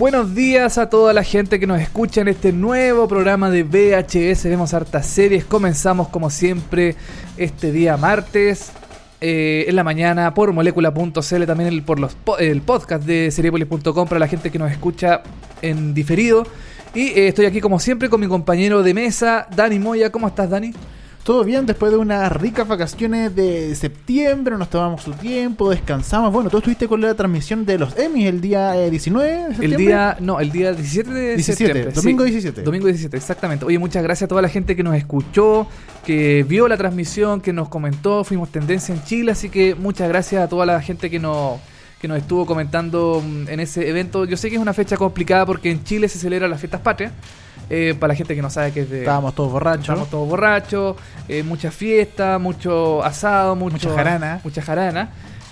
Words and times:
Buenos 0.00 0.34
días 0.34 0.78
a 0.78 0.88
toda 0.88 1.12
la 1.12 1.22
gente 1.22 1.60
que 1.60 1.66
nos 1.66 1.78
escucha 1.78 2.22
en 2.22 2.28
este 2.28 2.54
nuevo 2.54 3.06
programa 3.06 3.50
de 3.50 3.64
VHS. 3.64 4.44
Vemos 4.44 4.72
hartas 4.72 5.04
series. 5.04 5.44
Comenzamos 5.44 6.08
como 6.08 6.30
siempre 6.30 6.96
este 7.36 7.70
día 7.70 7.98
martes. 7.98 8.72
eh, 9.20 9.66
en 9.68 9.76
la 9.76 9.84
mañana 9.84 10.32
por 10.32 10.54
molécula.cl, 10.54 11.44
también 11.44 11.68
el, 11.68 11.82
por 11.82 12.00
los, 12.00 12.16
el 12.38 12.62
podcast 12.62 13.04
de 13.04 13.30
seriepolis.com 13.30 14.08
para 14.08 14.18
la 14.18 14.26
gente 14.26 14.50
que 14.50 14.58
nos 14.58 14.72
escucha 14.72 15.22
en 15.60 15.92
diferido. 15.92 16.46
Y 16.94 17.08
eh, 17.08 17.28
estoy 17.28 17.44
aquí 17.44 17.60
como 17.60 17.78
siempre 17.78 18.08
con 18.08 18.22
mi 18.22 18.26
compañero 18.26 18.82
de 18.82 18.94
mesa, 18.94 19.48
Dani 19.54 19.78
Moya. 19.78 20.10
¿Cómo 20.10 20.28
estás, 20.28 20.48
Dani? 20.48 20.72
Todo 21.22 21.44
bien, 21.44 21.66
después 21.66 21.92
de 21.92 21.98
unas 21.98 22.32
ricas 22.32 22.66
vacaciones 22.66 23.36
de 23.36 23.74
septiembre, 23.74 24.56
nos 24.56 24.70
tomamos 24.70 25.02
su 25.02 25.12
tiempo, 25.12 25.68
descansamos. 25.68 26.32
Bueno, 26.32 26.48
tú 26.48 26.56
estuviste 26.56 26.88
con 26.88 27.02
la 27.02 27.14
transmisión 27.14 27.66
de 27.66 27.78
los 27.78 27.96
Emmys 27.98 28.26
el 28.26 28.40
día 28.40 28.74
eh, 28.76 28.90
19 28.90 29.54
de 29.54 29.64
El 29.66 29.76
día, 29.76 30.16
no, 30.20 30.40
el 30.40 30.50
día 30.50 30.72
17 30.72 31.10
de 31.10 31.34
17, 31.36 31.42
septiembre. 31.42 31.92
domingo 31.92 32.24
sí. 32.24 32.30
17. 32.30 32.62
Domingo 32.62 32.86
17, 32.86 33.16
exactamente. 33.16 33.66
Oye, 33.66 33.78
muchas 33.78 34.02
gracias 34.02 34.26
a 34.26 34.28
toda 34.28 34.40
la 34.40 34.48
gente 34.48 34.74
que 34.74 34.82
nos 34.82 34.94
escuchó, 34.96 35.66
que 36.06 36.44
vio 36.48 36.68
la 36.68 36.78
transmisión, 36.78 37.42
que 37.42 37.52
nos 37.52 37.68
comentó, 37.68 38.24
fuimos 38.24 38.48
tendencia 38.50 38.94
en 38.94 39.04
Chile, 39.04 39.32
así 39.32 39.50
que 39.50 39.74
muchas 39.74 40.08
gracias 40.08 40.42
a 40.42 40.48
toda 40.48 40.64
la 40.64 40.80
gente 40.80 41.10
que 41.10 41.18
nos 41.18 41.60
que 42.00 42.08
nos 42.08 42.16
estuvo 42.16 42.46
comentando 42.46 43.22
mm, 43.22 43.48
en 43.48 43.60
ese 43.60 43.88
evento. 43.88 44.24
Yo 44.24 44.36
sé 44.38 44.48
que 44.48 44.56
es 44.56 44.62
una 44.62 44.72
fecha 44.72 44.96
complicada 44.96 45.44
porque 45.44 45.70
en 45.70 45.84
Chile 45.84 46.08
se 46.08 46.18
celebran 46.18 46.50
las 46.50 46.60
fiestas 46.60 46.80
patrias. 46.80 47.12
Eh, 47.70 47.94
para 47.98 48.08
la 48.12 48.14
gente 48.16 48.34
que 48.34 48.42
no 48.42 48.50
sabe 48.50 48.72
que 48.72 48.80
es 48.80 48.90
de... 48.90 48.98
Estábamos 48.98 49.32
todos 49.34 49.52
borrachos. 49.52 49.88
Estamos 49.88 50.10
todos 50.10 50.28
borrachos, 50.28 50.96
eh, 51.28 51.44
mucha 51.44 51.70
fiesta, 51.70 52.38
mucho 52.40 53.02
asado, 53.04 53.54
mucho, 53.54 53.74
Mucha 53.74 53.94
jarana. 53.94 54.40
Mucha 54.42 54.60
jarana. 54.60 55.10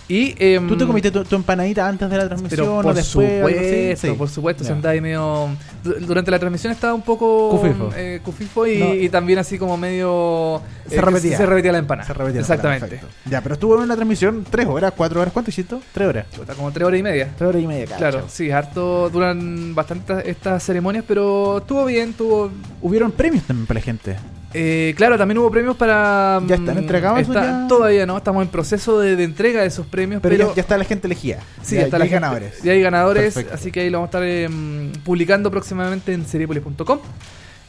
Y, 0.08 0.34
em, 0.38 0.66
¿Tú 0.66 0.74
te 0.76 0.86
comiste 0.86 1.10
tu, 1.10 1.22
tu 1.22 1.36
empanadita 1.36 1.86
antes 1.86 2.08
de 2.08 2.16
la 2.16 2.26
transmisión 2.26 2.60
pero 2.66 2.76
o 2.78 2.94
después? 2.94 3.28
algo 3.30 3.46
así? 3.48 3.58
supuesto, 3.60 4.06
Sí. 4.06 4.12
por 4.14 4.28
supuesto, 4.30 4.64
se 4.64 4.70
Ya. 4.70 4.74
andaba 4.76 4.92
ahí 4.94 5.00
medio... 5.02 5.48
du- 5.84 5.94
Durante 6.06 6.30
la 6.30 6.38
transmisión 6.38 6.72
estaba 6.72 6.94
un 6.94 7.02
poco... 7.02 7.50
Cufifo. 7.50 7.90
eh, 7.94 8.20
cufifo 8.24 8.66
y, 8.66 8.78
No. 8.78 8.94
y 8.94 9.08
también 9.10 9.38
así 9.38 9.58
como 9.58 9.76
medio... 9.76 10.62
Se 10.88 10.96
eh, 10.96 11.00
repetía. 11.02 11.36
Se 11.36 11.44
repetía 11.44 11.72
la 11.72 11.78
empanada. 11.78 12.06
Se 12.06 12.14
repetía 12.14 12.36
la 12.36 12.40
Exactamente. 12.40 13.00
Ya, 13.26 13.42
pero 13.42 13.52
estuvo 13.54 13.76
en 13.76 13.82
una 13.82 13.94
transmisión 13.96 14.46
tres 14.48 14.66
horas, 14.66 14.94
cuatro 14.96 15.20
horas. 15.20 15.32
¿Cuánto 15.32 15.50
hiciste? 15.50 15.76
Tres 15.92 16.08
horas. 16.08 16.26
Chuta, 16.34 16.54
como 16.54 16.72
tres 16.72 16.86
horas 16.86 17.00
y 17.00 17.02
media. 17.02 17.28
Tres 17.36 17.48
horas 17.50 17.62
y 17.62 17.66
media, 17.66 17.84
cacho. 17.84 17.98
Claro, 17.98 18.24
sí, 18.28 18.50
harto 18.50 19.10
duran 19.10 19.74
bastante 19.74 20.12
estas- 20.14 20.24
estas 20.26 20.62
ceremonias, 20.62 21.04
pero 21.06 21.58
estuvo 21.58 21.84
bien, 21.84 22.14
tuvo... 22.14 22.50
Hubieron 22.80 23.12
premios 23.12 23.44
también 23.44 23.66
para 23.66 23.80
la 23.80 23.84
gente. 23.84 24.16
Eh, 24.54 24.94
claro, 24.96 25.18
también 25.18 25.38
hubo 25.38 25.50
premios 25.50 25.76
para... 25.76 26.40
¿Ya 26.46 26.54
están 26.56 26.76
mm, 26.76 26.78
entregados 26.78 27.20
está- 27.20 27.44
ya? 27.62 27.66
Todavía 27.68 28.06
no, 28.06 28.16
estamos 28.16 28.42
en 28.42 28.48
proceso 28.48 28.98
de, 28.98 29.14
de 29.16 29.24
entrega 29.24 29.60
de 29.60 29.66
esos 29.68 29.86
premios, 29.86 30.22
Pero, 30.22 30.36
pero... 30.36 30.48
ya, 30.50 30.54
ya 30.56 30.62
está 30.62 30.78
la 30.78 30.84
gente 30.84 31.06
elegida. 31.06 31.40
Sí, 31.62 31.74
ya, 31.74 31.82
ya 31.82 31.84
está 31.86 31.96
ya 31.96 31.98
la 31.98 32.04
hay 32.04 32.10
gente- 32.10 32.20
ganadores. 32.26 32.62
Ya 32.62 32.72
hay 32.72 32.80
ganadores, 32.80 33.34
Perfecto. 33.34 33.54
así 33.54 33.70
que 33.72 33.80
ahí 33.80 33.90
lo 33.90 33.98
vamos 33.98 34.14
a 34.14 34.18
estar 34.18 34.22
em, 34.28 34.92
publicando 35.04 35.50
próximamente 35.50 36.12
en 36.14 36.26
seriepolis.com. 36.26 36.98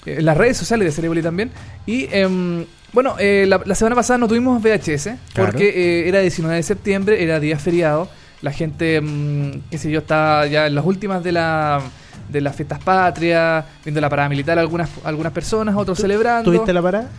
eh, 0.06 0.16
En 0.20 0.26
las 0.26 0.38
redes 0.38 0.56
sociales 0.58 0.86
de 0.86 0.92
Seriepolis 0.94 1.24
también. 1.24 1.52
Y 1.86 2.08
em, 2.12 2.66
bueno, 2.94 3.16
eh, 3.20 3.46
la, 3.48 3.62
la 3.66 3.76
semana 3.76 3.96
pasada 3.96 4.18
no 4.18 4.28
tuvimos 4.30 4.62
VHS 4.64 5.10
Claro. 5.34 5.52
porque 5.52 5.70
eh, 5.70 6.08
era 6.08 6.20
19 6.22 6.56
de 6.56 6.64
septiembre, 6.64 7.22
era 7.22 7.40
día 7.42 7.60
feriado. 7.60 8.10
La 8.42 8.52
gente, 8.54 8.96
em, 8.96 9.62
qué 9.70 9.78
sé 9.78 9.92
yo, 9.92 10.00
está 10.00 10.46
ya 10.48 10.68
en 10.68 10.76
las 10.76 10.86
últimas 10.86 11.22
de 11.26 11.34
la 11.34 11.82
de 12.30 12.42
las 12.42 12.56
fiestas 12.56 12.80
patrias, 12.80 13.66
viendo 13.84 14.00
la 14.02 14.10
parada 14.10 14.30
militar 14.30 14.58
algunas 14.60 14.90
algunas 15.04 15.32
personas, 15.34 15.76
otros 15.76 15.98
¿Tú- 15.98 16.04
celebrando. 16.04 16.52
¿Tuviste 16.52 16.72
la 16.74 16.82
parada? 16.82 17.10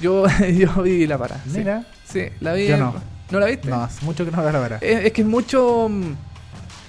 Yo 0.00 0.24
yo 0.56 0.82
vi 0.82 1.06
la 1.06 1.18
parada. 1.18 1.40
Mira. 1.46 1.84
Sí, 2.10 2.24
la 2.40 2.52
vi. 2.54 2.66
Yo 2.66 2.76
no. 2.76 2.94
¿No 3.30 3.40
la 3.40 3.46
viste? 3.46 3.68
No, 3.68 3.82
hace 3.82 4.04
mucho 4.04 4.24
que 4.24 4.30
no 4.30 4.42
veo 4.42 4.52
la 4.52 4.60
parada. 4.60 4.78
Es, 4.80 5.04
es 5.06 5.12
que 5.12 5.20
es 5.22 5.26
mucho. 5.26 5.88
mm, 5.90 6.12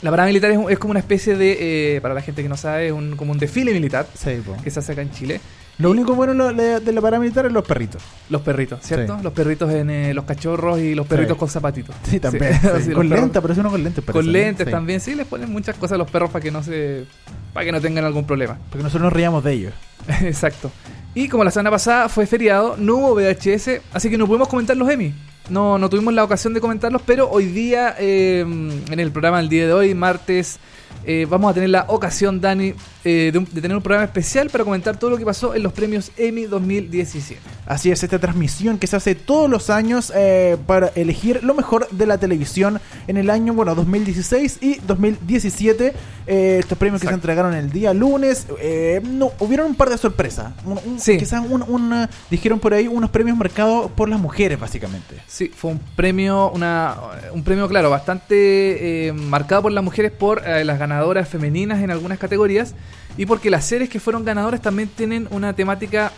La 0.03 0.11
parada 0.11 0.27
militar 0.27 0.51
es, 0.51 0.59
es 0.69 0.79
como 0.79 0.91
una 0.91 0.99
especie 1.01 1.35
de. 1.35 1.95
eh, 1.95 2.01
para 2.01 2.13
la 2.13 2.21
gente 2.21 2.41
que 2.43 2.49
no 2.49 2.55
sabe, 2.57 2.87
es 2.87 2.93
un, 2.93 3.15
como 3.17 3.31
un 3.33 3.37
desfile 3.39 3.73
militar 3.73 4.07
Sí, 4.13 4.41
que 4.63 4.69
se 4.71 4.79
hace 4.79 4.91
acá 4.93 5.01
en 5.01 5.11
Chile. 5.11 5.41
Lo 5.79 5.89
único 5.91 6.13
bueno 6.13 6.53
de, 6.53 6.79
la 6.93 7.01
parada 7.01 7.19
militar 7.21 7.45
es 7.45 7.51
los 7.53 7.65
perritos. 7.65 8.01
Los 8.29 8.41
perritos, 8.41 8.79
¿cierto? 8.83 9.17
Sí. 9.17 9.23
Los 9.23 9.33
perritos 9.33 9.71
en 9.73 9.89
eh, 9.89 10.13
los 10.13 10.25
cachorros 10.25 10.77
y 10.79 10.93
los 10.93 11.07
perritos 11.07 11.35
Sí. 11.35 11.39
con 11.39 11.47
zapatitos. 11.49 11.95
Sí, 12.03 12.19
también. 12.19 12.53
Sí, 12.83 12.91
con 12.91 13.07
perros- 13.07 13.21
lentes, 13.21 13.41
parece 13.41 13.59
uno 13.61 13.71
con 13.71 13.83
lentes. 13.83 14.03
parece, 14.03 14.23
Con 14.25 14.31
lentes 14.31 14.69
también, 14.69 14.99
sí, 14.99 15.15
les 15.15 15.25
ponen 15.25 15.49
muchas 15.51 15.75
cosas 15.77 15.93
a 15.95 15.97
los 15.97 16.11
perros 16.11 16.29
para 16.31 16.43
que 16.43 16.51
no 16.51 16.61
se. 16.61 17.05
para 17.53 17.65
que 17.65 17.71
no 17.71 17.79
tengan 17.81 18.03
algún 18.05 18.25
problema. 18.25 18.57
Porque 18.69 18.83
nosotros 18.83 19.03
nos 19.03 19.13
reíamos 19.13 19.43
de 19.43 19.53
ellos. 19.53 19.73
Exacto. 20.21 20.69
Y 21.15 21.27
como 21.29 21.43
la 21.43 21.51
semana 21.51 21.71
pasada 21.71 22.07
fue 22.09 22.25
feriado, 22.27 22.75
no 22.77 22.95
hubo 22.97 23.15
VHS, 23.15 23.81
así 23.93 24.09
que 24.09 24.17
no 24.17 24.27
pudimos 24.27 24.47
comentar 24.47 24.77
los 24.77 24.89
Emmy. 24.89 25.13
No, 25.49 25.79
no 25.79 25.89
tuvimos 25.89 26.13
la 26.13 26.23
ocasión 26.23 26.53
de 26.53 26.61
comentarlos, 26.61 27.01
pero 27.05 27.27
hoy 27.31 27.45
día, 27.45 27.95
eh, 27.97 28.41
en 28.41 28.99
el 28.99 29.11
programa 29.11 29.37
del 29.37 29.49
día 29.49 29.65
de 29.65 29.73
hoy, 29.73 29.95
martes, 29.95 30.59
eh, 31.05 31.25
vamos 31.27 31.49
a 31.49 31.53
tener 31.55 31.69
la 31.71 31.85
ocasión, 31.87 32.39
Dani, 32.39 32.75
eh, 33.05 33.29
de, 33.31 33.37
un- 33.39 33.45
de 33.51 33.61
tener 33.61 33.75
un 33.77 33.81
programa 33.83 34.05
especial 34.05 34.49
para 34.49 34.63
comentar 34.63 34.97
todo 34.97 35.09
lo 35.09 35.17
que 35.17 35.25
pasó 35.25 35.55
en 35.55 35.63
los 35.63 35.71
premios 35.73 36.11
Emmy 36.17 36.43
2017. 36.45 37.39
Así 37.65 37.91
es, 37.91 38.03
esta 38.03 38.19
transmisión 38.19 38.77
que 38.77 38.87
se 38.87 38.95
hace 38.95 39.15
todos 39.15 39.49
los 39.49 39.69
años 39.69 40.11
eh, 40.15 40.57
para 40.65 40.87
elegir 40.95 41.43
lo 41.43 41.53
mejor 41.53 41.87
de 41.91 42.05
la 42.05 42.17
televisión 42.17 42.79
en 43.07 43.17
el 43.17 43.29
año, 43.29 43.53
bueno, 43.53 43.75
2016 43.75 44.57
y 44.61 44.75
2017. 44.85 45.93
Eh, 46.27 46.57
estos 46.59 46.77
premios 46.77 47.01
que 47.01 47.07
se 47.07 47.13
Exacto. 47.13 47.15
entregaron 47.31 47.53
el 47.53 47.71
día 47.71 47.93
lunes. 47.93 48.45
eh, 48.59 49.01
no, 49.03 49.31
hubieron 49.39 49.67
un 49.67 49.75
par 49.75 49.89
de 49.89 49.97
sorpresas. 49.97 50.51
Un- 50.65 50.79
un- 50.85 50.99
Sí. 50.99 51.17
Quizás 51.17 51.43
un, 51.47 51.63
un, 51.63 52.07
dijeron 52.29 52.59
por 52.59 52.73
ahí 52.73 52.87
unos 52.87 53.09
premios 53.09 53.37
marcados 53.37 53.89
por 53.91 54.09
las 54.09 54.19
mujeres, 54.19 54.59
básicamente. 54.59 55.15
Sí, 55.27 55.51
fue 55.55 55.71
un 55.71 55.79
premio, 55.95 56.51
una, 56.51 56.95
un 57.33 57.43
premio, 57.43 57.67
claro, 57.67 57.89
bastante 57.89 59.07
eh, 59.07 59.13
marcado 59.13 59.63
por 59.63 59.71
las 59.71 59.83
mujeres, 59.83 60.11
por 60.11 60.41
eh, 60.47 60.63
las 60.65 60.77
ganadoras 60.79 61.27
femeninas 61.29 61.81
en 61.81 61.91
algunas 61.91 62.17
categorías 62.19 62.75
y 63.17 63.25
porque 63.25 63.49
las 63.49 63.65
series 63.65 63.89
que 63.89 63.99
fueron 63.99 64.23
ganadoras 64.25 64.61
también 64.61 64.89
tienen 64.89 65.27
una 65.31 65.53
temática 65.53 66.11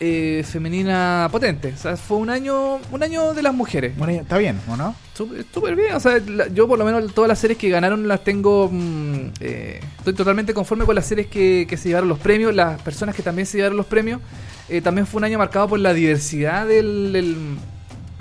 eh, 0.00 0.44
femenina 0.46 1.28
potente. 1.30 1.72
O 1.72 1.76
sea, 1.76 1.96
fue 1.96 2.16
un 2.18 2.28
año, 2.28 2.78
un 2.90 3.02
año 3.02 3.32
de 3.32 3.42
las 3.42 3.54
mujeres. 3.54 3.96
Bueno, 3.96 4.12
está 4.20 4.36
bien, 4.38 4.60
¿o 4.68 4.76
no? 4.76 4.94
Súper 5.14 5.76
bien, 5.76 5.94
o 5.94 6.00
sea, 6.00 6.18
la- 6.26 6.48
yo 6.48 6.66
por 6.66 6.78
lo 6.78 6.84
menos 6.84 7.14
todas 7.14 7.28
las 7.28 7.38
series 7.38 7.56
que 7.58 7.68
ganaron 7.70 8.06
las 8.08 8.24
tengo, 8.24 8.68
mm, 8.70 9.16
eh, 9.40 9.80
estoy 9.98 10.12
totalmente 10.14 10.52
conforme 10.52 10.84
con 10.84 10.96
las 10.96 11.06
series 11.06 11.28
que, 11.28 11.66
que 11.68 11.76
se 11.76 11.88
llevaron 11.88 12.08
los 12.08 12.18
premios, 12.18 12.52
las 12.54 12.82
personas 12.82 13.14
que 13.14 13.22
también 13.22 13.46
se 13.46 13.56
llevaron 13.58 13.76
los 13.76 13.86
premios, 13.86 14.20
eh, 14.68 14.80
también 14.80 15.06
fue 15.06 15.18
un 15.18 15.24
año 15.24 15.38
marcado 15.38 15.68
por 15.68 15.78
la 15.78 15.94
diversidad 15.94 16.66
del, 16.66 17.12
del- 17.12 17.56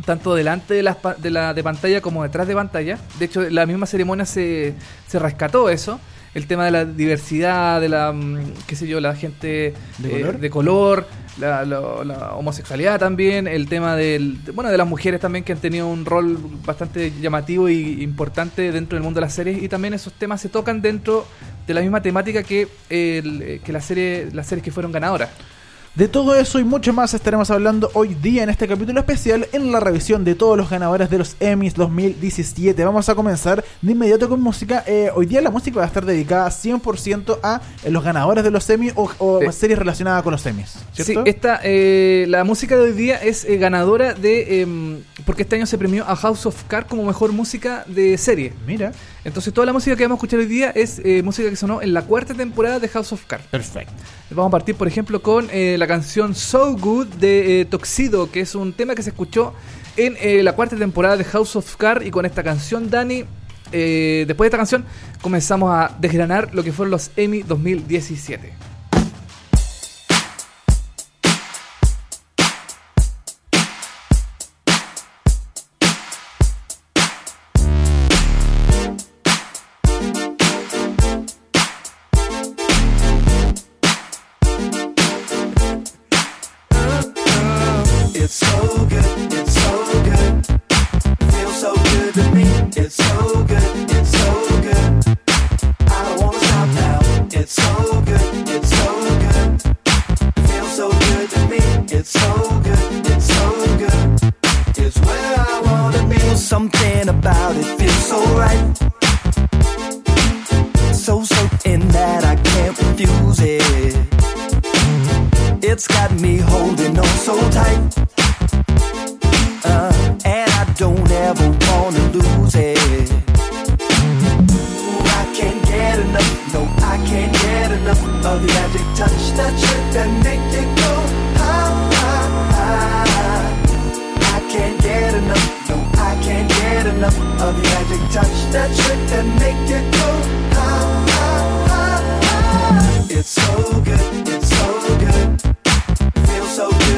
tanto 0.06 0.35
delante 0.35 0.74
de, 0.75 0.84
las 0.84 0.97
de 1.18 1.30
la 1.31 1.53
de 1.53 1.63
pantalla 1.63 2.01
como 2.01 2.24
detrás 2.24 2.47
de 2.47 2.53
pantalla, 2.53 3.00
de 3.18 3.25
hecho 3.25 3.41
la 3.50 3.66
misma 3.66 3.85
ceremonia 3.88 4.25
se, 4.25 4.74
se 5.07 5.18
rescató 5.18 5.69
eso, 5.69 6.00
el 6.33 6.47
tema 6.47 6.66
de 6.66 6.71
la 6.71 6.85
diversidad, 6.85 7.79
de 7.81 7.89
la, 7.89 8.11
mm, 8.11 8.39
qué 8.67 8.75
sé 8.75 8.88
yo, 8.88 8.99
la 8.99 9.16
gente 9.16 9.73
¿De 9.99 10.07
eh, 10.09 10.11
color? 10.21 10.39
de 10.39 10.49
color, 10.49 11.07
la, 11.39 11.63
lo- 11.66 12.03
la 12.03 12.33
homosexualidad 12.35 12.99
también, 12.99 13.47
el 13.47 13.67
tema 13.67 13.95
del, 13.95 14.44
de- 14.44 14.51
bueno, 14.51 14.69
de 14.71 14.77
las 14.77 14.88
mujeres 14.88 15.19
también 15.21 15.44
que 15.44 15.51
han 15.53 15.59
tenido 15.59 15.88
un 15.88 16.05
rol 16.05 16.38
bastante 16.66 17.11
llamativo 17.21 17.69
y 17.69 18.01
importante 18.03 18.71
dentro 18.71 18.95
del 18.97 19.03
mundo 19.03 19.19
de 19.19 19.25
las 19.25 19.33
series 19.33 19.62
y 19.62 19.69
también 19.69 19.94
esos 19.94 20.13
temas 20.13 20.41
se 20.41 20.50
tocan 20.50 20.81
dentro 20.81 21.25
de 21.68 21.74
la 21.74 21.81
misma 21.81 22.01
temática 22.01 22.44
que, 22.44 22.68
el- 22.89 23.62
que 23.63 23.71
la 23.71 23.81
serie, 23.81 24.30
las 24.33 24.47
series 24.47 24.63
que 24.63 24.71
fueron 24.71 24.91
ganadoras. 24.91 25.30
De 25.95 26.07
todo 26.07 26.34
eso 26.36 26.60
y 26.60 26.63
mucho 26.63 26.92
más 26.92 27.13
estaremos 27.13 27.51
hablando 27.51 27.92
hoy 27.94 28.16
día 28.16 28.42
en 28.42 28.50
este 28.50 28.68
capítulo 28.68 29.00
especial 29.00 29.48
en 29.54 29.72
la 29.72 29.80
revisión 29.80 30.24
de 30.24 30.34
todos 30.34 30.57
los 30.57 30.68
ganadores 30.68 31.07
de 31.12 31.19
los 31.19 31.36
Emmys 31.40 31.75
2017. 31.75 32.84
Vamos 32.84 33.10
a 33.10 33.13
comenzar 33.16 33.63
de 33.80 33.92
inmediato 33.92 34.28
con 34.28 34.42
música. 34.42 34.84
Eh, 34.88 35.12
hoy 35.13 35.28
día 35.28 35.40
la 35.40 35.51
música 35.51 35.78
va 35.78 35.84
a 35.84 35.88
estar 35.88 36.04
dedicada 36.04 36.50
100% 36.50 37.38
a 37.44 37.62
eh, 37.84 37.92
los 37.92 38.04
ganadores 38.04 38.44
de 38.44 38.50
los 38.50 38.68
Emmys 38.72 38.94
o, 38.95 39.07
o 39.19 39.40
Sí. 39.42 39.51
series 39.51 39.78
relacionadas 39.78 40.24
con 40.24 40.31
los 40.31 40.44
Emmys. 40.48 40.80
Sí, 40.94 41.13
esta, 41.25 41.60
eh, 41.63 42.25
la 42.28 42.44
música 42.44 42.75
de 42.75 42.81
hoy 42.81 42.94
día 42.94 43.18
es 43.18 43.45
eh, 43.45 43.57
ganadora 43.57 44.16
de... 44.16 44.62
em, 44.63 45.00
porque 45.28 45.44
este 45.44 45.57
año 45.57 45.68
se 45.68 45.78
premió 45.78 46.06
a 46.07 46.16
House 46.16 46.48
of 46.48 46.63
Cards 46.68 46.90
como 46.90 47.04
mejor 47.06 47.31
música 47.34 47.84
de 47.86 48.18
serie. 48.18 48.51
Mira. 48.66 48.94
Entonces 49.25 49.53
toda 49.53 49.65
la 49.65 49.73
música 49.73 49.95
que 49.95 50.03
vamos 50.03 50.15
a 50.15 50.19
escuchar 50.19 50.39
hoy 50.39 50.45
día 50.47 50.71
es 50.71 50.99
eh, 51.03 51.23
música 51.23 51.49
que 51.49 51.55
sonó 51.55 51.81
en 51.81 51.93
la 51.93 52.01
cuarta 52.01 52.33
temporada 52.33 52.79
de 52.79 52.89
House 52.89 53.13
of 53.13 53.25
Cards. 53.25 53.45
Perfecto. 53.47 53.93
Vamos 54.29 54.49
a 54.49 54.51
partir, 54.51 54.75
por 54.75 54.87
ejemplo, 54.87 55.21
con 55.21 55.47
eh, 55.51 55.75
la 55.77 55.87
canción 55.87 56.35
So 56.35 56.75
Good 56.75 57.07
de 57.07 57.61
eh, 57.61 57.65
Toxido, 57.65 58.31
que 58.31 58.41
es 58.41 58.55
un 58.55 58.73
tema 58.73 58.95
que 58.95 59.03
se 59.03 59.11
escuchó 59.11 59.53
en 59.95 60.15
eh, 60.19 60.43
la 60.43 60.53
cuarta 60.53 60.75
temporada 60.75 61.15
de 61.15 61.23
House 61.23 61.55
of 61.55 61.75
Cards. 61.77 62.05
Y 62.05 62.11
con 62.11 62.25
esta 62.25 62.43
canción, 62.43 62.89
Dani, 62.89 63.23
después 63.71 64.37
de 64.37 64.47
esta 64.47 64.57
canción 64.57 64.85
comenzamos 65.21 65.71
a 65.73 65.95
desgranar 65.99 66.53
lo 66.53 66.63
que 66.63 66.71
fueron 66.71 66.91
los 66.91 67.11
Emmy 67.15 67.43
2017. 67.43 68.72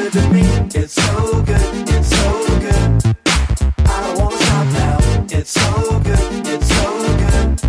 It's 0.08 0.94
so 0.94 1.42
good, 1.42 1.88
it's 1.88 2.08
so 2.10 2.58
good. 2.60 3.16
I 3.86 4.14
wanna 4.16 4.36
stop 4.36 4.66
now. 4.66 4.98
It's 5.36 5.50
so 5.50 5.98
good, 5.98 6.46
it's 6.46 6.68
so 6.76 6.88
good. 7.22 7.60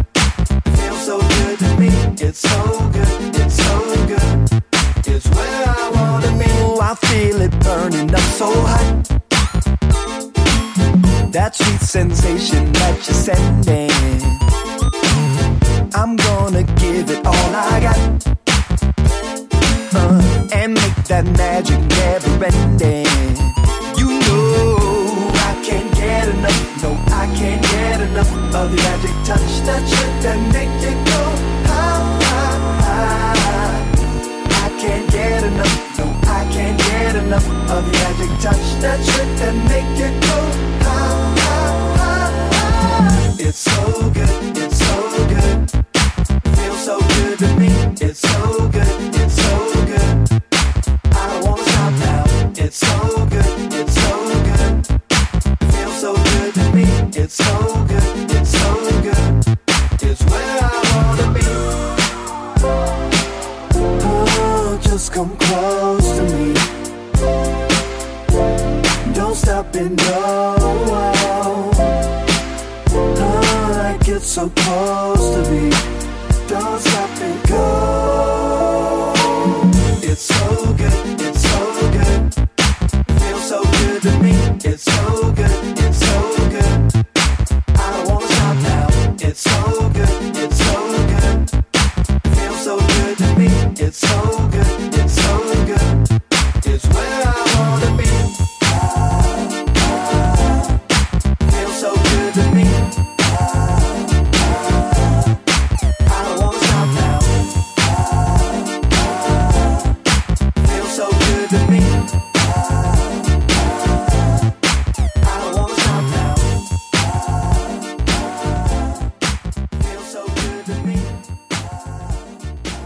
Feels 0.78 1.06
so 1.06 1.20
good 1.20 1.58
to 1.60 1.80
me. 1.80 1.88
It's 2.22 2.40
so 2.40 2.90
good, 2.94 3.36
it's 3.36 3.56
so 3.56 4.06
good. 4.06 4.64
It's 5.08 5.28
where 5.30 5.66
I 5.68 5.90
wanna 5.96 6.38
be. 6.38 6.46
Oh, 6.62 6.80
I 6.80 6.94
feel 7.08 7.42
it 7.42 7.60
burning 7.62 8.14
up 8.14 8.22
so 8.22 8.52
hot. 8.54 9.04
That 11.32 11.56
sweet 11.56 11.82
sensation 11.82 12.72
that 12.74 12.96
you're 13.08 13.16
sending. 13.16 13.87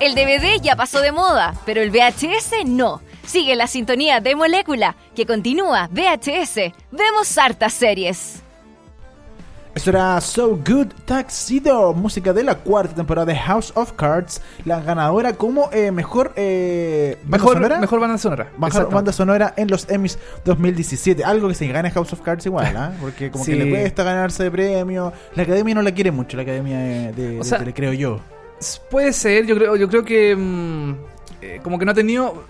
El 0.01 0.15
DVD 0.15 0.59
ya 0.61 0.75
pasó 0.75 0.99
de 0.99 1.11
moda, 1.11 1.53
pero 1.65 1.81
el 1.81 1.91
VHS 1.91 2.65
no. 2.65 3.01
Sigue 3.25 3.55
la 3.55 3.67
sintonía 3.67 4.19
de 4.19 4.35
Molécula, 4.35 4.95
que 5.15 5.25
continúa 5.27 5.87
VHS. 5.91 6.73
Vemos 6.91 7.37
hartas 7.37 7.71
series. 7.73 8.41
Eso 9.75 9.91
era 9.91 10.19
So 10.19 10.49
Good 10.57 10.87
Tuxedo, 11.05 11.93
música 11.93 12.33
de 12.33 12.43
la 12.43 12.55
cuarta 12.55 12.93
temporada 12.95 13.27
de 13.27 13.37
House 13.37 13.71
of 13.75 13.93
Cards, 13.93 14.41
la 14.65 14.81
ganadora 14.81 15.33
como 15.33 15.69
eh, 15.71 15.91
mejor, 15.91 16.33
eh, 16.35 17.17
banda 17.21 17.37
Mejor, 17.37 17.53
sonora. 17.53 17.79
mejor 17.79 17.99
banda 18.01 18.17
sonora. 18.17 18.51
Mejor 18.57 18.89
banda 18.91 19.13
sonora 19.13 19.53
en 19.55 19.69
los 19.69 19.87
Emmys 19.89 20.17
2017. 20.43 21.23
Algo 21.23 21.47
que 21.47 21.53
se 21.55 21.67
gana 21.67 21.87
en 21.87 21.93
House 21.93 22.11
of 22.11 22.19
Cards 22.21 22.45
igual, 22.47 22.75
¿ah? 22.75 22.91
Porque 22.99 23.31
como 23.31 23.45
Sí. 23.45 23.51
que 23.51 23.63
le 23.63 23.69
cuesta 23.69 24.03
ganarse 24.03 24.43
de 24.43 24.51
premio. 24.51 25.13
La 25.35 25.43
academia 25.43 25.75
no 25.75 25.83
la 25.83 25.91
quiere 25.93 26.11
mucho, 26.11 26.35
la 26.35 26.43
academia 26.43 26.77
de, 26.79 27.11
de- 27.13 27.35
O 27.39 27.43
de 27.43 27.45
sea, 27.45 27.59
tele, 27.59 27.73
creo 27.73 27.93
yo. 27.93 28.19
Puede 28.89 29.13
ser, 29.13 29.45
yo 29.45 29.55
creo, 29.55 29.75
yo 29.75 29.87
creo 29.87 30.03
que 30.03 30.35
mm, 30.35 30.91
eh, 31.41 31.59
como 31.63 31.79
que 31.79 31.85
no 31.85 31.91
ha 31.91 31.95
tenido. 31.95 32.43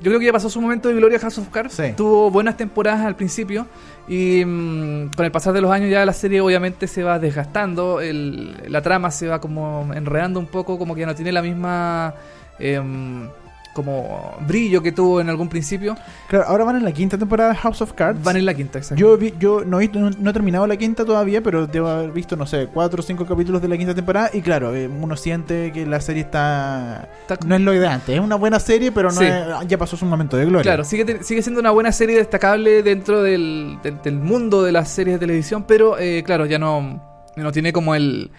Yo 0.00 0.10
creo 0.10 0.18
que 0.18 0.26
ya 0.26 0.32
pasó 0.32 0.50
su 0.50 0.60
momento 0.60 0.88
de 0.88 0.96
gloria 0.96 1.18
House 1.18 1.38
of 1.38 1.48
Cards. 1.48 1.74
Sí. 1.74 1.92
Tuvo 1.96 2.30
buenas 2.30 2.56
temporadas 2.56 3.00
al 3.06 3.16
principio. 3.16 3.66
Y 4.06 4.44
mm, 4.44 5.12
con 5.16 5.24
el 5.24 5.30
pasar 5.32 5.54
de 5.54 5.60
los 5.62 5.70
años 5.70 5.88
ya 5.90 6.04
la 6.04 6.12
serie 6.12 6.40
obviamente 6.42 6.86
se 6.86 7.02
va 7.02 7.18
desgastando. 7.18 8.00
el- 8.00 8.54
la 8.68 8.82
trama 8.82 9.10
se 9.10 9.28
va 9.28 9.40
como 9.40 9.90
enredando 9.94 10.38
un 10.40 10.46
poco, 10.46 10.78
como 10.78 10.94
que 10.94 11.00
ya 11.02 11.06
no 11.06 11.14
tiene 11.14 11.32
la 11.32 11.40
misma 11.42 12.14
em, 12.58 13.28
como 13.74 14.34
brillo 14.46 14.82
que 14.82 14.92
tuvo 14.92 15.20
en 15.20 15.28
algún 15.28 15.48
principio. 15.48 15.96
Claro, 16.28 16.46
ahora 16.46 16.64
van 16.64 16.76
en 16.76 16.84
la 16.84 16.92
quinta 16.92 17.18
temporada 17.18 17.50
de 17.50 17.56
House 17.56 17.82
of 17.82 17.92
Cards. 17.92 18.22
Van 18.22 18.36
en 18.36 18.46
la 18.46 18.54
quinta, 18.54 18.78
exacto. 18.78 18.98
Yo, 19.00 19.18
vi- 19.18 19.34
yo 19.38 19.64
no, 19.64 19.80
no, 19.80 20.10
no 20.10 20.30
he 20.30 20.32
terminado 20.32 20.66
la 20.66 20.76
quinta 20.76 21.04
todavía, 21.04 21.42
pero 21.42 21.66
debo 21.66 21.88
haber 21.88 22.12
visto, 22.12 22.36
no 22.36 22.46
sé, 22.46 22.68
cuatro 22.72 23.00
o 23.00 23.02
cinco 23.02 23.26
capítulos 23.26 23.60
de 23.60 23.68
la 23.68 23.76
quinta 23.76 23.94
temporada. 23.94 24.30
Y 24.32 24.40
claro, 24.40 24.74
eh, 24.74 24.88
uno 24.88 25.16
siente 25.16 25.72
que 25.72 25.84
la 25.84 26.00
serie 26.00 26.22
está. 26.22 27.08
No 27.46 27.54
es 27.56 27.60
lo 27.60 27.72
de 27.72 27.86
antes. 27.86 28.14
Es 28.14 28.20
una 28.20 28.36
buena 28.36 28.58
serie, 28.60 28.92
pero 28.92 29.10
no 29.10 29.18
Sí. 29.18 29.24
es- 29.26 29.68
ya 29.68 29.76
pasó 29.76 29.96
su 29.96 30.06
momento 30.06 30.36
de 30.36 30.44
gloria. 30.46 30.62
Claro, 30.62 30.84
sigue, 30.84 31.04
te- 31.04 31.22
sigue 31.24 31.42
siendo 31.42 31.60
una 31.60 31.70
buena 31.72 31.90
serie 31.92 32.16
destacable 32.16 32.82
dentro 32.82 33.22
del, 33.22 33.78
del- 33.82 34.00
del 34.02 34.14
mundo 34.14 34.62
de 34.62 34.72
las 34.72 34.88
series 34.88 35.16
de 35.16 35.18
televisión, 35.26 35.64
pero 35.66 35.98
eh, 35.98 36.22
claro, 36.24 36.46
ya 36.46 36.58
no, 36.58 37.02
no 37.36 37.52
tiene 37.52 37.72
como 37.72 37.94
el, 37.96 38.30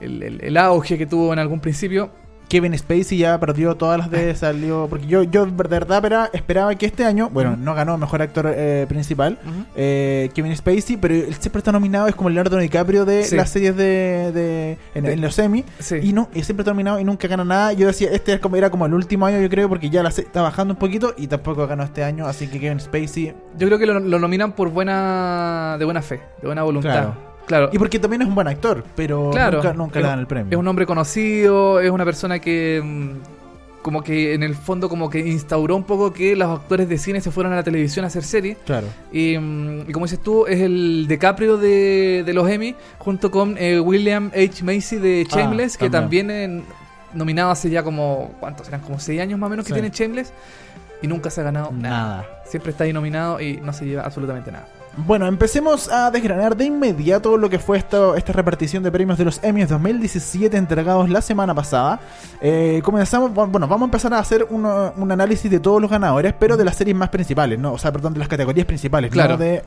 el, 0.00 0.22
el- 0.22 0.40
el 0.42 0.56
auge 0.56 0.96
que 0.96 1.06
tuvo 1.06 1.32
en 1.32 1.38
algún 1.38 1.60
principio. 1.60 2.10
Kevin 2.50 2.76
Spacey 2.76 3.16
ya 3.16 3.38
perdió 3.40 3.76
todas 3.76 3.96
las 3.96 4.10
de 4.10 4.34
salió. 4.34 4.86
Porque 4.90 5.06
yo, 5.06 5.22
yo 5.22 5.46
de 5.46 5.52
verdad 5.52 5.98
espera- 5.98 6.30
esperaba 6.32 6.74
que 6.74 6.84
este 6.84 7.04
año, 7.06 7.30
bueno, 7.30 7.56
no 7.56 7.74
ganó 7.74 7.96
mejor 7.96 8.20
actor 8.20 8.52
eh, 8.54 8.84
principal, 8.88 9.38
eh, 9.76 10.28
Kevin 10.34 10.54
Spacey, 10.56 10.96
pero 10.96 11.14
él 11.14 11.34
siempre 11.38 11.58
está 11.60 11.72
nominado, 11.72 12.08
es 12.08 12.14
como 12.14 12.28
Leonardo 12.28 12.58
DiCaprio 12.58 13.04
de 13.04 13.22
Sí. 13.24 13.36
las 13.36 13.48
series 13.50 13.76
de, 13.76 14.32
de- 14.32 14.78
en, 14.94 15.04
De- 15.04 15.12
en 15.12 15.20
los 15.20 15.38
Emmy. 15.38 15.64
Sí. 15.78 15.96
Y 16.02 16.12
no, 16.12 16.28
y 16.34 16.42
siempre 16.42 16.62
está 16.62 16.72
nominado 16.72 16.98
y 17.00 17.04
nunca 17.04 17.28
gana 17.28 17.44
nada. 17.44 17.72
Yo 17.72 17.86
decía, 17.86 18.10
este 18.12 18.32
es 18.34 18.40
como, 18.40 18.56
era 18.56 18.68
como 18.68 18.84
el 18.84 18.94
último 18.94 19.26
año, 19.26 19.40
yo 19.40 19.48
creo, 19.48 19.68
porque 19.68 19.88
ya 19.88 20.02
la 20.02 20.08
está 20.10 20.42
bajando 20.42 20.74
un 20.74 20.78
poquito 20.78 21.14
y 21.16 21.28
tampoco 21.28 21.66
ganó 21.68 21.84
este 21.84 22.02
año. 22.02 22.26
Así 22.26 22.48
que 22.48 22.58
Kevin 22.58 22.80
Spacey. 22.80 23.32
Yo 23.56 23.66
creo 23.68 23.78
que 23.78 23.86
lo, 23.86 24.00
lo 24.00 24.18
nominan 24.18 24.52
por 24.52 24.70
buena 24.70 25.76
de 25.78 25.84
buena 25.84 26.02
fe, 26.02 26.16
de 26.40 26.46
buena 26.46 26.62
voluntad. 26.64 26.90
Claro. 26.90 27.29
Claro. 27.50 27.68
Y 27.72 27.78
porque 27.78 27.98
también 27.98 28.22
es 28.22 28.28
un 28.28 28.34
buen 28.36 28.46
actor, 28.46 28.84
pero 28.94 29.30
Claro. 29.32 29.56
nunca, 29.58 29.72
nunca 29.74 29.98
le 29.98 30.04
Es- 30.06 30.10
dan 30.10 30.18
el 30.20 30.26
premio. 30.28 30.52
Es 30.52 30.56
un 30.56 30.68
hombre 30.68 30.86
conocido, 30.86 31.80
es 31.80 31.90
una 31.90 32.04
persona 32.04 32.38
que 32.38 32.80
mm, 32.82 33.82
como 33.82 34.02
que 34.04 34.34
en 34.34 34.42
el 34.44 34.54
fondo 34.54 34.88
como 34.88 35.10
que 35.10 35.18
instauró 35.20 35.74
un 35.74 35.82
poco 35.84 36.12
que 36.12 36.36
los 36.36 36.48
actores 36.48 36.88
de 36.88 36.96
cine 36.98 37.20
se 37.20 37.30
fueran 37.30 37.52
a 37.54 37.56
la 37.56 37.62
televisión 37.64 38.04
a 38.04 38.08
hacer 38.08 38.22
series. 38.22 38.56
Claro. 38.66 38.86
Y, 39.10 39.36
mm, 39.36 39.88
y 39.88 39.92
como 39.92 40.04
dices 40.06 40.20
tú, 40.20 40.46
es 40.46 40.60
el 40.60 41.06
DiCaprio 41.08 41.56
de, 41.56 42.22
de 42.24 42.32
los 42.34 42.48
Emmy, 42.48 42.76
junto 42.98 43.30
con 43.30 43.56
eh, 43.58 43.80
William 43.80 44.30
H. 44.34 44.62
Macy 44.62 44.96
de 44.98 45.26
Ah, 45.32 45.34
Shameless, 45.36 45.76
que 45.76 45.90
también. 45.90 46.28
también 46.28 46.50
en- 46.52 46.64
nominado 47.14 47.50
hace 47.50 47.68
ya 47.70 47.82
como, 47.82 48.32
¿cuántos? 48.38 48.68
Eran 48.68 48.82
como 48.82 49.00
6 49.00 49.20
años 49.20 49.36
más 49.40 49.48
o 49.48 49.50
menos 49.50 49.64
que 49.66 49.74
Sí. 49.74 49.80
tiene 49.80 49.90
Shameless. 49.92 50.32
Y 51.02 51.06
nunca 51.06 51.30
se 51.30 51.40
ha 51.40 51.44
ganado 51.44 51.70
nada. 51.72 51.98
Nada. 52.16 52.26
Siempre 52.44 52.72
está 52.72 52.84
ahí 52.84 52.92
nominado 52.92 53.40
y 53.40 53.58
no 53.60 53.72
se 53.72 53.84
lleva 53.86 54.02
absolutamente 54.02 54.50
nada. 54.52 54.66
Bueno, 54.96 55.26
empecemos 55.28 55.88
a 55.90 56.10
desgranar 56.10 56.56
de 56.56 56.64
inmediato 56.64 57.36
lo 57.38 57.48
que 57.48 57.60
fue 57.60 57.78
esta, 57.78 58.16
esta 58.18 58.32
repartición 58.32 58.82
de 58.82 58.90
premios 58.90 59.16
de 59.18 59.24
los 59.24 59.42
Emmys 59.44 59.68
2017 59.68 60.56
entregados 60.56 61.08
la 61.08 61.22
semana 61.22 61.54
pasada. 61.54 62.00
Eh, 62.40 62.82
comenzamos, 62.84 63.32
bueno, 63.32 63.68
vamos 63.68 63.82
a 63.82 63.84
empezar 63.84 64.12
a 64.14 64.18
hacer 64.18 64.46
uno- 64.50 64.92
un 64.96 65.12
análisis 65.12 65.48
de 65.50 65.60
todos 65.60 65.80
los 65.80 65.88
ganadores, 65.90 66.34
pero 66.38 66.56
de 66.56 66.64
las 66.64 66.74
series 66.76 66.96
más 66.96 67.08
principales, 67.08 67.56
¿no? 67.58 67.72
O 67.72 67.78
sea, 67.78 67.92
perdón, 67.92 68.14
de 68.14 68.18
las 68.18 68.28
categorías 68.28 68.66
principales, 68.66 69.12
Claro. 69.12 69.34
no 69.34 69.38
de 69.38 69.62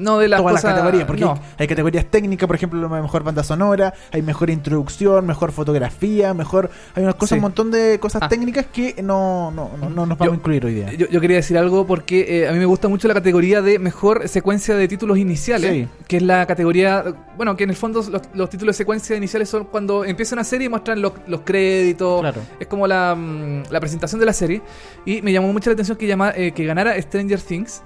No 0.00 0.18
de 0.18 0.28
las 0.28 0.40
todas 0.40 0.54
cosas... 0.54 0.64
las 0.64 0.74
categorías, 0.74 1.04
porque 1.06 1.22
no. 1.22 1.32
hay, 1.32 1.40
hay 1.58 1.66
categorías 1.68 2.04
técnicas, 2.06 2.46
por 2.46 2.56
ejemplo, 2.56 2.80
la 2.80 3.00
mejor 3.02 3.22
banda 3.22 3.44
sonora, 3.44 3.94
hay 4.12 4.22
mejor 4.22 4.50
introducción, 4.50 5.26
mejor 5.26 5.52
fotografía, 5.52 6.34
mejor... 6.34 6.70
Hay 6.94 7.02
unas 7.02 7.14
cosas, 7.14 7.30
Sí. 7.30 7.34
un 7.36 7.42
montón 7.42 7.70
de 7.70 7.98
cosas 8.00 8.22
Ah. 8.22 8.28
técnicas 8.28 8.66
que 8.66 9.02
no, 9.02 9.50
no, 9.50 9.70
no, 9.80 9.88
no 9.90 10.06
nos 10.06 10.18
vamos 10.18 10.26
Yo- 10.26 10.32
a 10.32 10.34
incluir 10.34 10.64
hoy 10.66 10.74
día. 10.74 10.92
Yo, 10.94 11.06
yo 11.08 11.20
quería 11.20 11.36
decir 11.36 11.56
algo 11.58 11.86
porque 11.86 12.42
eh, 12.42 12.48
a 12.48 12.52
mí 12.52 12.58
me 12.58 12.64
gusta 12.64 12.88
mucho 12.88 13.06
la 13.08 13.14
categoría 13.14 13.62
de 13.62 13.78
mejor 13.78 14.26
secuencia 14.28 14.74
de 14.74 14.88
títulos 14.88 15.18
iniciales, 15.18 15.70
Sí. 15.70 15.88
que 16.08 16.16
es 16.16 16.22
la 16.22 16.46
categoría, 16.46 17.04
bueno, 17.36 17.56
que 17.56 17.64
en 17.64 17.70
el 17.70 17.76
fondo 17.76 18.02
los, 18.10 18.22
los 18.34 18.50
títulos 18.50 18.74
de 18.76 18.78
secuencia 18.78 19.16
iniciales 19.16 19.48
son 19.48 19.64
cuando 19.64 20.04
empieza 20.04 20.34
una 20.34 20.44
serie 20.44 20.66
y 20.66 20.68
muestran 20.68 21.00
los, 21.02 21.12
los 21.26 21.42
créditos, 21.42 22.20
Claro. 22.20 22.40
es 22.58 22.66
como 22.66 22.86
la, 22.86 23.14
mm, 23.14 23.64
la 23.70 23.80
presentación 23.80 24.18
de 24.18 24.26
la 24.26 24.32
serie, 24.32 24.62
y 25.04 25.22
me 25.22 25.32
llamó 25.32 25.52
mucho 25.52 25.70
la 25.70 25.74
atención 25.74 25.96
que, 25.98 26.06
llama, 26.06 26.32
eh, 26.34 26.52
que 26.52 26.64
ganara 26.64 27.00
Stranger 27.00 27.40
Things 27.40 27.82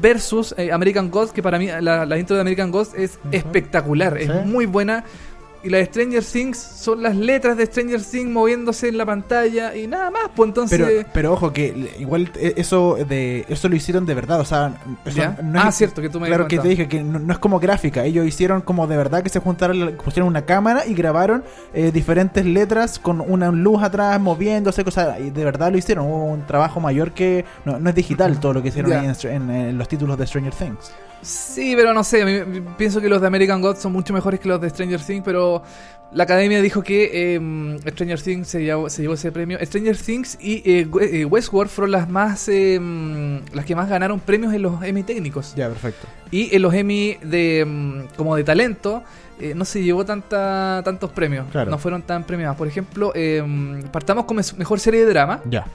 versus 0.00 0.54
eh, 0.58 0.72
American 0.72 1.10
Ghost, 1.10 1.32
que 1.32 1.42
para 1.42 1.58
mí 1.58 1.66
la, 1.66 2.06
la 2.06 2.18
intro 2.18 2.36
de 2.36 2.42
American 2.42 2.70
Ghost 2.70 2.94
es 2.96 3.18
espectacular, 3.32 4.16
es 4.18 4.46
muy 4.46 4.66
buena. 4.66 5.04
Y 5.66 5.68
la 5.68 5.78
de 5.78 5.86
Stranger 5.86 6.22
Things 6.22 6.56
son 6.58 7.02
las 7.02 7.16
letras 7.16 7.56
de 7.56 7.66
Stranger 7.66 8.00
Things 8.00 8.30
moviéndose 8.30 8.86
en 8.86 8.98
la 8.98 9.04
pantalla 9.04 9.74
y 9.74 9.88
nada 9.88 10.12
más. 10.12 10.30
Pues 10.36 10.46
entonces. 10.46 10.78
Pero, 10.78 11.08
pero 11.12 11.32
ojo 11.32 11.52
que 11.52 11.92
igual 11.98 12.30
eh, 12.36 12.54
eso 12.56 12.94
de 12.94 13.44
eso 13.48 13.68
lo 13.68 13.74
hicieron 13.74 14.06
de 14.06 14.14
verdad, 14.14 14.38
o 14.38 14.44
sea, 14.44 14.68
no 15.42 15.60
ah, 15.60 15.68
es- 15.68 15.74
cierto, 15.74 16.00
que 16.00 16.08
tú 16.08 16.20
me 16.20 16.28
Claro 16.28 16.46
que 16.46 16.60
te 16.60 16.68
dije 16.68 16.86
que 16.86 17.02
no, 17.02 17.18
no 17.18 17.32
es 17.32 17.40
como 17.40 17.58
gráfica, 17.58 18.04
ellos 18.04 18.24
hicieron 18.28 18.60
como 18.60 18.86
de 18.86 18.96
verdad 18.96 19.24
que 19.24 19.28
se 19.28 19.40
juntaron, 19.40 19.96
pusieron 20.04 20.28
una 20.28 20.42
cámara 20.42 20.86
y 20.86 20.94
grabaron 20.94 21.42
eh, 21.74 21.90
diferentes 21.90 22.46
letras 22.46 23.00
con 23.00 23.20
una 23.20 23.50
luz 23.50 23.82
atrás 23.82 24.20
moviéndose, 24.20 24.84
cosas, 24.84 25.18
y 25.18 25.30
de 25.30 25.44
verdad 25.44 25.72
lo 25.72 25.78
hicieron, 25.78 26.06
hubo 26.06 26.26
un 26.26 26.46
trabajo 26.46 26.78
mayor 26.78 27.10
que 27.10 27.44
no, 27.64 27.80
no 27.80 27.90
es 27.90 27.96
digital 27.96 28.38
todo 28.38 28.54
lo 28.54 28.62
que 28.62 28.68
hicieron 28.68 28.92
ahí 28.92 29.12
en, 29.24 29.76
los 29.76 29.88
títulos 29.88 30.16
de 30.16 30.28
Stranger 30.28 30.54
Things. 30.54 30.92
Sí, 31.22 31.74
pero 31.76 31.92
no 31.92 32.04
sé. 32.04 32.44
pienso 32.78 33.00
que 33.00 33.08
los 33.08 33.20
de 33.20 33.26
American 33.26 33.60
Gods 33.60 33.80
son 33.80 33.92
mucho 33.92 34.12
mejores 34.12 34.40
que 34.40 34.48
los 34.48 34.60
de 34.60 34.70
Stranger 34.70 35.00
Things, 35.00 35.22
pero 35.24 35.62
la 36.12 36.22
academia 36.22 36.62
dijo 36.62 36.82
que 36.82 37.34
eh, 37.34 37.78
Stranger 37.90 38.20
Things 38.20 38.48
se 38.48 38.62
llevó, 38.62 38.88
se 38.88 39.02
llevó 39.02 39.14
ese 39.14 39.32
premio. 39.32 39.58
Stranger 39.60 39.96
Things 39.96 40.38
y 40.40 40.62
eh, 40.64 40.88
eh, 41.00 41.24
Westworld 41.24 41.70
fueron 41.70 41.90
las 41.90 42.08
más 42.08 42.48
eh, 42.48 42.80
las 43.52 43.64
que 43.64 43.74
más 43.74 43.88
ganaron 43.88 44.20
premios 44.20 44.54
en 44.54 44.62
los 44.62 44.82
Emmy 44.82 45.02
técnicos. 45.02 45.54
Ya, 45.56 45.68
perfecto. 45.68 46.06
Y 46.30 46.54
en 46.54 46.62
los 46.62 46.72
Emmy 46.74 47.18
de 47.22 47.64
mm, 47.66 48.16
como 48.16 48.36
de 48.36 48.44
talento 48.44 49.02
eh, 49.40 49.52
no 49.54 49.64
se 49.64 49.82
llevó 49.82 50.04
tanta 50.04 50.80
tantos 50.84 51.10
premios. 51.10 51.46
Claro. 51.50 51.70
No 51.70 51.78
fueron 51.78 52.02
tan 52.02 52.24
premiados. 52.24 52.56
Por 52.56 52.68
ejemplo, 52.68 53.12
partamos 53.90 54.24
con 54.26 54.36
mejor 54.36 54.78
serie 54.78 55.04
de 55.04 55.10
drama. 55.10 55.40
Ya. 55.50 55.66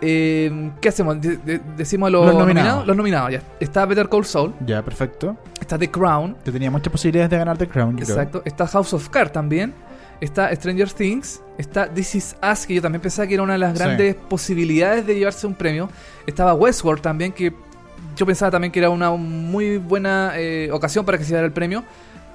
Eh, 0.00 0.70
¿Qué 0.80 0.88
hacemos? 0.88 1.20
De- 1.20 1.36
de- 1.36 1.60
decimos 1.76 2.10
los, 2.10 2.24
Los 2.26 2.34
nominados. 2.34 2.46
nominados. 2.54 2.86
Los 2.86 2.96
nominados, 2.96 3.30
ya. 3.32 3.42
Está 3.60 3.84
Better 3.86 4.08
Call 4.08 4.24
Saul. 4.24 4.54
Ya, 4.66 4.82
perfecto. 4.82 5.36
Está 5.60 5.78
The 5.78 5.90
Crown. 5.90 6.36
Que 6.44 6.50
tenía 6.52 6.70
muchas 6.70 6.90
posibilidades 6.90 7.30
de 7.30 7.38
ganar 7.38 7.58
The 7.58 7.68
Crown, 7.68 7.96
yo 7.98 8.04
creo. 8.04 8.16
Exacto. 8.16 8.42
Está 8.44 8.66
House 8.66 8.92
of 8.94 9.08
Cards 9.10 9.32
también. 9.32 9.74
Está 10.20 10.54
Stranger 10.54 10.90
Things. 10.92 11.42
Está 11.58 11.88
This 11.88 12.14
Is 12.14 12.36
Us, 12.50 12.66
que 12.66 12.74
yo 12.74 12.82
también 12.82 13.00
pensaba 13.02 13.26
que 13.26 13.34
era 13.34 13.42
una 13.42 13.54
de 13.54 13.58
las 13.58 13.72
Sí. 13.76 13.84
grandes 13.84 14.14
posibilidades 14.14 15.06
de 15.06 15.14
llevarse 15.16 15.46
un 15.46 15.54
premio. 15.54 15.88
Estaba 16.26 16.54
Westworld 16.54 17.02
también, 17.02 17.32
que 17.32 17.52
yo 18.16 18.26
pensaba 18.26 18.50
también 18.50 18.72
que 18.72 18.78
era 18.80 18.90
una 18.90 19.10
muy 19.12 19.76
buena 19.78 20.32
eh, 20.36 20.70
ocasión 20.72 21.04
para 21.04 21.16
que 21.18 21.24
se 21.24 21.30
llevara 21.30 21.46
el 21.46 21.52
premio. 21.52 21.84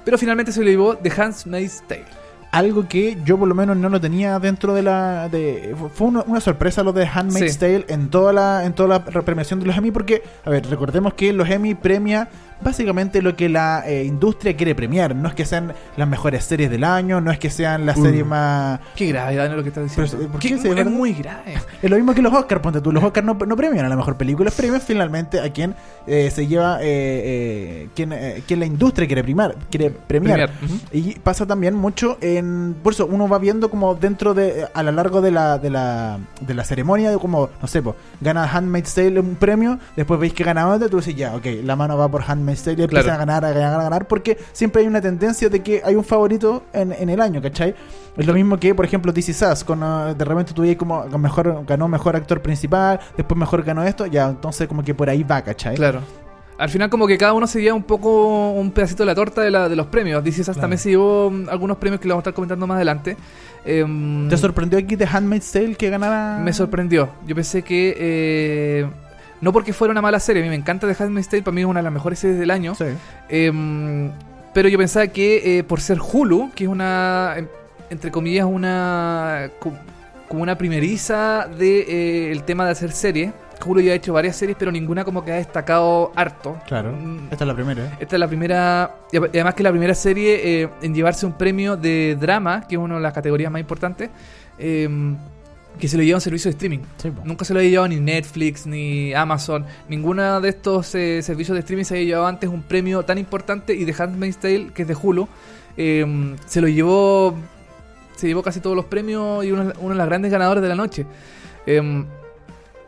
Pero 0.04 0.18
finalmente 0.18 0.52
se 0.52 0.60
lo 0.62 0.66
llevó 0.70 0.96
The 0.96 1.10
Handmaid's 1.20 1.82
Tale. 1.88 2.04
Algo 2.50 2.88
que 2.88 3.18
yo 3.24 3.38
por 3.38 3.48
lo 3.48 3.54
menos 3.54 3.76
no 3.76 3.88
lo 3.88 4.00
tenía 4.00 4.38
dentro 4.38 4.74
de 4.74 4.82
la 4.82 5.28
de 5.28 5.74
fue 5.94 6.08
una, 6.08 6.22
una 6.26 6.40
sorpresa 6.40 6.82
lo 6.82 6.92
de 6.92 7.06
Handmaid's 7.06 7.54
Sí. 7.54 7.58
Tale 7.58 7.84
en 7.88 8.08
toda 8.08 8.32
la 8.32 8.64
en 8.64 8.72
toda 8.72 8.88
la 8.88 9.04
premiación 9.22 9.60
de 9.60 9.66
los 9.66 9.76
Emmy 9.76 9.90
porque 9.90 10.22
a 10.44 10.50
ver 10.50 10.66
recordemos 10.66 11.14
que 11.14 11.32
los 11.32 11.48
Emmy 11.48 11.74
premia 11.74 12.28
básicamente 12.60 13.22
lo 13.22 13.36
que 13.36 13.48
la 13.48 13.82
eh, 13.86 14.04
industria 14.04 14.56
quiere 14.56 14.74
premiar 14.74 15.14
no 15.14 15.28
es 15.28 15.34
que 15.34 15.44
sean 15.44 15.72
las 15.96 16.08
mejores 16.08 16.44
series 16.44 16.70
del 16.70 16.84
año 16.84 17.20
no 17.20 17.30
es 17.30 17.38
que 17.38 17.50
sean 17.50 17.84
las 17.86 17.96
Uh. 17.98 18.04
series 18.04 18.26
más 18.26 18.80
Qué 18.94 19.06
grave, 19.08 19.36
Daniel, 19.36 19.56
lo 19.58 19.62
que 19.62 19.68
estás 19.70 19.84
diciendo. 19.84 20.12
Pero, 20.18 20.30
¿por 20.32 20.40
Qué- 20.40 20.48
qué 20.50 20.58
se 20.58 20.80
es 20.80 20.86
muy 20.86 21.12
grave. 21.12 21.54
es 21.82 21.90
lo 21.90 21.96
mismo 21.96 22.14
que 22.14 22.22
los 22.22 22.32
Oscars 22.32 22.60
ponte 22.60 22.80
tú 22.80 22.92
los 22.92 23.02
Oscars 23.02 23.26
no, 23.26 23.34
no 23.34 23.56
premian 23.56 23.84
a 23.84 23.88
la 23.88 23.96
mejor 23.96 24.16
película 24.16 24.50
premian 24.50 24.80
finalmente 24.80 25.40
a 25.40 25.50
quien 25.52 25.74
eh, 26.06 26.30
se 26.30 26.46
lleva 26.46 26.78
eh, 26.82 26.84
eh, 26.84 27.88
quien, 27.94 28.12
eh, 28.12 28.42
quien 28.46 28.60
la 28.60 28.66
industria 28.66 29.06
quiere 29.06 29.22
primar 29.22 29.54
quiere 29.70 29.90
premiar, 29.90 30.50
Premiar, 30.50 30.50
ujú. 30.64 30.78
y 30.92 31.14
pasa 31.18 31.46
también 31.46 31.74
mucho 31.74 32.18
en. 32.20 32.74
Por 32.82 32.92
eso 32.92 33.06
uno 33.06 33.28
va 33.28 33.38
viendo 33.38 33.70
como 33.70 33.94
dentro 33.94 34.34
de. 34.34 34.66
A 34.72 34.82
lo 34.82 34.92
largo 34.92 35.20
de 35.20 35.30
la, 35.30 35.58
de 35.58 35.70
la, 35.70 36.18
de 36.40 36.54
la 36.54 36.64
ceremonia, 36.64 37.10
de 37.10 37.18
como, 37.18 37.48
no 37.60 37.68
sé, 37.68 37.82
pues, 37.82 37.96
gana 38.20 38.44
Handmaid's 38.50 38.94
Tale 38.94 39.20
un 39.20 39.34
premio, 39.36 39.78
después 39.96 40.18
veis 40.20 40.32
que 40.32 40.44
gana 40.44 40.68
otro, 40.68 40.88
tú 40.88 40.96
dices, 40.98 41.14
ya, 41.16 41.34
ok, 41.34 41.46
la 41.64 41.76
mano 41.76 41.96
va 41.96 42.08
por 42.08 42.22
Handmaid's 42.26 42.45
Tale 42.54 42.76
y 42.78 42.82
empiezan 42.84 43.04
Claro. 43.04 43.14
a 43.14 43.18
ganar, 43.26 43.44
a 43.44 43.52
ganar, 43.52 43.80
a 43.80 43.82
ganar, 43.84 44.08
porque 44.08 44.38
siempre 44.52 44.82
hay 44.82 44.88
una 44.88 45.00
tendencia 45.00 45.48
de 45.48 45.60
que 45.62 45.82
hay 45.84 45.94
un 45.94 46.04
favorito 46.04 46.62
en, 46.72 46.92
en 46.92 47.08
el 47.08 47.20
año, 47.20 47.42
¿cachai? 47.42 47.74
Es 48.16 48.26
lo 48.26 48.32
mismo 48.34 48.56
que, 48.58 48.74
por 48.74 48.84
ejemplo, 48.84 49.12
DC 49.12 49.32
Sass, 49.32 49.64
con 49.64 49.82
ah, 49.82 50.14
de 50.16 50.24
repente 50.24 50.52
tú 50.54 50.62
veis 50.62 50.76
como 50.76 51.04
mejor, 51.18 51.64
ganó 51.66 51.88
mejor 51.88 52.16
actor 52.16 52.40
principal, 52.40 53.00
después 53.16 53.38
mejor 53.38 53.62
ganó 53.62 53.82
esto, 53.82 54.06
ya, 54.06 54.28
entonces 54.28 54.66
como 54.68 54.82
que 54.82 54.94
por 54.94 55.10
ahí 55.10 55.22
va, 55.22 55.42
¿cachai? 55.42 55.74
Claro. 55.76 56.00
Al 56.58 56.70
final 56.70 56.88
como 56.88 57.06
que 57.06 57.18
cada 57.18 57.34
uno 57.34 57.46
se 57.46 57.60
lleva 57.60 57.74
un 57.76 57.82
poco 57.82 58.52
un 58.52 58.70
pedacito 58.70 59.02
de 59.02 59.06
la 59.08 59.14
torta 59.14 59.42
de, 59.42 59.50
la, 59.50 59.68
de 59.68 59.76
los 59.76 59.88
premios. 59.88 60.24
DC 60.24 60.38
Sass 60.38 60.54
Claro. 60.54 60.60
también 60.62 60.78
se 60.78 60.88
llevó 60.88 61.30
mm, 61.30 61.50
algunos 61.50 61.76
premios 61.76 62.00
que 62.00 62.08
lo 62.08 62.14
vamos 62.14 62.22
a 62.22 62.24
estar 62.30 62.32
comentando 62.34 62.66
más 62.66 62.76
adelante. 62.76 63.14
Em, 63.62 64.26
¿Te 64.30 64.38
sorprendió 64.38 64.78
aquí 64.78 64.96
de 64.96 65.04
Handmaid's 65.06 65.52
Tale 65.52 65.74
que 65.74 65.90
ganara? 65.90 66.38
me 66.42 66.54
sorprendió. 66.54 67.10
Yo 67.26 67.34
pensé 67.34 67.60
que... 67.62 67.94
eh, 67.98 68.86
no 69.40 69.52
porque 69.52 69.72
fuera 69.72 69.92
una 69.92 70.02
mala 70.02 70.18
serie, 70.20 70.42
a 70.42 70.44
mí 70.44 70.48
me 70.50 70.56
encanta 70.56 70.86
The 70.92 71.02
Handmaid's 71.02 71.28
Tale, 71.28 71.42
para 71.42 71.54
mí 71.54 71.60
es 71.62 71.66
una 71.66 71.80
de 71.80 71.84
las 71.84 71.92
mejores 71.92 72.18
series 72.18 72.38
del 72.38 72.50
año. 72.50 72.74
Sí. 72.74 72.84
Em, 73.28 74.10
pero 74.54 74.68
yo 74.68 74.78
pensaba 74.78 75.06
que 75.08 75.58
eh, 75.58 75.64
por 75.64 75.80
ser 75.80 75.98
Hulu, 76.00 76.50
que 76.54 76.64
es 76.64 76.70
una, 76.70 77.34
em, 77.36 77.46
entre 77.90 78.10
comillas, 78.10 78.46
una 78.46 79.50
co- 79.58 79.74
como 80.28 80.42
una 80.42 80.56
primeriza 80.58 81.46
de 81.58 81.80
eh, 82.28 82.32
el 82.32 82.42
tema 82.44 82.64
de 82.64 82.72
hacer 82.72 82.90
series. 82.92 83.32
Hulu 83.64 83.80
ya 83.80 83.92
ha 83.92 83.94
hecho 83.94 84.12
varias 84.12 84.36
series, 84.36 84.56
pero 84.58 84.70
ninguna 84.72 85.04
como 85.04 85.24
que 85.24 85.32
ha 85.32 85.36
destacado 85.36 86.12
harto. 86.14 86.58
Claro. 86.66 86.92
Mm, 86.92 87.28
Esta 87.30 87.44
es 87.44 87.48
la 87.48 87.54
primera, 87.54 87.84
¿eh? 87.86 87.90
Esta 88.00 88.16
es 88.16 88.20
la 88.20 88.28
primera, 88.28 88.94
y 89.12 89.16
además 89.16 89.54
que 89.54 89.62
la 89.62 89.70
primera 89.70 89.94
serie 89.94 90.62
eh, 90.62 90.68
en 90.82 90.94
llevarse 90.94 91.24
un 91.26 91.32
premio 91.32 91.76
de 91.76 92.16
drama, 92.20 92.66
que 92.68 92.74
es 92.74 92.78
una 92.80 92.96
de 92.96 93.00
las 93.00 93.12
categorías 93.14 93.50
más 93.50 93.60
importantes, 93.60 94.10
em, 94.58 95.16
que 95.78 95.88
se 95.88 95.96
lo 95.96 96.02
lleva 96.02 96.16
un 96.16 96.20
servicio 96.20 96.50
de 96.50 96.52
streaming. 96.52 96.80
Sí. 96.96 97.10
Nunca 97.24 97.44
se 97.44 97.52
lo 97.52 97.60
había 97.60 97.70
llevado 97.70 97.88
ni 97.88 98.00
Netflix, 98.00 98.66
ni 98.66 99.14
Amazon. 99.14 99.64
Ninguna 99.88 100.40
de 100.40 100.48
estos 100.48 100.94
eh, 100.94 101.22
servicios 101.22 101.54
de 101.54 101.60
streaming 101.60 101.84
se 101.84 101.94
había 101.94 102.06
llevado 102.06 102.26
antes 102.26 102.48
un 102.48 102.62
premio 102.62 103.02
tan 103.02 103.18
importante. 103.18 103.74
Y 103.74 103.84
The 103.84 104.02
Handmaid's 104.02 104.38
Tale, 104.38 104.68
que 104.74 104.82
es 104.82 104.88
de 104.88 104.96
Hulu, 105.00 105.28
eh, 105.76 106.36
se 106.46 106.60
lo 106.60 106.68
llevó. 106.68 107.34
Se 108.16 108.26
llevó 108.26 108.42
casi 108.42 108.60
todos 108.60 108.74
los 108.74 108.86
premios 108.86 109.44
y 109.44 109.52
una 109.52 109.64
de 109.72 109.94
las 109.94 110.06
grandes 110.06 110.32
ganadoras 110.32 110.62
de 110.62 110.68
la 110.68 110.74
noche. 110.74 111.04
Eh, 111.66 112.04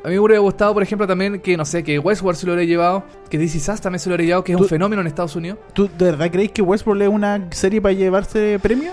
a 0.05 0.09
mí 0.09 0.15
me 0.15 0.21
hubiera 0.21 0.41
gustado, 0.41 0.73
por 0.73 0.83
ejemplo, 0.83 1.07
también 1.07 1.41
que, 1.41 1.57
no 1.57 1.65
sé, 1.65 1.83
que 1.83 1.99
Westworld 1.99 2.39
se 2.39 2.47
lo 2.47 2.53
hubiera 2.53 2.69
llevado, 2.69 3.05
que 3.29 3.37
DC 3.37 3.59
Sass 3.59 3.81
también 3.81 3.99
se 3.99 4.09
lo 4.09 4.15
hubiera 4.15 4.27
llevado, 4.27 4.45
que 4.45 4.53
es 4.53 4.59
un 4.59 4.69
fenómeno 4.69 5.03
en 5.03 5.09
Estados 5.09 5.35
Unidos. 5.35 5.59
¿Tú 5.73 5.91
de 5.99 6.05
verdad 6.07 6.31
crees 6.31 6.53
que 6.53 6.63
Westworld 6.63 7.03
es 7.03 7.09
una 7.09 7.49
serie 7.51 7.81
para 7.81 7.93
llevarse 7.95 8.59
premio? 8.63 8.93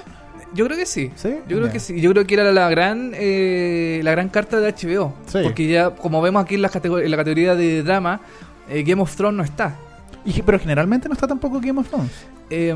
Yo 0.55 0.65
creo 0.65 0.77
que 0.77 0.85
sí. 0.85 1.11
¿Sí? 1.15 1.35
Yo 1.47 1.57
creo 1.57 1.71
que 1.71 1.79
sí. 1.79 1.99
Yo 2.01 2.11
creo 2.11 2.25
que 2.25 2.33
era 2.33 2.51
la 2.51 2.69
gran 2.69 3.11
eh, 3.13 3.99
la 4.03 4.11
gran 4.11 4.29
carta 4.29 4.59
de 4.59 4.71
HBO. 4.71 5.13
Sí. 5.27 5.39
Porque 5.43 5.67
ya, 5.67 5.91
como 5.91 6.21
vemos 6.21 6.43
aquí 6.43 6.55
en 6.55 6.61
la, 6.61 6.71
en 6.73 7.11
la 7.11 7.17
categoría 7.17 7.55
de 7.55 7.83
drama, 7.83 8.21
eh, 8.69 8.83
Game 8.83 9.01
of 9.01 9.15
Thrones 9.15 9.37
no 9.37 9.43
está. 9.43 9.75
Y, 10.25 10.41
pero 10.41 10.57
generalmente 10.57 11.07
no 11.07 11.13
está 11.13 11.27
tampoco 11.27 11.59
Game 11.59 11.79
of 11.79 11.87
Thrones. 11.89 12.11
Eh, 12.49 12.73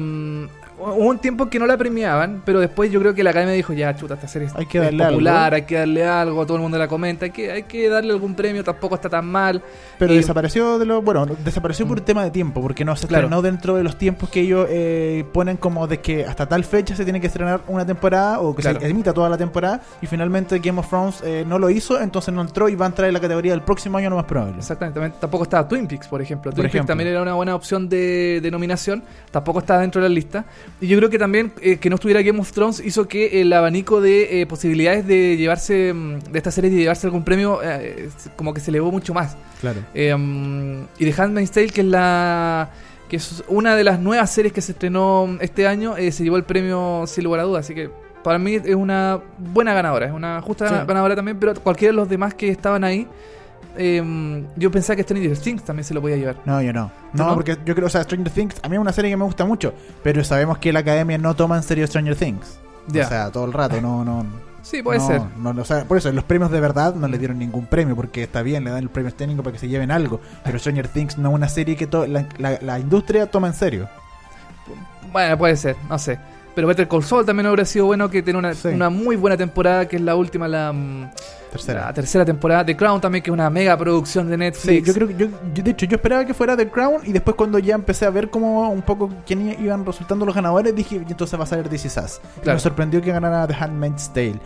hubo 0.80 0.96
un 1.10 1.20
tiempo 1.20 1.50
que 1.50 1.60
no 1.60 1.66
la 1.68 1.78
premiaban, 1.78 2.42
pero 2.46 2.60
después 2.60 2.92
yo 2.92 3.00
creo 3.00 3.14
que 3.14 3.24
la 3.24 3.30
academia 3.32 3.54
dijo, 3.54 3.74
ya, 3.74 3.96
chuta, 3.96 4.16
esta 4.16 4.28
serie 4.28 4.48
Hay 4.56 4.66
que 4.66 4.78
es 4.80 4.84
darle 4.86 5.06
popular, 5.06 5.44
algo. 5.46 5.56
hay 5.56 5.62
que 5.64 5.76
darle 5.76 6.06
algo, 6.06 6.46
todo 6.46 6.58
el 6.58 6.64
mundo 6.64 6.78
la 6.78 6.88
comenta, 6.88 7.26
hay 7.26 7.32
que, 7.32 7.52
hay 7.52 7.64
que 7.64 7.90
darle 7.90 8.14
algún 8.14 8.36
premio, 8.36 8.64
tampoco 8.64 8.96
está 8.96 9.10
tan 9.10 9.26
mal. 9.26 9.62
Pero 9.98 10.14
Y- 10.14 10.18
desapareció 10.18 10.80
de 10.80 10.86
lo. 10.86 11.02
Bueno, 11.02 11.26
desapareció 11.26 11.88
por 11.88 12.02
tema 12.02 12.24
de 12.24 12.32
tiempo, 12.32 12.62
porque 12.62 12.86
no 12.86 12.96
se 12.96 13.08
Claro. 13.08 13.26
estrenó 13.26 13.42
dentro 13.42 13.76
de 13.76 13.84
los 13.84 13.98
tiempos 13.98 14.30
que 14.30 14.42
ellos 14.42 14.68
eh, 14.70 15.26
ponen 15.34 15.58
como 15.58 15.88
de 15.88 16.00
que 16.00 16.26
hasta 16.26 16.48
tal 16.48 16.64
fecha 16.64 16.96
se 16.96 17.04
tiene 17.04 17.20
que 17.22 17.28
estrenar 17.28 17.62
una 17.68 17.86
temporada 17.86 18.40
o 18.40 18.56
que 18.56 18.62
Claro. 18.62 18.80
se 18.80 18.88
emita 18.90 19.14
toda 19.14 19.30
la 19.30 19.38
temporada. 19.38 19.82
Y 20.02 20.08
finalmente 20.08 20.60
Game 20.60 20.80
of 20.80 20.88
Thrones 20.90 21.22
eh, 21.24 21.44
no 21.48 21.60
lo 21.60 21.70
hizo, 21.70 22.00
entonces 22.00 22.34
no 22.34 22.42
entró 22.42 22.70
y 22.70 22.76
va 22.76 22.86
a 22.86 22.90
entrar 22.90 23.08
en 23.08 23.14
la 23.14 23.20
categoría 23.20 23.52
del 23.52 23.62
próximo 23.62 23.98
año, 23.98 24.10
lo 24.10 24.16
más 24.16 24.26
probable. 24.26 24.58
Exactamente, 24.58 25.18
tampoco 25.20 25.44
estaba 25.44 25.68
Twin 25.68 25.88
Peaks, 25.88 26.08
por 26.08 26.22
ejemplo. 26.22 26.52
Por 26.52 26.60
Twin 26.62 26.72
Peaks 26.72 26.86
también 26.88 27.10
era 27.10 27.22
una 27.22 27.34
buena 27.34 27.56
opción 27.56 27.90
de, 27.90 28.40
de 28.42 28.52
nominación, 28.52 29.04
tampoco 29.32 29.60
estaba 29.60 29.82
dentro 29.82 30.02
de 30.02 30.10
la 30.10 30.14
lista. 30.16 30.46
Y 30.82 30.88
yo 30.88 30.98
creo 30.98 31.10
que 31.10 31.20
también 31.20 31.52
eh, 31.62 31.78
que 31.78 31.90
no 31.90 31.96
estuviera 31.96 32.22
Game 32.22 32.40
of 32.40 32.52
Thrones 32.52 32.82
hizo 32.86 33.08
que 33.08 33.42
el 33.42 33.52
abanico 33.54 34.00
de 34.02 34.42
eh, 34.42 34.46
posibilidades 34.48 35.06
de 35.08 35.36
llevarse, 35.38 35.94
mm, 35.94 36.20
de 36.32 36.38
esta 36.38 36.52
serie, 36.52 36.70
de 36.70 36.78
llevarse 36.78 37.08
algún 37.08 37.24
premio, 37.24 37.60
eh, 37.64 38.10
como 38.36 38.54
que 38.54 38.62
se 38.62 38.72
elevó 38.72 38.92
mucho 38.92 39.14
más. 39.14 39.36
Claro. 39.62 39.80
Eh, 39.94 40.16
mm, 40.16 40.84
y 41.00 41.12
The 41.12 41.22
Handmaid's 41.22 41.52
Tale, 41.52 41.68
que 41.70 41.82
es 41.82 41.88
la 41.88 42.70
que 43.10 43.16
es 43.18 43.44
una 43.48 43.76
de 43.76 43.84
las 43.84 44.00
nuevas 44.00 44.30
series 44.32 44.54
que 44.54 44.62
se 44.62 44.74
estrenó 44.74 45.38
este 45.42 45.66
año, 45.68 45.98
eh, 45.98 46.12
se 46.12 46.24
llevó 46.24 46.38
el 46.38 46.44
premio 46.44 47.06
sin 47.08 47.24
lugar 47.24 47.40
a 47.40 47.44
dudas. 47.44 47.66
Así 47.66 47.74
que 47.74 47.90
para 48.24 48.38
mí 48.38 48.54
es 48.56 48.76
una 48.76 49.20
buena 49.40 49.74
ganadora, 49.74 50.06
es 50.06 50.12
una 50.14 50.40
justa 50.42 50.68
Sí. 50.70 50.76
ganadora 50.88 51.16
también, 51.16 51.40
pero 51.40 51.56
cualquiera 51.56 51.92
de 51.92 51.96
los 51.96 52.08
demás 52.08 52.36
que 52.36 52.50
estaban 52.50 52.84
ahí, 52.84 53.08
eh, 53.78 54.44
yo 54.56 54.72
pensaba 54.72 54.96
que 54.96 55.04
Stranger 55.04 55.38
Things 55.38 55.64
también 55.64 55.84
se 55.84 55.94
lo 55.94 56.02
podía 56.02 56.18
llevar. 56.18 56.38
No, 56.46 56.62
yo 56.62 56.74
no. 56.74 56.92
¿Tú 57.12 57.18
No, 57.18 57.28
no? 57.28 57.34
porque 57.36 57.58
yo 57.66 57.76
creo, 57.76 57.88
o 57.88 57.90
sea, 57.90 58.04
Stranger 58.04 58.32
Things, 58.34 58.56
a 58.64 58.70
mí 58.70 58.76
es 58.76 58.82
una 58.82 58.92
serie 58.94 59.12
que 59.12 59.18
me 59.18 59.24
gusta 59.26 59.46
mucho, 59.46 59.74
pero 60.04 60.24
sabemos 60.24 60.58
que 60.58 60.74
la 60.74 60.80
academia 60.80 61.18
no 61.18 61.36
toma 61.36 61.58
en 61.58 61.64
serio 61.64 61.86
Stranger 61.88 62.16
Things. 62.16 62.60
Ya. 62.88 63.06
O 63.06 63.10
sea, 63.10 63.32
todo 63.32 63.46
el 63.46 63.54
rato, 63.54 63.80
no, 63.82 64.04
no. 64.04 64.26
Sí, 64.62 64.84
puede 64.84 65.00
no, 65.00 65.08
ser. 65.08 65.22
no, 65.38 65.50
o 65.62 65.66
sea, 65.66 65.86
por 65.86 65.98
eso, 65.98 66.12
los 66.12 66.24
premios 66.26 66.52
de 66.52 66.60
verdad 66.60 66.94
no 66.94 67.08
le 67.08 67.18
dieron 67.18 67.40
ningún 67.40 67.66
premio, 67.66 67.96
porque 67.96 68.24
está 68.24 68.42
bien, 68.42 68.64
le 68.66 68.72
dan 68.72 68.80
el 68.84 68.90
premio 68.90 69.14
técnico 69.14 69.42
para 69.42 69.54
que 69.54 69.60
se 69.60 69.68
lleven 69.70 69.90
algo. 69.90 70.20
Pero 70.44 70.60
Stranger 70.60 70.88
Things 70.90 71.18
no 71.18 71.30
es 71.30 71.36
una 71.36 71.48
serie 71.48 71.76
que 71.78 71.88
la- 72.08 72.60
la 72.62 72.80
industria 72.80 73.26
toma 73.32 73.48
en 73.48 73.54
serio. 73.54 73.88
Bueno, 75.12 75.38
puede 75.38 75.56
ser, 75.56 75.76
no 75.90 75.98
sé. 75.98 76.20
Pero 76.60 76.68
Better 76.68 76.90
Call 76.90 77.04
Saul 77.06 77.26
también 77.26 77.46
habría 77.48 77.64
sido 77.64 77.86
bueno 77.86 78.10
que 78.10 78.22
tiene 78.22 78.38
una, 78.38 78.54
Sí. 78.54 78.68
una 78.68 78.90
muy 78.90 79.16
buena 79.16 79.38
temporada, 79.38 79.88
que 79.88 79.96
es 79.96 80.02
la 80.02 80.14
última, 80.18 80.46
la, 80.46 80.74
mm, 80.74 81.10
Tercera. 81.52 81.86
la 81.86 81.94
tercera 81.94 82.26
temporada. 82.26 82.66
The 82.66 82.76
Crown 82.76 83.00
también, 83.00 83.24
que 83.24 83.30
es 83.30 83.34
una 83.34 83.50
mega 83.50 83.78
producción 83.78 84.30
de 84.30 84.36
Netflix. 84.36 84.80
Sí, 84.80 84.84
yo 84.86 84.94
creo 84.94 85.08
que 85.08 85.16
yo, 85.16 85.28
yo- 85.54 85.64
de 85.64 85.72
hecho 85.72 85.86
yo 85.86 85.96
esperaba 85.96 86.26
que 86.26 86.34
fuera 86.34 86.58
The 86.58 86.68
Crown 86.68 87.04
y 87.06 87.14
después 87.14 87.38
cuando 87.38 87.60
ya 87.60 87.76
empecé 87.76 88.06
a 88.06 88.10
ver 88.10 88.30
cómo 88.30 88.70
un 88.72 88.82
poco 88.82 89.10
quién 89.26 89.56
iban 89.64 89.86
resultando 89.86 90.26
los 90.26 90.36
ganadores 90.36 90.76
dije 90.76 90.96
"Y 91.08 91.12
entonces 91.12 91.40
va 91.40 91.46
a 91.46 91.48
salir 91.48 91.70
This 91.70 91.86
Is 91.86 91.96
Us". 91.96 92.20
Claro. 92.44 92.58
Me 92.58 92.60
sorprendió 92.60 93.02
que 93.02 93.10
ganara 93.14 93.48
The 93.48 93.54
Handmaid's 93.54 94.10
Tale. 94.10 94.40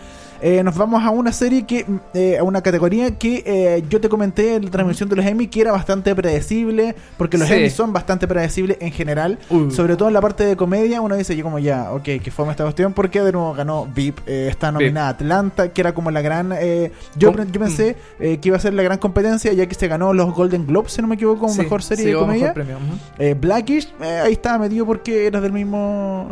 Eh, 0.45 0.61
nos 0.61 0.75
vamos 0.75 1.01
a 1.01 1.09
una 1.09 1.31
serie 1.31 1.65
que 1.65 1.85
mm, 1.85 1.99
eh, 2.13 2.37
a 2.37 2.43
una 2.43 2.61
categoría 2.61 3.17
que 3.17 3.43
eh, 3.45 3.83
yo 3.89 4.01
te 4.01 4.09
comenté 4.09 4.55
en 4.55 4.65
la 4.65 4.71
transmisión 4.71 5.07
de 5.07 5.15
los 5.15 5.25
Emmy 5.25 5.47
que 5.47 5.61
era 5.61 5.71
bastante 5.71 6.13
predecible 6.13 6.95
porque 7.17 7.37
los 7.37 7.47
Sí. 7.47 7.53
Emmy 7.53 7.69
son 7.69 7.93
bastante 7.93 8.27
predecibles 8.27 8.77
en 8.81 8.91
general 8.91 9.39
Uh. 9.49 9.71
sobre 9.71 9.95
todo 9.95 10.09
en 10.09 10.13
la 10.13 10.19
parte 10.21 10.43
de 10.45 10.57
comedia 10.57 10.99
uno 10.99 11.15
dice 11.15 11.35
yo 11.37 11.45
como 11.45 11.59
ya 11.59 11.93
ok 11.93 12.03
que 12.21 12.29
fue 12.29 12.49
esta 12.51 12.63
cuestión 12.63 12.91
porque 12.91 13.21
de 13.21 13.31
nuevo 13.31 13.53
ganó 13.53 13.85
VIP 13.95 14.19
eh, 14.27 14.47
está 14.49 14.69
nominada 14.71 15.09
Atlanta 15.09 15.69
que 15.71 15.79
era 15.79 15.93
como 15.93 16.11
la 16.11 16.21
gran 16.21 16.51
eh, 16.59 16.91
yo, 17.15 17.31
yo 17.33 17.59
pensé 17.59 17.95
eh, 18.19 18.37
que 18.39 18.49
iba 18.49 18.57
a 18.57 18.59
ser 18.59 18.73
la 18.73 18.83
gran 18.83 18.97
competencia 18.97 19.53
ya 19.53 19.65
que 19.65 19.75
se 19.75 19.87
ganó 19.87 20.11
los 20.13 20.33
Golden 20.33 20.67
Globes 20.67 20.91
si 20.91 21.01
no 21.01 21.07
me 21.07 21.15
equivoco 21.15 21.39
como 21.41 21.53
Sí, 21.53 21.59
mejor 21.61 21.81
serie 21.83 22.03
sí, 22.03 22.11
de 22.11 22.17
comedia 22.17 22.53
mejor 22.53 22.53
premio, 22.53 23.35
Blackish, 23.39 23.93
eh, 24.01 24.21
ahí 24.25 24.33
estaba 24.33 24.57
metido 24.59 24.85
porque 24.85 25.25
era 25.27 25.39
del 25.39 25.53
mismo. 25.53 26.29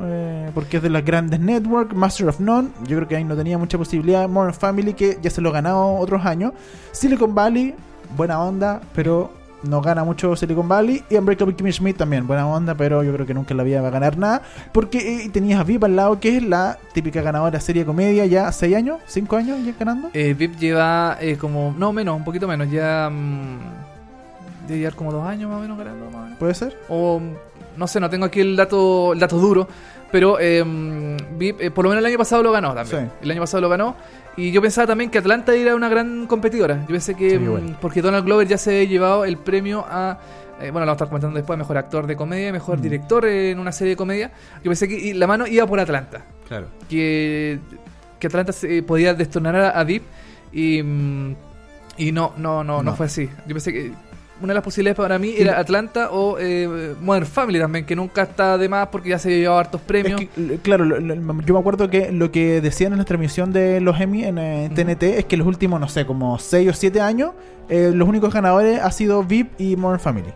porque 0.53 0.77
es 0.77 0.84
de 0.84 0.89
las 0.89 1.06
grandes 1.06 1.39
network. 1.39 1.94
Master 1.94 2.27
of 2.27 2.39
None, 2.39 2.70
yo 2.88 2.98
creo 2.98 3.08
que 3.08 3.15
ahí 3.15 3.24
no 3.24 3.36
tenía 3.38 3.58
mucha 3.58 3.77
posibilidad. 3.77 4.00
Modern 4.01 4.53
Family, 4.53 4.93
que 4.93 5.17
ya 5.21 5.30
se 5.30 5.41
lo 5.41 5.49
ha 5.49 5.54
ganado 5.54 5.95
otros 5.95 6.26
años. 6.26 6.54
Silicon 6.91 7.34
Valley, 7.34 7.76
buena 8.15 8.41
onda, 8.41 8.82
pero 8.93 9.32
no 9.63 9.82
gana 9.82 10.04
mucho 10.04 10.36
Silicon 10.36 10.67
Valley. 10.67 11.04
Y 11.10 11.15
Unbreakable 11.15 11.56
Kimmy 11.56 11.71
Schmidt 11.71 11.97
también, 11.97 12.28
buena 12.28 12.47
onda, 12.47 12.76
pero 12.76 13.04
yo 13.04 13.13
creo 13.13 13.26
que 13.26 13.34
nunca 13.34 13.54
en 13.54 13.58
la 13.58 13.63
vida 13.63 13.82
va 13.82 13.89
a 13.89 13.91
ganar 13.91 14.17
nada. 14.17 14.41
Porque 14.71 15.26
eh, 15.26 15.30
tenías 15.30 15.60
a 15.60 15.63
VIP 15.63 15.84
al 15.84 15.95
lado, 15.95 16.19
que 16.19 16.38
es 16.38 16.43
la 16.43 16.78
típica 16.93 17.21
ganadora 17.21 17.52
de 17.52 17.62
serie 17.62 17.84
de 17.84 17.86
comedia, 17.86 18.26
ya 18.26 18.52
6 18.52 18.76
años, 18.76 18.99
5 19.08 19.36
años 19.36 19.60
ya 19.65 19.73
ganando. 19.78 20.10
Eh, 20.13 20.34
VIP 20.34 20.58
lleva 20.58 21.17
eh, 21.19 21.38
como, 21.38 21.73
no 21.78 21.93
menos, 21.93 22.15
un 22.15 22.23
poquito 22.23 22.47
menos, 22.47 22.69
ya 22.71 23.10
mm, 23.12 23.60
debe 24.67 24.80
llevar 24.80 24.95
como 24.95 25.12
dos 25.12 25.26
años 25.26 25.49
más 25.49 25.60
o 25.60 25.62
menos 25.62 25.78
ganando. 25.78 26.06
Más 26.06 26.15
o, 26.15 26.23
menos. 26.23 26.38
¿Puede 26.38 26.54
ser? 26.54 26.78
O, 26.89 27.21
no 27.78 27.88
sé, 27.88 27.99
no 27.99 28.10
tengo 28.10 28.26
aquí 28.26 28.41
el 28.41 28.56
dato, 28.56 29.13
el 29.13 29.19
dato 29.19 29.38
duro, 29.38 29.67
pero 30.12 30.38
eh, 30.39 30.63
VIP, 31.38 31.62
eh, 31.62 31.71
por 31.71 31.86
lo 31.86 31.89
menos 31.89 32.02
el 32.02 32.08
año 32.08 32.17
pasado 32.17 32.43
lo 32.43 32.52
ganó 32.52 32.74
también. 32.74 33.06
Sí. 33.08 33.12
El 33.24 33.32
año 33.32 33.41
pasado 33.41 33.62
lo 33.62 33.69
ganó. 33.69 33.95
Y 34.38 34.52
yo 34.52 34.62
pensaba 34.62 34.88
también 34.88 35.10
que 35.10 35.17
Atlanta 35.17 35.54
era 35.54 35.76
una 35.76 35.89
gran 35.89 36.26
competidora. 36.28 36.82
Yo 36.82 36.88
pensé 36.88 37.15
que, 37.15 37.32
Sí, 37.32 37.38
mm, 37.39 37.43
igual. 37.43 37.78
porque 37.82 38.02
Donald 38.02 38.26
Glover 38.26 38.47
ya 38.47 38.58
se 38.58 38.71
había 38.71 38.84
llevado 38.89 39.26
el 39.26 39.38
premio 39.38 39.86
a... 39.89 40.19
eh, 40.62 40.71
bueno, 40.71 40.86
lo 40.86 40.86
vamos 40.86 40.89
a 40.89 40.93
estar 40.93 41.08
comentando 41.10 41.36
después, 41.38 41.58
mejor 41.60 41.78
actor 41.78 42.08
de 42.08 42.15
comedia, 42.15 42.52
mejor 42.52 42.78
Mm. 42.78 42.82
director 42.82 43.26
en 43.26 43.60
una 43.60 43.71
serie 43.71 43.91
de 43.91 43.97
comedia. 43.97 44.32
Yo 44.63 44.69
pensé 44.69 44.88
que 44.88 45.13
la 45.13 45.28
mano 45.28 45.45
iba 45.47 45.65
por 45.67 45.80
Atlanta 45.80 46.24
Claro. 46.47 46.67
que, 46.89 47.60
que 48.19 48.28
Atlanta 48.28 48.54
se 48.54 48.82
podía 48.84 49.13
destornar 49.13 49.56
a, 49.56 49.80
a 49.80 49.84
Deep 49.84 50.04
y, 50.54 50.82
mm, 50.82 51.36
y 51.97 52.12
no, 52.13 52.34
no, 52.38 52.63
no, 52.63 52.78
no, 52.78 52.84
No. 52.91 52.95
fue 52.95 53.08
así. 53.08 53.30
Yo 53.47 53.54
pensé 53.54 53.74
que 53.74 53.91
una 54.41 54.47
de 54.49 54.56
las 54.56 54.63
posibilidades 54.63 54.97
para 54.97 55.17
mí 55.19 55.34
era 55.38 55.60
Atlanta 55.60 56.10
o 56.12 56.38
eh, 56.39 56.95
Modern 57.01 57.25
Family 57.25 57.60
también, 57.60 57.86
que 57.86 57.95
nunca 57.95 58.23
está 58.23 58.58
de 58.58 58.67
más 58.69 58.88
porque 58.88 59.10
ya 59.10 59.19
se 59.19 59.30
llevado 59.39 59.60
hartos 59.60 59.82
premios. 59.82 60.19
Es 60.21 60.30
que, 60.30 60.41
l- 60.41 60.58
claro, 60.62 60.84
lo- 60.86 60.99
lo- 60.99 61.41
yo 61.41 61.54
me 61.54 61.60
acuerdo 61.60 61.89
que 61.89 62.12
lo 62.12 62.32
que 62.32 62.62
decían 62.62 62.91
en 62.93 62.99
la 62.99 63.06
transmisión 63.06 63.54
de 63.54 63.80
los 63.82 63.99
Emmy 63.99 64.23
en 64.23 64.38
eh. 64.38 64.69
TNT 64.73 65.04
es 65.19 65.25
que 65.25 65.38
los 65.38 65.47
últimos, 65.47 65.80
no 65.80 65.88
sé, 65.88 66.06
como 66.06 66.39
6 66.39 66.69
o 66.69 66.73
7 66.73 67.01
años, 67.01 67.32
eh, 67.69 67.91
los 67.93 68.08
únicos 68.10 68.34
ganadores 68.34 68.80
ha 68.82 68.91
sido 68.91 69.23
VIP 69.23 69.60
y 69.60 69.75
Modern 69.75 69.99
Family. 69.99 70.34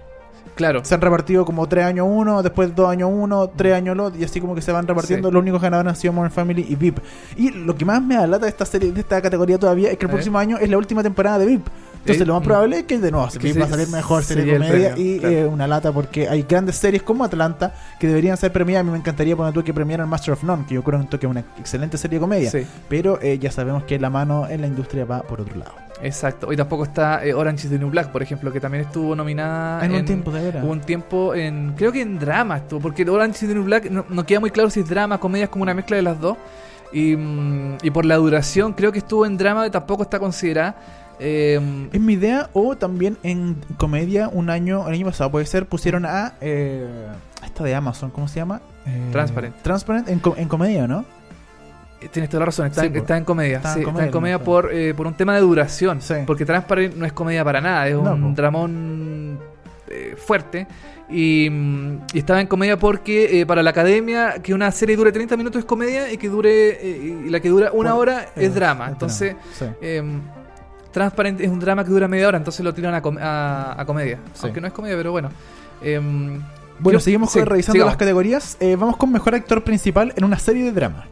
claro. 0.56 0.86
Se 0.86 0.96
han 0.96 1.02
repartido 1.02 1.44
como 1.44 1.68
3 1.68 1.84
años 1.86 2.08
uno, 2.10 2.42
después 2.42 2.74
2 2.74 2.90
años 2.90 3.10
uno, 3.12 3.50
3 3.54 3.74
años 3.74 3.98
otro, 4.00 4.18
y 4.18 4.24
así 4.24 4.40
como 4.40 4.56
que 4.56 4.62
se 4.62 4.72
van 4.72 4.88
repartiendo. 4.88 5.28
Sí. 5.28 5.34
Los 5.34 5.42
únicos 5.42 5.62
ganadores 5.62 5.90
han 5.90 5.96
sido 5.98 6.14
Modern 6.14 6.32
Family 6.32 6.66
y 6.70 6.76
VIP. 6.76 7.00
Y 7.36 7.50
lo 7.52 7.76
que 7.76 7.84
más 7.84 8.02
me 8.02 8.16
da 8.16 8.26
lata 8.26 8.46
de 8.46 8.52
esta 8.52 8.64
serie, 8.66 8.92
de 8.94 9.02
esta 9.02 9.22
categoría 9.22 9.58
todavía, 9.58 9.92
es 9.92 9.98
que 9.98 10.06
el 10.06 10.12
próximo 10.12 10.38
año 10.40 10.58
es 10.58 10.70
la 10.70 10.78
última 10.78 11.04
temporada 11.04 11.40
de 11.40 11.46
VIP. 11.48 11.68
Entonces 12.06 12.22
Eh, 12.22 12.26
lo 12.26 12.34
más 12.36 12.44
mm. 12.44 12.46
probable 12.46 12.78
es 12.80 12.84
que 12.84 13.00
de 13.00 13.12
nuevo 13.12 13.28
Que 13.30 13.54
va 13.54 13.66
a 13.66 13.70
salir 13.70 13.88
mejor 13.90 14.24
se 14.24 14.36
serie 14.36 14.54
de 14.54 14.60
comedia 14.60 14.94
premio, 14.94 15.16
y 15.16 15.20
claro. 15.20 15.36
eh, 15.36 15.46
una 15.46 15.68
lata 15.68 15.92
porque 15.92 16.30
hay 16.30 16.44
grandes 16.44 16.76
series 16.76 17.02
como 17.02 17.24
Atlanta 17.24 17.74
que 18.00 18.08
deberían 18.08 18.38
ser 18.38 18.52
premiadas. 18.52 18.82
A 18.82 18.84
mí 18.84 18.92
me 18.92 18.98
encantaría 18.98 19.36
poner 19.36 19.54
tú 19.54 19.64
que 19.64 19.74
premiaran 19.74 20.08
Master 20.08 20.34
of 20.34 20.44
None, 20.44 20.66
que 20.68 20.76
yo 20.76 20.84
creo 20.84 21.08
que 21.10 21.16
es 21.16 21.24
una 21.24 21.44
excelente 21.58 21.98
serie 21.98 22.20
de 22.20 22.22
comedia. 22.22 22.52
Sí, 22.52 22.66
Pero 22.88 23.20
eh, 23.22 23.40
ya 23.40 23.50
sabemos 23.50 23.86
que 23.86 23.98
la 23.98 24.12
mano 24.12 24.48
en 24.48 24.62
la 24.62 24.68
industria 24.68 25.06
va 25.06 25.24
por 25.24 25.42
otro 25.42 25.58
lado. 25.58 25.74
exacto. 26.02 26.48
Hoy 26.48 26.56
tampoco 26.56 26.84
está 26.84 27.26
eh, 27.26 27.34
Orange 27.34 27.66
is 27.66 27.72
the 27.72 27.80
New 27.80 27.90
Black, 27.90 28.12
por 28.12 28.22
ejemplo, 28.22 28.52
que 28.52 28.60
también 28.60 28.84
estuvo 28.84 29.16
nominada 29.16 29.84
en, 29.84 29.96
un 29.96 30.06
tiempo 30.06 30.32
de 30.32 30.42
veras. 30.44 30.64
Hubo 30.64 30.72
un 30.72 30.82
tiempo 30.82 31.34
en. 31.34 31.74
Creo 31.76 31.92
que 31.92 32.02
en 32.02 32.20
drama 32.20 32.58
estuvo. 32.58 32.82
Porque 32.82 33.10
Orange 33.10 33.46
is 33.46 33.50
the 33.50 33.56
New 33.56 33.64
Black 33.64 33.90
no, 33.90 34.06
no 34.10 34.26
queda 34.26 34.40
muy 34.40 34.52
claro 34.52 34.70
si 34.70 34.82
es 34.82 34.88
drama, 34.88 35.18
comedia, 35.18 35.46
es 35.46 35.50
como 35.50 35.64
una 35.64 35.74
mezcla 35.74 35.96
de 35.96 36.04
las 36.04 36.20
dos. 36.20 36.38
Y, 36.94 37.16
mm, 37.16 37.78
y 37.82 37.90
por 37.90 38.06
la 38.06 38.16
duración, 38.18 38.74
creo 38.74 38.92
que 38.92 39.00
estuvo 39.00 39.26
en 39.26 39.38
drama, 39.38 39.70
tampoco 39.72 40.04
está 40.04 40.20
considerada. 40.20 40.76
Eh, 41.20 41.88
Es 41.94 42.00
mi 42.02 42.14
idea, 42.14 42.50
o 42.54 42.76
también 42.76 43.18
en 43.24 43.56
comedia, 43.78 44.28
un 44.30 44.50
año, 44.50 44.88
el 44.88 44.94
año 44.94 45.06
pasado 45.06 45.32
puede 45.32 45.46
ser, 45.46 45.66
pusieron 45.66 46.06
a 46.06 46.34
eh, 46.42 46.86
esta 47.44 47.64
de 47.64 47.74
Amazon, 47.76 48.10
¿cómo 48.12 48.28
se 48.28 48.36
llama? 48.36 48.62
Eh, 48.86 49.10
Transparent. 49.12 49.56
Transparent 49.62 50.10
en, 50.10 50.22
en 50.38 50.48
comedia, 50.48 50.88
¿no? 50.88 51.06
Tienes 52.12 52.30
toda 52.30 52.42
la 52.42 52.46
razón, 52.48 52.68
está, 52.68 52.82
Sí, 52.82 52.88
en- 52.88 52.94
po. 52.94 53.00
está 53.00 53.18
en 53.18 53.24
comedia. 53.24 53.58
Está 53.58 53.70
en 53.70 53.74
sí, 53.76 53.80
está 53.80 53.92
comedia, 53.92 54.06
en 54.06 54.12
comedia 54.12 54.40
por, 54.40 54.72
eh, 54.72 54.94
por 54.94 55.08
un 55.08 55.14
tema 55.16 55.34
de 55.34 55.42
duración. 55.42 56.02
Sí. 56.02 56.14
Porque 56.28 56.46
Transparent 56.46 56.96
no 56.96 57.06
es 57.06 57.14
comedia 57.14 57.44
para 57.44 57.62
nada, 57.62 57.88
es 57.88 57.96
No, 57.96 58.14
un 58.14 58.30
po. 58.36 58.36
dramón 58.42 59.40
eh, 59.90 60.16
fuerte. 60.18 60.68
Y, 61.10 61.48
y 61.48 62.18
estaba 62.20 62.42
en 62.42 62.48
comedia 62.48 62.78
porque 62.78 63.40
eh, 63.42 63.46
para 63.46 63.64
la 63.64 63.70
academia 63.72 64.36
que 64.44 64.54
una 64.54 64.72
serie 64.72 64.96
dure 64.96 65.12
30 65.12 65.38
minutos 65.38 65.60
es 65.60 65.66
comedia 65.66 66.12
y 66.12 66.18
que 66.18 66.30
dure 66.30 66.70
eh, 66.82 67.24
y 67.26 67.30
la 67.30 67.40
que 67.40 67.50
dura 67.50 67.68
una 67.72 67.94
Bueno, 67.94 67.98
hora 67.98 68.22
eh, 68.36 68.46
es 68.46 68.54
drama. 68.56 68.86
es 68.88 68.92
Entonces, 68.94 69.36
drama, 69.60 69.76
sí. 70.96 71.00
eh, 71.00 71.02
Transparent 71.02 71.42
es 71.42 71.50
un 71.50 71.60
drama 71.60 71.84
que 71.84 71.90
dura 71.92 72.08
media 72.08 72.28
hora, 72.28 72.38
entonces 72.38 72.64
lo 72.64 72.74
tiran 72.74 72.94
a, 72.96 73.02
com- 73.02 73.18
a- 73.20 73.76
a 73.80 73.86
comedia. 73.86 74.18
Sí. 74.34 74.42
Aunque 74.44 74.62
no 74.62 74.68
es 74.68 74.74
comedia, 74.74 74.96
pero 74.98 75.12
bueno. 75.12 75.30
Eh, 75.82 76.00
Bueno, 76.80 77.00
seguimos 77.00 77.32
sí, 77.32 77.40
revisando 77.42 77.74
sigamos. 77.74 77.92
las 77.94 77.98
categorías. 77.98 78.58
Eh, 78.60 78.76
vamos 78.76 78.98
con 78.98 79.12
mejor 79.12 79.34
actor 79.36 79.64
principal 79.64 80.12
en 80.16 80.24
una 80.26 80.38
serie 80.40 80.64
de 80.66 80.72
drama. 80.74 81.06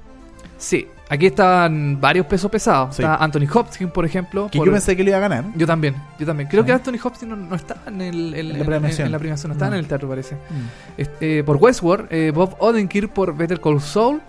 Sí, 0.57 0.87
aquí 1.09 1.25
están 1.27 1.99
varios 2.01 2.25
pesos 2.25 2.49
pesados. 2.51 2.95
Sí. 2.95 3.01
Está 3.01 3.15
Anthony 3.15 3.47
Hopkins, 3.53 3.91
por 3.91 4.05
ejemplo. 4.05 4.49
Que 4.51 4.57
por- 4.57 4.67
yo 4.67 4.71
pensé 4.73 4.95
que 4.95 5.03
le 5.03 5.11
iba 5.11 5.17
a 5.17 5.21
ganar. 5.21 5.43
Yo 5.55 5.65
también, 5.67 5.95
yo 6.19 6.25
también. 6.25 6.49
Creo 6.49 6.63
Sí. 6.63 6.67
que 6.67 6.71
Anthony 6.73 6.99
Hopkins 7.03 7.29
no, 7.29 7.35
no 7.35 7.55
está 7.55 7.77
en, 7.87 8.01
el, 8.01 8.33
en- 8.33 8.51
En 8.51 8.59
la 8.59 8.65
premiación. 8.65 9.05
en 9.07 9.11
la 9.11 9.19
premiación, 9.19 9.49
no 9.49 9.53
está 9.53 9.67
No. 9.69 9.73
en 9.73 9.79
el 9.79 9.87
teatro, 9.87 10.07
parece. 10.09 10.35
Mm. 10.35 10.97
Este, 10.97 11.43
por 11.43 11.57
Westworld, 11.57 12.07
eh, 12.11 12.31
Bob 12.33 12.55
Odenkirk 12.59 13.11
por 13.11 13.35
Better 13.35 13.59
Call 13.61 13.79
Saul. 13.81 14.21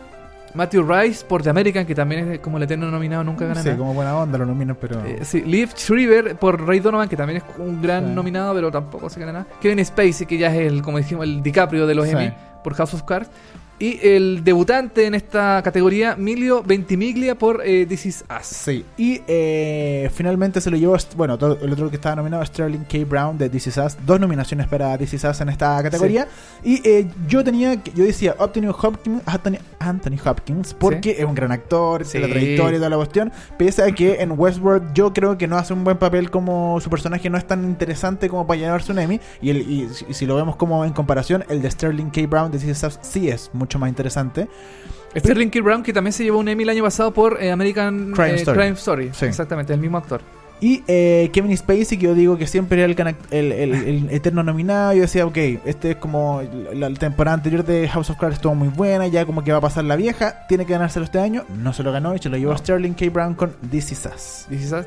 Matthew 0.54 0.82
Rice 0.88 1.24
por 1.26 1.42
The 1.42 1.50
American, 1.50 1.84
que 1.84 1.94
también 1.94 2.32
es 2.32 2.38
como 2.38 2.56
el 2.58 2.62
eterno 2.62 2.90
nominado, 2.90 3.24
nunca 3.24 3.44
gana 3.46 3.60
Sí, 3.60 3.66
nada. 3.68 3.78
como 3.78 3.92
buena 3.94 4.16
onda 4.16 4.38
lo 4.38 4.46
nominan, 4.46 4.76
pero. 4.80 5.04
Eh, 5.04 5.20
sí, 5.24 5.42
Liv 5.42 5.70
Shriver 5.76 6.36
por 6.36 6.66
Ray 6.66 6.80
Donovan, 6.80 7.08
que 7.08 7.16
también 7.16 7.38
es 7.38 7.58
un 7.58 7.82
gran 7.82 8.06
Sí. 8.08 8.14
nominado, 8.14 8.54
pero 8.54 8.70
tampoco 8.70 9.10
se 9.10 9.18
gana 9.20 9.32
nada. 9.32 9.46
Kevin 9.60 9.84
Spacey, 9.84 10.26
que 10.26 10.38
ya 10.38 10.54
es 10.54 10.66
el, 10.72 10.82
como 10.82 10.98
dijimos, 10.98 11.24
el 11.24 11.42
DiCaprio 11.42 11.86
de 11.86 11.94
los. 11.94 12.06
Emmy 12.08 12.32
por 12.62 12.74
House 12.74 12.94
of 12.94 13.02
Cards. 13.02 13.28
Y 13.78 13.98
el 14.06 14.44
debutante 14.44 15.04
en 15.06 15.14
esta 15.14 15.60
categoría, 15.62 16.14
Milio 16.16 16.62
Ventimiglia 16.62 17.36
por 17.36 17.60
eh, 17.64 17.86
This 17.86 18.06
Is 18.06 18.24
Us. 18.30 18.46
Sí, 18.46 18.84
y 18.96 19.20
eh, 19.26 20.08
finalmente 20.14 20.60
se 20.60 20.70
lo 20.70 20.76
llevó, 20.76 20.96
bueno, 21.16 21.36
todo- 21.36 21.58
el 21.60 21.72
otro 21.72 21.90
que 21.90 21.96
estaba 21.96 22.14
nominado, 22.16 22.44
Sterling 22.46 22.84
K. 22.84 22.98
Brown 23.04 23.36
de 23.36 23.48
This 23.50 23.66
Is 23.66 23.76
Us, 23.78 23.96
dos 24.06 24.20
nominaciones 24.20 24.68
para 24.68 24.96
This 24.96 25.14
Is 25.14 25.24
Us 25.24 25.40
en 25.40 25.48
esta 25.48 25.82
categoría. 25.82 26.28
Y 26.62 26.80
eh, 26.88 27.08
yo 27.26 27.42
tenía, 27.42 27.74
yo 27.94 28.04
decía 28.04 28.36
Anthony 28.38 28.70
Hopkins, 28.80 29.22
Anthony, 29.26 29.58
Anthony 29.80 30.18
Hopkins, 30.24 30.72
porque 30.72 31.16
es 31.18 31.24
un 31.24 31.34
gran 31.34 31.50
actor, 31.50 32.04
Sí. 32.04 32.18
la 32.18 32.28
trayectoria 32.28 32.76
y 32.76 32.78
toda 32.78 32.90
la 32.90 32.96
cuestión, 32.96 33.32
pese 33.58 33.82
a 33.82 33.90
que 33.92 34.22
en 34.22 34.38
Westworld 34.38 34.94
yo 34.94 35.12
creo 35.12 35.36
que 35.36 35.48
no 35.48 35.56
hace 35.58 35.72
un 35.72 35.82
buen 35.82 35.98
papel 35.98 36.30
como 36.30 36.80
su 36.80 36.88
personaje 36.90 37.28
no 37.28 37.36
es 37.38 37.46
tan 37.46 37.64
interesante 37.64 38.28
como 38.28 38.46
para 38.46 38.60
llevarse 38.60 38.92
un 38.92 39.00
Emmy, 39.00 39.20
y, 39.42 39.50
el, 39.50 39.56
y, 39.68 39.88
si- 39.92 40.06
y 40.08 40.14
si 40.14 40.26
lo 40.26 40.36
vemos 40.36 40.54
como 40.56 40.84
en 40.84 40.92
comparación, 40.92 41.44
el 41.48 41.60
de 41.60 41.70
Sterling 41.70 42.10
K. 42.10 42.26
Brown 42.28 42.50
de 42.52 42.58
This 42.58 42.68
Is 42.68 42.82
Us 42.84 42.98
sí 43.02 43.28
es 43.28 43.50
mucho 43.64 43.78
más 43.78 43.88
interesante. 43.88 44.48
Sterling 45.16 45.48
K. 45.48 45.60
Brown, 45.62 45.82
que 45.82 45.92
también 45.92 46.12
se 46.12 46.24
llevó 46.24 46.38
un 46.38 46.48
Emmy 46.48 46.64
el 46.64 46.68
año 46.70 46.82
pasado 46.82 47.12
por 47.12 47.42
eh, 47.42 47.50
American 47.50 48.12
Crime 48.12 48.32
eh, 48.32 48.36
Story. 48.36 48.58
Crime 48.58 48.74
Story. 48.74 49.10
Sí. 49.12 49.26
Exactamente, 49.26 49.72
el 49.72 49.80
mismo 49.80 49.98
actor. 49.98 50.20
Y 50.60 50.82
eh, 50.88 51.30
Kevin 51.32 51.54
Spacey, 51.56 51.98
que 51.98 52.06
yo 52.06 52.14
digo 52.14 52.38
que 52.38 52.46
siempre 52.46 52.82
era 52.82 52.90
el, 52.90 53.16
el, 53.30 53.52
el- 53.52 53.74
el 53.74 54.08
eterno 54.10 54.42
nominado. 54.42 54.94
Yo 54.94 55.02
decía, 55.02 55.26
ok, 55.26 55.36
este 55.66 55.90
es 55.90 55.96
como 55.96 56.40
la, 56.72 56.88
la 56.88 56.96
temporada 56.98 57.34
anterior 57.34 57.64
de 57.64 57.86
House 57.88 58.08
of 58.10 58.16
Cards 58.18 58.36
estuvo 58.36 58.54
muy 58.54 58.68
buena, 58.68 59.06
ya 59.08 59.26
como 59.26 59.44
que 59.44 59.52
va 59.52 59.58
a 59.58 59.60
pasar 59.60 59.84
la 59.84 59.96
vieja, 59.96 60.46
tiene 60.48 60.64
que 60.64 60.72
ganárselo 60.72 61.04
este 61.04 61.18
año. 61.18 61.44
No 61.58 61.72
se 61.72 61.82
lo 61.82 61.92
ganó 61.92 62.14
y 62.14 62.18
se 62.18 62.28
lo 62.30 62.36
llevó 62.38 62.52
No. 62.52 62.58
Sterling 62.58 62.92
K. 62.94 63.10
Brown 63.10 63.34
con 63.34 63.52
This 63.70 63.92
Is 63.92 64.06
Us. 64.06 64.46
This 64.48 64.62
Is 64.62 64.72
Us, 64.72 64.86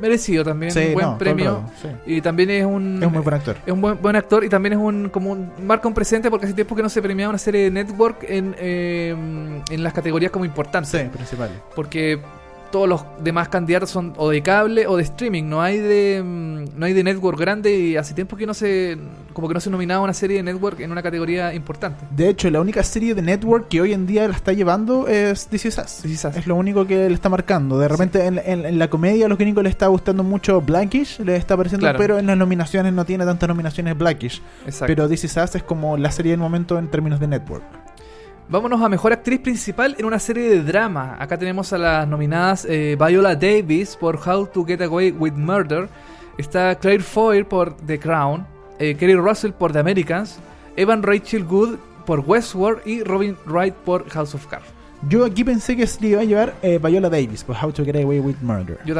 merecido 0.00 0.44
también, 0.44 0.72
Sí, 0.72 0.80
un 0.88 0.94
buen 0.94 1.06
no, 1.06 1.18
premio. 1.18 1.44
rato, 1.56 1.72
sí. 1.82 1.88
Y 2.14 2.20
también 2.22 2.50
es 2.50 2.64
un... 2.64 2.98
Es 3.02 3.06
un 3.06 3.12
muy 3.12 3.22
buen 3.22 3.34
actor. 3.34 3.56
Es 3.66 3.72
un 3.72 3.80
buen, 3.80 4.00
buen 4.00 4.16
actor 4.16 4.44
y 4.44 4.48
también 4.48 4.72
es 4.74 4.78
un 4.78 5.08
como 5.10 5.32
un, 5.32 5.50
marca 5.66 5.88
un 5.88 5.94
presente 5.94 6.30
porque 6.30 6.46
hace 6.46 6.54
tiempo 6.54 6.74
que 6.74 6.82
no 6.82 6.88
se 6.88 7.02
premiaba 7.02 7.30
una 7.30 7.38
serie 7.38 7.64
de 7.64 7.70
network 7.70 8.24
en, 8.28 8.54
eh, 8.58 9.14
en 9.70 9.82
las 9.82 9.92
categorías 9.92 10.30
como 10.32 10.44
importantes. 10.44 10.90
Sí, 10.90 11.08
principal. 11.12 11.50
Porque 11.74 12.18
todos 12.70 12.88
los 12.88 13.04
demás 13.22 13.48
candidatos 13.48 13.90
son 13.90 14.12
o 14.16 14.28
de 14.30 14.42
cable 14.42 14.86
o 14.86 14.96
de 14.96 15.02
streaming, 15.02 15.44
no 15.48 15.62
hay 15.62 15.78
de 15.78 16.22
mm, 16.24 16.78
no 16.78 16.86
hay 16.86 16.92
de 16.92 17.02
network 17.04 17.38
grande 17.38 17.74
y 17.78 17.96
hace 17.96 18.14
tiempo 18.14 18.36
que 18.36 18.46
no 18.46 18.54
se 18.54 18.96
como 19.32 19.46
que 19.48 19.54
no 19.54 19.60
se 19.60 19.70
nominaba 19.70 20.02
una 20.02 20.12
serie 20.14 20.38
de 20.38 20.42
network 20.42 20.80
en 20.80 20.90
una 20.90 21.02
categoría 21.02 21.54
importante. 21.54 22.04
De 22.10 22.28
hecho, 22.28 22.50
la 22.50 22.60
única 22.60 22.82
serie 22.82 23.14
de 23.14 23.22
network 23.22 23.68
que 23.68 23.80
hoy 23.80 23.92
en 23.92 24.06
día 24.06 24.26
la 24.28 24.34
está 24.34 24.52
llevando 24.52 25.06
es 25.08 25.46
This 25.46 25.66
Is 25.66 25.78
Us. 25.78 25.98
This 26.02 26.10
Is 26.12 26.24
Us. 26.24 26.36
Es 26.36 26.46
lo 26.46 26.56
único 26.56 26.86
que 26.86 27.08
le 27.08 27.14
está 27.14 27.28
marcando. 27.28 27.78
De 27.78 27.88
repente 27.88 28.24
en, 28.26 28.38
en- 28.44 28.66
en 28.66 28.78
la 28.78 28.88
comedia 28.90 29.26
a 29.26 29.28
los 29.28 29.38
gringos 29.38 29.62
les 29.64 29.70
está 29.70 29.86
gustando 29.86 30.22
mucho 30.24 30.60
Blackish, 30.60 31.20
les 31.20 31.38
está 31.38 31.56
pareciendo, 31.56 31.84
Claro. 31.84 31.98
pero 31.98 32.18
en 32.18 32.26
las 32.26 32.36
nominaciones 32.36 32.92
no 32.92 33.04
tiene 33.04 33.24
tantas 33.24 33.48
nominaciones 33.48 33.96
Blackish. 33.96 34.42
Exacto. 34.66 34.86
Pero 34.86 35.08
This 35.08 35.24
Is 35.24 35.36
Us 35.36 35.54
es 35.54 35.62
como 35.62 35.96
la 35.96 36.10
serie 36.10 36.32
del 36.32 36.40
momento 36.40 36.78
en 36.78 36.88
términos 36.88 37.20
de 37.20 37.28
network. 37.28 37.64
Vámonos 38.50 38.80
a 38.80 38.88
mejor 38.88 39.12
actriz 39.12 39.40
principal 39.40 39.94
en 39.98 40.06
una 40.06 40.18
serie 40.18 40.48
de 40.48 40.62
drama. 40.62 41.16
Acá 41.20 41.36
tenemos 41.36 41.70
a 41.74 41.78
las 41.78 42.08
nominadas 42.08 42.64
eh, 42.64 42.96
Viola 42.98 43.34
Davis 43.34 43.94
por 43.94 44.16
How 44.16 44.46
to 44.46 44.64
Get 44.64 44.80
Away 44.80 45.10
with 45.10 45.32
Murder. 45.32 45.88
Está 46.38 46.74
Claire 46.76 47.02
Foy 47.02 47.44
por 47.44 47.76
The 47.76 47.98
Crown. 47.98 48.46
eh, 48.78 48.94
Kerry 48.94 49.16
Russell 49.16 49.52
por 49.52 49.72
The 49.72 49.80
Americans. 49.80 50.38
Evan 50.76 51.02
Rachel 51.02 51.44
Good 51.44 51.76
por 52.06 52.20
Westworld. 52.20 52.86
Y 52.86 53.02
Robin 53.02 53.36
Wright 53.44 53.74
por 53.74 54.08
House 54.08 54.34
of 54.34 54.46
Cards. 54.46 54.77
Yo 55.08 55.24
aquí 55.24 55.44
pensé 55.44 55.76
que 55.76 55.86
se 55.86 56.00
le 56.00 56.08
iba 56.08 56.20
a 56.20 56.24
llevar 56.24 56.54
eh, 56.62 56.78
Viola 56.82 57.08
Davis 57.08 57.44
por 57.44 57.56
How 57.62 57.70
to 57.72 57.84
Get 57.84 57.94
Away 57.96 58.18
with 58.18 58.36
Murder. 58.42 58.78
Yo 58.84 58.94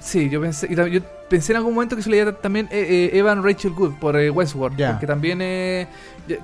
sí, 0.00 0.30
yo 0.30 0.40
pensé, 0.40 0.66
y 0.70 0.74
yo 0.74 1.00
pensé 1.28 1.52
en 1.52 1.58
algún 1.58 1.74
momento 1.74 1.94
que 1.94 2.02
se 2.02 2.08
le 2.08 2.16
iba 2.18 2.30
a 2.30 2.32
también 2.34 2.66
eh, 2.70 3.10
eh, 3.12 3.18
Evan 3.18 3.42
Rachel 3.44 3.72
Good 3.72 3.92
por 4.00 4.16
eh, 4.16 4.30
Westworld. 4.30 4.78
Ya. 4.78 4.92
Porque 4.92 5.06
también 5.06 5.40
eh, 5.42 5.86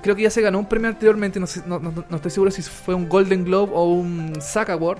creo 0.03 0.15
que 0.15 0.21
ya 0.23 0.29
se 0.29 0.41
ganó 0.41 0.59
un 0.59 0.65
premio 0.67 0.89
anteriormente. 0.89 1.39
No, 1.39 1.47
sé- 1.47 1.63
no, 1.65 1.79
no- 1.79 2.05
no 2.07 2.15
estoy 2.15 2.29
seguro 2.31 2.51
si 2.51 2.61
fue 2.61 2.93
un 2.93 3.09
Golden 3.09 3.43
Globe 3.45 3.71
o 3.73 3.85
un 3.93 4.33
SAG 4.39 4.71
Award. 4.71 4.99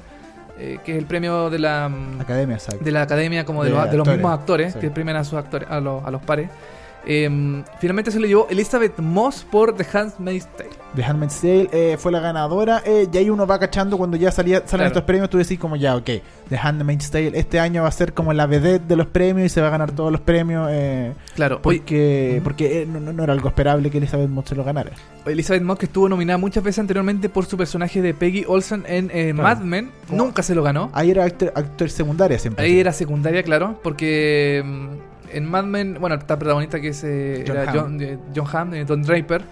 que 0.58 0.92
es 0.92 0.98
el 0.98 1.06
premio 1.06 1.50
de 1.52 1.60
la, 1.60 1.88
mm, 1.88 2.20
Academia, 2.22 2.56
exacto. 2.58 2.84
de 2.84 2.92
la 2.92 3.04
academia 3.04 3.46
como 3.46 3.64
de, 3.64 3.70
De 3.70 3.76
los, 3.76 3.92
de 3.92 3.98
los 3.98 4.08
actores, 4.08 4.18
mismos 4.18 4.40
actores 4.40 4.74
sí. 4.74 4.80
que 4.80 4.90
premian 4.90 5.18
a 5.18 5.24
sus 5.24 5.36
actores 5.36 5.70
a 5.70 5.80
los, 5.80 6.04
a 6.04 6.12
los 6.12 6.22
pares 6.22 6.50
Em, 7.06 7.64
finalmente 7.80 8.12
se 8.12 8.20
le 8.20 8.28
llevó 8.28 8.48
Elizabeth 8.50 9.00
Moss 9.00 9.46
por 9.50 9.74
The 9.74 9.86
Handmaid's 9.98 10.48
Tale 10.58 10.70
The 10.96 11.04
Handmaid's 11.04 11.40
Tale 11.40 11.70
eh, 11.72 11.98
fue 11.98 12.12
la 12.12 12.20
ganadora. 12.20 12.82
eh, 12.86 13.08
y 13.12 13.18
ahí 13.18 13.30
uno 13.30 13.48
va 13.48 13.58
cachando 13.58 13.98
cuando 13.98 14.18
ya 14.18 14.32
salía, 14.32 14.58
salen 14.58 14.68
Claro. 14.70 14.88
estos 14.88 15.04
premios. 15.04 15.30
Tú 15.30 15.38
decís, 15.38 15.58
como 15.58 15.76
ya, 15.78 15.96
ok, 15.96 16.10
The 16.50 16.58
Handmaid's 16.62 17.10
Tale 17.10 17.32
este 17.40 17.60
año 17.60 17.84
va 17.84 17.88
a 17.88 17.92
ser 17.92 18.14
como 18.14 18.34
la 18.34 18.48
vedette 18.48 18.86
de 18.88 18.96
los 18.96 19.08
premios 19.08 19.46
y 19.46 19.50
se 19.50 19.62
va 19.62 19.68
a 19.68 19.70
ganar 19.70 19.92
todos 19.92 20.12
los 20.12 20.20
premios. 20.22 20.68
eh, 20.72 21.14
claro 21.36 21.62
porque 21.62 22.42
porque 22.44 22.82
eh, 22.82 22.86
no, 22.86 23.00
no- 23.00 23.14
no 23.14 23.24
era 23.24 23.34
algo 23.34 23.48
esperable 23.48 23.90
que 23.90 23.98
Elizabeth 24.00 24.30
Moss 24.30 24.50
se 24.50 24.56
lo 24.56 24.64
ganara. 24.64 24.92
Elizabeth 25.26 25.64
Moss 25.64 25.78
que 25.80 25.86
estuvo 25.86 26.10
nominada 26.10 26.38
muchas 26.38 26.64
veces 26.64 26.80
anteriormente 26.80 27.30
por 27.30 27.46
su 27.46 27.56
personaje 27.56 28.02
de 28.02 28.14
Peggy 28.14 28.46
Olsen 28.48 28.84
en 28.88 29.08
Claro. 29.10 29.34
Mad 29.44 29.60
Men 29.60 29.92
nunca 30.12 30.44
se 30.44 30.54
lo 30.56 30.64
ganó 30.64 30.90
Ahí 30.94 31.12
era 31.12 31.24
actor, 31.24 31.52
actor 31.56 31.90
secundaria 31.90 32.38
siempre. 32.40 32.66
Ahí 32.66 32.80
era 32.80 32.92
secundaria, 32.92 33.42
claro, 33.44 33.80
porque 33.84 34.62
mm, 34.66 35.19
en 35.32 35.46
Mad 35.50 35.64
Men, 35.66 35.98
bueno, 36.00 36.16
está 36.16 36.38
protagonista 36.38 36.80
que 36.80 36.90
es 36.90 37.04
eh, 37.04 37.44
John 37.48 37.58
era 37.58 37.72
Hamm. 37.72 37.78
John, 37.80 38.02
eh, 38.02 38.18
John 38.36 38.48
Hamm, 38.52 38.74
eh, 38.74 38.86
Don 38.86 39.02
Draper, 39.02 39.44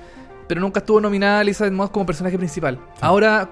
pero 0.48 0.62
nunca 0.62 0.80
estuvo 0.80 1.00
nominada 1.02 1.42
Elizabeth 1.42 1.74
Moss 1.74 1.90
como 1.90 2.06
personaje 2.06 2.38
principal. 2.38 2.80
Ahora 3.02 3.50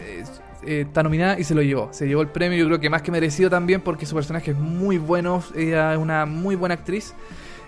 eh, 0.00 0.24
eh, 0.66 0.84
está 0.86 1.02
nominada 1.02 1.38
y 1.38 1.44
se 1.44 1.54
lo 1.54 1.62
llevó. 1.62 1.88
Se 1.92 2.06
llevó 2.06 2.22
el 2.22 2.28
premio, 2.28 2.58
yo 2.58 2.66
creo 2.66 2.80
que 2.80 2.90
más 2.90 3.02
que 3.02 3.10
merecido 3.10 3.50
también, 3.50 3.80
porque 3.80 4.06
su 4.06 4.14
personaje 4.14 4.50
es 4.52 4.56
muy 4.58 4.98
bueno, 4.98 5.42
ella 5.56 5.92
es 5.92 5.98
una 5.98 6.26
muy 6.26 6.54
buena 6.56 6.74
actriz. 6.74 7.14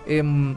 Em, 0.05 0.55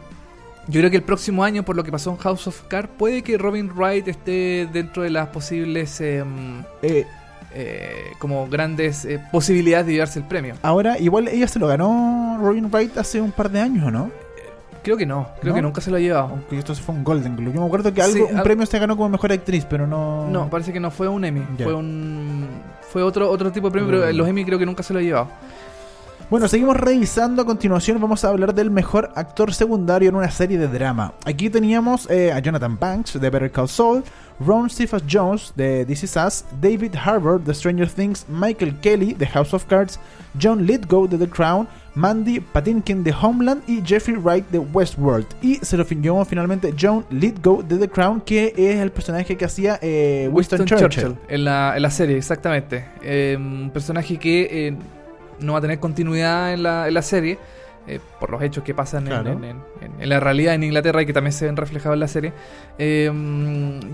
yo 0.69 0.81
creo 0.81 0.91
que 0.91 0.97
el 0.97 1.03
próximo 1.05 1.45
año, 1.45 1.63
por 1.65 1.77
lo 1.77 1.85
que 1.85 1.93
pasó 1.93 2.11
en 2.11 2.17
House 2.17 2.49
of 2.49 2.63
Cards, 2.69 2.91
puede 2.99 3.23
que 3.23 3.39
Robin 3.39 3.71
Wright 3.73 4.09
esté 4.09 4.69
dentro 4.73 5.03
de 5.05 5.11
las 5.11 5.29
posibles 5.29 6.01
em, 6.01 6.65
Eh, 6.83 7.07
eh, 7.59 8.13
como 8.19 8.47
grandes 8.49 9.05
eh, 9.05 9.19
posibilidades 9.33 9.87
de 9.87 9.93
llevarse 9.95 10.19
el 10.19 10.25
premio. 10.27 10.55
ahora, 10.63 10.99
igual 10.99 11.29
ella 11.29 11.49
se 11.49 11.59
lo 11.59 11.67
ganó 11.67 12.39
Robin 12.41 12.69
Wright 12.71 12.97
hace 12.99 13.21
un 13.21 13.33
par 13.33 13.51
de 13.51 13.61
años, 13.61 13.87
¿o 13.87 13.91
no? 13.91 14.11
Creo 14.83 14.97
que 14.97 15.07
no, 15.07 15.27
creo 15.41 15.51
¿No? 15.53 15.57
que 15.57 15.63
nunca 15.63 15.81
se 15.81 15.91
lo 15.91 15.97
ha 15.97 16.01
llevado. 16.01 16.29
Aunque 16.29 16.59
esto 16.59 16.73
fue 16.77 16.95
un 16.95 17.03
Golden 17.03 17.35
Globe. 17.35 17.55
Yo 17.55 17.61
me 17.61 17.67
acuerdo 17.67 17.93
que 17.93 18.03
algo, 18.03 18.15
Sí, 18.15 18.23
un 18.23 18.37
al- 18.37 18.43
premio 18.45 18.67
se 18.67 18.79
ganó 18.79 18.97
como 18.97 19.09
mejor 19.09 19.33
actriz, 19.33 19.67
pero 19.69 19.85
no. 19.87 20.29
No, 20.31 20.49
parece 20.49 20.73
que 20.73 20.79
no 20.79 20.93
fue 20.93 21.09
un 21.09 21.25
Emmy, 21.25 21.43
fue 21.59 21.75
un 21.75 22.47
fue 22.89 23.03
otro 23.03 23.29
otro 23.29 23.51
tipo 23.51 23.67
de 23.69 23.73
premio, 23.73 23.91
pero 23.91 24.13
los 24.13 24.29
Emmy 24.29 24.45
creo 24.45 24.59
que 24.61 24.67
nunca 24.67 24.83
se 24.85 24.93
lo 24.93 25.01
ha 25.01 25.03
llevado. 25.03 25.29
Bueno, 26.29 26.49
seguimos 26.49 26.77
revisando. 26.77 27.43
A 27.43 27.45
continuación 27.47 28.01
vamos 28.01 28.25
a 28.25 28.31
hablar 28.31 28.53
del 28.53 28.69
mejor 28.69 29.13
actor 29.15 29.55
secundario 29.55 30.09
en 30.09 30.17
una 30.17 30.29
serie 30.29 30.59
de 30.59 30.67
drama. 30.67 31.13
Aquí 31.25 31.49
teníamos 31.51 32.11
eh, 32.11 32.33
a 32.33 32.41
Jonathan 32.41 32.77
Banks 32.77 33.21
de 33.21 33.31
Better 33.31 33.53
Call 33.53 33.69
Saul, 33.69 34.03
Ron 34.41 34.69
Cephas 34.69 35.05
Jones 35.09 35.53
de 35.55 35.85
This 35.87 36.03
Is 36.03 36.17
Us, 36.17 36.45
David 36.61 36.97
Harbour 36.97 37.41
de 37.41 37.55
Stranger 37.55 37.89
Things, 37.89 38.27
Michael 38.29 38.75
Kelly 38.81 39.15
de 39.15 39.25
House 39.29 39.55
of 39.55 39.67
Cards, 39.67 40.01
John 40.43 40.67
Lithgow 40.67 41.07
de 41.07 41.17
The 41.17 41.29
Crown, 41.29 41.69
Mandy 41.95 42.41
Patinkin 42.41 43.05
de 43.05 43.15
Homeland 43.23 43.63
y 43.69 43.81
Jeffrey 43.87 44.17
Wright 44.17 44.51
de 44.51 44.59
Westworld. 44.59 45.27
Y 45.43 45.57
se 45.57 45.77
lo 45.77 45.85
llevó 45.85 46.25
finalmente 46.25 46.75
John 46.79 47.07
Lithgow 47.09 47.63
de 47.63 47.79
The 47.79 47.89
Crown, 47.89 48.21
que 48.21 48.53
es 48.57 48.81
el 48.81 48.91
personaje 48.91 49.37
que 49.37 49.45
hacía 49.45 49.79
eh, 49.81 50.29
Winston, 50.33 50.65
Churchill. 50.67 51.15
en 51.29 51.45
la, 51.45 51.77
en 51.77 51.83
la 51.83 51.91
serie, 51.91 52.17
exactamente. 52.17 52.85
Eh, 53.01 53.37
un 53.39 53.71
personaje 53.73 54.19
que 54.19 54.69
eh, 54.69 54.77
no 55.41 55.53
va 55.53 55.59
a 55.59 55.63
tener 55.63 55.79
continuidad 55.81 56.53
en 56.55 56.63
la, 56.63 56.89
en 56.89 56.95
la 56.95 57.03
serie. 57.03 57.39
eh, 57.89 58.01
por 58.19 58.31
los 58.31 58.43
hechos 58.43 58.65
que 58.65 58.75
pasan 58.75 59.05
en- 59.05 59.09
Claro. 59.11 59.31
en, 59.31 59.45
en- 59.45 59.57
en- 59.81 60.03
en 60.03 60.09
la 60.09 60.19
realidad 60.19 60.55
en 60.55 60.65
Inglaterra 60.65 61.03
y 61.03 61.07
que 61.07 61.13
también 61.13 61.33
se 61.33 61.45
ven 61.47 61.57
reflejados 61.57 61.95
en 61.95 62.01
la 62.01 62.09
serie. 62.09 62.33
Eh, 62.81 63.13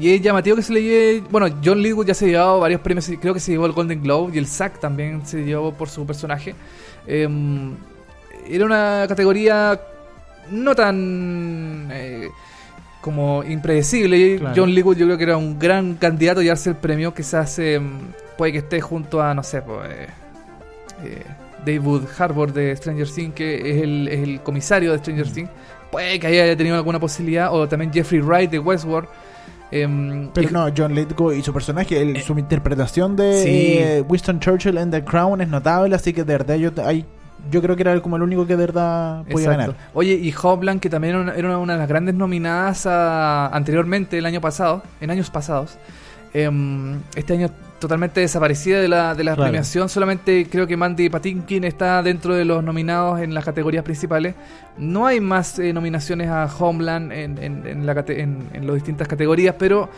y 0.00 0.14
es 0.14 0.22
llamativo 0.22 0.56
que 0.56 0.62
se 0.62 0.72
le 0.72 0.82
lleve. 0.82 1.22
Bueno, 1.30 1.54
John 1.62 1.82
Lithgow 1.82 2.02
ya 2.02 2.14
se 2.14 2.24
ha 2.24 2.28
llevado 2.28 2.58
varios 2.60 2.80
premios, 2.80 3.10
creo 3.20 3.34
que 3.34 3.40
se 3.40 3.52
llevó 3.52 3.66
el 3.66 3.72
Golden 3.72 4.02
Globe 4.02 4.32
y 4.34 4.38
el 4.38 4.46
SAG 4.46 4.80
también 4.80 5.26
se 5.26 5.44
llevó 5.44 5.74
por 5.74 5.90
su 5.90 6.06
personaje. 6.06 6.54
Eh, 7.06 7.28
era 8.48 8.64
una 8.64 9.04
categoría 9.06 9.78
no 10.50 10.74
tan 10.74 11.88
eh, 11.92 12.28
como 13.02 13.44
impredecible. 13.44 14.38
Claro. 14.38 14.54
John 14.56 14.70
Lithgow 14.74 14.94
yo 14.94 15.04
creo 15.04 15.18
que 15.18 15.24
era 15.24 15.36
un 15.36 15.58
gran 15.58 15.96
candidato 15.96 16.40
a 16.40 16.42
llevarse 16.42 16.70
el 16.70 16.76
premio. 16.76 17.12
Quizás 17.12 17.58
eh, 17.58 17.78
puede 18.38 18.52
que 18.52 18.58
esté 18.58 18.80
junto 18.80 19.20
a, 19.20 19.34
no 19.34 19.42
sé, 19.42 19.60
pues, 19.60 19.90
eh, 19.90 20.06
eh, 21.04 21.22
David 21.64 22.02
Harbour 22.18 22.52
de 22.52 22.74
Stranger 22.76 23.08
Things, 23.08 23.34
que 23.34 23.70
es 23.76 23.82
el, 23.82 24.08
es 24.08 24.20
el 24.20 24.40
comisario 24.40 24.92
de 24.92 24.98
Stranger. 24.98 25.28
Things. 25.30 25.50
Puede 25.90 26.18
que 26.18 26.26
haya 26.26 26.56
tenido 26.56 26.76
alguna 26.76 26.98
posibilidad. 26.98 27.52
O 27.52 27.68
también 27.68 27.92
Jeffrey 27.92 28.20
Wright 28.20 28.50
de 28.50 28.58
Westworld. 28.58 29.08
Em, 29.70 30.28
Pero 30.34 30.50
no, 30.50 30.68
John 30.76 30.94
Lithgow 30.94 31.32
y 31.32 31.42
su 31.42 31.52
personaje, 31.52 32.00
el- 32.00 32.16
Eh, 32.16 32.20
su 32.22 32.36
interpretación 32.38 33.16
de 33.16 33.42
sí. 33.42 33.48
eh, 33.78 34.04
Winston 34.06 34.38
Churchill 34.38 34.76
en 34.76 34.90
The 34.90 35.02
Crown 35.04 35.40
es 35.40 35.48
notable, 35.48 35.94
así 35.94 36.12
que 36.12 36.24
de 36.24 36.32
verdad 36.36 36.56
yo, 36.56 36.70
ahí- 36.84 37.06
yo 37.50 37.62
creo 37.62 37.74
que 37.74 37.80
era 37.82 37.98
como 38.00 38.16
el 38.16 38.22
único 38.22 38.46
que 38.46 38.54
de 38.56 38.66
verdad 38.66 39.22
podía 39.30 39.46
Exacto. 39.52 39.72
ganar. 39.72 39.90
Oye, 39.94 40.12
y 40.14 40.34
Hopland, 40.42 40.78
que 40.80 40.90
también 40.90 41.14
era 41.14 41.22
una, 41.22 41.34
era 41.34 41.56
una 41.58 41.72
de 41.72 41.78
las 41.78 41.88
grandes 41.88 42.14
nominadas 42.14 42.84
a- 42.86 43.46
anteriormente, 43.48 44.18
el 44.18 44.26
año 44.26 44.40
pasado, 44.42 44.82
en 45.00 45.10
años 45.10 45.30
pasados. 45.30 45.78
em, 46.34 46.98
este 47.14 47.34
año 47.34 47.50
totalmente 47.82 48.20
desaparecida 48.20 48.80
de 48.80 48.88
la, 48.88 49.14
de 49.14 49.24
la 49.24 49.34
Claro. 49.34 49.42
premiación. 49.50 49.90
Solamente 49.90 50.46
creo 50.50 50.66
que 50.66 50.76
Mandy 50.78 51.10
Patinkin 51.10 51.64
está 51.64 52.02
dentro 52.02 52.34
de 52.34 52.46
los 52.46 52.64
nominados 52.64 53.20
en 53.20 53.34
las 53.34 53.44
categorías 53.44 53.84
principales. 53.84 54.34
No 54.78 55.04
hay 55.06 55.20
más 55.20 55.58
eh, 55.58 55.72
nominaciones 55.74 56.28
a 56.30 56.46
Homeland 56.58 57.12
en, 57.12 57.36
en, 57.38 57.66
en 57.66 57.84
la 57.84 57.92
en, 58.08 58.48
en 58.54 58.66
las 58.66 58.74
distintas 58.76 59.06
categorías, 59.06 59.54
pero 59.58 59.90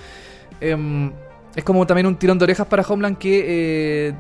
em, 0.61 1.13
es 1.55 1.63
como 1.63 1.87
también 1.87 2.07
un 2.07 2.17
tirón 2.17 2.39
de 2.39 2.45
orejas 2.45 2.67
para 2.67 2.83
Homeland 2.83 3.17
que 3.19 3.45
eh, 4.09 4.15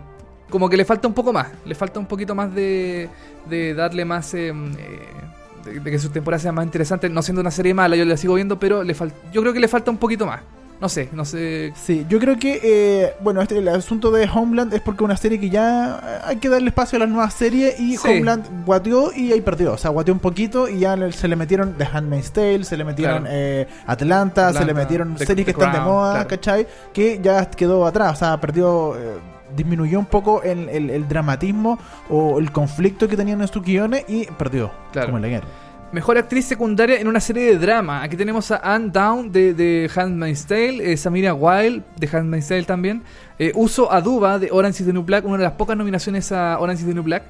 como 0.49 0.69
que 0.69 0.77
le 0.77 0.85
falta 0.85 1.09
un 1.09 1.15
poco 1.15 1.33
más. 1.33 1.49
Le 1.65 1.75
falta 1.75 1.99
un 1.99 2.07
poquito 2.07 2.35
más 2.37 2.55
de, 2.55 3.09
de 3.49 3.75
darle 3.75 4.05
más... 4.05 4.33
em, 4.35 4.73
eh, 4.75 5.81
de, 5.83 5.91
que 5.91 5.99
su 5.99 6.11
temporada 6.11 6.39
sea 6.39 6.53
más 6.53 6.65
interesante, 6.67 7.09
no 7.09 7.23
siendo 7.23 7.41
una 7.41 7.51
serie 7.51 7.73
mala, 7.73 7.97
yo 7.97 8.05
la 8.05 8.17
sigo 8.19 8.35
viendo, 8.35 8.59
pero 8.59 8.85
le 8.85 8.95
yo 9.33 9.41
creo 9.41 9.53
que 9.55 9.61
le 9.61 9.67
falta 9.69 9.91
un 9.91 9.97
poquito 9.97 10.27
más. 10.27 10.41
No 10.85 10.91
sé, 10.91 11.09
no 11.13 11.25
sé 11.25 11.73
Sí, 11.83 12.05
yo 12.11 12.19
creo 12.19 12.39
que, 12.39 12.61
eh, 12.63 13.15
bueno, 13.21 13.41
este, 13.41 13.57
el 13.57 13.69
asunto 13.69 14.11
de 14.11 14.29
Homeland 14.31 14.75
es 14.75 14.83
porque 14.83 15.03
una 15.03 15.17
serie 15.17 15.41
que 15.41 15.49
ya 15.49 15.99
eh, 16.05 16.19
hay 16.27 16.37
que 16.37 16.51
darle 16.51 16.69
espacio 16.69 16.97
a 16.97 17.01
las 17.01 17.09
nuevas 17.09 17.33
series 17.33 17.81
y 17.81 17.97
Sí. 17.97 18.07
Homeland 18.07 18.67
guateó 18.67 19.11
y 19.17 19.33
ahí 19.33 19.41
perdió. 19.41 19.73
O 19.73 19.79
sea, 19.79 19.91
guateó 19.91 20.13
un 20.13 20.21
poquito 20.21 20.69
y 20.69 20.81
ya 20.81 20.95
se 21.13 21.27
le 21.27 21.37
metieron 21.37 21.73
The 21.79 21.89
Handmaid's 21.91 22.33
Tale, 22.33 22.65
se 22.65 22.77
le 22.77 22.85
metieron 22.85 23.23
Claro. 23.23 23.35
eh, 23.35 23.67
Atlanta, 23.87 24.53
se 24.53 24.63
le 24.63 24.75
metieron 24.75 25.15
The- 25.15 25.25
series 25.25 25.47
que 25.47 25.53
están 25.53 25.73
de 25.73 25.81
moda, 25.81 26.13
claro. 26.13 26.29
¿cachai? 26.29 26.67
Que 26.93 27.19
ya 27.23 27.47
quedó 27.47 27.87
atrás, 27.87 28.13
o 28.13 28.17
sea, 28.17 28.39
perdió... 28.39 28.95
eh, 28.97 29.19
disminuyó 29.57 30.01
un 30.01 30.07
poco 30.07 30.43
el, 30.43 30.69
el- 30.69 30.91
el 30.91 31.07
dramatismo 31.09 31.79
o 32.11 32.41
el 32.41 32.51
conflicto 32.51 33.07
que 33.07 33.17
tenían 33.17 33.41
en 33.41 33.47
sus 33.47 33.63
guiones 33.63 34.05
y 34.09 34.25
perdió, 34.27 34.71
Claro. 34.93 35.07
como 35.09 35.19
en 35.19 35.23
la 35.23 35.29
guerra. 35.29 35.47
Mejor 35.95 36.19
actriz 36.19 36.45
secundaria 36.47 36.99
en 37.01 37.07
una 37.07 37.21
serie 37.21 37.45
de 37.45 37.57
drama. 37.57 38.03
Aquí 38.03 38.17
tenemos 38.17 38.51
a 38.51 38.57
Anne 38.57 38.91
Down 38.93 39.31
de, 39.31 39.55
de 39.55 39.89
Handmaid's 39.95 40.45
Tale, 40.45 40.93
eh, 40.93 40.97
Samira 40.97 41.33
Wilde 41.35 41.83
de 41.97 42.09
Handmaid's 42.13 42.49
Tale 42.49 42.65
también, 42.65 43.01
eh, 43.39 43.53
Uso 43.55 43.93
Aduba 43.93 44.41
de 44.41 44.49
Orange 44.51 44.81
is 44.83 44.87
the 44.89 44.93
New 44.93 45.05
Black, 45.05 45.25
una 45.25 45.37
de 45.39 45.45
las 45.45 45.53
pocas 45.53 45.77
nominaciones 45.77 46.33
a 46.33 46.59
Orange 46.59 46.83
is 46.83 46.89
the 46.89 46.95
New 46.95 47.05
Black. 47.05 47.23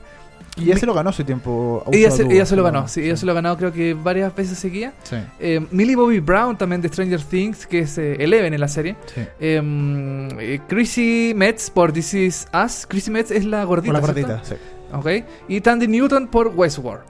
Y 0.57 0.64
ya 0.64 0.79
se 0.79 0.87
lo 0.87 0.94
ganó 0.94 1.11
hace 1.11 1.24
tiempo. 1.24 1.85
Ella 1.92 2.11
se, 2.11 2.22
Aduba, 2.22 2.35
ella 2.35 2.46
se 2.46 2.57
lo 2.57 2.62
ganó, 2.64 2.88
sí, 2.88 3.03
ella 3.03 3.16
se 3.18 3.27
lo 3.27 3.35
ganado 3.35 3.59
creo 3.59 3.70
que 3.70 3.92
varias 3.92 4.35
veces 4.35 4.57
seguía. 4.57 4.94
Sí, 5.03 5.16
Eh, 5.40 5.61
Millie 5.70 5.94
Bobby 5.96 6.20
Brown 6.20 6.57
también 6.57 6.81
de 6.81 6.88
Stranger 6.88 7.20
Things, 7.20 7.66
que 7.66 7.81
es 7.81 7.98
eh, 7.98 8.16
Eleven 8.18 8.55
en 8.55 8.61
la 8.61 8.68
serie. 8.68 8.96
sí. 9.14 9.20
Eh, 9.40 9.61
eh, 10.40 10.61
Chrissy 10.68 11.35
Metz 11.37 11.68
por 11.68 11.92
This 11.92 12.14
Is 12.14 12.48
Us. 12.64 12.87
Chrissy 12.88 13.11
Metz 13.11 13.31
es 13.31 13.44
la 13.44 13.62
gordita. 13.64 13.92
Con 13.92 14.00
la 14.00 14.14
¿cierto? 14.14 14.33
gordita, 14.33 14.48
sí. 14.48 14.55
Ok. 14.94 15.27
Y 15.48 15.61
Tandy 15.61 15.87
Newton 15.87 16.29
por 16.29 16.48
Westworld. 16.48 17.03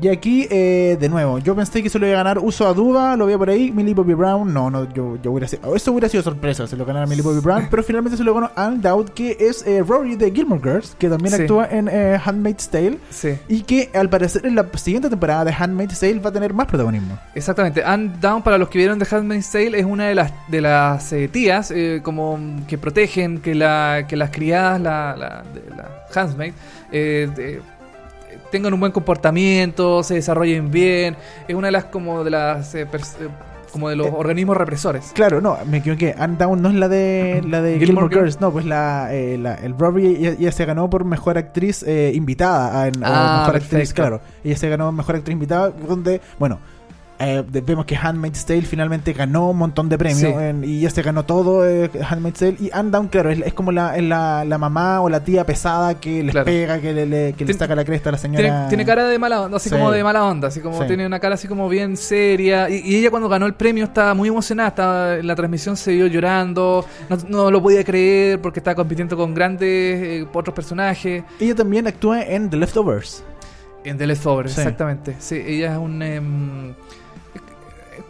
Y 0.00 0.06
aquí, 0.08 0.46
eh, 0.50 0.96
de 1.00 1.08
nuevo, 1.08 1.38
yo 1.40 1.56
pensé 1.56 1.82
que 1.82 1.90
se 1.90 1.98
lo 1.98 2.06
iba 2.06 2.14
a 2.14 2.18
ganar 2.22 2.38
Uso 2.38 2.66
Aduba, 2.66 3.16
lo 3.16 3.26
veía 3.26 3.38
por 3.38 3.50
ahí, 3.50 3.72
Millie 3.72 3.92
Bobby 3.94 4.14
Brown, 4.14 4.52
no, 4.54 4.70
no, 4.70 4.84
yo, 4.92 5.18
yo 5.20 5.32
hubiera 5.32 5.48
sido, 5.48 5.74
eso 5.74 5.90
hubiera 5.90 6.08
sido 6.08 6.22
sorpresa, 6.22 6.66
se 6.68 6.76
lo 6.76 6.84
ganara 6.84 7.06
Millie 7.06 7.22
Bobby 7.22 7.40
Brown, 7.40 7.66
pero 7.70 7.82
finalmente 7.82 8.16
se 8.16 8.22
lo 8.22 8.32
ganó 8.34 8.50
Anne 8.54 8.78
Dowd, 8.80 9.10
que 9.10 9.36
es 9.40 9.66
eh, 9.66 9.82
Rory 9.86 10.14
de 10.14 10.30
Gilmore 10.30 10.60
Girls, 10.62 10.94
que 10.98 11.08
también 11.08 11.34
Sí. 11.34 11.42
actúa 11.42 11.66
en 11.70 11.88
eh, 11.90 12.20
Handmaid's 12.24 12.68
Tale, 12.68 12.98
Sí. 13.10 13.30
y 13.48 13.62
que 13.62 13.90
al 13.92 14.08
parecer 14.08 14.46
en 14.46 14.54
la 14.54 14.66
siguiente 14.76 15.08
temporada 15.10 15.44
de 15.44 15.52
Handmaid's 15.58 15.98
Tale 15.98 16.20
va 16.20 16.30
a 16.30 16.32
tener 16.32 16.54
más 16.54 16.66
protagonismo. 16.66 17.18
Exactamente. 17.34 17.82
Anne 17.82 18.12
Down, 18.20 18.42
para 18.42 18.58
los 18.58 18.68
que 18.68 18.78
vieron 18.78 18.98
The 19.00 19.14
Handmaid's 19.16 19.50
Tale, 19.50 19.76
es 19.78 19.84
una 19.84 20.06
de 20.06 20.14
las 20.14 20.32
de 20.48 20.60
las 20.60 21.12
eh, 21.12 21.26
tías 21.26 21.72
eh, 21.72 22.00
como 22.04 22.38
que 22.68 22.78
protegen 22.78 23.40
que 23.40 23.54
la 23.56 24.04
que 24.08 24.16
las 24.16 24.30
criadas, 24.30 24.80
la, 24.80 25.16
la, 25.16 25.42
de 25.52 25.62
la 25.76 25.88
handmaid, 26.14 26.52
eh, 26.92 27.28
de- 27.34 27.60
tengan 28.50 28.74
un 28.74 28.80
buen 28.80 28.92
comportamiento, 28.92 30.02
se 30.02 30.14
desarrollen 30.14 30.70
bien. 30.70 31.16
Es 31.48 31.54
una 31.54 31.68
de 31.68 31.72
las 31.72 31.84
como 31.86 32.24
de 32.24 32.30
las 32.30 32.74
eh, 32.74 32.82
eh, 32.82 33.28
como 33.72 33.88
de 33.88 33.94
los 33.96 34.08
Eh, 34.08 34.12
organismos 34.16 34.56
represores. 34.56 35.12
Claro, 35.14 35.40
no, 35.40 35.56
me 35.64 35.78
equivoqué, 35.78 36.14
Anne 36.18 36.36
Down 36.36 36.60
no 36.60 36.68
es 36.70 36.74
la 36.74 36.88
de 36.88 37.40
la 37.48 37.62
de 37.62 37.78
Gilmore, 37.78 38.08
Gilmore 38.08 38.14
Girls. 38.16 38.40
No, 38.40 38.50
pues 38.50 38.64
la, 38.64 39.08
eh, 39.14 39.38
la- 39.38 39.54
el 39.54 39.74
ella, 39.98 40.30
ella 40.38 40.50
se 40.52 40.64
ganó 40.64 40.90
por 40.90 41.04
mejor 41.04 41.38
actriz 41.38 41.84
eh, 41.86 42.10
invitada, 42.14 42.88
en, 42.88 42.94
Ah, 43.04 43.44
mejor 43.46 43.62
actriz, 43.62 43.92
claro, 43.94 44.20
ella 44.42 44.56
se 44.56 44.68
ganó 44.68 44.90
mejor 44.90 45.14
actriz 45.16 45.32
invitada, 45.34 45.70
donde, 45.70 46.20
bueno, 46.38 46.58
eh, 47.20 47.44
vemos 47.46 47.84
que 47.84 47.94
Handmaid's 47.96 48.46
Tale 48.46 48.62
finalmente 48.62 49.12
ganó 49.12 49.50
un 49.50 49.58
montón 49.58 49.88
de 49.90 49.98
premios 49.98 50.18
Sí. 50.20 50.26
en- 50.26 50.64
y 50.64 50.78
ella 50.78 50.90
se 50.90 51.02
ganó 51.02 51.24
todo 51.24 51.68
eh, 51.68 51.90
Handmaid's 52.08 52.38
Tale 52.38 52.56
y 52.58 52.70
Anne 52.72 52.90
Down, 52.90 53.08
claro, 53.08 53.30
es, 53.30 53.40
es 53.44 53.52
como 53.52 53.72
la, 53.72 53.96
es 53.96 54.02
la, 54.02 54.44
la 54.44 54.56
mamá 54.58 55.00
o 55.02 55.08
la 55.10 55.22
tía 55.22 55.44
pesada 55.44 56.00
que 56.00 56.22
les 56.22 56.32
Claro. 56.32 56.46
pega, 56.46 56.80
que 56.80 56.92
le, 56.94 57.04
le- 57.06 57.32
que 57.34 57.44
le 57.44 57.52
saca 57.52 57.74
la 57.74 57.84
cresta 57.84 58.08
a 58.08 58.12
la 58.12 58.18
señora. 58.18 58.42
Tiene, 58.42 58.68
tiene 58.68 58.84
cara 58.86 59.04
de 59.04 59.18
mala 59.18 59.42
onda, 59.42 59.58
así 59.58 59.68
Sí. 59.68 59.74
como 59.74 59.90
de 59.90 60.02
mala 60.02 60.24
onda, 60.24 60.48
así 60.48 60.60
como 60.60 60.80
Sí. 60.80 60.86
tiene 60.86 61.04
una 61.06 61.20
cara 61.20 61.34
así 61.34 61.46
como 61.46 61.68
bien 61.68 61.96
seria. 61.96 62.70
Y, 62.70 62.80
y 62.84 62.96
ella 62.96 63.10
cuando 63.10 63.28
ganó 63.28 63.44
el 63.46 63.54
premio 63.54 63.84
estaba 63.84 64.14
muy 64.14 64.28
emocionada, 64.30 64.68
estaba 64.70 65.14
en 65.16 65.26
la 65.26 65.34
transmisión 65.36 65.76
se 65.76 65.92
vio 65.92 66.06
llorando, 66.06 66.86
no, 67.10 67.18
no 67.28 67.50
lo 67.50 67.62
podía 67.62 67.84
creer 67.84 68.40
porque 68.40 68.60
estaba 68.60 68.74
compitiendo 68.74 69.16
con 69.16 69.34
grandes 69.34 69.68
eh, 70.22 70.26
otros 70.32 70.54
personajes. 70.54 71.22
Ella 71.38 71.54
también 71.54 71.86
actúa 71.86 72.22
en 72.22 72.48
The 72.48 72.56
Leftovers. 72.56 73.22
En 73.84 73.96
The 73.98 74.06
Leftovers, 74.06 74.52
Sí. 74.52 74.60
exactamente. 74.60 75.16
Sí, 75.18 75.36
ella 75.36 75.72
es 75.72 75.78
un... 75.78 76.02
em, 76.02 76.74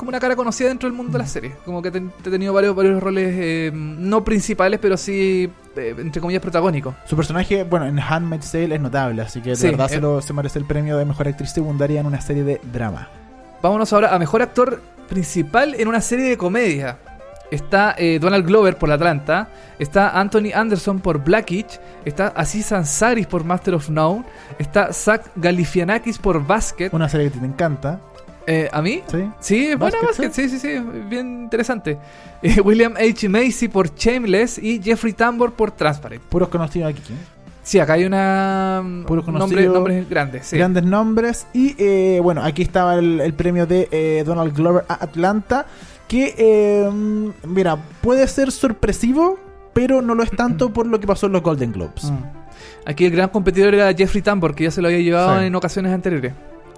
como 0.01 0.09
una 0.09 0.19
cara 0.19 0.35
conocida 0.35 0.69
dentro 0.69 0.89
del 0.89 0.97
mundo 0.97 1.13
de 1.13 1.19
la 1.19 1.27
serie. 1.27 1.53
Como 1.65 1.81
que 1.81 1.89
ha 1.89 1.93
ten- 1.93 2.11
ha 2.19 2.23
tenido 2.31 2.53
varios, 2.53 2.75
varios 2.75 3.01
roles 3.01 3.33
em, 3.73 4.09
no 4.09 4.25
principales, 4.25 4.81
pero 4.81 4.97
sí, 4.97 5.49
eh, 5.77 5.95
entre 5.99 6.21
comillas, 6.21 6.43
protagónicos. 6.43 6.95
Su 7.07 7.15
personaje, 7.15 7.63
bueno, 7.63 7.87
en 7.87 8.01
Handmaid's 8.01 8.51
Tale 8.51 8.75
es 8.75 8.81
notable, 8.81 9.23
así 9.23 9.41
que 9.41 9.51
de 9.51 9.57
Sí, 9.57 9.69
verdad 9.69 9.87
eh. 9.91 9.95
se, 9.95 10.01
lo- 10.01 10.21
se 10.21 10.33
merece 10.33 10.59
el 10.59 10.65
premio 10.65 10.97
de 10.99 11.05
mejor 11.05 11.29
actriz 11.29 11.51
secundaria 11.53 12.01
en 12.01 12.07
una 12.07 12.21
serie 12.21 12.43
de 12.43 12.61
drama. 12.73 13.09
Vámonos 13.63 13.93
ahora 13.93 14.15
a 14.15 14.19
mejor 14.19 14.43
actor 14.43 14.81
principal 15.09 15.75
en 15.79 15.87
una 15.87 16.01
serie 16.01 16.25
de 16.29 16.37
comedia. 16.37 16.97
Está 17.51 17.97
eh, 17.99 18.19
Donald 18.21 18.47
Glover 18.47 18.77
por 18.79 18.93
Atlanta, 18.93 19.49
está 19.81 20.11
Anthony 20.21 20.53
Anderson 20.55 21.01
por 21.01 21.19
Blackitch, 21.25 21.81
está 22.05 22.29
Aziz 22.29 22.71
Ansari 22.71 23.25
por 23.27 23.43
Master 23.43 23.75
of 23.75 23.89
None, 23.91 24.25
está 24.61 24.93
Zach 24.93 25.27
Galifianakis 25.35 26.17
por 26.19 26.47
Basket. 26.47 26.91
Una 26.93 27.09
serie 27.09 27.29
que 27.29 27.41
te 27.41 27.45
encanta, 27.47 27.99
Eh, 28.53 28.69
¿A 28.73 28.83
mí? 28.83 29.01
¿sí? 29.07 29.19
Sí, 29.39 29.67
es 29.69 29.79
buena 29.79 29.99
Basket, 30.03 30.33
sí, 30.33 30.49
sí, 30.49 30.59
sí, 30.59 30.69
bien 31.09 31.45
interesante. 31.45 31.99
Eh, 32.43 32.61
William 32.61 32.95
H. 32.97 33.29
Macy 33.29 33.69
por 33.69 33.95
Shameless 33.95 34.59
y 34.59 34.83
Jeffrey 34.83 35.13
Tambor 35.13 35.53
por 35.53 35.71
Transparent. 35.71 36.23
Puros 36.25 36.49
conocidos 36.49 36.91
aquí. 36.91 37.03
Sí, 37.63 37.79
acá 37.79 37.93
hay 37.93 38.05
una... 38.07 38.81
mm, 38.83 39.05
Puros 39.05 39.25
conocidos. 39.25 39.73
nombres 39.73 40.09
grandes, 40.09 40.47
sí. 40.47 40.57
Grandes 40.57 40.83
nombres. 40.83 41.47
Y 41.53 41.77
eh, 41.79 42.19
bueno, 42.23 42.43
aquí 42.43 42.63
estaba 42.63 42.95
el, 42.97 43.21
el 43.21 43.35
premio 43.35 43.67
de 43.67 43.89
eh, 43.93 44.25
Donald 44.27 44.53
Glover 44.57 44.85
a 44.89 44.95
Atlanta. 45.05 45.67
Que, 46.09 46.35
eh, 46.37 46.91
mira, 47.47 47.77
puede 48.01 48.27
ser 48.27 48.51
sorpresivo, 48.51 49.39
pero 49.73 50.03
no 50.03 50.17
lo 50.17 50.25
es 50.25 50.31
tanto 50.33 50.73
por 50.73 50.87
lo 50.89 50.99
que 50.99 51.07
pasó 51.07 51.27
en 51.27 51.33
los 51.33 51.43
Golden 51.43 51.71
Globes. 51.73 52.11
Mm. 52.11 52.17
Aquí 52.87 53.05
el 53.05 53.13
gran 53.13 53.29
competidor 53.29 53.75
era 53.75 53.93
Jeffrey 53.95 54.23
Tambor, 54.23 54.55
que 54.57 54.65
ya 54.65 54.71
se 54.73 54.83
lo 54.83 54.89
había 54.89 54.99
llevado 55.01 55.39
Sí. 55.39 55.45
en 55.45 55.55
ocasiones 55.55 55.93
anteriores. 55.93 56.33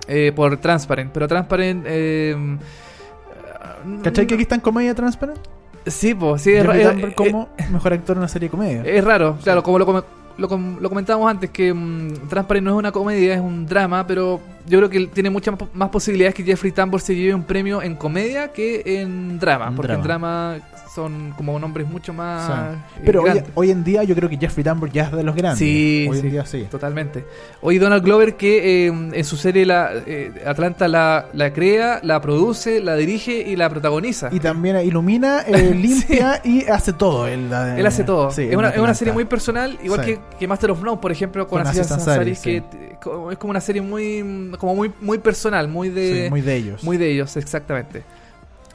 Eh, 0.08 0.32
por 0.34 0.56
Transparent. 0.58 1.10
Pero 1.12 1.28
Transparent. 1.28 1.84
Eh, 1.88 2.56
¿Cachai 4.02 4.26
que 4.26 4.34
aquí 4.34 4.42
está 4.42 4.54
en 4.54 4.60
comedia 4.60 4.94
Transparent? 4.94 5.38
Sí, 5.86 6.14
pues, 6.14 6.42
sí, 6.42 6.52
es, 6.52 6.64
ra- 6.64 6.74
Jeffrey 6.74 6.82
es- 6.82 6.88
Tambor 6.92 7.08
es- 7.10 7.16
como 7.16 7.48
mejor 7.72 7.92
actor 7.92 8.14
en 8.16 8.18
una 8.18 8.28
serie 8.28 8.48
de 8.48 8.50
comedia. 8.50 8.82
es 8.84 9.04
raro. 9.04 9.36
Claro, 9.42 9.62
como 9.64 9.78
lo, 9.80 9.86
come- 9.86 10.02
lo, 10.38 10.48
com- 10.48 10.76
lo 10.80 10.88
comentábamos 10.88 11.28
antes, 11.28 11.50
que 11.50 11.74
mm, 11.74 12.28
Transparent 12.28 12.64
no 12.64 12.70
es 12.72 12.76
una 12.78 12.92
comedia, 12.92 13.34
es 13.34 13.40
un 13.40 13.66
drama, 13.66 14.06
pero 14.06 14.40
yo 14.66 14.78
creo 14.78 14.90
que 14.90 14.96
él 14.98 15.08
tiene 15.10 15.30
muchas 15.30 15.54
más- 15.74 15.88
posibilidades 15.90 16.34
que 16.34 16.42
Jeffrey 16.44 16.72
Tambor 16.72 17.00
se 17.00 17.14
lleve 17.14 17.34
un 17.34 17.44
premio 17.44 17.82
en 17.82 17.96
comedia 17.96 18.52
que 18.52 18.82
en 18.84 19.38
drama. 19.38 19.68
En 19.68 19.74
porque 19.76 19.92
en 19.92 20.02
drama. 20.02 20.58
son 20.94 21.32
como 21.38 21.58
nombres 21.58 21.88
mucho 21.88 22.12
más. 22.12 22.46
Sí. 22.46 22.52
eh, 22.98 23.02
Pero 23.06 23.24
hoy, 23.54 23.70
en 23.70 23.82
día 23.82 24.02
yo 24.04 24.14
creo 24.14 24.28
que 24.28 24.36
Jeffrey 24.36 24.62
Tambor 24.62 24.90
ya 24.92 25.04
es 25.04 25.12
de 25.12 25.22
los 25.22 25.34
grandes. 25.34 25.58
Sí, 25.58 26.06
hoy 26.10 26.18
sí. 26.18 26.26
en 26.26 26.32
día 26.32 26.44
sí. 26.44 26.66
Totalmente. 26.70 27.24
Hoy 27.62 27.78
Donald 27.78 28.04
Glover 28.04 28.36
que 28.36 28.86
eh, 28.88 28.88
en 28.88 29.24
su 29.24 29.38
serie 29.38 29.64
la, 29.64 29.90
eh, 30.06 30.32
Atlanta 30.46 30.88
la, 30.88 31.28
la 31.32 31.50
crea, 31.54 32.00
la 32.02 32.20
produce, 32.20 32.80
la 32.80 32.94
dirige 32.96 33.32
y 33.40 33.56
la 33.56 33.70
protagoniza. 33.70 34.28
Y 34.32 34.40
también 34.40 34.76
ilumina, 34.84 35.40
eh, 35.46 35.74
limpia 35.74 36.42
y 36.44 36.66
hace 36.66 36.92
todo. 36.92 37.26
Él, 37.26 37.48
eh, 37.50 37.76
Él 37.78 37.86
hace 37.86 38.04
todo. 38.04 38.30
sí, 38.30 38.42
es, 38.50 38.56
una, 38.56 38.68
es 38.68 38.78
una 38.78 38.92
serie 38.94 39.14
muy 39.14 39.24
personal, 39.24 39.78
igual 39.82 40.04
Sí. 40.04 40.12
que, 40.16 40.20
que 40.40 40.46
Master 40.46 40.72
of 40.72 40.82
None, 40.82 40.98
por 41.00 41.10
ejemplo, 41.10 41.48
con, 41.48 41.60
Con 41.60 41.68
Aziz 41.68 41.90
Ansari, 41.90 42.36
que 42.36 42.62
es 42.98 43.38
como 43.38 43.50
una 43.50 43.60
serie 43.62 43.80
muy 43.80 44.22
como 44.58 44.74
muy 44.74 44.92
muy 45.00 45.18
personal, 45.18 45.68
muy 45.68 45.88
de 45.88 46.24
Sí, 46.24 46.30
muy 46.30 46.40
de 46.40 46.56
ellos. 46.56 46.84
muy 46.84 46.96
de 46.96 47.10
ellos, 47.10 47.36
exactamente. 47.36 48.02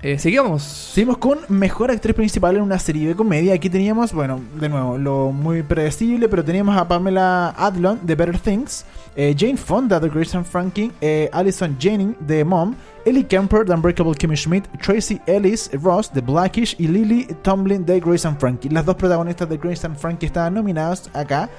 Eh, 0.04 0.20
seguimos. 0.20 0.62
Seguimos 0.62 1.18
con 1.18 1.40
mejor 1.50 1.90
actriz 1.90 2.14
principal 2.14 2.56
en 2.56 2.62
una 2.62 2.78
serie 2.78 3.08
de 3.08 3.16
comedia. 3.16 3.56
Aquí 3.56 3.68
teníamos, 3.68 4.14
bueno, 4.14 4.40
de 4.60 4.70
nuevo, 4.70 4.96
lo 4.96 5.32
muy 5.32 5.64
predecible, 5.64 6.30
pero 6.30 6.46
teníamos 6.46 6.78
a 6.78 6.88
Pamela 6.88 7.50
Adlon 7.58 8.00
de 8.04 8.14
Better 8.14 8.38
Things, 8.38 8.86
eh, 9.16 9.36
Jane 9.36 9.58
Fonda 9.58 10.00
de 10.00 10.08
Grace 10.08 10.38
and 10.38 10.46
Frankie, 10.46 10.92
eh, 11.02 11.30
Alison 11.34 11.76
Jennings 11.80 12.16
de 12.20 12.46
Mom, 12.46 12.76
Ellie 13.06 13.24
Kemper 13.24 13.66
de 13.66 13.74
Unbreakable 13.74 14.14
Kimmy 14.14 14.36
Schmidt, 14.36 14.66
Tracy 14.84 15.20
Ellis 15.26 15.72
Ross 15.82 16.14
de 16.14 16.22
Blackish 16.22 16.76
y 16.78 16.88
Lily 16.88 17.26
Tomlin 17.42 17.84
de 17.84 18.00
Grace 18.00 18.28
and 18.28 18.38
Frankie. 18.40 18.70
Las 18.70 18.86
dos 18.86 18.96
protagonistas 18.98 19.50
de 19.50 19.58
Grace 19.58 19.88
and 19.88 19.98
Frankie 19.98 20.28
estaban 20.28 20.54
nominadas 20.54 21.10
acá. 21.14 21.50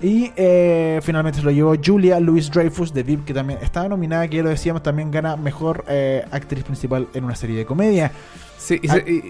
Y 0.00 0.30
eh, 0.36 1.00
finalmente 1.02 1.38
se 1.38 1.44
lo 1.44 1.50
llevó 1.50 1.74
Julia 1.82 2.20
Louis 2.20 2.50
Dreyfus 2.50 2.92
de 2.92 3.02
VIP, 3.02 3.24
que 3.24 3.32
también 3.34 3.58
estaba 3.62 3.88
nominada, 3.88 4.28
que 4.28 4.36
ya 4.36 4.42
lo 4.42 4.50
decíamos, 4.50 4.82
también 4.82 5.10
gana 5.10 5.36
mejor 5.36 5.84
eh, 5.88 6.24
actriz 6.30 6.64
principal 6.64 7.08
en 7.14 7.24
una 7.24 7.34
serie 7.34 7.56
de 7.56 7.64
comedia. 7.64 8.12
Sí, 8.58 8.78
y, 8.82 8.88
Ah. 8.88 8.92
se- 8.94 9.10
y- 9.10 9.22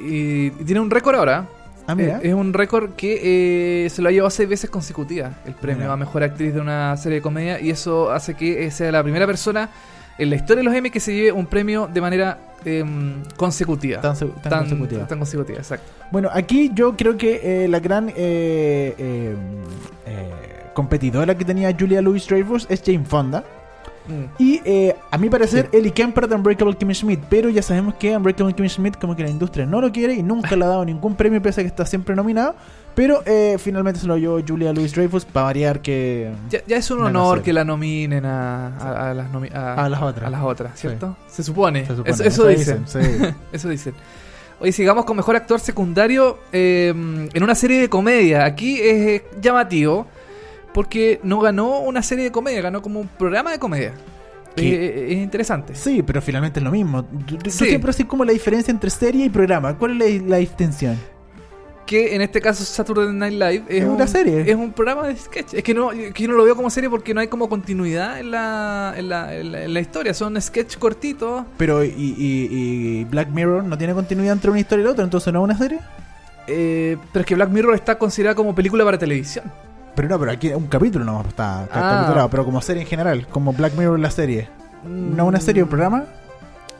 y- 0.58 0.64
tiene 0.64 0.80
un 0.80 0.90
récord 0.90 1.14
ahora. 1.16 1.46
Ah, 1.86 1.94
mira. 1.94 2.18
Eh, 2.18 2.28
es 2.30 2.34
un 2.34 2.52
récord 2.52 2.90
que 2.96 3.84
eh, 3.84 3.90
se 3.90 4.02
lo 4.02 4.08
ha 4.08 4.12
llevado 4.12 4.30
seis 4.30 4.48
veces 4.48 4.68
consecutivas 4.68 5.32
el 5.46 5.54
premio 5.54 5.82
Mira. 5.82 5.92
a 5.92 5.96
mejor 5.96 6.24
actriz 6.24 6.52
de 6.52 6.60
una 6.60 6.96
serie 6.96 7.16
de 7.18 7.22
comedia 7.22 7.60
y 7.60 7.70
eso 7.70 8.10
hace 8.10 8.34
que 8.34 8.64
eh, 8.66 8.70
sea 8.72 8.90
la 8.90 9.04
primera 9.04 9.24
persona 9.24 9.70
en 10.18 10.30
la 10.30 10.34
historia 10.36 10.62
de 10.62 10.64
los 10.64 10.74
Emmy 10.74 10.90
que 10.90 10.98
se 10.98 11.14
lleve 11.14 11.30
un 11.30 11.46
premio 11.46 11.86
de 11.92 12.00
manera 12.00 12.38
em, 12.64 13.22
consecutiva. 13.36 14.00
Tan, 14.00 14.16
se- 14.16 14.26
tan 14.42 14.60
consecutiva. 14.60 15.06
tan 15.06 15.18
consecutiva, 15.18 15.58
exacto. 15.58 15.86
Bueno, 16.10 16.28
aquí 16.32 16.72
yo 16.74 16.96
creo 16.96 17.16
que 17.16 17.64
eh, 17.64 17.68
la 17.68 17.78
gran 17.78 18.08
eh, 18.08 18.14
eh, 18.98 19.36
eh, 20.06 20.45
competidora 20.76 21.34
que 21.36 21.44
tenía 21.44 21.74
Julia 21.76 22.02
Louis 22.02 22.26
Dreyfus 22.28 22.66
es 22.68 22.82
Jane 22.84 23.04
Fonda. 23.06 23.42
Mm. 24.08 24.24
Y 24.38 24.60
eh, 24.64 24.94
a 25.10 25.18
mi 25.18 25.28
parecer, 25.28 25.68
Ellie 25.72 25.90
Kemper 25.90 26.28
de 26.28 26.36
Unbreakable 26.36 26.76
Kimmy 26.76 26.94
Schmidt. 26.94 27.20
Pero 27.28 27.48
ya 27.48 27.62
sabemos 27.62 27.94
que 27.94 28.16
Unbreakable 28.16 28.54
Kimmy 28.54 28.68
Schmidt, 28.68 28.96
como 29.00 29.16
que 29.16 29.24
la 29.24 29.30
industria 29.30 29.66
no 29.66 29.80
lo 29.80 29.90
quiere 29.90 30.14
y 30.14 30.22
nunca 30.22 30.54
le 30.54 30.64
ha 30.64 30.68
dado 30.68 30.84
ningún 30.84 31.16
premio, 31.16 31.42
pese 31.42 31.62
a 31.62 31.64
que 31.64 31.68
está 31.68 31.84
siempre 31.86 32.14
nominado. 32.14 32.54
Pero 32.94 33.22
eh, 33.26 33.56
finalmente 33.58 33.98
se 33.98 34.06
lo 34.06 34.16
llevó 34.16 34.38
Julia 34.46 34.72
Louis 34.72 34.94
Dreyfus 34.94 35.24
para 35.24 35.46
variar 35.46 35.80
que. 35.80 36.30
Ya, 36.50 36.60
ya 36.68 36.76
es 36.76 36.88
un 36.90 37.02
honor 37.02 37.42
que 37.42 37.52
la 37.52 37.64
nominen 37.64 38.24
a, 38.26 38.68
a- 38.78 39.10
a 39.10 39.14
las, 39.14 39.32
nomi- 39.32 39.52
a, 39.52 39.88
las 39.88 40.00
otras. 40.02 40.26
a 40.26 40.30
las 40.30 40.42
otras, 40.44 40.72
Sí. 40.74 40.80
¿cierto? 40.86 41.16
Se 41.28 41.42
supone. 41.42 41.80
Se 41.84 41.96
supone, 41.96 42.10
Eso, 42.10 42.22
eso 42.24 42.46
dicen. 42.46 42.84
sí. 42.86 42.98
Eso 43.52 43.68
dicen. 43.68 43.94
Hoy 44.60 44.70
sigamos 44.72 45.04
con 45.04 45.16
mejor 45.16 45.34
actor 45.36 45.58
secundario 45.60 46.38
eh, 46.52 46.88
en 47.34 47.42
una 47.42 47.54
serie 47.56 47.80
de 47.80 47.88
comedia. 47.90 48.44
Aquí 48.46 48.80
es 48.80 49.08
eh, 49.20 49.24
llamativo 49.42 50.06
porque 50.76 51.20
no 51.22 51.40
ganó 51.40 51.80
una 51.80 52.02
serie 52.02 52.24
de 52.24 52.30
comedia, 52.30 52.60
ganó 52.60 52.82
como 52.82 53.00
un 53.00 53.08
programa 53.08 53.50
de 53.50 53.58
comedia. 53.58 53.94
¿Qué? 54.54 54.68
Eh, 54.74 55.12
es 55.14 55.18
interesante. 55.20 55.74
Sí, 55.74 56.02
pero 56.02 56.20
finalmente 56.20 56.60
es 56.60 56.64
lo 56.64 56.70
mismo. 56.70 57.06
Yo, 57.26 57.38
Sí. 57.50 57.64
siempre 57.66 57.94
sé 57.94 58.06
como 58.06 58.26
la 58.26 58.32
diferencia 58.32 58.70
entre 58.70 58.90
serie 58.90 59.24
y 59.24 59.30
programa. 59.30 59.76
¿Cuál 59.78 60.02
es 60.02 60.20
la, 60.20 60.28
la 60.28 60.36
distinción? 60.36 60.98
Que 61.86 62.14
en 62.14 62.20
este 62.20 62.42
caso 62.42 62.62
Saturday 62.62 63.10
Night 63.14 63.32
Live 63.34 63.64
es, 63.68 63.84
Es 63.84 63.88
una 63.88 64.02
un- 64.04 64.08
serie. 64.08 64.50
Es 64.50 64.54
un 64.54 64.72
programa 64.72 65.06
de 65.08 65.16
sketch. 65.16 65.54
Es 65.54 65.62
que, 65.62 65.72
no, 65.72 65.88
que 65.90 66.12
yo 66.22 66.28
no 66.28 66.34
lo 66.34 66.44
veo 66.44 66.54
como 66.56 66.68
serie 66.68 66.90
porque 66.90 67.14
no 67.14 67.20
hay 67.20 67.28
como 67.28 67.48
continuidad 67.48 68.20
en 68.20 68.32
la, 68.32 68.92
en 68.98 69.08
la, 69.08 69.34
en 69.34 69.52
la- 69.52 69.64
en 69.64 69.72
la 69.72 69.80
historia. 69.80 70.12
Son 70.12 70.38
sketch 70.38 70.76
cortitos. 70.76 71.44
Pero, 71.56 71.82
y, 71.84 71.88
y- 71.88 72.48
y 72.50 73.04
Black 73.04 73.28
Mirror 73.30 73.64
no 73.64 73.78
tiene 73.78 73.94
continuidad 73.94 74.34
entre 74.34 74.50
una 74.50 74.60
historia 74.60 74.82
y 74.82 74.84
la 74.84 74.90
otra? 74.92 75.04
¿Entonces 75.04 75.32
no 75.32 75.38
es 75.40 75.44
una 75.44 75.56
serie? 75.58 75.78
eh, 76.48 76.96
pero 77.12 77.22
es 77.22 77.26
que 77.26 77.34
Black 77.34 77.48
Mirror 77.50 77.74
está 77.74 77.98
considerada 77.98 78.34
como 78.36 78.54
película 78.54 78.84
para 78.84 78.98
televisión. 78.98 79.44
Pero 79.96 80.08
no, 80.08 80.18
pero 80.20 80.30
aquí 80.30 80.48
un 80.52 80.66
capítulo 80.68 81.04
no 81.04 81.22
está, 81.22 81.64
está 81.64 81.88
Ah. 81.88 81.94
capitulado, 82.00 82.30
pero 82.30 82.44
como 82.44 82.60
serie 82.60 82.82
en 82.82 82.88
general, 82.88 83.26
como 83.28 83.52
Black 83.52 83.74
Mirror 83.76 83.98
la 83.98 84.10
serie. 84.12 84.48
¿No 84.84 85.26
una 85.26 85.40
serie 85.40 85.64
o 85.64 85.68
programa? 85.68 86.04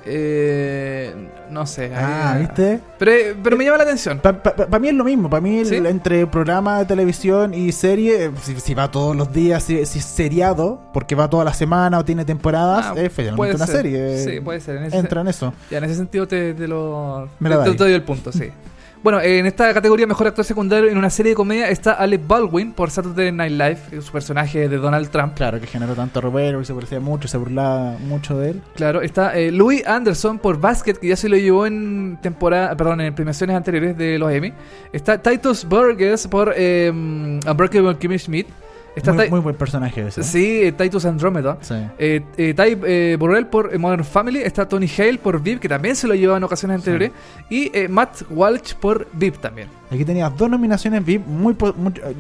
Eh, 0.09 1.13
no 1.51 1.67
sé. 1.67 1.91
Ah, 1.93 2.35
ahí- 2.35 2.43
¿viste? 2.43 2.81
Pero, 2.99 3.11
eh, 3.11 3.37
pero 3.43 3.57
me 3.57 3.65
llama 3.65 3.79
la 3.79 3.83
atención. 3.83 4.21
Para 4.21 4.79
mí 4.79 4.89
es 4.89 4.95
lo 4.95 5.03
mismo, 5.03 5.29
para 5.29 5.41
mí 5.41 5.63
entre 5.69 6.27
programa 6.29 6.79
de 6.79 6.85
televisión 6.85 7.53
y 7.55 7.73
serie, 7.73 8.27
eh, 8.27 8.31
si, 8.43 8.61
si 8.61 8.75
va 8.75 8.89
todos 8.91 9.17
los 9.17 9.33
días, 9.33 9.65
si, 9.65 9.85
si 9.85 9.99
es 9.99 10.05
seriado, 10.05 10.81
porque 10.93 11.17
va 11.17 11.29
toda 11.29 11.45
la 11.45 11.55
semana 11.55 11.99
o 11.99 12.05
tiene 12.05 12.25
temporadas, 12.25 12.87
Ah, 12.91 12.95
es 12.97 13.13
finalmente 13.13 13.57
una 13.57 13.67
ser. 13.67 13.77
serie. 13.77 14.19
Sí, 14.25 14.41
puede 14.41 14.61
ser. 14.61 14.77
En 14.77 14.85
ese, 14.85 14.97
Entra 14.99 15.21
en 15.23 15.29
eso. 15.29 15.53
ya, 15.71 15.79
en 15.79 15.85
ese 15.85 15.97
sentido 15.97 16.29
te, 16.29 16.55
te 16.55 16.69
lo. 16.69 17.29
Me 17.41 17.51
te, 17.51 17.57
te 17.73 17.75
doy 17.77 17.93
el 17.93 18.03
punto, 18.03 18.31
sí. 18.31 18.51
Bueno, 19.07 19.21
en 19.21 19.47
esta 19.47 19.73
categoría 19.73 20.05
mejor 20.05 20.27
actor 20.27 20.45
secundario 20.45 20.91
en 20.91 20.99
una 20.99 21.11
serie 21.11 21.31
de 21.31 21.37
comedia 21.37 21.71
está 21.71 21.93
Alec 21.93 22.27
Baldwin 22.27 22.73
por 22.73 22.91
Saturday 22.91 23.31
Night 23.31 23.53
Live, 23.53 24.03
su 24.03 24.11
personaje 24.11 24.69
de 24.69 24.79
Donald 24.79 25.11
Trump. 25.11 25.35
Claro, 25.35 25.61
que 25.61 25.69
generó 25.69 25.95
tanto 25.95 26.21
revuelo 26.21 26.61
y 26.61 26.65
se 26.65 26.75
parecía 26.75 26.99
mucho, 26.99 27.29
se 27.29 27.39
burlaba 27.39 27.93
mucho 28.01 28.37
de 28.37 28.51
él. 28.51 28.63
Claro, 28.75 29.03
está 29.03 29.39
eh, 29.39 29.53
Louis 29.53 29.87
Anderson 29.87 30.41
por 30.41 30.59
Basket, 30.59 30.95
que 30.95 31.07
ya 31.07 31.15
se 31.15 31.29
lo 31.29 31.37
llevó 31.37 31.67
en 31.67 32.19
temporada, 32.21 32.77
perdón, 32.77 33.01
en 33.01 33.15
premiaciones 33.15 33.55
anteriores 33.55 33.97
de 33.97 34.19
los 34.19 34.33
Emmy. 34.33 34.53
Está 34.93 35.23
Titus 35.23 35.65
Burgess 35.65 36.27
por 36.27 36.53
eh, 36.57 36.91
Unbreakable 36.91 37.97
Kimmy 37.99 38.19
Schmidt. 38.19 38.49
Está 38.97 39.13
Muy, 39.13 39.29
muy 39.29 39.41
buen 39.41 39.55
personaje 39.55 40.07
ese. 40.07 40.23
Sí, 40.23 40.63
eh, 40.63 40.73
Titus 40.73 41.05
Andromeda. 41.05 41.59
Sí. 41.61 41.75
Eh, 41.99 42.23
eh, 42.39 42.55
Ty 42.55 42.79
eh, 42.87 43.17
Burrell 43.21 43.47
por 43.47 43.73
eh, 43.73 43.79
Modern 43.79 44.05
Family. 44.05 44.41
Está 44.41 44.67
Tony 44.67 44.89
Hale 44.99 45.19
por 45.19 45.41
VIP, 45.43 45.61
que 45.61 45.69
también 45.69 45.95
se 45.95 46.09
lo 46.09 46.15
llevó 46.15 46.35
en 46.35 46.43
ocasiones 46.45 46.77
anteriores. 46.77 47.13
Y 47.51 47.71
eh, 47.77 47.89
Matt 47.89 48.23
Walsh 48.31 48.75
por 48.75 49.07
VIP 49.13 49.37
también. 49.37 49.69
Aquí 49.91 50.05
tenías 50.05 50.35
dos 50.37 50.49
nominaciones 50.49 51.05
VIP, 51.05 51.27
muy, 51.27 51.53
eh, 51.53 52.15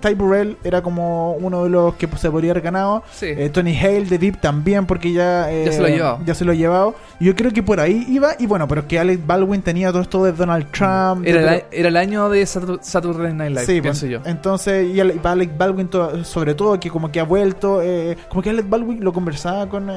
Ty 0.00 0.14
Burrell 0.14 0.56
era 0.64 0.82
como 0.82 1.32
uno 1.34 1.64
de 1.64 1.70
los 1.70 1.94
que 1.94 2.08
se 2.16 2.30
podría 2.30 2.52
haber 2.52 2.62
ganado. 2.62 3.02
Sí. 3.12 3.26
Eh, 3.26 3.50
Tony 3.50 3.76
Hale 3.76 4.06
de 4.06 4.18
VIP 4.18 4.40
también, 4.40 4.86
porque 4.86 5.12
ya, 5.12 5.50
eh, 5.52 5.64
Ya 5.66 5.72
se 5.72 5.80
lo 5.80 5.86
ha 5.86 5.90
llevado. 5.90 6.18
Ya 6.24 6.34
se 6.34 6.44
lo 6.44 6.52
ha 6.52 6.54
llevado. 6.54 6.94
Yo 7.20 7.34
creo 7.36 7.50
que 7.52 7.62
por 7.62 7.78
ahí 7.80 8.04
iba. 8.08 8.30
Y 8.38 8.46
bueno, 8.46 8.66
pero 8.66 8.86
que 8.88 8.98
Alec 8.98 9.26
Baldwin 9.26 9.62
tenía 9.62 9.90
todo 9.92 10.02
esto 10.02 10.24
de 10.24 10.32
Donald 10.32 10.70
Trump. 10.70 11.26
era, 11.26 11.40
de- 11.42 11.56
el, 11.58 11.64
era 11.70 11.88
el 11.88 11.96
año 11.96 12.28
de 12.28 12.42
Satur- 12.44 12.80
Saturday 12.82 13.32
Night 13.34 13.50
Live, 13.52 13.66
Sí, 13.66 13.80
pienso 13.80 14.00
pues, 14.06 14.12
yo. 14.12 14.20
entonces, 14.24 14.88
y 14.88 15.00
Ale- 15.00 15.18
Alec 15.22 15.56
Baldwin, 15.56 15.88
sobre 16.24 16.54
todo, 16.54 16.78
que 16.80 16.90
como 16.90 17.10
que 17.12 17.20
ha 17.20 17.24
vuelto, 17.24 17.80
eh, 17.82 18.16
como 18.28 18.42
que 18.42 18.50
Alec 18.50 18.68
Baldwin 18.68 19.02
lo 19.04 19.12
conversaba 19.12 19.68
con, 19.68 19.88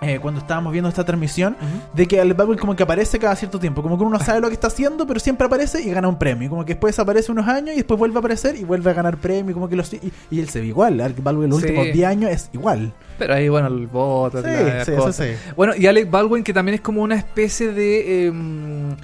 eh, 0.00 0.14
eh, 0.14 0.18
cuando 0.20 0.40
estábamos 0.40 0.72
viendo 0.72 0.88
esta 0.88 1.04
transmisión, 1.04 1.56
de 1.94 2.06
que 2.06 2.20
Alec 2.20 2.36
Baldwin 2.36 2.58
como 2.58 2.74
que 2.76 2.82
aparece 2.82 3.18
cada 3.18 3.34
cierto 3.36 3.58
tiempo, 3.58 3.82
como 3.82 3.96
que 3.98 4.04
uno 4.04 4.18
no 4.18 4.24
sabe 4.24 4.40
lo 4.40 4.48
que 4.48 4.54
está 4.54 4.68
haciendo, 4.68 5.06
pero 5.06 5.20
siempre 5.20 5.46
aparece 5.46 5.82
y 5.82 5.90
gana 5.90 6.08
un 6.08 6.18
premio, 6.18 6.48
como 6.48 6.64
que 6.64 6.74
después 6.74 6.98
aparece 6.98 7.30
unos 7.32 7.46
años 7.48 7.74
y 7.74 7.78
después 7.78 7.98
vuelve 7.98 8.16
a 8.16 8.18
aparecer 8.20 8.56
y 8.56 8.64
vuelve 8.64 8.90
a 8.90 8.94
ganar 8.94 9.16
premio, 9.18 9.54
como 9.54 9.68
que 9.68 9.76
lo, 9.76 9.82
y, 9.82 10.12
y 10.30 10.40
él 10.40 10.48
se 10.48 10.60
ve 10.60 10.66
igual, 10.66 11.00
Alec 11.00 11.22
Baldwin 11.22 11.50
los 11.50 11.58
Sí. 11.60 11.66
últimos 11.66 11.86
10 11.92 12.06
años 12.08 12.30
es 12.30 12.50
igual. 12.52 12.92
Pero 13.18 13.34
ahí, 13.34 13.48
bueno, 13.48 13.66
el 13.68 13.86
voto, 13.88 14.40
Sí, 14.42 14.48
sí, 14.84 14.92
eso 14.92 14.96
cosa. 14.96 15.24
sí. 15.24 15.32
Bueno, 15.56 15.72
y 15.76 15.86
Alec 15.86 16.08
Baldwin, 16.10 16.44
que 16.44 16.52
también 16.52 16.76
es 16.76 16.80
como 16.80 17.02
una 17.02 17.16
especie 17.16 17.72
de. 17.72 18.26
em, 18.28 18.94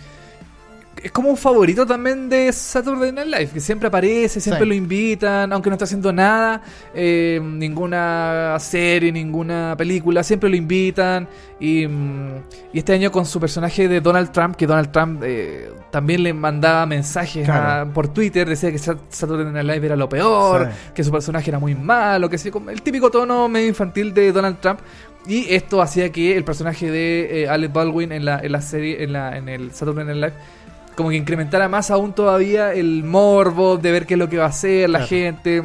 es 1.04 1.12
como 1.12 1.28
un 1.28 1.36
favorito 1.36 1.84
también 1.86 2.28
de 2.28 2.50
Saturday 2.52 3.12
Night 3.12 3.28
Live, 3.28 3.48
que 3.52 3.60
siempre 3.60 3.88
aparece, 3.88 4.40
siempre 4.40 4.64
Sí. 4.64 4.68
lo 4.68 4.74
invitan, 4.74 5.52
aunque 5.52 5.68
no 5.70 5.74
está 5.74 5.84
haciendo 5.84 6.12
nada, 6.12 6.62
eh, 6.94 7.40
ninguna 7.42 8.56
serie, 8.58 9.12
ninguna 9.12 9.74
película, 9.76 10.22
siempre 10.22 10.48
lo 10.48 10.56
invitan. 10.56 11.28
Y, 11.60 11.86
mm, 11.86 12.28
y 12.72 12.78
este 12.78 12.92
año 12.94 13.12
con 13.12 13.26
su 13.26 13.38
personaje 13.38 13.86
de 13.86 14.00
Donald 14.00 14.32
Trump, 14.32 14.56
que 14.56 14.66
Donald 14.66 14.90
Trump 14.90 15.22
eh, 15.24 15.70
también 15.90 16.22
le 16.22 16.32
mandaba 16.32 16.86
mensajes 16.86 17.48
a- 17.48 17.86
por 17.92 18.08
Twitter, 18.08 18.48
decía 18.48 18.70
que 18.72 18.78
Sat- 18.78 18.98
Saturday 19.10 19.52
Night 19.52 19.66
Live 19.66 19.86
era 19.86 19.96
lo 19.96 20.08
peor, 20.08 20.70
Sí. 20.72 20.90
que 20.94 21.04
su 21.04 21.12
personaje 21.12 21.50
era 21.50 21.58
muy 21.58 21.74
malo, 21.74 22.28
que 22.30 22.38
sí, 22.38 22.50
el 22.70 22.82
típico 22.82 23.10
tono 23.10 23.48
medio 23.48 23.68
infantil 23.68 24.12
de 24.14 24.32
Donald 24.32 24.58
Trump. 24.60 24.80
Y 25.26 25.54
esto 25.54 25.80
hacía 25.80 26.12
que 26.12 26.36
el 26.36 26.44
personaje 26.44 26.90
de 26.90 27.44
eh, 27.44 27.48
Alec 27.48 27.72
Baldwin 27.72 28.12
en 28.12 28.24
la, 28.26 28.40
en 28.40 28.52
la 28.52 28.60
serie, 28.60 29.02
en, 29.04 29.12
la, 29.14 29.38
en 29.38 29.48
el 29.48 29.72
Saturday 29.72 30.04
Night 30.04 30.16
Live, 30.18 30.32
como 30.94 31.10
que 31.10 31.16
incrementara 31.16 31.68
más 31.68 31.90
aún 31.90 32.12
todavía 32.12 32.72
el 32.72 33.02
morbo 33.04 33.76
de 33.76 33.90
ver 33.92 34.06
qué 34.06 34.14
es 34.14 34.18
lo 34.18 34.28
que 34.28 34.36
va 34.38 34.44
a 34.44 34.48
hacer 34.48 34.88
la 34.90 35.00
Claro. 35.00 35.08
gente. 35.08 35.62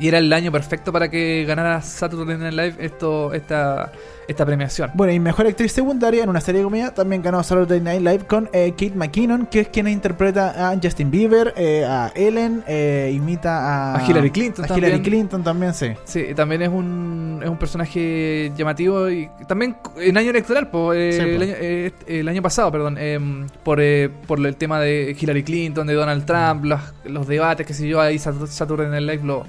Y 0.00 0.08
era 0.08 0.18
el 0.18 0.32
año 0.32 0.50
perfecto 0.50 0.90
para 0.92 1.08
que 1.08 1.44
ganara 1.46 1.80
Saturday 1.80 2.36
Night 2.36 2.52
Live 2.54 2.74
esto, 2.84 3.32
esta, 3.32 3.92
esta 4.26 4.44
premiación. 4.44 4.90
Bueno, 4.94 5.12
y 5.12 5.20
mejor 5.20 5.46
actriz 5.46 5.70
secundaria 5.70 6.24
en 6.24 6.28
una 6.30 6.40
serie 6.40 6.58
de 6.60 6.64
comedia 6.64 6.92
también 6.92 7.22
ganó 7.22 7.40
Saturday 7.44 7.80
Night 7.80 8.00
Live 8.02 8.26
con 8.26 8.50
eh, 8.52 8.72
Kate 8.72 8.94
McKinnon, 8.96 9.46
que 9.46 9.60
es 9.60 9.68
quien 9.68 9.86
interpreta 9.86 10.68
a 10.70 10.76
Justin 10.82 11.12
Bieber, 11.12 11.54
eh, 11.56 11.84
a 11.88 12.10
Ellen, 12.16 12.64
eh, 12.66 13.12
imita 13.14 13.92
a, 13.94 13.98
A 13.98 14.10
Hillary 14.10 14.30
Clinton 14.30 14.64
a 14.64 14.68
también. 14.68 14.88
Hillary 14.94 15.02
Clinton 15.04 15.44
también, 15.44 15.72
sí. 15.74 15.92
Sí, 16.04 16.24
también 16.34 16.62
es 16.62 16.70
un, 16.70 17.38
es 17.40 17.48
un 17.48 17.56
personaje 17.56 18.50
llamativo 18.56 19.08
y 19.08 19.30
también 19.46 19.76
en 19.98 20.16
año 20.16 20.30
electoral, 20.30 20.70
po, 20.70 20.92
eh, 20.92 21.12
Sí, 21.12 21.20
po. 21.20 21.24
el, 21.26 21.42
año, 21.42 21.54
eh, 21.60 21.92
el 22.08 22.28
año 22.28 22.42
pasado, 22.42 22.72
perdón, 22.72 22.98
em, 22.98 23.46
por, 23.62 23.80
eh, 23.80 24.10
por 24.26 24.44
el 24.44 24.56
tema 24.56 24.80
de 24.80 25.16
Hillary 25.18 25.44
Clinton, 25.44 25.86
de 25.86 25.94
Donald 25.94 26.24
Trump, 26.26 26.64
los, 26.64 26.80
los 27.04 27.28
debates, 27.28 27.64
que 27.64 27.74
sé 27.74 27.86
yo, 27.86 28.00
ahí 28.00 28.18
Sat- 28.18 28.46
Saturday 28.48 28.88
Night 28.88 29.08
Live 29.08 29.22
lo, 29.24 29.44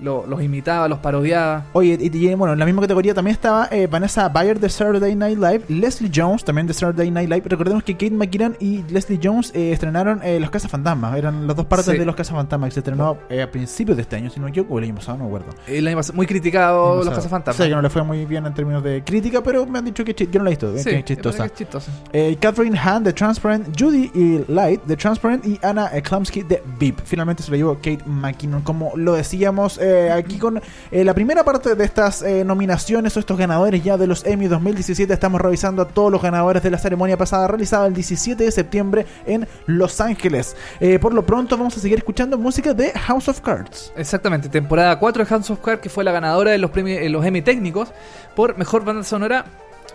lo- 0.00 0.26
los 0.26 0.42
imitaba, 0.42 0.88
los 0.88 0.98
parodiaba. 0.98 1.64
Oye, 1.72 1.96
y, 2.00 2.16
y, 2.16 2.34
bueno, 2.34 2.52
en 2.54 2.58
la 2.58 2.64
misma 2.66 2.82
categoría 2.82 3.14
también 3.14 3.34
estaba 3.34 3.68
eh, 3.70 3.86
Vanessa 3.86 4.28
Bayer 4.28 4.58
de 4.60 4.68
Saturday 4.68 5.14
Night 5.14 5.38
Live, 5.38 5.62
Leslie 5.68 6.10
Jones 6.14 6.44
también 6.44 6.66
de 6.66 6.74
Saturday 6.74 7.10
Night 7.10 7.28
Live. 7.30 7.42
Recordemos 7.46 7.82
que 7.82 7.92
Kate 7.94 8.10
McKinnon 8.10 8.56
y 8.60 8.82
Leslie 8.90 9.18
Jones 9.22 9.52
eh, 9.54 9.72
estrenaron 9.72 10.20
eh, 10.22 10.38
Los 10.40 10.50
Casas 10.50 10.70
Fantasmas, 10.70 11.16
eran 11.16 11.46
las 11.46 11.56
dos 11.56 11.66
partes 11.66 11.86
Sí. 11.86 11.98
de 11.98 12.04
Los 12.04 12.14
Casas 12.16 12.34
Fantasmas 12.34 12.68
que 12.70 12.74
se 12.74 12.80
estrenó 12.80 13.18
eh, 13.30 13.42
a 13.42 13.50
principios 13.50 13.96
de 13.96 14.02
este 14.02 14.16
año, 14.16 14.30
si 14.30 14.38
no 14.40 14.44
me 14.44 14.50
equivoco, 14.50 14.74
o 14.74 14.78
el 14.78 14.84
año 14.84 14.94
pasado, 14.94 15.18
no 15.18 15.24
me 15.24 15.28
acuerdo. 15.30 15.46
El 15.66 15.86
año 15.86 15.96
pasado, 15.96 16.16
muy 16.16 16.26
criticado 16.26 16.96
los 17.04 17.08
cazafantasmas. 17.14 17.56
Sé 17.56 17.68
que 17.68 17.74
no 17.74 17.82
le 17.82 17.90
fue 17.90 18.02
muy 18.02 18.24
bien 18.26 18.44
en 18.46 18.54
términos 18.54 18.82
de 18.82 19.02
crítica, 19.04 19.42
pero 19.42 19.64
me 19.66 19.78
han 19.78 19.84
dicho 19.84 20.04
que 20.04 20.14
yo 20.14 20.38
no 20.38 20.44
la 20.44 20.50
he 20.50 20.52
visto, 20.52 20.76
Sí, 20.78 20.84
que 20.90 20.96
es 20.98 21.04
chistosa. 21.04 21.46
es 21.46 21.54
chistosa. 21.54 21.92
Catherine 22.40 22.76
Hahn 22.78 23.04
de 23.04 23.12
Transparent, 23.12 23.68
Judy 23.78 24.10
y 24.14 24.44
Light 24.52 24.82
de 24.84 24.96
Transparent 24.96 25.46
y 25.46 25.58
Anna 25.62 25.90
Klumsky 26.02 26.42
de 26.42 26.62
VIP. 26.78 27.00
Finalmente 27.04 27.42
se 27.42 27.50
lo 27.50 27.56
llevó 27.56 27.74
Kate 27.76 28.00
McKinnon. 28.06 28.62
Como 28.62 28.92
lo 28.96 29.14
decíamos 29.14 29.78
eh, 29.86 30.10
aquí 30.12 30.38
con 30.38 30.60
eh, 30.90 31.04
la 31.04 31.14
primera 31.14 31.44
parte 31.44 31.74
de 31.74 31.84
estas 31.84 32.22
eh, 32.22 32.44
nominaciones 32.44 33.16
o 33.16 33.20
estos 33.20 33.38
ganadores 33.38 33.82
ya 33.84 33.96
de 33.96 34.06
los 34.06 34.24
Emmy 34.26 34.48
2017, 34.48 35.12
estamos 35.12 35.40
revisando 35.40 35.82
a 35.82 35.88
todos 35.88 36.10
los 36.10 36.20
ganadores 36.20 36.62
de 36.62 36.70
la 36.70 36.78
ceremonia 36.78 37.16
pasada 37.16 37.46
realizada 37.46 37.86
el 37.86 37.94
17 37.94 38.42
de 38.42 38.50
septiembre 38.50 39.06
en 39.26 39.46
Los 39.66 40.00
Ángeles. 40.00 40.56
Por 41.00 41.14
lo 41.14 41.24
pronto 41.24 41.56
vamos 41.56 41.76
a 41.76 41.80
seguir 41.80 41.98
escuchando 41.98 42.38
música 42.38 42.74
de 42.74 42.90
House 42.92 43.28
of 43.28 43.40
Cards. 43.40 43.92
Exactamente, 43.96 44.48
temporada 44.48 44.98
4 44.98 45.24
de 45.24 45.28
House 45.28 45.50
of 45.50 45.60
Cards, 45.60 45.80
que 45.80 45.88
fue 45.88 46.04
la 46.04 46.12
ganadora 46.12 46.50
de 46.50 46.58
los 46.58 46.70
premios, 46.70 47.24
Emmy 47.24 47.42
técnicos 47.42 47.92
por 48.34 48.56
mejor 48.58 48.84
banda 48.84 49.02
sonora. 49.04 49.44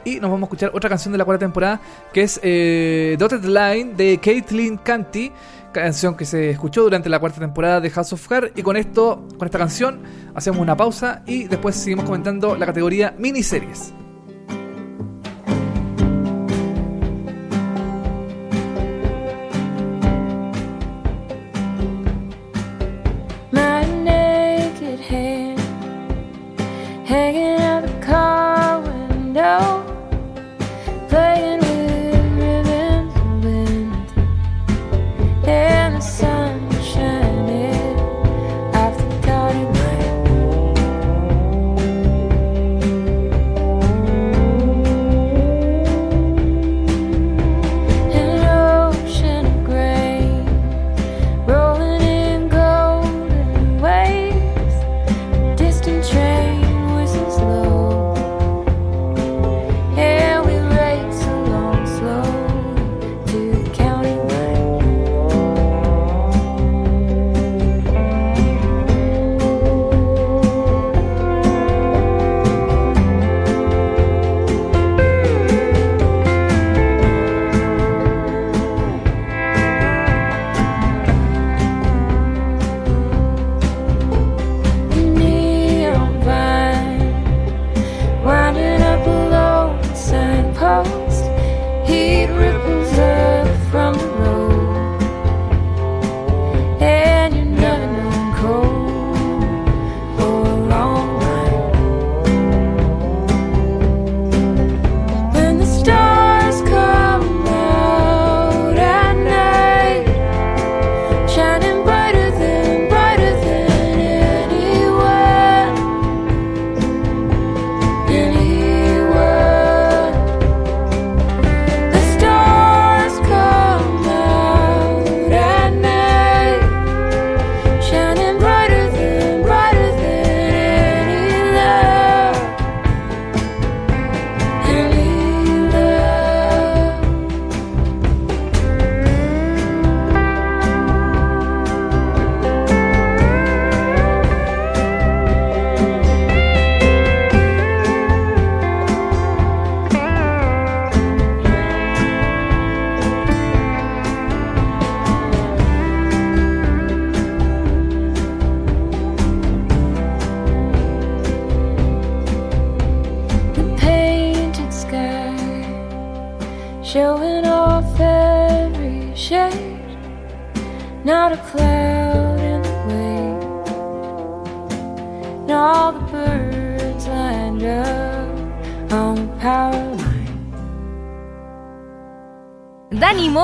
Y 0.03 0.19
nos 0.19 0.31
vamos 0.31 0.43
a 0.43 0.45
escuchar 0.47 0.71
otra 0.73 0.89
canción 0.89 1.11
de 1.11 1.19
la 1.19 1.25
cuarta 1.25 1.45
temporada 1.45 1.79
que 2.11 2.23
es 2.23 2.39
eh, 2.41 3.15
Dotted 3.19 3.43
Line 3.43 3.93
de 3.95 4.17
Caitlin 4.17 4.77
Canty, 4.77 5.31
canción 5.71 6.15
que 6.15 6.25
se 6.25 6.49
escuchó 6.49 6.83
durante 6.83 7.09
la 7.09 7.19
cuarta 7.19 7.39
temporada 7.39 7.79
de 7.79 7.89
House 7.89 8.13
of 8.13 8.27
Cards. 8.27 8.51
Y 8.55 8.63
con 8.63 8.77
esto, 8.77 9.27
con 9.37 9.45
esta 9.45 9.57
canción, 9.57 10.01
hacemos 10.35 10.59
una 10.59 10.75
pausa 10.75 11.23
y 11.25 11.45
después 11.45 11.75
seguimos 11.75 12.05
comentando 12.05 12.55
la 12.55 12.65
categoría 12.65 13.13
miniseries. 13.17 13.93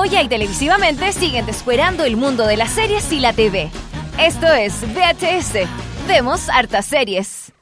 Moya 0.08 0.22
y 0.22 0.28
televisivamente 0.28 1.12
siguen 1.12 1.44
descuerando 1.44 2.02
el 2.04 2.16
mundo 2.16 2.46
de 2.46 2.56
las 2.56 2.70
series 2.70 3.12
y 3.12 3.20
la 3.20 3.34
TV. 3.34 3.68
Esto 4.18 4.46
es 4.46 4.72
VHS. 4.94 5.68
Vemos 6.08 6.48
hartas 6.48 6.86
series. 6.86 7.52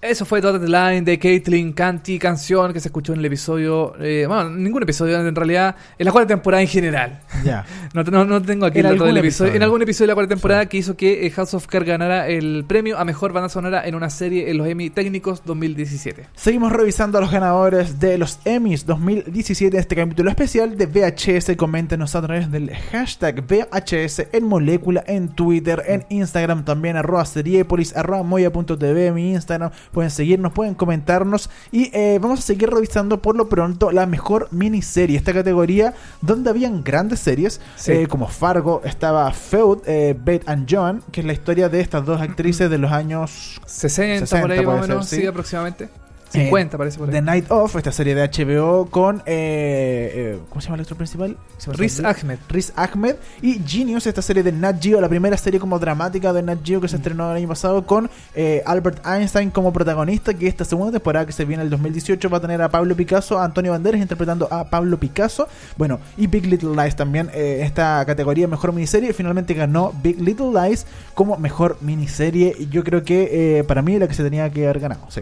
Eso 0.00 0.24
fue 0.24 0.40
Dotted 0.40 0.68
Line 0.68 1.02
de 1.02 1.18
Caitlin 1.18 1.72
Canty, 1.72 2.16
canción 2.16 2.72
que 2.72 2.78
se 2.78 2.88
escuchó 2.88 3.12
en 3.12 3.18
el 3.18 3.24
episodio. 3.24 3.94
eh, 4.00 4.24
bueno, 4.28 4.50
ningún 4.50 4.84
episodio 4.84 5.18
en 5.26 5.34
realidad, 5.34 5.74
en 5.98 6.04
la 6.04 6.12
cuarta 6.12 6.28
temporada 6.28 6.60
en 6.60 6.68
general. 6.68 7.20
Ya. 7.44 7.64
No, 7.94 8.02
no, 8.04 8.24
no 8.24 8.40
tengo 8.40 8.64
aquí 8.64 8.78
En 8.78 8.86
el 8.86 8.92
dato 8.92 9.04
algún 9.04 9.14
del 9.16 9.24
episodio. 9.24 9.48
episodio. 9.48 9.56
En 9.56 9.62
algún 9.62 9.82
episodio 9.82 10.04
de 10.04 10.08
la 10.08 10.14
cuarta 10.14 10.34
temporada 10.34 10.66
que 10.66 10.78
hizo 10.78 10.96
que 10.96 11.26
eh, 11.26 11.30
House 11.30 11.52
of 11.52 11.66
Cards 11.66 11.86
ganara 11.86 12.26
el 12.28 12.64
premio 12.66 12.98
a 12.98 13.04
mejor 13.04 13.32
banda 13.34 13.50
sonora 13.50 13.86
en 13.86 13.94
una 13.94 14.08
serie 14.08 14.50
en 14.50 14.56
los 14.56 14.66
Emmy 14.66 14.88
Técnicos 14.88 15.42
2017. 15.44 16.26
Seguimos 16.34 16.72
revisando 16.72 17.18
a 17.18 17.20
los 17.20 17.30
ganadores 17.30 18.00
de 18.00 18.16
los 18.16 18.38
Emmys 18.46 18.86
2017 18.86 19.76
en 19.76 19.80
este 19.80 19.94
capítulo 19.94 20.30
especial 20.30 20.78
de 20.78 20.86
VHS. 20.86 21.54
Coméntenos 21.56 22.14
a 22.14 22.22
través 22.22 22.50
del 22.50 22.70
hashtag 22.74 23.44
VHS 23.46 24.28
en 24.32 24.44
molécula, 24.44 25.04
en 25.06 25.28
Twitter, 25.28 25.82
en 25.86 26.06
Instagram 26.08 26.64
también, 26.64 26.96
arroba 26.96 27.26
seriepolis, 27.26 27.94
arroba 27.94 28.22
moya.tv, 28.22 29.12
mi 29.12 29.32
Instagram. 29.32 29.70
Pueden 29.90 30.10
seguirnos, 30.10 30.52
pueden 30.52 30.74
comentarnos 30.74 31.50
y 31.70 31.90
eh, 31.92 32.18
vamos 32.22 32.38
a 32.38 32.42
seguir 32.42 32.70
revisando 32.70 33.20
por 33.20 33.36
lo 33.36 33.48
pronto 33.50 33.90
la 33.92 34.06
mejor 34.06 34.48
miniserie, 34.50 35.18
esta 35.18 35.34
categoría 35.34 35.92
donde 36.22 36.48
habían 36.48 36.82
grandes 36.82 37.20
series 37.20 37.31
Sí. 37.76 37.92
eh, 37.92 38.06
como 38.06 38.28
Fargo, 38.28 38.82
estaba 38.84 39.30
Feud, 39.32 39.78
eh, 39.86 40.16
Beth 40.18 40.48
and 40.48 40.66
John, 40.70 41.02
que 41.10 41.20
es 41.20 41.26
la 41.26 41.32
historia 41.32 41.68
de 41.68 41.80
estas 41.80 42.04
dos 42.04 42.20
actrices 42.20 42.70
de 42.70 42.78
los 42.78 42.92
años 42.92 43.60
60, 43.66 44.26
60 44.26 44.40
por 44.40 44.50
ahí 44.52 44.58
más 44.58 44.66
o 44.66 44.70
puede 44.78 44.88
menos, 44.88 45.06
ser, 45.06 45.16
sí, 45.18 45.22
sí. 45.22 45.28
aproximadamente. 45.28 45.88
50 46.32 46.78
parece 46.78 46.98
por 46.98 47.08
ahí. 47.08 47.14
The 47.14 47.22
Night 47.22 47.50
Of, 47.50 47.76
esta 47.76 47.92
serie 47.92 48.14
de 48.14 48.28
HBO 48.28 48.86
con. 48.90 49.18
eh, 49.26 50.12
eh, 50.14 50.38
¿Cómo 50.48 50.60
se 50.60 50.66
llama 50.66 50.76
el 50.76 50.80
actor 50.82 50.96
principal? 50.96 51.36
Riz. 51.74 52.00
Ahmed. 52.00 52.38
Riz 52.48 52.72
Ahmed 52.76 53.16
y 53.40 53.60
Genius, 53.66 54.06
esta 54.06 54.22
serie 54.22 54.42
de 54.42 54.52
Nat 54.52 54.82
Geo, 54.82 55.00
la 55.00 55.08
primera 55.08 55.36
serie 55.36 55.60
como 55.60 55.78
dramática 55.78 56.32
de 56.32 56.42
Nat 56.42 56.58
Geo 56.64 56.80
que 56.80 56.88
se 56.88 56.96
estrenó 56.96 57.30
el 57.30 57.36
año 57.36 57.48
pasado 57.48 57.86
con 57.86 58.10
eh, 58.34 58.62
Albert 58.66 59.06
Einstein 59.06 59.50
como 59.50 59.72
protagonista, 59.72 60.34
que 60.34 60.46
esta 60.46 60.64
segunda 60.64 60.92
temporada 60.92 61.26
que 61.26 61.32
se 61.32 61.44
viene 61.44 61.62
el 61.62 61.70
2018 61.70 62.28
va 62.28 62.38
a 62.38 62.40
tener 62.40 62.62
a 62.62 62.68
Pablo 62.68 62.96
Picasso, 62.96 63.38
a 63.38 63.44
Antonio 63.44 63.72
Banderas 63.72 64.00
interpretando 64.00 64.48
a 64.50 64.68
Pablo 64.68 64.98
Picasso, 64.98 65.48
bueno, 65.76 66.00
y 66.16 66.26
Big 66.26 66.46
Little 66.46 66.70
Lies 66.74 66.96
también, 66.96 67.30
eh, 67.34 67.60
esta 67.62 68.04
categoría 68.04 68.48
mejor 68.48 68.72
miniserie, 68.72 69.12
finalmente 69.12 69.54
ganó 69.54 69.92
Big 70.02 70.20
Little 70.20 70.50
Lies 70.52 70.86
como 71.14 71.36
mejor 71.36 71.78
miniserie, 71.80 72.54
y 72.58 72.68
yo 72.68 72.82
creo 72.84 73.04
que 73.04 73.58
eh, 73.58 73.64
para 73.64 73.82
mí 73.82 73.98
la 73.98 74.08
que 74.08 74.14
se 74.14 74.24
tenía 74.24 74.50
que 74.50 74.64
haber 74.64 74.80
ganado, 74.80 75.02
sí. 75.10 75.20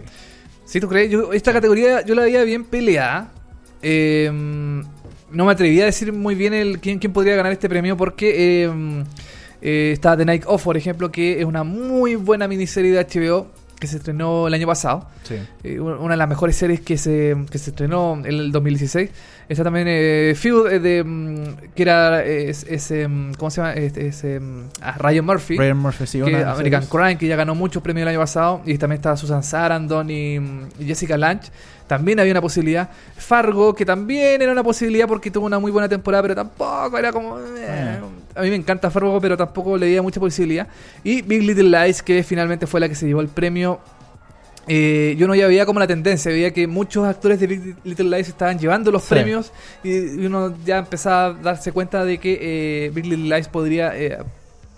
¿Sí 0.71 0.79
tú 0.79 0.87
crees? 0.87 1.11
Yo, 1.11 1.33
esta 1.33 1.51
categoría 1.51 1.99
yo 2.05 2.15
la 2.15 2.21
veía 2.21 2.45
bien 2.45 2.63
peleada. 2.63 3.29
Eh, 3.81 4.31
no 4.31 5.45
me 5.45 5.51
atreví 5.51 5.81
a 5.81 5.85
decir 5.85 6.13
muy 6.13 6.33
bien 6.33 6.53
el 6.53 6.79
quién, 6.79 6.97
quién 6.97 7.11
podría 7.11 7.35
ganar 7.35 7.51
este 7.51 7.67
premio 7.67 7.97
porque 7.97 8.63
eh, 8.63 9.03
eh, 9.61 9.91
está 9.91 10.15
The 10.15 10.23
Night 10.23 10.43
Of, 10.45 10.63
por 10.63 10.77
ejemplo, 10.77 11.11
que 11.11 11.39
es 11.39 11.45
una 11.45 11.65
muy 11.65 12.15
buena 12.15 12.47
miniserie 12.47 12.91
de 12.93 13.03
HBO. 13.03 13.47
que 13.81 13.87
se 13.87 13.97
estrenó 13.97 14.47
el 14.47 14.53
año 14.53 14.67
pasado. 14.67 15.09
Sí. 15.23 15.35
Eh, 15.63 15.79
una 15.81 15.97
una 15.97 16.13
de 16.13 16.17
las 16.17 16.29
mejores 16.29 16.55
series 16.55 16.79
que 16.79 16.97
se, 16.97 17.35
que 17.51 17.57
se 17.57 17.71
estrenó 17.71 18.13
en 18.13 18.25
el 18.27 18.51
2016. 18.53 19.09
Está 19.51 19.65
también 19.65 19.85
eh, 19.89 20.31
eh, 20.31 20.79
de, 20.79 21.03
mm, 21.03 21.73
que 21.75 21.83
era 21.83 22.23
es, 22.23 22.63
es, 22.63 22.89
em, 22.91 23.33
¿cómo 23.33 23.51
se 23.51 23.59
llama? 23.59 23.73
Es, 23.73 23.97
es, 23.97 24.23
em, 24.23 24.69
ah, 24.81 24.95
Ryan 24.97 25.25
Murphy. 25.25 25.57
Ryan 25.57 25.77
Murphy, 25.77 26.07
sí, 26.07 26.21
que 26.21 26.41
American. 26.41 26.85
Crime, 26.85 27.17
que 27.17 27.27
ya 27.27 27.35
ganó 27.35 27.53
muchos 27.53 27.83
premios 27.83 28.03
el 28.03 28.07
año 28.07 28.19
pasado. 28.19 28.61
Y 28.65 28.77
también 28.77 28.99
está 28.99 29.17
Susan 29.17 29.43
Sarandon 29.43 30.09
y, 30.09 30.39
mm, 30.39 30.67
y 30.79 30.85
Jessica 30.85 31.17
Lange. 31.17 31.49
También 31.85 32.21
había 32.21 32.31
una 32.31 32.39
posibilidad. 32.39 32.89
Fargo, 33.17 33.75
que 33.75 33.85
también 33.85 34.41
era 34.41 34.53
una 34.53 34.63
posibilidad 34.63 35.05
porque 35.05 35.29
tuvo 35.29 35.47
una 35.47 35.59
muy 35.59 35.69
buena 35.69 35.89
temporada, 35.89 36.21
pero 36.21 36.35
tampoco 36.35 36.97
era 36.97 37.11
como. 37.11 37.37
eh. 37.57 37.99
A 38.33 38.41
mí 38.43 38.49
me 38.49 38.55
encanta 38.55 38.89
Fargo, 38.89 39.19
pero 39.19 39.35
tampoco 39.35 39.77
le 39.77 39.87
veía 39.87 40.01
mucha 40.01 40.21
posibilidad. 40.21 40.65
Y 41.03 41.23
Big 41.23 41.43
Little 41.43 41.77
Lies, 41.77 42.01
que 42.01 42.23
finalmente 42.23 42.67
fue 42.67 42.79
la 42.79 42.87
que 42.87 42.95
se 42.95 43.05
llevó 43.05 43.19
el 43.19 43.27
premio. 43.27 43.81
Eh, 44.73 45.15
yo 45.17 45.27
no 45.27 45.35
ya 45.35 45.47
veía 45.47 45.65
como 45.65 45.81
la 45.81 45.87
tendencia, 45.87 46.31
veía 46.31 46.51
que 46.53 46.65
muchos 46.65 47.05
actores 47.05 47.41
de 47.41 47.47
Big 47.47 47.75
Little 47.83 48.09
Lies 48.15 48.29
estaban 48.29 48.57
llevando 48.57 48.89
los 48.89 49.03
Sí. 49.03 49.09
premios 49.09 49.51
y 49.83 49.89
y 50.21 50.25
uno 50.25 50.55
ya 50.65 50.77
empezaba 50.77 51.25
a 51.25 51.33
darse 51.33 51.73
cuenta 51.73 52.05
de 52.05 52.17
que 52.19 52.39
eh, 52.41 52.91
Big 52.93 53.05
Little 53.05 53.35
Lies 53.35 53.49
podría, 53.49 53.91
eh, 53.99 54.19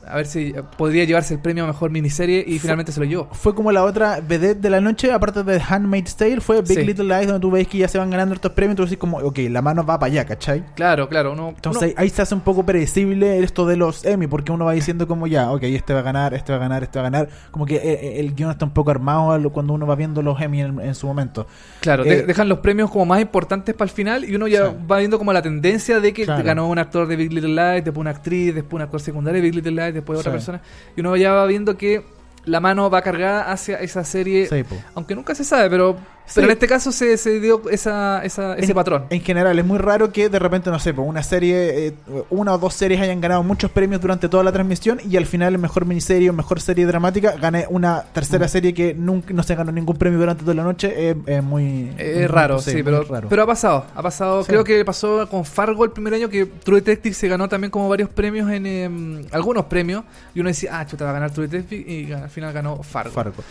a 0.07 0.15
ver 0.17 0.25
si 0.25 0.53
podría 0.77 1.03
llevarse 1.05 1.33
el 1.33 1.39
premio 1.39 1.63
a 1.63 1.67
mejor 1.67 1.89
miniserie 1.91 2.43
y 2.47 2.59
finalmente 2.59 2.91
se 2.91 2.99
lo 2.99 3.05
llevó. 3.05 3.29
Fue 3.31 3.55
como 3.55 3.71
la 3.71 3.83
otra 3.83 4.19
vedette 4.21 4.59
de 4.61 4.69
la 4.69 4.81
noche, 4.81 5.11
aparte 5.11 5.43
de 5.43 5.61
Handmaid's 5.67 6.15
Tale, 6.15 6.41
fue 6.41 6.61
Big 6.61 6.79
Sí. 6.79 6.85
Little 6.85 7.05
Lies, 7.05 7.27
donde 7.27 7.39
tú 7.41 7.51
ves 7.51 7.67
que 7.67 7.77
ya 7.77 7.87
se 7.87 7.97
van 7.97 8.09
ganando 8.09 8.35
estos 8.35 8.51
premios, 8.51 8.75
tú 8.75 8.83
decís 8.83 8.97
como, 8.97 9.17
ok, 9.17 9.39
la 9.49 9.61
mano 9.61 9.85
va 9.85 9.99
para 9.99 10.11
allá, 10.11 10.25
¿cachai? 10.25 10.63
Claro, 10.75 11.07
claro, 11.09 11.33
uno, 11.33 11.49
Entonces 11.49 11.81
uno- 11.81 11.91
ahí- 11.97 12.05
ahí 12.05 12.09
se 12.09 12.21
hace 12.21 12.35
un 12.35 12.41
poco 12.41 12.65
predecible 12.65 13.39
esto 13.43 13.65
de 13.65 13.77
los 13.77 14.05
Emmy, 14.05 14.27
porque 14.27 14.51
uno 14.51 14.65
va 14.65 14.73
diciendo 14.73 15.07
como 15.07 15.27
ya, 15.27 15.51
ok, 15.51 15.63
este 15.63 15.93
va 15.93 15.99
a 15.99 16.03
ganar, 16.03 16.33
este 16.33 16.51
va 16.51 16.57
a 16.57 16.61
ganar, 16.61 16.83
este 16.83 16.99
va 16.99 17.07
a 17.07 17.09
ganar. 17.09 17.29
Como 17.51 17.65
que 17.65 17.75
eh, 17.75 17.81
eh, 17.83 18.19
el 18.19 18.33
guion 18.35 18.51
está 18.51 18.65
un 18.65 18.71
poco 18.73 18.91
armado 18.91 19.49
cuando 19.51 19.73
uno 19.73 19.85
va 19.87 19.95
viendo 19.95 20.21
los 20.21 20.39
Emmy 20.41 20.61
en, 20.61 20.79
en 20.79 20.95
su 20.95 21.07
momento. 21.07 21.47
claro, 21.79 22.03
eh, 22.05 22.09
de- 22.09 22.23
dejan 22.23 22.47
los 22.49 22.59
premios 22.59 22.89
como 22.91 23.05
más 23.05 23.21
importantes 23.21 23.75
para 23.75 23.89
el 23.89 23.95
final 23.95 24.23
y 24.25 24.35
uno 24.35 24.47
ya 24.47 24.67
Sí. 24.69 24.75
va 24.89 24.97
viendo 24.99 25.17
como 25.17 25.33
la 25.33 25.41
tendencia 25.41 25.99
de 25.99 26.13
que 26.13 26.23
Claro. 26.25 26.43
ganó 26.43 26.67
un 26.69 26.79
actor 26.79 27.07
de 27.07 27.15
Big 27.15 27.31
Little 27.33 27.49
Lies, 27.53 27.83
después 27.85 27.97
una 28.01 28.11
actriz, 28.11 28.53
después 28.55 28.73
un 28.73 28.81
actor 28.81 28.99
secundario 29.01 29.41
de 29.41 29.49
Big 29.49 29.55
Little 29.55 29.71
Lies, 29.71 29.92
después 29.93 30.19
otra 30.19 30.31
Sí. 30.31 30.35
persona 30.37 30.61
y 30.95 30.99
uno 31.01 31.15
ya 31.15 31.31
va 31.33 31.45
viendo 31.45 31.77
que 31.77 32.03
la 32.45 32.59
mano 32.59 32.89
va 32.89 33.01
cargada 33.01 33.51
hacia 33.51 33.77
esa 33.79 34.03
serie 34.03 34.47
Sí. 34.47 34.63
Aunque 34.95 35.15
nunca 35.15 35.33
se 35.33 35.43
sabe, 35.45 35.69
pero, 35.69 35.97
Sí. 36.25 36.31
pero 36.35 36.47
en 36.47 36.51
este 36.53 36.67
caso 36.67 36.91
se, 36.91 37.17
se 37.17 37.39
dio 37.39 37.61
esa, 37.69 38.23
esa- 38.23 38.55
ese 38.55 38.71
en, 38.71 38.75
patrón. 38.75 39.05
En 39.09 39.21
general, 39.21 39.59
es 39.59 39.65
muy 39.65 39.77
raro 39.77 40.11
que 40.11 40.29
de 40.29 40.39
repente, 40.39 40.69
no 40.71 40.79
sé, 40.79 40.93
pues 40.93 41.07
una 41.07 41.21
serie, 41.21 41.87
eh, 41.87 41.93
una 42.29 42.53
o 42.53 42.57
dos 42.57 42.73
series 42.73 43.01
hayan 43.01 43.19
ganado 43.21 43.43
muchos 43.43 43.69
premios 43.71 44.01
durante 44.01 44.29
toda 44.29 44.43
la 44.43 44.51
transmisión 44.51 44.99
y 45.07 45.17
al 45.17 45.25
final, 45.25 45.53
el 45.53 45.59
mejor 45.59 45.85
miniserie 45.85 46.29
o 46.29 46.33
mejor 46.33 46.61
serie 46.61 46.85
dramática 46.85 47.33
gane 47.39 47.65
una 47.69 48.03
tercera 48.13 48.47
serie 48.47 48.73
que 48.73 48.93
nunca 48.93 49.33
no 49.33 49.43
se 49.43 49.53
ganó 49.55 49.71
ningún 49.71 49.97
premio 49.97 50.17
durante 50.17 50.43
toda 50.43 50.55
la 50.55 50.63
noche. 50.63 51.15
Es, 51.27 51.43
muy. 51.43 51.91
raro, 52.27 52.59
sí, 52.59 52.81
pero, 52.83 53.03
raro. 53.03 53.27
pero 53.29 53.43
ha 53.43 53.47
pasado. 53.47 53.85
Ha 53.93 54.01
pasado. 54.01 54.43
Sí. 54.43 54.47
Creo 54.47 54.63
que 54.63 54.83
pasó 54.85 55.27
con 55.29 55.43
Fargo 55.45 55.83
el 55.83 55.91
primer 55.91 56.13
año 56.13 56.29
que 56.29 56.45
True 56.45 56.79
Detective 56.79 57.13
se 57.13 57.27
ganó 57.27 57.49
también 57.49 57.69
como 57.69 57.89
varios 57.89 58.09
premios 58.09 58.49
en 58.49 58.65
em, 58.65 59.25
algunos 59.31 59.65
premios. 59.65 60.03
Y 60.33 60.39
uno 60.39 60.49
decía, 60.49 60.79
ah, 60.79 60.85
chuta, 60.85 61.03
va 61.05 61.11
a 61.11 61.13
ganar 61.13 61.31
True 61.31 61.47
Detective. 61.47 61.91
Y 61.91 62.11
al 62.13 62.29
final 62.29 62.53
ganó 62.53 62.81
Fargo. 62.81 63.13
Fargo. 63.13 63.43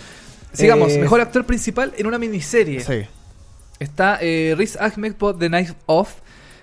Sigamos, 0.53 0.93
Eh, 0.93 0.99
mejor 0.99 1.21
actor 1.21 1.45
principal 1.45 1.93
en 1.97 2.07
una 2.07 2.19
miniserie. 2.19 2.81
Sí. 2.81 3.03
Está 3.79 4.19
eh, 4.21 4.55
Riz 4.57 4.77
Ahmed 4.77 5.15
por 5.15 5.39
The 5.39 5.49
Night 5.49 5.71
Off. 5.87 6.15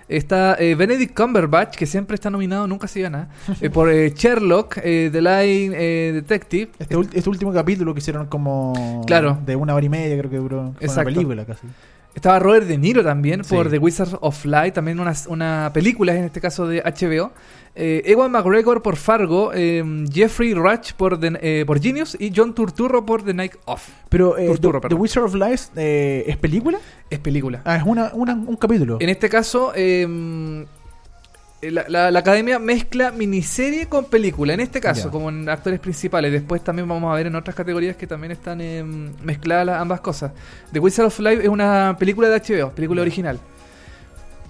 Está 0.08 0.56
eh, 0.58 0.74
Benedict 0.74 1.14
Cumberbatch, 1.16 1.76
que 1.76 1.86
siempre 1.86 2.16
está 2.16 2.30
nominado, 2.30 2.66
nunca 2.66 2.88
se 2.88 3.00
gana. 3.00 3.28
eh, 3.60 3.70
por 3.70 3.90
eh, 3.90 4.10
Sherlock, 4.16 4.78
eh, 4.82 5.08
The 5.12 5.20
Line 5.20 5.74
eh, 5.78 6.12
Detective. 6.14 6.70
Este, 6.80 6.96
este 7.14 7.30
último 7.30 7.52
capítulo 7.52 7.94
que 7.94 7.98
hicieron 8.00 8.26
como. 8.26 9.04
Claro. 9.06 9.38
De 9.46 9.54
una 9.54 9.74
hora 9.74 9.86
y 9.86 9.88
media, 9.88 10.18
creo 10.18 10.30
que 10.30 10.36
duró. 10.38 10.58
Fue 10.62 10.70
una 10.70 10.78
Exacto. 10.80 11.04
película 11.12 11.44
casi. 11.44 11.66
Estaba 12.14 12.38
Robert 12.38 12.66
De 12.66 12.76
Niro 12.76 13.02
también 13.04 13.44
Sí. 13.44 13.54
por 13.54 13.70
The 13.70 13.78
Wizards 13.78 14.16
of 14.20 14.44
Light, 14.44 14.74
también 14.74 14.98
una, 15.00 15.12
una 15.28 15.70
película 15.72 16.14
en 16.14 16.24
este 16.24 16.40
caso 16.40 16.66
de 16.66 16.82
HBO. 16.82 17.32
Eh, 17.76 18.02
Ewan 18.06 18.32
McGregor 18.32 18.82
por 18.82 18.96
Fargo, 18.96 19.52
eh, 19.54 19.82
Jeffrey 20.12 20.52
Rush 20.54 20.92
por, 20.96 21.20
The- 21.20 21.38
eh, 21.40 21.64
por 21.64 21.80
Genius 21.80 22.16
y 22.18 22.32
John 22.34 22.52
Turturro 22.52 23.06
por 23.06 23.22
The 23.22 23.32
Night 23.32 23.52
Off. 23.64 23.88
Pero 24.08 24.34
Tortura, 24.34 24.80
The, 24.80 24.88
The. 24.88 24.94
Wizard 24.96 25.22
of 25.24 25.36
eh, 25.76 26.24
es 26.26 26.36
película. 26.36 26.78
Es 27.08 27.20
película. 27.20 27.62
Ah, 27.64 27.76
es 27.76 27.84
una, 27.86 28.10
una- 28.12 28.34
un 28.34 28.56
capítulo. 28.56 28.98
En 29.00 29.08
este 29.08 29.28
caso, 29.28 29.72
la, 31.62 31.84
la- 31.88 32.10
la 32.10 32.18
academia 32.20 32.58
mezcla 32.58 33.10
miniserie 33.12 33.86
con 33.86 34.06
película. 34.06 34.54
En 34.54 34.60
este 34.60 34.80
caso, 34.80 35.04
Ya. 35.06 35.10
como 35.10 35.28
en 35.28 35.48
actores 35.48 35.78
principales. 35.80 36.32
Después 36.32 36.62
también 36.64 36.88
vamos 36.88 37.12
a 37.12 37.14
ver 37.16 37.26
en 37.26 37.34
otras 37.36 37.54
categorías 37.54 37.96
que 37.96 38.06
también 38.06 38.30
están 38.32 38.60
eh, 38.60 38.82
mezcladas 39.22 39.66
las- 39.66 39.80
ambas 39.80 40.00
cosas. 40.00 40.32
The 40.72 40.78
Wizard 40.78 41.06
of 41.06 41.18
Life 41.20 41.42
es 41.42 41.48
una 41.48 41.96
película 41.98 42.28
de 42.28 42.36
HBO, 42.40 42.70
película 42.70 43.02
original. 43.02 43.38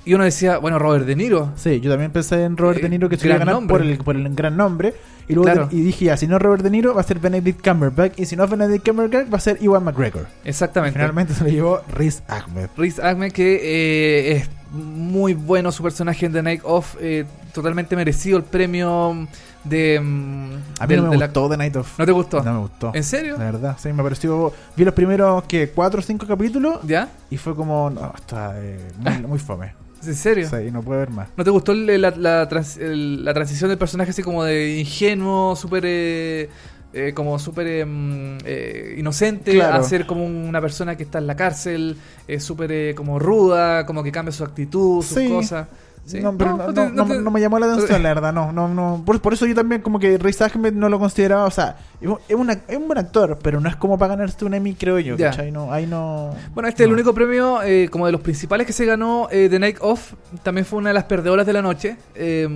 Y 0.05 0.15
uno 0.15 0.25
decía, 0.25 0.57
bueno, 0.59 0.79
Robert 0.79 1.05
De 1.05 1.15
Niro. 1.15 1.53
Sí, 1.57 1.81
yo 1.81 1.91
también 1.91 2.11
pensé 2.11 2.43
en 2.45 2.57
Robert 2.57 2.79
Eh, 2.79 2.83
De 2.85 2.89
Niro 2.89 3.09
que 3.11 3.19
se 3.19 3.27
iba 3.27 3.37
a 3.37 3.39
ganar 3.39 3.67
por 3.67 3.83
el, 3.83 3.99
por 3.99 4.17
el 4.17 4.35
gran 4.35 4.57
nombre. 4.57 4.95
Y 5.29 5.35
luego 5.35 5.45
Claro. 5.53 5.69
te- 5.69 5.77
y 5.77 5.81
dije 5.83 6.07
ya, 6.07 6.17
si 6.17 6.27
no 6.27 6.37
es 6.37 6.43
Robert 6.43 6.63
De 6.63 6.71
Niro, 6.71 6.95
va 6.95 7.03
a 7.03 7.05
ser 7.05 7.19
Benedict 7.19 7.63
Cumberbatch. 7.63 8.19
Y 8.19 8.25
si 8.25 8.35
no 8.35 8.45
es 8.45 8.51
Benedict 8.51 8.89
Cumberbatch, 8.89 9.33
va 9.33 9.37
a 9.37 9.41
ser 9.41 9.59
Ewan 9.61 9.85
McGregor. 9.85 10.27
Exactamente. 10.45 10.99
Finalmente 10.99 11.35
se 11.35 11.45
lo 11.45 11.51
llevó 11.51 11.81
Riz 11.95 12.23
Ahmed. 12.29 12.69
Riz 12.79 12.99
Ahmed, 12.99 13.31
que 13.33 13.57
eh, 13.57 14.33
es 14.37 14.49
muy 14.73 15.35
bueno 15.35 15.73
su 15.73 15.83
personaje 15.83 16.27
en 16.27 16.33
The 16.33 16.43
Night 16.43 16.61
Off, 16.64 16.97
eh, 17.01 17.25
totalmente 17.53 17.97
merecido 17.97 18.37
el 18.39 18.45
premio 18.45 19.27
de. 19.64 20.01
mm, 20.01 20.53
A 20.81 20.87
mí 20.87 20.95
del- 20.95 20.97
no 21.05 21.11
me 21.11 21.16
de 21.16 21.27
la- 21.27 21.33
The 21.33 21.57
Night 21.57 21.77
of. 21.77 21.99
¿No 21.99 22.07
te 22.07 22.12
gustó? 22.12 22.43
No 22.43 22.53
me 22.55 22.59
gustó. 22.61 22.93
¿En 22.95 23.05
serio? 23.05 23.37
La 23.39 23.45
verdad, 23.45 23.77
sí, 23.81 23.93
me 23.93 24.03
pareció. 24.03 24.53
Vi 24.77 24.85
los 24.85 24.95
primeros 24.95 25.43
que 25.45 25.71
cuatro 25.71 26.01
o 26.01 26.03
cinco 26.03 26.27
capítulos 26.27 26.79
¿Ya? 26.85 27.09
y 27.31 27.37
fue 27.37 27.55
como. 27.55 27.91
No, 27.91 28.12
está 28.16 28.53
eh, 28.57 28.79
muy, 28.99 29.18
muy 29.29 29.39
fome. 29.39 29.75
¿En 30.07 30.14
serio? 30.14 30.49
Sí, 30.49 30.71
no 30.73 30.81
puedo 30.83 30.99
ver 31.01 31.11
más. 31.11 31.29
¿No 31.37 31.45
te 31.45 31.51
gustó 31.51 31.73
el- 31.73 32.01
la, 32.01 32.11
la 32.12 32.49
trans- 32.49 32.79
el- 32.79 33.23
la 33.25 33.35
transición 33.35 33.68
del 33.68 33.77
personaje 33.79 34.12
así 34.12 34.23
como 34.23 34.45
de 34.45 34.79
ingenuo, 34.79 35.55
súper... 35.57 35.83
eh, 35.87 36.49
eh, 36.93 37.12
como 37.14 37.38
súper 37.38 37.66
eh, 37.66 37.84
mm, 37.84 38.38
eh, 38.45 38.95
inocente 38.99 39.53
Claro. 39.53 39.74
a 39.76 39.82
ser 39.82 40.07
como 40.07 40.24
una 40.26 40.61
persona 40.61 40.97
que 40.97 41.05
está 41.05 41.18
en 41.18 41.26
la 41.26 41.36
cárcel, 41.36 41.97
eh, 42.26 42.41
súper 42.41 42.95
como 42.95 43.18
ruda, 43.18 43.86
como 43.86 44.03
que 44.03 44.11
cambia 44.12 44.32
su 44.32 44.43
actitud, 44.45 45.03
sus 45.03 45.18
Sí. 45.18 45.28
cosas. 45.28 45.68
¿Sí? 46.07 46.18
No, 46.18 46.36
pero 46.36 46.57
no, 46.57 46.72
te- 46.72 46.80
no- 46.86 46.91
no- 46.91 47.07
te- 47.07 47.20
no 47.20 47.30
me 47.30 47.41
llamó 47.41 47.59
la 47.59 47.66
atención, 47.72 48.03
la 48.03 48.09
verdad. 48.14 48.32
No, 48.32 48.51
no, 48.53 48.66
no. 48.66 49.03
Por, 49.05 49.20
por 49.20 49.34
eso 49.34 49.47
yo 49.47 49.55
también, 49.55 49.82
como 49.82 50.01
que 50.01 50.16
Riz 50.18 50.41
Ahmed 50.41 50.72
no 50.72 50.88
lo 50.88 50.99
consideraba. 50.99 51.45
O 51.45 51.51
sea, 51.51 51.76
es 52.01 52.09
un, 52.09 52.18
es 52.26 52.34
una- 52.34 52.55
es 52.66 52.76
un 52.76 52.86
buen 52.88 52.99
actor, 52.99 53.38
pero 53.41 53.61
no 53.61 53.68
es 53.68 53.76
como 53.76 53.97
para 53.99 54.16
ganarse 54.16 54.45
un 54.45 54.55
Emmy, 54.55 54.74
creo 54.74 54.99
yo. 54.99 55.16
¿cachai? 55.16 55.53
No, 55.53 55.70
ahí 55.72 55.86
no. 55.86 56.34
Bueno, 56.55 56.68
este 56.68 56.82
es 56.82 56.86
el 56.88 56.95
único 56.95 57.14
premio, 57.14 57.62
eh, 57.62 57.88
como 57.93 58.07
de 58.07 58.12
los 58.12 58.22
principales 58.22 58.66
que 58.66 58.72
se 58.72 58.86
ganó 58.86 59.28
eh, 59.30 59.49
The 59.49 59.59
Night 59.61 59.76
Off. 59.82 60.14
También 60.43 60.64
fue 60.64 60.78
una 60.80 60.88
de 60.88 60.95
las 60.95 61.05
perdedoras 61.05 61.47
de 61.47 61.53
la 61.53 61.62
noche, 61.62 61.97
eh, 62.16 62.49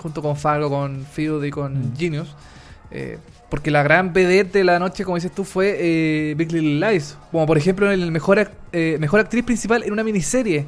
junto 0.00 0.22
con 0.22 0.36
Fargo, 0.36 0.68
con 0.68 1.04
Field 1.06 1.44
y 1.46 1.50
con 1.50 1.72
Mm. 1.92 1.96
Genius. 1.96 2.36
Porque 3.52 3.70
la 3.70 3.82
gran 3.82 4.14
vedette 4.14 4.50
de 4.60 4.64
la 4.64 4.78
noche, 4.78 5.04
como 5.04 5.16
dices 5.16 5.30
tú, 5.30 5.44
fue 5.44 5.76
eh, 5.78 6.34
Big 6.38 6.50
Little 6.52 6.80
Lies. 6.90 7.18
Como 7.30 7.44
por 7.44 7.58
ejemplo, 7.58 7.90
el 7.90 8.10
mejor, 8.10 8.50
eh, 8.72 8.96
mejor 8.98 9.20
actriz 9.20 9.44
principal 9.44 9.82
en 9.82 9.92
una 9.92 10.02
miniserie. 10.02 10.64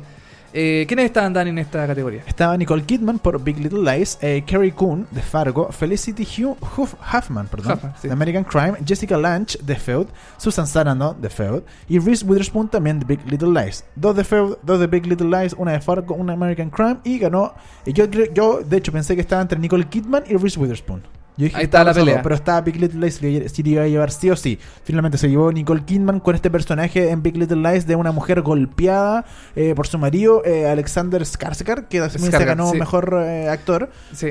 Eh, 0.52 0.84
¿Quiénes 0.86 1.06
estaban, 1.06 1.32
Dani, 1.32 1.48
en 1.48 1.58
esta 1.60 1.86
categoría? 1.86 2.22
Estaba 2.26 2.54
Nicole 2.58 2.82
Kidman 2.82 3.18
por 3.18 3.42
Big 3.42 3.58
Little 3.58 3.80
Lies, 3.80 4.18
eh, 4.20 4.44
Carrie 4.46 4.72
Coon 4.72 5.06
de 5.10 5.22
Fargo, 5.22 5.72
Felicity 5.72 6.24
Hugh, 6.24 6.58
Huff- 6.76 6.94
Huffman 7.12 7.46
perdón, 7.46 7.72
Huffman, 7.78 7.94
sí. 8.02 8.08
de 8.08 8.12
American 8.12 8.44
Crime, 8.44 8.74
Jessica 8.86 9.16
Lange 9.16 9.56
de 9.62 9.76
Feud, 9.76 10.06
Susan 10.36 10.66
Sarandon 10.66 11.18
de 11.22 11.30
Feud 11.30 11.62
y 11.88 11.98
Reese 11.98 12.24
Witherspoon 12.26 12.68
también 12.68 13.00
de 13.00 13.06
Big 13.06 13.20
Little 13.30 13.48
Lies. 13.48 13.82
Dos 13.96 14.14
de 14.14 14.24
Feud, 14.24 14.56
dos 14.62 14.78
de 14.78 14.86
Big 14.88 15.06
Little 15.06 15.30
Lies, 15.30 15.54
una 15.54 15.72
de 15.72 15.80
Fargo, 15.80 16.14
una 16.16 16.32
de 16.34 16.36
American 16.36 16.68
Crime 16.68 16.98
y 17.02 17.18
ganó. 17.18 17.54
Y 17.86 17.94
yo, 17.94 18.04
yo 18.04 18.60
de 18.62 18.76
hecho 18.76 18.92
pensé 18.92 19.14
que 19.14 19.22
estaba 19.22 19.40
entre 19.40 19.58
Nicole 19.58 19.86
Kidman 19.88 20.24
y 20.28 20.36
Reese 20.36 20.60
Witherspoon. 20.60 21.02
Yo 21.36 21.44
dije 21.46 21.56
Ahí 21.56 21.64
está 21.64 21.82
la 21.82 21.92
pelea. 21.92 22.22
pero 22.22 22.34
estaba 22.36 22.60
Big 22.60 22.76
Little 22.76 23.00
Lies, 23.00 23.20
le 23.20 23.70
iba 23.70 23.82
a 23.82 23.88
llevar 23.88 24.10
sí 24.12 24.30
o 24.30 24.36
sí. 24.36 24.58
Finalmente 24.84 25.18
se 25.18 25.28
llevó 25.28 25.50
Nicole 25.50 25.82
Kidman 25.84 26.20
con 26.20 26.34
este 26.36 26.50
personaje 26.50 27.10
en 27.10 27.22
Big 27.22 27.36
Little 27.36 27.56
Lies 27.68 27.86
de 27.86 27.96
una 27.96 28.12
mujer 28.12 28.42
golpeada 28.42 29.24
eh, 29.56 29.74
por 29.74 29.86
su 29.88 29.98
marido, 29.98 30.42
eh, 30.44 30.68
Alexander 30.68 31.20
Skarsgård, 31.22 31.88
que 31.88 32.00
también 32.00 32.30
se 32.30 32.44
ganó 32.44 32.70
sí. 32.70 32.78
mejor 32.78 33.18
eh, 33.20 33.48
actor. 33.48 33.90
Sí. 34.12 34.28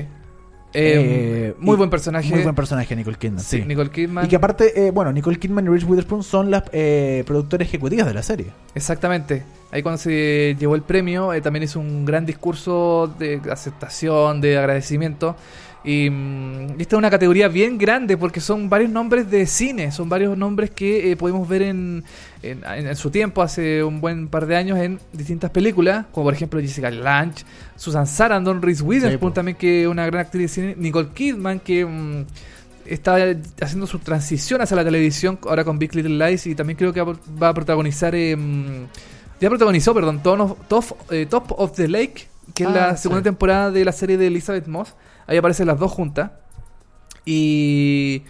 Eh, 0.76 1.50
Eh, 1.52 1.56
muy 1.60 1.76
y- 1.76 1.78
buen 1.78 1.90
personaje. 1.92 2.30
Muy 2.30 2.42
buen 2.42 2.56
personaje, 2.56 2.96
Nicole 2.96 3.18
Kidman. 3.18 3.42
Sí, 3.42 3.58
Sí. 3.60 3.64
Nicole 3.68 3.92
Kidman. 3.92 4.26
Y 4.26 4.28
que 4.28 4.36
aparte, 4.38 4.88
eh, 4.88 4.92
bueno, 4.92 5.12
Nicole 5.14 5.38
Kidman 5.38 5.66
y 5.66 5.70
Reese 5.70 5.86
Witherspoon 5.86 6.24
son 6.24 6.50
las 6.50 6.64
eh, 6.72 7.24
productoras 7.28 7.68
ejecutivas 7.68 8.08
de 8.08 8.14
la 8.16 8.24
serie. 8.24 8.48
Exactamente. 8.74 9.44
Ahí 9.72 9.84
cuando 9.84 9.98
se 10.00 10.56
llevó 10.60 10.74
el 10.76 10.82
premio, 10.82 11.32
eh, 11.34 11.42
también 11.42 11.64
hizo 11.64 11.80
un 11.80 12.06
gran 12.06 12.26
discurso 12.26 13.14
de 13.20 13.40
aceptación, 13.52 14.42
de 14.42 14.58
agradecimiento. 14.58 15.36
Y, 15.86 16.10
mm, 16.10 16.80
y 16.80 16.82
esta 16.82 16.96
es 16.96 16.98
una 16.98 17.10
categoría 17.10 17.48
bien 17.50 17.78
grande 17.78 18.16
porque 18.18 18.40
son 18.40 18.70
varios 18.70 18.90
nombres 18.90 19.30
de 19.30 19.46
cine, 19.46 19.92
son 19.92 20.08
varios 20.08 20.38
nombres 20.38 20.72
que 20.72 21.12
eh, 21.12 21.18
podemos 21.18 21.48
ver 21.48 21.62
en, 21.64 22.04
en, 22.42 22.64
en- 22.66 22.96
su 22.96 23.10
tiempo, 23.12 23.42
hace 23.42 23.84
un 23.84 24.00
buen 24.00 24.30
par 24.30 24.46
de 24.46 24.56
años, 24.56 24.80
en 24.80 25.00
distintas 25.12 25.52
películas, 25.52 26.06
como 26.14 26.26
por 26.26 26.34
ejemplo 26.34 26.60
Jessica 26.62 26.90
Lange, 26.90 27.44
Susan 27.76 28.08
Sarandon, 28.08 28.62
Reese 28.62 28.82
Witherspoon 28.84 29.32
po. 29.32 29.36
también, 29.36 29.58
que 29.58 29.82
es 29.84 29.88
una 29.88 30.06
gran 30.06 30.22
actriz 30.22 30.44
de 30.44 30.48
cine, 30.48 30.76
Nicole 30.78 31.10
Kidman, 31.14 31.60
que... 31.60 31.86
mm, 31.86 32.26
está 32.86 33.16
haciendo 33.62 33.88
su 33.88 34.00
transición 34.00 34.60
hacia 34.62 34.76
la 34.76 34.84
televisión 34.84 35.40
ahora 35.48 35.64
con 35.64 35.80
Big 35.80 35.96
Little 35.96 36.18
Lies 36.28 36.46
y 36.48 36.54
también 36.54 36.76
creo 36.78 36.92
que 36.92 37.02
va 37.02 37.48
a 37.50 37.54
protagonizar. 37.54 38.14
em, 38.14 38.88
ya 39.40 39.48
protagonizó, 39.50 39.94
perdón, 39.94 40.22
Top 40.22 40.40
of, 40.42 40.58
Top, 40.68 40.84
eh, 41.12 41.26
Top 41.30 41.52
of 41.58 41.72
the 41.78 41.88
Lake, 41.88 42.28
que 42.54 42.64
es 42.64 42.70
Ah, 42.70 42.74
la 42.74 42.98
sí. 42.98 43.04
segunda 43.04 43.24
temporada 43.24 43.72
de 43.72 43.86
la 43.86 43.94
serie 43.94 44.18
de 44.18 44.28
Elizabeth 44.28 44.68
Moss. 44.68 44.94
Ahí 45.28 45.38
aparecen 45.38 45.68
las 45.68 45.80
dos 45.80 45.92
juntas. 45.92 46.32
Y. 47.26 48.24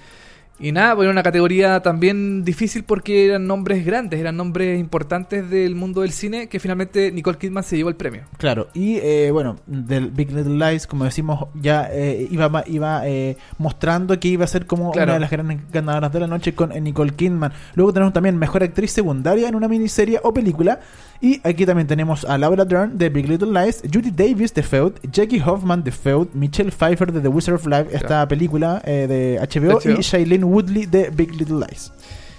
Y 0.59 0.71
nada, 0.71 0.95
pues 0.95 1.05
era 1.05 1.11
una 1.11 1.23
categoría 1.23 1.81
también 1.81 2.45
difícil 2.45 2.83
porque 2.83 3.25
eran 3.25 3.47
nombres 3.47 3.83
grandes, 3.85 4.19
eran 4.19 4.37
nombres 4.37 4.79
importantes 4.79 5.49
del 5.49 5.75
mundo 5.75 6.01
del 6.01 6.11
cine 6.11 6.47
que 6.47 6.59
finalmente 6.59 7.11
Nicole 7.11 7.37
Kidman 7.39 7.63
se 7.63 7.75
llevó 7.75 7.89
el 7.89 7.95
premio. 7.95 8.21
Claro, 8.37 8.69
y 8.73 8.97
eh, 8.97 9.31
bueno, 9.31 9.57
del 9.65 10.11
Big 10.11 10.31
Little 10.31 10.53
Lies, 10.55 10.85
como 10.87 11.03
decimos, 11.05 11.47
ya 11.55 11.89
eh, 11.91 12.27
iba, 12.31 12.63
iba 12.67 13.05
eh, 13.07 13.35
mostrando 13.57 14.17
que 14.19 14.27
iba 14.29 14.45
a 14.45 14.47
ser 14.47 14.65
como 14.67 14.91
Claro. 14.91 15.07
una 15.09 15.13
de 15.15 15.19
las 15.21 15.31
grandes 15.31 15.57
ganadoras 15.71 16.13
de 16.13 16.19
la 16.19 16.27
noche 16.27 16.53
con 16.53 16.71
eh, 16.71 16.79
Nicole 16.79 17.13
Kidman. 17.13 17.51
Luego 17.73 17.91
tenemos 17.91 18.13
también 18.13 18.37
Mejor 18.37 18.63
Actriz 18.63 18.91
Secundaria 18.91 19.49
en 19.49 19.55
una 19.55 19.67
miniserie 19.67 20.19
o 20.23 20.33
película. 20.33 20.79
Y 21.23 21.39
aquí 21.47 21.65
también 21.65 21.87
tenemos 21.87 22.25
a 22.25 22.37
Laura 22.37 22.65
Dern 22.65 22.97
de 22.97 23.07
Big 23.07 23.29
Little 23.29 23.47
Lies, 23.57 23.81
Judy 23.91 24.11
Davis 24.11 24.53
de 24.53 24.61
Feud, 24.61 24.91
Jackie 25.09 25.39
Hoffman 25.41 25.81
de 25.81 25.89
Feud, 25.91 26.27
Michelle 26.33 26.69
Pfeiffer 26.69 27.13
de 27.13 27.21
The 27.21 27.29
Wizard 27.29 27.55
of 27.55 27.65
Life, 27.65 27.87
esta 27.95 28.27
película 28.27 28.81
eh, 28.83 29.07
de 29.07 29.39
HBO, 29.39 29.79
HBO. 29.79 29.91
y 29.97 30.01
Shailene 30.01 30.43
Woodley 30.43 30.85
de 30.85 31.09
Big 31.11 31.33
Little 31.35 31.65
Lies. 31.65 31.93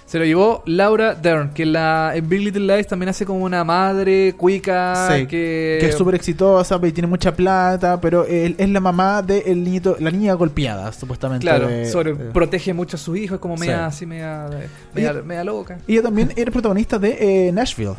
Se 0.05 0.19
lo 0.19 0.25
llevó 0.25 0.61
Laura 0.67 1.15
Dern, 1.15 1.49
que 1.51 1.63
en, 1.63 1.73
la, 1.73 2.11
en 2.13 2.29
Big 2.29 2.41
Little 2.41 2.75
Lies 2.75 2.85
también 2.85 3.09
hace 3.09 3.25
como 3.25 3.43
una 3.43 3.63
madre 3.63 4.35
cuica 4.37 5.09
Sí, 5.11 5.25
que... 5.25 5.77
que 5.81 5.87
es 5.87 5.95
súper 5.95 6.13
exitosa 6.13 6.79
y 6.83 6.91
tiene 6.91 7.07
mucha 7.07 7.35
plata, 7.35 7.99
pero 7.99 8.23
él 8.23 8.53
es 8.59 8.69
la 8.69 8.79
mamá 8.79 9.23
de 9.23 9.39
el 9.47 9.63
niñito, 9.63 9.97
la 9.99 10.11
niña 10.11 10.35
golpeada, 10.35 10.91
supuestamente. 10.93 11.41
Claro, 11.43 11.67
de- 11.67 11.87
sobre, 11.87 12.13
de- 12.13 12.25
protege 12.31 12.71
mucho 12.71 12.97
a 12.97 12.99
sus 12.99 13.17
hijos, 13.17 13.37
es 13.37 13.41
como 13.41 13.57
media 13.57 13.77
Sí. 13.77 13.83
así, 13.97 14.05
media, 14.05 14.47
media, 14.93 15.15
Y- 15.19 15.25
media 15.25 15.43
loca. 15.43 15.79
Ella 15.87 16.03
también 16.03 16.31
era 16.35 16.51
protagonista 16.51 16.99
de 16.99 17.47
eh, 17.47 17.51
Nashville. 17.51 17.95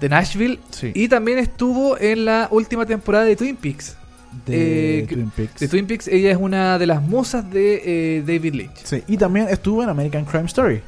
De 0.00 0.08
Nashville. 0.08 0.58
Sí. 0.70 0.92
Y 0.94 1.08
también 1.08 1.38
estuvo 1.38 1.98
en 1.98 2.24
la 2.24 2.48
última 2.50 2.86
temporada 2.86 3.24
de 3.24 3.36
Twin 3.36 3.56
Peaks. 3.56 3.96
De 4.46 5.00
Eh, 5.00 5.06
Twin 5.08 5.30
Peaks. 5.30 5.60
De 5.60 5.68
Twin 5.68 5.86
Peaks, 5.86 6.08
ella 6.08 6.30
es 6.30 6.36
una 6.38 6.78
de 6.78 6.86
las 6.86 7.02
musas 7.02 7.50
de 7.50 7.82
eh, 7.84 8.22
David 8.26 8.54
Lynch. 8.54 8.76
Sí, 8.84 9.02
y 9.06 9.16
también 9.16 9.48
estuvo 9.48 9.82
en 9.82 9.88
American 9.88 10.24
Crime 10.24 10.46
Story. 10.46 10.80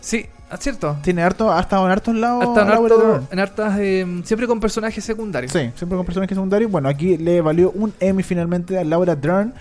Sí, 0.00 0.26
ah, 0.50 0.56
cierto. 0.56 0.96
Tiene 1.02 1.22
harto, 1.22 1.52
ha 1.52 1.60
estado 1.60 1.84
en 1.86 1.92
hartos 1.92 2.14
lados. 2.14 2.44
Hasta 2.48 2.62
en, 2.62 2.68
harto- 2.68 3.28
en 3.30 3.38
hartas, 3.38 3.78
eh, 3.78 4.20
siempre 4.24 4.46
con 4.46 4.58
personajes 4.60 5.04
secundarios. 5.04 5.52
Sí, 5.52 5.70
siempre 5.76 5.96
con 5.96 6.04
personajes 6.04 6.34
secundarios. 6.34 6.70
Bueno, 6.70 6.88
aquí 6.88 7.16
le 7.16 7.40
valió 7.40 7.70
un 7.70 7.92
Emmy 8.00 8.22
finalmente 8.22 8.76
a 8.78 8.84
Laura 8.84 9.14
Dern, 9.14 9.54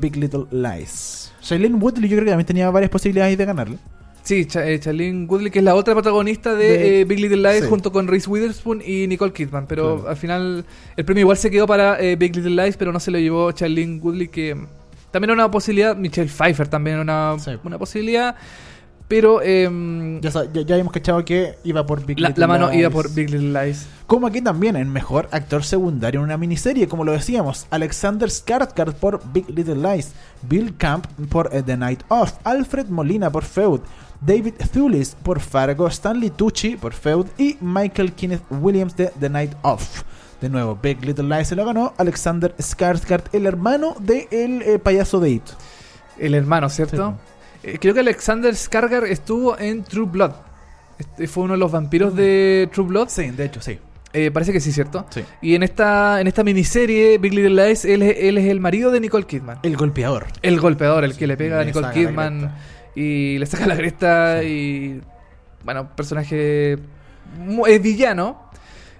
Big 0.00 0.16
Little 0.16 0.44
Lies. 0.50 1.32
Shailene 1.42 1.74
Woodley 1.76 2.08
yo 2.08 2.16
creo 2.16 2.24
que 2.24 2.30
también 2.30 2.46
tenía 2.46 2.70
varias 2.70 2.90
posibilidades 2.90 3.36
de 3.36 3.44
ganarle. 3.44 3.78
Sí, 4.24 4.46
Cha- 4.46 4.66
eh, 4.66 4.80
Shailene 4.82 5.26
Woodley, 5.26 5.50
que 5.50 5.58
es 5.58 5.64
la 5.64 5.74
otra 5.74 5.92
protagonista 5.94 6.54
de, 6.54 6.66
De- 6.78 7.00
eh, 7.00 7.04
Big 7.04 7.20
Little 7.20 7.36
Lies, 7.52 7.64
sí. 7.64 7.68
junto 7.70 7.92
con 7.92 8.08
Reese 8.08 8.28
Witherspoon 8.30 8.80
y 8.84 9.06
Nicole 9.06 9.32
Kidman. 9.32 9.66
Pero 9.66 9.96
Claro. 9.96 10.08
al 10.10 10.16
final, 10.16 10.64
el 10.96 11.04
premio 11.04 11.20
igual 11.22 11.36
se 11.36 11.50
quedó 11.50 11.66
para 11.66 12.00
eh, 12.00 12.16
Big 12.16 12.34
Little 12.34 12.62
Lies, 12.64 12.76
pero 12.78 12.90
no 12.90 12.98
se 13.00 13.10
lo 13.10 13.18
llevó 13.18 13.50
Shailene 13.52 14.00
Woodley, 14.00 14.28
que 14.28 14.56
también 15.10 15.30
era 15.30 15.34
una 15.44 15.50
posibilidad. 15.50 15.94
Michelle 15.94 16.30
Pfeiffer 16.30 16.66
también 16.68 16.94
era 16.94 17.02
una, 17.02 17.38
Sí. 17.38 17.50
una 17.64 17.78
posibilidad. 17.78 18.34
Pero 19.06 19.42
em, 19.42 20.18
Ya, 20.22 20.30
ya, 20.50 20.62
ya 20.62 20.74
habíamos 20.76 20.92
cachado 20.94 21.22
que 21.26 21.56
iba 21.62 21.84
por 21.84 22.06
Big 22.06 22.18
la, 22.18 22.28
Little 22.28 22.40
la 22.40 22.46
mano 22.46 22.68
Lies. 22.70 22.80
iba 22.80 22.88
por 22.90 23.12
Big 23.12 23.28
Little 23.28 23.52
Lies. 23.66 23.86
Como 24.06 24.26
aquí 24.26 24.40
también 24.40 24.76
en 24.76 24.90
mejor 24.90 25.28
actor 25.30 25.62
secundario 25.62 26.20
en 26.20 26.24
una 26.24 26.38
miniserie, 26.38 26.88
como 26.88 27.04
lo 27.04 27.12
decíamos, 27.12 27.66
Alexander 27.70 28.30
Skarsgård 28.30 28.94
por 28.94 29.20
Big 29.34 29.46
Little 29.50 29.76
Lies, 29.76 30.12
Bill 30.48 30.74
Camp 30.78 31.06
por 31.28 31.50
eh, 31.52 31.62
The 31.62 31.76
Night 31.76 32.00
Of, 32.08 32.32
Alfred 32.44 32.86
Molina 32.86 33.30
por 33.30 33.44
Feud, 33.44 33.80
David 34.26 34.54
Thewlis 34.72 35.16
por 35.22 35.40
Fargo, 35.40 35.86
Stanley 35.88 36.30
Tucci 36.30 36.76
por 36.76 36.92
Feud 36.92 37.26
y 37.38 37.56
Michael 37.60 38.12
Kenneth 38.12 38.42
Williams 38.50 38.96
de 38.96 39.12
The 39.20 39.28
Night 39.28 39.52
Of. 39.62 40.02
De 40.40 40.48
nuevo, 40.48 40.78
Big 40.82 41.04
Little 41.04 41.24
Lies 41.24 41.48
se 41.48 41.56
lo 41.56 41.64
ganó 41.64 41.94
Alexander 41.96 42.54
Skarsgård, 42.58 43.24
el 43.32 43.46
hermano 43.46 43.94
del 44.00 44.62
el 44.62 44.80
payaso 44.80 45.20
de 45.20 45.30
It. 45.30 45.42
El 46.18 46.34
hermano, 46.34 46.68
¿cierto? 46.68 47.16
Eh, 47.62 47.78
creo 47.80 47.94
que 47.94 48.00
Alexander 48.00 48.52
Skarsgård 48.54 49.06
estuvo 49.08 49.58
en 49.58 49.84
True 49.84 50.06
Blood. 50.06 50.32
Este 50.98 51.26
fue 51.26 51.44
uno 51.44 51.54
de 51.54 51.58
los 51.58 51.72
vampiros 51.72 52.14
de 52.14 52.68
True 52.72 52.86
Blood. 52.86 53.08
Sí, 53.08 53.30
de 53.30 53.44
hecho, 53.46 53.60
sí. 53.60 53.78
Eh, 54.12 54.30
parece 54.30 54.52
que 54.52 54.60
sí, 54.60 54.70
¿cierto? 54.70 55.04
Sí. 55.10 55.22
Y 55.42 55.54
en 55.56 55.64
esta, 55.64 56.20
en 56.20 56.28
esta 56.28 56.44
miniserie, 56.44 57.18
Big 57.18 57.34
Little 57.34 57.66
Lies, 57.66 57.84
él, 57.84 58.02
es- 58.02 58.16
él 58.20 58.38
es 58.38 58.46
el 58.46 58.60
marido 58.60 58.90
de 58.92 59.00
Nicole 59.00 59.24
Kidman. 59.26 59.58
El 59.64 59.76
golpeador. 59.76 60.26
El 60.42 60.60
golpeador, 60.60 61.02
el 61.04 61.16
que 61.16 61.26
le 61.26 61.36
pega 61.36 61.56
a 61.56 61.60
Le 61.60 61.66
Nicole 61.66 61.88
Kidman. 61.92 62.54
Y 62.94 63.38
le 63.38 63.46
saca 63.46 63.66
la 63.66 63.76
cresta 63.76 64.42
y... 64.42 65.00
Bueno, 65.64 65.94
personaje... 65.96 66.78
Es 67.66 67.82
villano. 67.82 68.42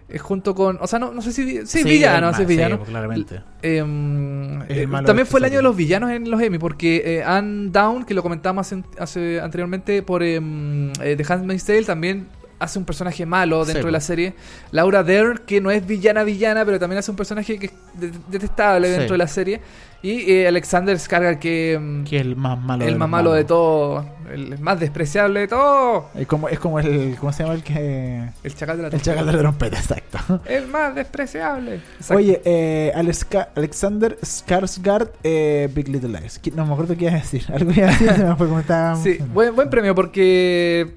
Es 0.08 0.20
junto 0.20 0.54
con... 0.54 0.78
O 0.80 0.86
sea, 0.86 0.98
no, 0.98 1.12
no 1.12 1.22
sé 1.22 1.32
si... 1.32 1.66
Sí, 1.66 1.78
es 1.80 1.84
villano, 1.84 2.32
sí, 2.34 2.42
es 2.42 2.48
villano. 2.48 2.78
pues, 2.78 2.90
claramente. 2.90 3.40
Em, 3.62 4.62
Es 4.62 4.70
el 4.70 4.78
eh, 4.78 4.86
malo 4.86 5.06
también 5.06 5.26
fue 5.26 5.40
el 5.40 5.44
esta 5.44 5.52
año 5.54 5.58
de 5.58 5.62
los 5.62 5.76
villanos 5.76 6.10
en 6.10 6.30
los 6.30 6.40
Emmy, 6.40 6.58
porque 6.58 7.02
eh, 7.04 7.22
Anne 7.24 7.70
Down, 7.70 8.04
que 8.04 8.14
lo 8.14 8.22
comentamos 8.22 8.66
hace, 8.66 8.82
hace- 8.98 9.40
anteriormente 9.40 10.02
por 10.02 10.22
em, 10.22 10.90
eh, 11.02 11.16
The 11.16 11.24
Handmaid's 11.32 11.64
Tale, 11.64 11.84
también 11.84 12.28
hace 12.58 12.78
un 12.78 12.84
personaje 12.84 13.26
malo 13.26 13.64
dentro 13.64 13.82
Sí, 13.82 13.86
de 13.86 13.92
la 13.92 14.00
serie. 14.00 14.34
Laura 14.70 15.02
Dern, 15.02 15.38
que 15.46 15.60
no 15.60 15.70
es 15.70 15.86
villana 15.86 16.22
villana, 16.24 16.64
pero 16.64 16.78
también 16.78 16.98
hace 16.98 17.10
un 17.10 17.16
personaje 17.16 17.58
que 17.58 17.66
es 17.66 17.72
de- 17.94 18.12
detestable 18.28 18.88
Sí. 18.88 18.98
dentro 18.98 19.14
de 19.14 19.18
la 19.18 19.28
serie. 19.28 19.60
Y 20.04 20.30
eh, 20.30 20.46
Alexander 20.46 20.94
Skarsgård, 20.98 21.38
que, 21.38 21.72
em, 21.72 22.04
Que 22.04 22.20
el 22.20 22.36
más 22.36 22.60
malo 22.60 22.84
el 22.84 22.96
más 22.96 23.08
malo 23.08 23.32
de 23.32 23.44
todo, 23.44 24.04
el 24.30 24.58
más 24.58 24.78
despreciable 24.78 25.40
de 25.40 25.48
todo, 25.48 26.10
Es 26.14 26.26
como, 26.26 26.50
es 26.50 26.58
como 26.58 26.78
el. 26.78 27.16
¿Cómo 27.18 27.32
se 27.32 27.42
llama 27.42 27.54
el 27.54 27.62
que.? 27.62 28.28
el 28.42 28.54
chacal 28.54 28.76
de 28.76 28.82
la 28.82 28.88
El 28.90 29.00
chacal 29.00 29.24
de 29.24 29.32
la 29.32 29.38
trompeta, 29.38 29.78
exacto. 29.78 30.42
El 30.44 30.66
más 30.68 30.94
despreciable. 30.94 31.76
Exacto. 31.96 32.16
Oye, 32.16 32.42
eh, 32.44 32.92
Alexander 32.94 34.18
Skarsgård, 34.20 35.08
eh, 35.22 35.70
Big 35.74 35.88
Little 35.88 36.20
Lies. 36.20 36.38
¿Qué- 36.38 36.50
No 36.50 36.66
me 36.66 36.74
acuerdo 36.74 36.94
qué 36.98 37.04
iba 37.06 37.14
a 37.14 37.20
decir. 37.20 37.46
Algo 37.54 37.70
iba 37.72 37.86
a 37.88 37.90
decir, 37.92 38.12
se 38.12 38.24
me 38.24 38.36
fue 38.36 38.46
como 38.46 38.60
estaba. 38.60 38.96
Sí, 38.96 39.16
buen, 39.32 39.56
buen 39.56 39.70
premio 39.70 39.94
porque 39.94 40.96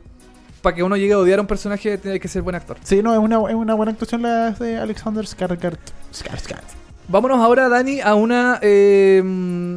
para 0.62 0.76
que 0.76 0.84
uno 0.84 0.98
llegue 0.98 1.14
a 1.14 1.20
odiar 1.20 1.40
a 1.40 1.44
un 1.44 1.48
personaje 1.48 1.98
tiene 1.98 2.20
que 2.20 2.28
ser 2.28 2.42
buen 2.42 2.58
actor. 2.58 2.76
Sí, 2.84 3.02
no, 3.02 3.14
es 3.14 3.20
una, 3.20 3.38
es 3.50 3.56
una 3.56 3.74
buena 3.74 3.94
actuación 3.94 4.22
la 4.24 4.52
de 4.52 4.76
Alexander 4.76 5.24
Skarsgård. 5.24 5.78
Skarsgård. 6.12 6.87
Vámonos 7.10 7.40
ahora, 7.40 7.70
Dani, 7.70 8.02
a 8.02 8.16
una 8.16 8.60
eh, 8.62 9.24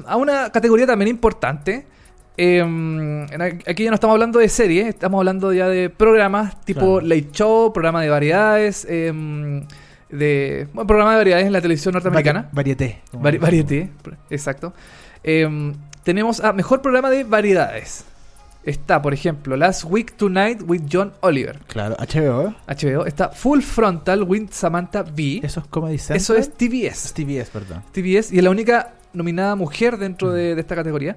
a 0.06 0.16
una 0.16 0.50
categoría 0.50 0.86
también 0.86 1.08
importante. 1.08 1.86
Eh, 2.36 3.26
aquí 3.66 3.84
ya 3.84 3.90
no 3.90 3.94
estamos 3.94 4.14
hablando 4.14 4.38
de 4.38 4.48
series, 4.48 4.88
estamos 4.88 5.18
hablando 5.18 5.52
ya 5.52 5.68
de 5.68 5.90
programas 5.90 6.58
tipo 6.64 6.80
Claro. 6.98 7.00
Late 7.02 7.28
Show, 7.32 7.72
programa 7.72 8.02
de 8.02 8.08
variedades, 8.08 8.86
eh, 8.88 9.12
de 10.08 10.68
bueno, 10.72 10.86
programa 10.86 11.12
de 11.12 11.16
variedades 11.18 11.46
en 11.46 11.52
la 11.52 11.60
televisión 11.60 11.92
norteamericana. 11.92 12.48
Vari- 12.50 12.54
Varieté. 12.54 13.00
como- 13.10 13.22
Vari- 13.24 13.38
Variety, 13.38 13.90
exacto. 14.30 14.72
Eh, 15.22 15.72
tenemos 16.02 16.40
a 16.42 16.52
mejor 16.52 16.80
programa 16.82 17.10
de 17.10 17.24
variedades. 17.24 18.06
Está, 18.62 19.00
por 19.00 19.14
ejemplo, 19.14 19.56
Last 19.56 19.84
Week 19.88 20.12
Tonight 20.16 20.62
with 20.66 20.82
John 20.90 21.12
Oliver. 21.20 21.58
Claro, 21.66 21.96
HBO. 21.98 22.48
¿eh? 22.48 22.54
HBO. 22.68 23.06
Está 23.06 23.30
Full 23.30 23.60
Frontal 23.62 24.22
with 24.22 24.48
Samantha 24.50 25.02
Bee. 25.02 25.40
Eso 25.42 25.60
es 25.60 25.66
Comedy 25.68 25.96
Central. 25.98 26.16
Eso 26.18 26.36
es 26.36 26.52
TBS. 26.52 27.14
TBS, 27.14 27.48
perdón. 27.50 27.82
TBS 27.92 28.32
y 28.32 28.38
es 28.38 28.44
la 28.44 28.50
única 28.50 28.92
nominada 29.14 29.54
mujer 29.56 29.96
dentro 29.96 30.30
de, 30.32 30.54
de 30.54 30.60
esta 30.60 30.74
categoría. 30.74 31.16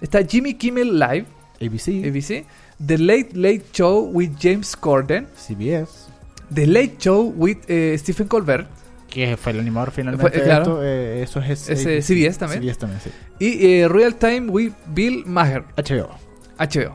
Está 0.00 0.24
Jimmy 0.24 0.54
Kimmel 0.54 0.98
Live, 0.98 1.26
ABC. 1.60 2.06
ABC. 2.08 2.44
The 2.84 2.98
Late 2.98 3.30
Late 3.34 3.64
Show 3.72 4.10
with 4.12 4.30
James 4.40 4.76
Corden. 4.76 5.26
CBS. 5.36 6.08
The 6.52 6.66
Late 6.66 6.96
Show 6.98 7.32
with 7.36 7.58
eh, 7.68 7.96
Stephen 7.98 8.28
Colbert. 8.28 8.68
Que 9.10 9.36
fue 9.36 9.52
el 9.52 9.60
animador 9.60 9.90
finalmente. 9.90 10.30
Fue- 10.30 10.40
eh, 10.40 10.44
claro. 10.44 10.62
esto, 10.62 10.84
eh, 10.84 11.22
eso 11.22 11.40
es. 11.40 11.68
Es, 11.70 11.86
eh. 11.86 12.02
CBS 12.02 12.38
también. 12.38 12.62
CBS 12.62 12.78
también, 12.78 13.00
sí. 13.00 13.10
Y 13.40 13.66
eh, 13.80 13.88
Real 13.88 14.14
Time 14.14 14.48
with 14.50 14.72
Bill 14.92 15.24
Maher. 15.26 15.64
HBO. 15.76 16.22
HBO. 16.58 16.94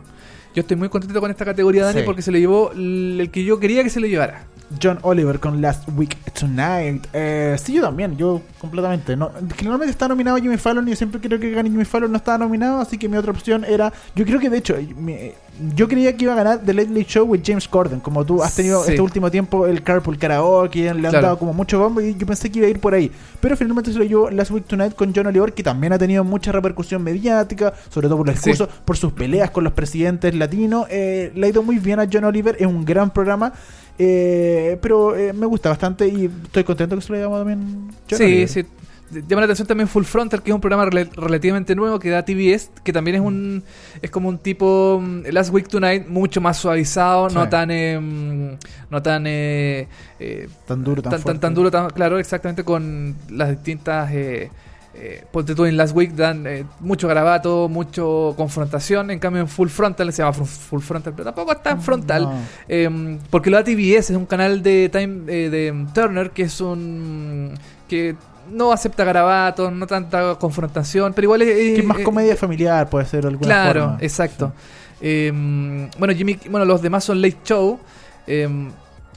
Yo 0.55 0.61
estoy 0.61 0.77
muy 0.77 0.89
contento 0.89 1.19
con 1.21 1.29
esta 1.29 1.45
categoría, 1.45 1.85
Dani, 1.85 1.99
Sí. 1.99 2.05
porque 2.05 2.21
se 2.21 2.31
le 2.31 2.39
llevó 2.39 2.71
el 2.73 3.29
que 3.31 3.43
yo 3.43 3.59
quería 3.59 3.83
que 3.83 3.89
se 3.89 3.99
le 3.99 4.09
llevara. 4.09 4.45
John 4.81 4.99
Oliver 5.01 5.39
con 5.39 5.61
Last 5.61 5.87
Week 5.95 6.15
Tonight. 6.39 7.07
Eh, 7.13 7.55
sí, 7.63 7.73
yo 7.73 7.81
también, 7.81 8.17
yo 8.17 8.41
completamente. 8.59 9.15
No, 9.15 9.31
generalmente 9.55 9.91
está 9.91 10.07
nominado 10.07 10.37
Jimmy 10.37 10.57
Fallon 10.57 10.87
y 10.87 10.91
yo 10.91 10.95
siempre 10.95 11.19
creo 11.19 11.39
que 11.39 11.49
gane 11.51 11.69
Jimmy 11.69 11.85
Fallon. 11.85 12.11
No 12.11 12.17
estaba 12.17 12.37
nominado, 12.37 12.79
así 12.79 12.97
que 12.97 13.09
mi 13.09 13.17
otra 13.17 13.31
opción 13.31 13.63
era. 13.65 13.91
Yo 14.15 14.25
creo 14.25 14.39
que 14.39 14.49
de 14.49 14.57
hecho, 14.57 14.75
mi- 14.95 15.31
yo 15.75 15.87
creía 15.87 16.15
que 16.15 16.23
iba 16.25 16.33
a 16.33 16.35
ganar 16.35 16.59
The 16.65 16.73
Late 16.73 16.89
Late 16.89 17.05
Show 17.05 17.25
with 17.25 17.41
James 17.45 17.67
Corden. 17.67 17.99
Como 17.99 18.25
tú 18.25 18.41
has 18.43 18.55
tenido 18.55 18.83
Sí. 18.83 18.91
este 18.91 19.01
último 19.01 19.29
tiempo 19.29 19.65
el 19.67 19.83
Carpool 19.83 20.17
Karaoke, 20.17 20.79
le 20.83 20.89
han 20.89 20.99
Claro. 20.99 21.21
dado 21.21 21.39
como 21.39 21.53
mucho 21.53 21.79
bombo 21.79 22.01
y 22.01 22.15
yo 22.15 22.25
pensé 22.25 22.49
que 22.51 22.59
iba 22.59 22.67
a 22.67 22.71
ir 22.71 22.79
por 22.79 22.93
ahí. 22.93 23.11
Pero 23.41 23.55
finalmente 23.57 23.91
se 23.91 23.97
lo 23.99 24.05
llevó 24.05 24.29
Last 24.29 24.51
Week 24.51 24.65
Tonight 24.65 24.95
con 24.95 25.13
John 25.15 25.27
Oliver, 25.27 25.53
que 25.53 25.63
también 25.63 25.93
ha 25.93 25.97
tenido 25.97 26.23
mucha 26.23 26.51
repercusión 26.51 27.03
mediática, 27.03 27.73
sobre 27.89 28.07
todo 28.07 28.17
por 28.17 28.27
los 28.27 28.39
Sí. 28.39 28.49
discursos, 28.51 28.75
por 28.85 28.97
sus 28.97 29.11
peleas 29.13 29.51
con 29.51 29.63
los 29.63 29.73
presidentes 29.73 30.33
latinos. 30.35 30.85
Eh, 30.89 31.31
le 31.35 31.47
ha 31.47 31.49
ido 31.49 31.63
muy 31.63 31.79
bien 31.79 31.99
a 31.99 32.07
John 32.11 32.23
Oliver, 32.25 32.55
es 32.59 32.67
un 32.67 32.85
gran 32.85 33.11
programa. 33.11 33.53
Eh, 34.01 34.77
pero 34.81 35.13
eh, 35.15 35.33
me 35.33 35.45
gusta 35.45 35.67
bastante 35.69 36.07
y 36.07 36.31
estoy 36.45 36.63
contento 36.63 36.95
que 36.95 37.01
se 37.01 37.09
lo 37.11 37.17
hayamos 37.17 37.39
también 37.39 37.89
John 38.09 38.17
sí, 38.17 38.23
Oliver. 38.23 38.47
sí. 38.47 38.65
Llama 39.11 39.41
la 39.41 39.45
atención 39.45 39.67
también 39.67 39.87
Full 39.87 40.03
Frontal, 40.03 40.41
que 40.43 40.51
es 40.51 40.55
un 40.55 40.61
programa 40.61 40.85
rel- 40.85 41.09
relativamente 41.15 41.75
nuevo 41.75 41.99
que 41.99 42.09
da 42.09 42.23
TBS, 42.23 42.71
que 42.83 42.93
también 42.93 43.15
es 43.15 43.21
un 43.21 43.63
es 44.01 44.09
como 44.11 44.29
un 44.29 44.37
tipo 44.37 44.99
mm, 45.03 45.21
Last 45.31 45.51
Week 45.53 45.67
Tonight, 45.67 46.07
mucho 46.07 46.41
más 46.41 46.57
suavizado, 46.57 47.29
no 47.29 47.43
Sí. 47.43 47.49
tan 47.49 47.71
eh, 47.71 47.99
mm, 47.99 48.57
no 48.91 49.01
tan 49.01 49.23
eh, 49.27 49.87
eh, 50.19 50.47
Tan 50.67 50.83
duro, 50.83 51.01
tan, 51.01 51.11
tan, 51.11 51.19
tan, 51.19 51.21
fuerte. 51.23 51.39
tan 51.41 51.53
duro, 51.53 51.71
tan 51.71 51.89
claro, 51.89 52.19
exactamente 52.19 52.63
con 52.63 53.15
las 53.29 53.49
distintas. 53.49 54.11
Eh, 54.13 54.49
eh, 54.95 55.23
ponte 55.31 55.55
tú 55.55 55.65
en 55.65 55.77
Last 55.77 55.95
Week 55.95 56.11
dan 56.13 56.45
eh, 56.45 56.65
mucho 56.81 57.07
garabato, 57.07 57.69
mucho 57.69 58.33
confrontación. 58.35 59.11
En 59.11 59.19
cambio, 59.19 59.41
en 59.43 59.47
Full 59.47 59.69
Frontal 59.69 60.11
se 60.11 60.23
llama 60.23 60.33
Fu- 60.33 60.45
Full 60.45 60.81
Frontal, 60.81 61.13
pero 61.15 61.25
tampoco 61.25 61.53
es 61.53 61.63
tan 61.63 61.81
frontal. 61.81 62.23
No. 62.23 62.33
Eh, 62.67 63.17
porque 63.29 63.49
lo 63.49 63.57
da 63.57 63.63
TBS, 63.63 64.09
es 64.09 64.17
un 64.17 64.25
canal 64.25 64.61
de 64.61 64.89
Time 64.89 65.21
eh, 65.31 65.49
de 65.49 65.85
Turner 65.93 66.31
que 66.31 66.41
es 66.43 66.59
un. 66.59 67.53
que 67.87 68.15
no 68.51 68.71
acepta 68.71 69.03
garabatos, 69.03 69.71
no 69.71 69.85
tanta 69.87 70.35
confrontación, 70.35 71.13
pero 71.13 71.25
igual 71.25 71.41
es. 71.41 71.47
Que 71.49 71.79
es 71.79 71.85
más 71.85 71.99
eh, 71.99 72.03
comedia 72.03 72.35
familiar, 72.35 72.89
puede 72.89 73.05
ser 73.05 73.25
alguna 73.25 73.47
Claro, 73.47 73.81
forma. 73.81 73.97
exacto. 74.01 74.53
Eh, 75.01 75.31
bueno, 75.97 76.13
Jimmy, 76.13 76.37
bueno, 76.49 76.65
los 76.65 76.81
demás 76.81 77.03
son 77.03 77.21
Late 77.21 77.37
Show. 77.43 77.79
eh, 78.27 78.47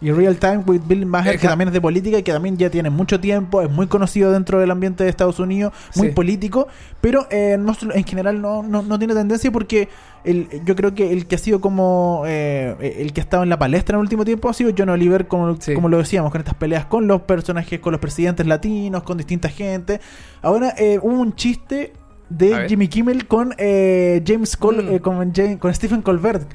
Y 0.02 0.10
Real 0.10 0.36
Time 0.36 0.64
with 0.66 0.80
Bill 0.86 1.06
Maher, 1.06 1.38
que 1.38 1.46
también 1.46 1.68
es 1.68 1.74
de 1.74 1.80
política 1.80 2.18
y 2.18 2.22
que 2.24 2.32
también 2.32 2.56
ya 2.56 2.68
tiene 2.70 2.90
mucho 2.90 3.20
tiempo, 3.20 3.62
es 3.62 3.70
muy 3.70 3.86
conocido 3.86 4.32
dentro 4.32 4.58
del 4.58 4.70
ambiente 4.72 5.04
de 5.04 5.10
Estados 5.10 5.38
Unidos, 5.38 5.72
muy 5.94 6.08
Sí. 6.08 6.12
político, 6.12 6.66
pero 7.00 7.26
eh, 7.30 7.56
no- 7.58 7.76
en 7.94 8.04
general 8.04 8.42
no, 8.42 8.62
no, 8.64 8.82
no 8.82 8.98
tiene 8.98 9.14
tendencia 9.14 9.50
porque 9.52 9.88
el, 10.24 10.48
yo 10.64 10.74
creo 10.76 10.92
que 10.94 11.12
el 11.12 11.26
que 11.26 11.36
ha 11.36 11.38
sido 11.38 11.60
como 11.60 12.24
eh, 12.26 12.96
el 12.98 13.12
que 13.12 13.20
ha 13.20 13.24
estado 13.24 13.44
en 13.44 13.48
la 13.48 13.58
palestra 13.58 13.94
en 13.94 14.00
el 14.00 14.02
último 14.02 14.24
tiempo 14.24 14.48
ha 14.48 14.54
sido 14.54 14.72
John 14.76 14.88
Oliver, 14.88 15.28
como, 15.28 15.56
Sí. 15.60 15.72
como 15.74 15.88
lo 15.88 15.98
decíamos, 15.98 16.32
con 16.32 16.40
estas 16.40 16.54
peleas 16.54 16.84
con 16.86 17.06
los 17.06 17.22
personajes, 17.22 17.78
con 17.78 17.92
los 17.92 18.00
presidentes 18.00 18.44
latinos, 18.46 19.04
con 19.04 19.18
distinta 19.18 19.48
gente. 19.48 20.00
Ahora 20.42 20.74
eh, 20.78 20.98
hubo 21.00 21.14
un 21.20 21.34
chiste 21.36 21.92
de. 22.28 22.66
Jimmy 22.68 22.88
Kimmel 22.88 23.26
con 23.26 23.54
eh, 23.58 24.22
James 24.26 24.56
Col 24.56 24.84
Mm. 24.84 24.94
eh, 24.94 25.00
con, 25.00 25.32
James- 25.32 25.58
con 25.58 25.72
Stephen 25.72 26.02
Colbert. 26.02 26.48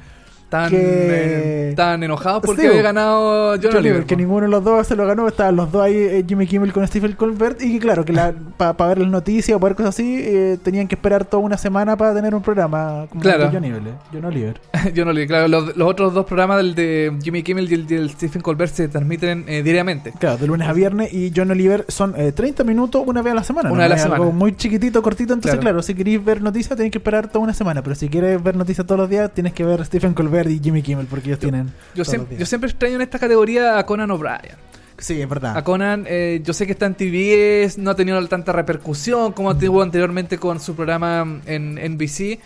Tan, 0.48 0.70
Que- 0.70 1.70
eh, 1.70 1.74
tan 1.76 2.02
enojados 2.02 2.42
porque 2.44 2.62
Sí, 2.62 2.68
había 2.68 2.82
ganado 2.82 3.50
John, 3.52 3.60
John 3.62 3.76
Oliver. 3.76 3.78
Oliver, 3.92 4.06
que 4.06 4.16
ninguno 4.16 4.42
de 4.42 4.48
los 4.48 4.64
dos 4.64 4.86
se 4.86 4.96
lo 4.96 5.06
ganó, 5.06 5.28
estaban 5.28 5.56
los 5.56 5.70
dos 5.70 5.82
ahí, 5.82 5.94
eh, 5.96 6.24
Jimmy 6.26 6.46
Kimmel 6.46 6.72
con 6.72 6.86
Stephen 6.86 7.12
Colbert, 7.12 7.60
y 7.62 7.74
que 7.74 7.78
claro, 7.80 8.04
que 8.04 8.12
para 8.56 8.72
ver 8.88 8.98
las 8.98 9.10
noticias 9.10 9.56
o 9.56 9.60
para 9.60 9.70
ver 9.70 9.76
cosas 9.76 9.94
así, 9.94 10.20
eh, 10.22 10.58
tenían 10.62 10.88
que 10.88 10.94
esperar 10.94 11.24
toda 11.24 11.42
una 11.42 11.58
semana 11.58 11.96
para 11.96 12.14
tener 12.14 12.34
un 12.34 12.42
programa 12.42 13.06
como 13.10 13.20
Claro. 13.20 13.50
John 13.52 13.64
Oliver. 13.64 13.92
John 14.12 14.24
Oliver. 14.24 14.60
John 14.96 15.08
Oliver, 15.08 15.26
claro. 15.28 15.48
Los, 15.48 15.76
los 15.76 15.88
otros 15.88 16.14
dos 16.14 16.24
programas, 16.26 16.60
el 16.60 16.74
de 16.74 17.12
Jimmy 17.22 17.42
Kimmel 17.42 17.70
y 17.70 17.74
el 17.74 17.86
del 17.86 18.10
Stephen 18.10 18.40
Colbert, 18.42 18.72
se 18.72 18.88
transmiten 18.88 19.44
eh, 19.48 19.62
diariamente. 19.62 20.12
Claro, 20.18 20.38
de 20.38 20.46
lunes 20.46 20.66
a 20.68 20.72
viernes, 20.72 21.12
y 21.12 21.32
John 21.34 21.50
Oliver 21.50 21.84
son 21.88 22.14
eh, 22.16 22.32
30 22.32 22.64
minutos 22.64 23.02
una 23.06 23.22
vez 23.22 23.32
a 23.32 23.36
la 23.36 23.44
semana. 23.44 23.70
Una 23.70 23.82
vez 23.84 23.92
a 23.92 23.94
la 23.96 24.02
semana. 24.02 24.22
Algo 24.22 24.32
muy 24.32 24.56
chiquitito, 24.56 25.02
cortito, 25.02 25.34
entonces 25.34 25.58
Claro. 25.58 25.62
claro, 25.72 25.82
si 25.82 25.94
queréis 25.94 26.24
ver 26.24 26.40
noticias 26.42 26.76
tenéis 26.76 26.92
que 26.92 26.98
esperar 26.98 27.28
toda 27.28 27.44
una 27.44 27.52
semana, 27.54 27.82
pero 27.82 27.94
si 27.94 28.08
quieres 28.08 28.42
ver 28.42 28.56
noticias 28.56 28.86
todos 28.86 28.98
los 29.00 29.10
días, 29.10 29.30
tienes 29.34 29.52
que 29.52 29.64
ver 29.64 29.84
Stephen 29.84 30.14
Colbert 30.14 30.37
y 30.46 30.60
Jimmy 30.62 30.82
Kimmel, 30.82 31.06
porque 31.06 31.28
ellos 31.28 31.38
tienen... 31.40 31.72
Yo, 31.94 32.04
días. 32.04 32.38
yo 32.38 32.46
siempre 32.46 32.70
extraño 32.70 32.96
en 32.96 33.02
esta 33.02 33.18
categoría 33.18 33.78
a 33.78 33.86
Conan 33.86 34.10
O'Brien. 34.10 34.56
Sí, 34.98 35.20
es 35.20 35.28
verdad. 35.28 35.56
A 35.56 35.64
Conan, 35.64 36.04
eh, 36.08 36.40
yo 36.44 36.52
sé 36.52 36.66
que 36.66 36.72
está 36.72 36.86
en 36.86 36.94
TBS, 36.94 37.78
no 37.78 37.90
ha 37.92 37.94
tenido 37.96 38.24
tanta 38.28 38.52
repercusión 38.52 39.32
como 39.32 39.56
tuvo 39.56 39.82
anteriormente 39.82 40.38
con 40.38 40.58
su 40.60 40.74
programa 40.74 41.40
en 41.46 41.78
NBC. 41.78 42.38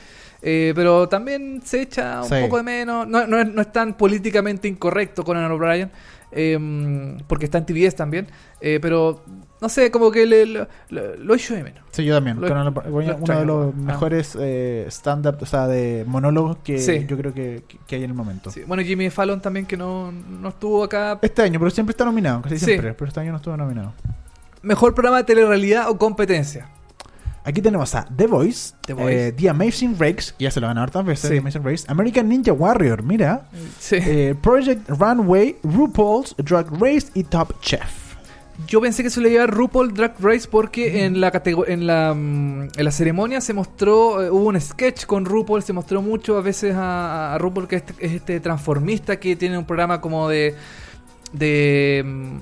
eh, 0.45 0.73
pero 0.75 1.09
también 1.09 1.63
se 1.65 1.83
echa 1.83 2.21
un 2.23 2.29
Sí. 2.29 2.35
poco 2.43 2.57
de 2.57 2.63
menos. 2.65 3.07
No, 3.07 3.27
no 3.29 3.39
es, 3.41 3.47
no 3.49 3.63
es 3.63 3.71
tan 3.73 3.95
políticamente 3.97 4.67
incorrecto 4.69 5.23
Conan 5.25 5.51
O'Brien, 5.53 5.89
eh, 6.33 7.17
porque 7.27 7.45
está 7.47 7.59
en 7.59 7.67
TBS 7.67 7.95
también. 7.97 8.27
eh, 8.61 8.79
pero 8.81 9.23
no 9.61 9.69
sé, 9.69 9.91
como 9.91 10.11
que 10.11 10.25
le- 10.27 10.47
lo, 10.47 10.67
lo, 10.91 11.17
lo 11.17 11.35
echo 11.35 11.55
de 11.55 11.63
menos. 11.65 11.83
Sí, 11.91 12.05
yo 12.05 12.15
también. 12.15 12.41
Lo- 12.41 12.47
uno 12.47 13.39
de 13.39 13.45
los 13.45 13.73
Ah. 13.75 13.77
mejores 13.77 14.37
eh, 14.41 14.87
stand-up, 14.89 15.37
o 15.41 15.47
sea, 15.47 15.67
de 15.67 16.05
monólogos 16.07 16.59
que 16.65 16.79
Sí. 16.79 17.05
yo 17.07 17.17
creo 17.17 17.33
que, 17.35 17.65
que- 17.87 17.97
hay 17.97 18.05
en 18.05 18.11
el 18.11 18.17
momento. 18.17 18.51
Sí, 18.51 18.63
Bueno, 18.67 18.83
Jimmy 18.83 19.11
Fallon 19.11 19.41
también, 19.41 19.67
que 19.67 19.77
no, 19.77 20.13
no 20.13 20.49
estuvo 20.49 20.83
acá. 20.85 21.19
Este 21.23 21.43
año, 21.43 21.59
pero 21.59 21.71
siempre 21.71 21.91
está 21.93 22.05
nominado, 22.05 22.43
casi 22.43 22.59
Sí. 22.59 22.75
pero 22.77 23.07
este 23.07 23.21
año 23.21 23.31
no 23.33 23.37
estuvo 23.39 23.57
nominado. 23.57 23.93
Mejor 24.63 24.95
programa 24.95 25.19
de 25.19 25.25
telerrealidad 25.25 25.89
o 25.91 25.99
competencia. 25.99 26.69
Aquí 27.45 27.61
tenemos 27.61 27.95
a 27.95 28.07
The 28.17 28.27
Voice, 28.29 28.75
The 28.87 28.93
Voice. 28.95 29.29
eh, 29.29 29.33
The 29.33 29.49
Amazing 29.49 29.97
Race, 29.99 30.33
que 30.39 30.45
ya 30.45 30.51
se 30.51 30.61
lo 30.61 30.69
ganó 30.69 30.81
hartas 30.83 31.05
veces, 31.05 31.29
Sí. 31.29 31.35
The 31.35 31.39
Amazing 31.41 31.65
Race, 31.65 31.85
American 31.89 32.29
Ninja 32.29 32.53
Warrior, 32.53 33.03
mira, 33.03 33.47
Sí. 33.81 33.97
eh, 33.99 34.35
Project 34.41 34.89
Runway, 34.89 35.57
RuPaul's 35.65 36.37
Drag 36.39 36.67
Race 36.81 37.09
y 37.15 37.25
Top 37.25 37.55
Chef. 37.61 37.83
Yo 38.69 38.81
pensé 38.81 39.03
que 39.03 39.11
se 39.11 39.21
le 39.21 39.31
iba 39.31 39.43
a 39.45 39.47
RuPaul 39.49 39.93
Drag 39.93 40.15
Race 40.21 40.47
porque 40.49 41.05
en 41.05 41.21
la 41.21 41.33
en 41.67 41.87
la 41.87 42.15
mm, 42.15 42.69
en 42.77 42.85
la 42.85 42.91
ceremonia 42.93 43.41
se 43.41 43.55
mostró 43.55 44.23
eh, 44.23 44.31
hubo 44.31 44.45
un 44.49 44.61
sketch 44.61 45.07
con 45.07 45.25
RuPaul, 45.25 45.63
se 45.65 45.73
mostró 45.73 46.01
mucho 46.03 46.37
a 46.37 46.43
veces 46.43 46.75
a, 46.77 47.35
a 47.35 47.39
RuPaul 47.39 47.67
que 47.67 47.77
es 47.77 47.83
este, 47.89 48.07
es 48.07 48.13
este 48.13 48.39
transformista 48.41 49.19
que 49.19 49.35
tiene 49.37 49.59
un 49.59 49.65
programa 49.65 50.01
como 50.01 50.29
de 50.29 50.55
de 51.33 52.03
mm, 52.05 52.37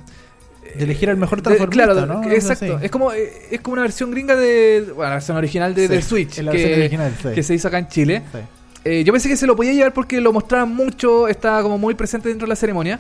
De 0.77 0.85
elegir 0.85 1.11
al 1.11 1.17
mejor 1.17 1.39
de- 1.39 1.43
transformista, 1.43 1.85
claro, 1.93 2.07
¿no? 2.07 2.31
exacto. 2.31 2.79
Es 2.81 2.91
como 2.91 3.13
eh, 3.13 3.33
es 3.51 3.61
como 3.61 3.75
una 3.75 3.83
versión 3.83 4.11
gringa 4.11 4.37
de 4.37 4.85
bueno, 4.95 5.11
la 5.11 5.15
versión 5.17 5.37
original 5.37 5.75
de, 5.75 5.87
Sí, 5.89 5.95
de 5.95 6.03
Switch 6.03 6.39
la 6.39 6.53
que, 6.53 6.59
versión 6.59 6.81
original, 6.81 7.15
sí. 7.23 7.29
que 7.35 7.43
se 7.43 7.55
hizo 7.55 7.69
acá 7.69 7.79
en 7.79 7.89
Chile. 7.89 8.23
Sí. 8.33 8.39
Eh, 8.85 9.05
yo 9.05 9.13
pensé 9.13 9.29
que 9.29 9.37
se 9.37 9.47
lo 9.47 9.55
podía 9.57 9.73
llevar 9.73 9.93
porque 9.93 10.21
lo 10.21 10.33
mostraban 10.33 10.75
mucho, 10.75 11.29
estaba 11.29 11.63
como 11.63 11.77
muy 11.79 11.95
presente 11.95 12.29
dentro 12.31 12.47
de 12.47 12.51
la 12.51 12.57
ceremonia. 12.57 12.99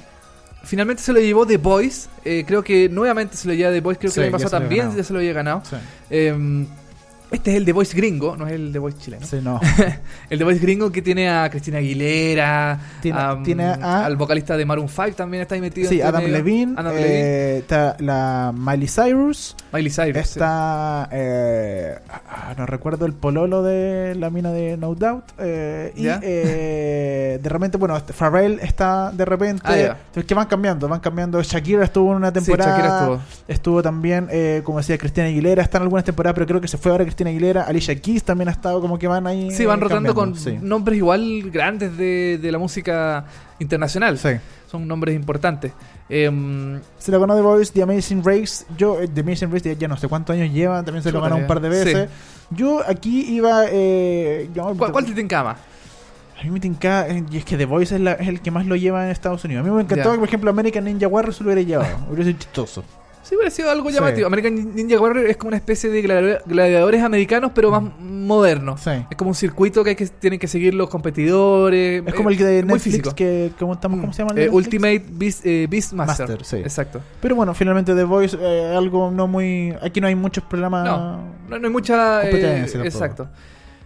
Finalmente 0.63 1.03
se 1.03 1.13
lo 1.15 1.21
llevó 1.21 1.47
The 1.47 1.57
Voice. 1.57 2.09
eh, 2.25 2.45
creo 2.47 2.63
que 2.63 2.89
nuevamente 2.91 3.35
se 3.37 3.49
lo 3.49 3.55
lleva 3.55 3.71
The 3.73 3.81
Voice. 3.81 3.99
Creo 3.99 4.13
que 4.13 4.21
el 4.21 4.27
año 4.27 4.33
pasado 4.33 4.51
también 4.61 4.95
ya 4.95 5.03
se 5.03 5.13
lo 5.15 5.19
había 5.21 5.33
ganado. 5.33 5.63
Sí. 5.69 5.77
Eh, 6.11 6.67
este 7.31 7.51
es 7.53 7.57
el 7.57 7.65
The 7.65 7.73
Voice 7.73 7.97
gringo, 7.97 8.37
no 8.37 8.47
es 8.47 8.53
el 8.55 8.73
The 8.73 8.79
Voice 8.79 8.99
chileno. 8.99 9.27
Sí, 9.27 9.39
no. 9.43 9.61
El 10.31 10.39
The 10.39 10.45
Voice 10.45 10.61
gringo 10.61 10.91
que 10.93 11.03
tiene 11.03 11.29
a 11.29 11.49
Cristina 11.51 11.79
Aguilera, 11.79 12.79
Tiene- 13.01 13.19
a, 13.19 13.43
tiene 13.43 13.65
a- 13.65 14.05
al 14.07 14.17
vocalista 14.17 14.57
de 14.57 14.65
Maroon 14.65 14.89
5 14.89 15.13
también 15.17 15.43
está 15.43 15.55
ahí 15.55 15.61
metido. 15.61 15.89
Sí, 15.89 16.01
Adam. 16.01 16.23
Levine, 16.25 16.75
Adam 16.77 16.93
eh, 16.97 17.01
Levine, 17.01 17.57
está 17.59 17.97
la 18.01 18.53
Miley 18.57 18.89
Cyrus, 18.89 19.57
Miley 19.73 19.91
Cyrus. 19.91 20.27
sí. 20.27 20.39
está, 20.39 21.09
eh, 21.13 21.99
ah, 22.09 22.55
no 22.57 22.67
recuerdo 22.67 23.07
el 23.07 23.13
pololo 23.13 23.63
de 23.63 24.15
la 24.17 24.31
mina 24.31 24.53
de 24.53 24.77
No 24.77 24.95
Doubt, 24.95 25.25
eh, 25.39 25.93
y 25.97 26.03
¿Ya? 26.05 26.21
eh, 26.23 27.39
de 27.43 27.49
repente, 27.49 27.77
bueno, 27.79 27.97
este 27.97 28.13
Pharrell 28.13 28.59
está 28.63 29.11
de 29.13 29.25
repente, 29.25 29.63
Ah, 29.65 29.77
ya. 29.77 29.97
es 30.15 30.25
que 30.25 30.35
van 30.35 30.47
cambiando, 30.47 30.89
van 30.89 31.01
cambiando, 31.01 31.43
Shakira 31.43 31.85
estuvo 31.85 32.11
en 32.13 32.17
una 32.19 32.29
Sí, 32.29 32.35
temporada, 32.35 32.71
Shakira 32.77 32.99
estuvo. 33.01 33.21
estuvo 33.49 33.83
también, 33.83 34.29
eh, 34.31 34.63
como 34.65 34.79
decía, 34.79 34.97
Cristina 34.99 35.27
Aguilera, 35.27 35.63
está 35.63 35.79
en 35.79 35.83
algunas 35.83 36.05
temporadas, 36.05 36.35
pero 36.35 36.47
creo 36.47 36.61
que 36.61 36.69
se 36.69 36.79
fue 36.79 36.93
ahora 36.93 37.05
Cristina 37.05 37.20
Aguilera, 37.29 37.63
Alicia 37.65 37.95
Keys 38.01 38.23
también 38.25 38.49
ha 38.49 38.53
estado 38.53 38.81
como 38.81 38.99
que 38.99 39.07
van 39.09 39.27
ahí. 39.27 39.51
Sí, 39.51 39.65
van 39.67 39.79
eh, 39.81 39.83
rotando 39.83 40.15
con 40.15 40.37
sí. 40.37 40.59
nombres 40.61 40.97
igual 40.99 41.51
grandes 41.51 41.97
de, 41.97 42.39
de 42.41 42.53
la 42.53 42.59
música 42.59 43.25
internacional. 43.59 44.19
Sí. 44.19 44.31
Son 44.71 44.87
nombres 44.87 45.15
importantes. 45.17 45.73
Em, 46.09 46.81
Se 46.99 47.11
lo 47.11 47.21
ganó 47.21 47.35
The 47.37 47.43
Voice, 47.43 47.73
The 47.73 47.83
Amazing 47.83 48.23
Race. 48.25 48.65
Yo, 48.77 49.01
eh, 49.01 49.09
The 49.09 49.21
Amazing 49.21 49.51
Race, 49.53 49.69
ya, 49.75 49.79
ya 49.79 49.89
no 49.89 49.97
sé 49.97 50.09
cuántos 50.09 50.35
años 50.35 50.53
lleva, 50.53 50.83
también 50.83 51.03
se 51.03 51.13
lo 51.13 51.21
ganó 51.21 51.37
un 51.37 51.47
par 51.47 51.61
de 51.61 51.69
veces. 51.69 52.09
Yo 52.51 52.81
aquí 52.87 53.35
iba. 53.35 53.65
Eh, 53.71 54.49
yo- 54.55 54.75
¿cuál, 54.77 54.93
¿Cuál 54.93 55.05
te 55.07 55.13
tincaba? 55.13 55.57
A 56.41 56.43
mí 56.45 56.51
me 56.51 56.59
tinca, 56.59 57.07
eh, 57.07 57.23
y 57.31 57.37
es 57.37 57.45
que 57.45 57.57
The 57.59 57.67
Voice 57.67 57.95
es, 57.95 58.01
la- 58.01 58.13
es 58.15 58.27
el 58.27 58.41
que 58.41 58.51
más 58.51 58.65
lo 58.67 58.75
lleva 58.75 59.05
en 59.05 59.11
Estados 59.11 59.45
Unidos. 59.45 59.63
A 59.65 59.69
mí 59.69 59.75
me 59.75 59.83
encantó 59.83 60.05
Ya. 60.09 60.13
que, 60.13 60.19
por 60.19 60.27
ejemplo, 60.29 60.51
American 60.51 60.85
Ninja 60.85 61.07
Warrior 61.07 61.35
se 61.35 61.45
lo 61.45 61.49
hubiera 61.53 61.63
llevado. 61.63 61.97
Hubiera 62.09 62.25
sido 62.25 62.39
chistoso. 62.39 62.85
Sí, 63.31 63.37
hubiera 63.37 63.51
sido 63.53 63.71
algo 63.71 63.89
Sí. 63.91 63.95
llamativo. 63.95 64.27
American 64.27 64.75
Ninja 64.75 65.01
Warrior 65.01 65.27
es 65.27 65.37
como 65.37 65.49
una 65.51 65.57
especie 65.57 65.89
de 65.89 66.03
gladiador- 66.03 66.43
gladiadores 66.47 67.01
americanos, 67.01 67.53
pero 67.55 67.71
más 67.71 67.81
modernos. 68.01 68.81
Sí. 68.81 68.91
Es 69.09 69.17
como 69.17 69.31
un 69.31 69.37
circuito 69.37 69.85
que, 69.85 69.91
hay 69.91 69.97
que 69.97 70.07
tienen 70.09 70.41
que 70.41 70.49
seguir 70.49 70.75
los 70.75 70.91
competidores. 70.91 72.03
Es 72.05 72.13
como 72.15 72.31
el 72.31 72.37
de 72.37 72.63
Netflix 72.65 72.83
físico. 72.83 73.15
que 73.15 73.53
¿cómo, 73.57 73.75
estamos, 73.75 74.01
¿cómo 74.01 74.13
se 74.13 74.23
llama? 74.25 74.33
el 74.35 74.49
Eh? 74.49 74.51
Ultimate 74.51 75.05
Beast, 75.13 75.47
eh, 75.47 75.69
Beastmaster. 75.71 76.29
Master, 76.29 76.45
sí. 76.45 76.57
Exacto. 76.57 77.01
Pero 77.21 77.37
bueno, 77.37 77.55
finalmente 77.55 77.95
The 77.95 78.03
Voice, 78.03 78.37
eh, 78.41 78.75
algo 78.77 79.13
no 79.13 79.29
muy. 79.29 79.77
Aquí 79.81 80.01
no 80.01 80.09
hay 80.09 80.17
muchos 80.17 80.43
programas. 80.45 80.85
No, 80.85 81.19
no, 81.49 81.59
no 81.61 81.67
hay 81.69 81.73
mucha. 81.73 82.29
eh, 82.29 82.65
exacto. 82.83 83.29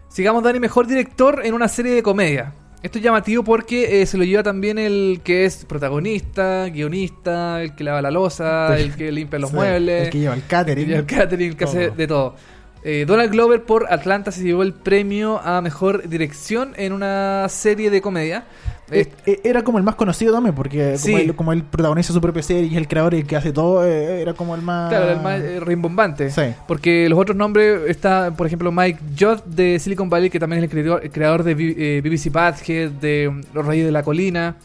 Sigamos, 0.09 0.43
Dani, 0.43 0.59
mejor 0.59 0.87
director 0.87 1.43
en 1.45 1.53
una 1.55 1.69
serie 1.69 1.93
de 1.93 2.03
comedia. 2.03 2.55
Esto 2.85 2.99
es 2.99 3.05
llamativo 3.05 3.43
porque 3.43 4.03
eh, 4.03 4.07
se 4.07 4.19
lo 4.19 4.25
lleva 4.25 4.43
también 4.43 4.79
el 4.79 5.23
que 5.25 5.47
es 5.47 5.65
protagonista, 5.65 6.67
guionista, 6.69 7.63
el 7.63 7.75
que 7.75 7.83
lava 7.83 8.03
la 8.03 8.11
losa, 8.11 8.77
el 8.79 8.95
que 8.95 9.11
limpia 9.11 9.39
los 9.39 9.49
Sí, 9.51 9.57
muebles, 9.57 10.03
El 10.05 10.11
que 10.11 10.19
lleva 10.19 10.35
el 10.35 10.41
el 10.43 10.47
catering. 10.47 10.85
que 10.85 10.89
lleva 10.91 11.01
el 11.01 11.07
catering, 11.07 11.49
el 11.51 11.57
que 11.57 11.65
hace 11.65 11.91
de 11.91 12.07
todo. 12.07 12.37
Eh, 12.85 13.07
Donald 13.09 13.33
Glover 13.33 13.63
por 13.63 13.91
Atlanta 13.91 14.31
se 14.31 14.43
llevó 14.45 14.63
el 14.63 14.75
premio 14.75 15.41
a 15.43 15.63
mejor 15.63 16.07
dirección 16.07 16.75
en 16.77 16.93
una 16.93 17.47
serie 17.49 17.89
de 17.89 18.03
comedia. 18.03 18.45
Eh, 18.91 19.09
era 19.43 19.63
como 19.65 19.79
el 19.79 19.85
más 19.85 19.95
conocido 19.95 20.33
también, 20.35 20.55
porque 20.55 20.99
Sí. 20.99 21.11
como, 21.11 21.19
él, 21.23 21.35
como 21.37 21.53
él 21.53 21.63
protagoniza 21.63 22.13
su 22.13 22.21
propia 22.21 22.43
serie 22.43 22.65
y 22.65 22.73
es 22.73 22.77
el 22.77 22.87
creador 22.87 23.15
y 23.15 23.19
el 23.21 23.27
que 23.27 23.35
hace 23.37 23.53
todo, 23.53 23.85
eh, 23.87 24.21
era 24.21 24.35
como 24.35 24.55
el 24.55 24.61
más. 24.63 24.91
Claro, 24.91 25.11
el 25.11 25.21
más 25.21 25.41
eh, 25.41 25.59
rimbombante. 25.61 26.31
Sí. 26.31 26.43
Porque 26.69 27.09
los 27.09 27.19
otros 27.19 27.37
nombres 27.37 27.81
está, 27.89 28.31
por 28.37 28.47
ejemplo, 28.47 28.71
Mike 28.71 28.99
Judd 29.19 29.43
de 29.47 29.79
Silicon 29.79 30.11
Valley, 30.11 30.29
que 30.31 30.39
también 30.39 30.59
es 30.63 30.65
el 30.65 30.71
creador, 30.71 31.01
el 31.03 31.11
creador 31.11 31.43
de 31.45 31.55
B- 31.55 31.75
eh, 31.79 32.01
BBC 32.03 32.31
Badhead, 32.31 32.91
de 32.91 33.31
mm, 33.31 33.41
Los 33.55 33.65
Reyes 33.67 33.87
de 33.87 33.93
la 33.93 34.03
Colina. 34.03 34.57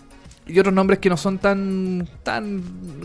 Y 0.50 0.60
otros 0.60 0.74
nombres 0.74 1.00
que 1.00 1.10
no 1.10 1.18
son 1.18 1.38
tan 1.38 2.08
tan 2.24 2.62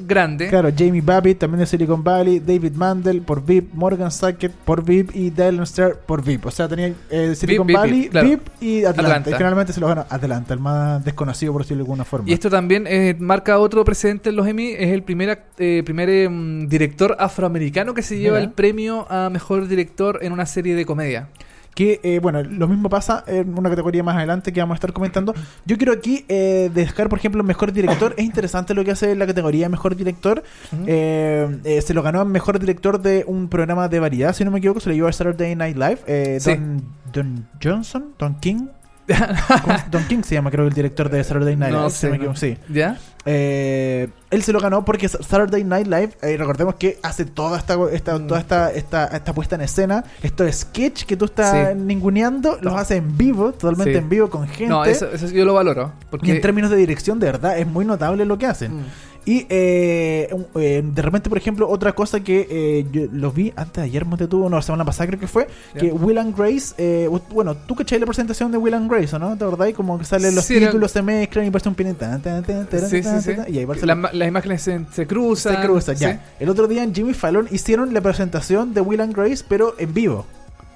grandes. 0.06 0.50
Claro, 0.50 0.70
Jamie 0.76 1.00
Babbitt, 1.00 1.38
también 1.38 1.60
de 1.60 1.66
Silicon 1.66 2.02
Valley, 2.02 2.40
David 2.40 2.72
Mandel 2.72 3.22
por 3.22 3.44
VIP, 3.44 3.72
Morgan 3.74 4.10
Sackett 4.10 4.52
por 4.52 4.84
VIP 4.84 5.14
y 5.14 5.30
Dylan 5.30 5.62
Starr 5.62 5.96
por 6.06 6.22
VIP. 6.22 6.46
O 6.46 6.50
sea, 6.50 6.68
tenía 6.68 6.92
eh, 7.10 7.34
Silicon 7.34 7.66
Valley, 7.66 8.02
VIP, 8.02 8.10
claro. 8.10 8.28
Y 8.60 8.84
Atlanta. 8.84 9.02
Atlanta. 9.02 9.30
Y 9.30 9.34
finalmente 9.34 9.72
se 9.72 9.80
lo 9.80 9.88
ganó 9.88 10.06
Atlanta, 10.08 10.54
el 10.54 10.60
más 10.60 11.04
desconocido 11.04 11.52
por 11.52 11.62
decirlo 11.62 11.84
de 11.84 11.88
alguna 11.88 12.04
forma. 12.04 12.28
Y 12.28 12.32
esto 12.32 12.50
también 12.50 12.86
eh, 12.86 13.16
marca 13.18 13.58
otro 13.58 13.84
precedente 13.84 14.30
en 14.30 14.36
los 14.36 14.46
Emmy. 14.46 14.72
Es 14.72 14.90
el 14.90 15.02
primer, 15.02 15.44
eh, 15.58 15.82
primer 15.84 16.30
mm, 16.30 16.68
director 16.68 17.16
afroamericano 17.18 17.94
que 17.94 18.02
se 18.02 18.18
lleva 18.18 18.38
Mira. 18.38 18.44
el 18.44 18.52
premio 18.52 19.06
a 19.10 19.30
mejor 19.30 19.68
director 19.68 20.18
en 20.22 20.32
una 20.32 20.46
serie 20.46 20.74
de 20.74 20.86
comedia. 20.86 21.28
Que, 21.74 22.00
eh, 22.02 22.20
bueno, 22.20 22.42
lo 22.42 22.68
mismo 22.68 22.88
pasa 22.88 23.24
en 23.26 23.58
una 23.58 23.68
categoría 23.68 24.02
más 24.02 24.16
adelante 24.16 24.52
que 24.52 24.60
vamos 24.60 24.74
a 24.74 24.76
estar 24.76 24.92
comentando. 24.92 25.34
Yo 25.64 25.76
quiero 25.76 25.92
aquí 25.92 26.24
eh, 26.28 26.70
destacar, 26.72 27.08
por 27.08 27.18
ejemplo, 27.18 27.42
mejor 27.42 27.72
director. 27.72 28.14
Es 28.16 28.24
interesante 28.24 28.74
lo 28.74 28.84
que 28.84 28.92
hace 28.92 29.14
la 29.16 29.26
categoría 29.26 29.68
mejor 29.68 29.96
director. 29.96 30.42
Eh, 30.86 31.58
eh, 31.64 31.80
se 31.82 31.94
lo 31.94 32.02
ganó 32.02 32.20
a 32.20 32.24
mejor 32.24 32.58
director 32.58 33.00
de 33.02 33.24
un 33.26 33.48
programa 33.48 33.88
de 33.88 33.98
variedad, 34.00 34.32
si 34.34 34.44
no 34.44 34.50
me 34.50 34.58
equivoco. 34.58 34.80
Se 34.80 34.88
lo 34.88 34.94
llevó 34.94 35.08
a 35.08 35.12
Saturday 35.12 35.54
Night 35.56 35.76
Live. 35.76 35.98
eh, 36.06 36.38
Sí. 36.40 36.50
Don, 36.54 36.82
Don 37.12 37.46
Johnson, 37.62 38.14
Don 38.18 38.34
King. 38.40 38.66
¿Cómo 39.62 39.78
se- 39.78 39.84
Don 39.90 40.04
King 40.04 40.22
se 40.22 40.34
llama, 40.34 40.50
creo, 40.50 40.66
el 40.66 40.72
director 40.72 41.10
de 41.10 41.22
Saturday 41.22 41.56
Night 41.56 41.72
Live. 41.74 42.08
no 42.10 42.14
equivoco, 42.14 42.36
sí. 42.36 42.56
¿Ya? 42.68 42.98
Eh, 43.26 44.08
él 44.30 44.42
se 44.42 44.52
lo 44.52 44.60
ganó 44.60 44.84
porque 44.84 45.08
Saturday 45.08 45.64
Night 45.64 45.86
Live, 45.86 46.10
eh, 46.22 46.36
recordemos 46.36 46.74
que 46.76 46.98
hace 47.02 47.24
toda 47.24 47.58
esta, 47.58 47.76
esta- 47.92 48.18
Mm. 48.18 48.26
toda 48.26 48.40
esta, 48.40 48.70
esta, 48.72 49.06
esta 49.06 49.32
puesta 49.32 49.54
en 49.56 49.62
escena, 49.62 50.04
estos 50.22 50.54
sketch 50.54 51.04
que 51.04 51.16
tú 51.16 51.24
estás 51.26 51.70
Sí. 51.72 51.74
ninguneando, 51.78 52.58
los 52.60 52.74
hace 52.74 52.96
en 52.96 53.16
vivo, 53.16 53.52
totalmente 53.52 53.92
Sí. 53.92 53.98
en 53.98 54.08
vivo 54.08 54.28
con 54.30 54.46
gente. 54.48 54.66
No, 54.68 54.84
eso, 54.84 55.10
eso 55.12 55.26
yo 55.28 55.44
lo 55.44 55.54
valoro. 55.54 55.92
y 56.00 56.04
Porque 56.10 56.32
en 56.36 56.40
términos 56.40 56.70
de 56.70 56.76
dirección, 56.76 57.18
de 57.18 57.26
verdad, 57.26 57.58
es 57.58 57.66
muy 57.66 57.84
notable 57.84 58.24
lo 58.24 58.36
que 58.38 58.46
hacen. 58.46 58.78
Mm. 58.80 58.84
Y 59.26 59.46
eh, 59.48 60.28
eh, 60.56 60.82
de 60.84 61.02
repente, 61.02 61.28
por 61.30 61.38
ejemplo, 61.38 61.68
otra 61.68 61.92
cosa 61.92 62.20
que 62.20 62.46
eh, 62.50 62.86
yo 62.92 63.02
lo 63.10 63.30
vi 63.32 63.52
antes 63.56 63.76
de 63.76 63.82
ayer, 63.82 64.04
me 64.04 64.16
detuvo, 64.18 64.50
no, 64.50 64.56
la 64.56 64.62
semana 64.62 64.84
pasada 64.84 65.06
creo 65.06 65.18
que 65.20 65.26
fue, 65.28 65.46
que 65.78 65.92
Will 65.92 66.18
and 66.18 66.36
Grace, 66.36 66.74
eh, 66.76 67.08
bueno, 67.30 67.56
tú 67.56 67.74
cachai 67.74 67.98
la 67.98 68.06
presentación 68.06 68.52
de 68.52 68.58
Will 68.58 68.74
and 68.74 68.90
Grace, 68.90 69.16
¿o 69.16 69.18
no? 69.18 69.36
¿Te 69.36 69.44
acordás? 69.44 69.72
Como 69.72 69.98
que 69.98 70.04
salen 70.04 70.34
los 70.34 70.44
Sí, 70.44 70.58
títulos, 70.58 70.90
se 70.92 71.00
mezclan 71.00 71.46
y 71.46 71.50
parece 71.50 71.68
un 71.70 71.74
Sí, 71.74 73.02
sí, 73.02 73.20
sí. 73.22 73.32
y 73.48 73.58
ahí 73.58 73.66
La- 73.82 73.94
las 74.12 74.28
imágenes 74.28 74.62
se, 74.62 74.80
se 74.92 75.06
cruzan. 75.06 75.56
se 75.56 75.62
cruzan, 75.62 75.96
ya. 75.96 76.24
El 76.38 76.48
otro 76.50 76.66
día 76.68 76.82
en 76.82 76.94
Jimmy 76.94 77.14
Fallon 77.14 77.48
hicieron 77.50 77.94
la 77.94 78.00
presentación 78.00 78.74
de 78.74 78.80
Will 78.80 79.00
and 79.00 79.14
Grace, 79.16 79.44
pero 79.48 79.74
en 79.78 79.94
vivo. 79.94 80.26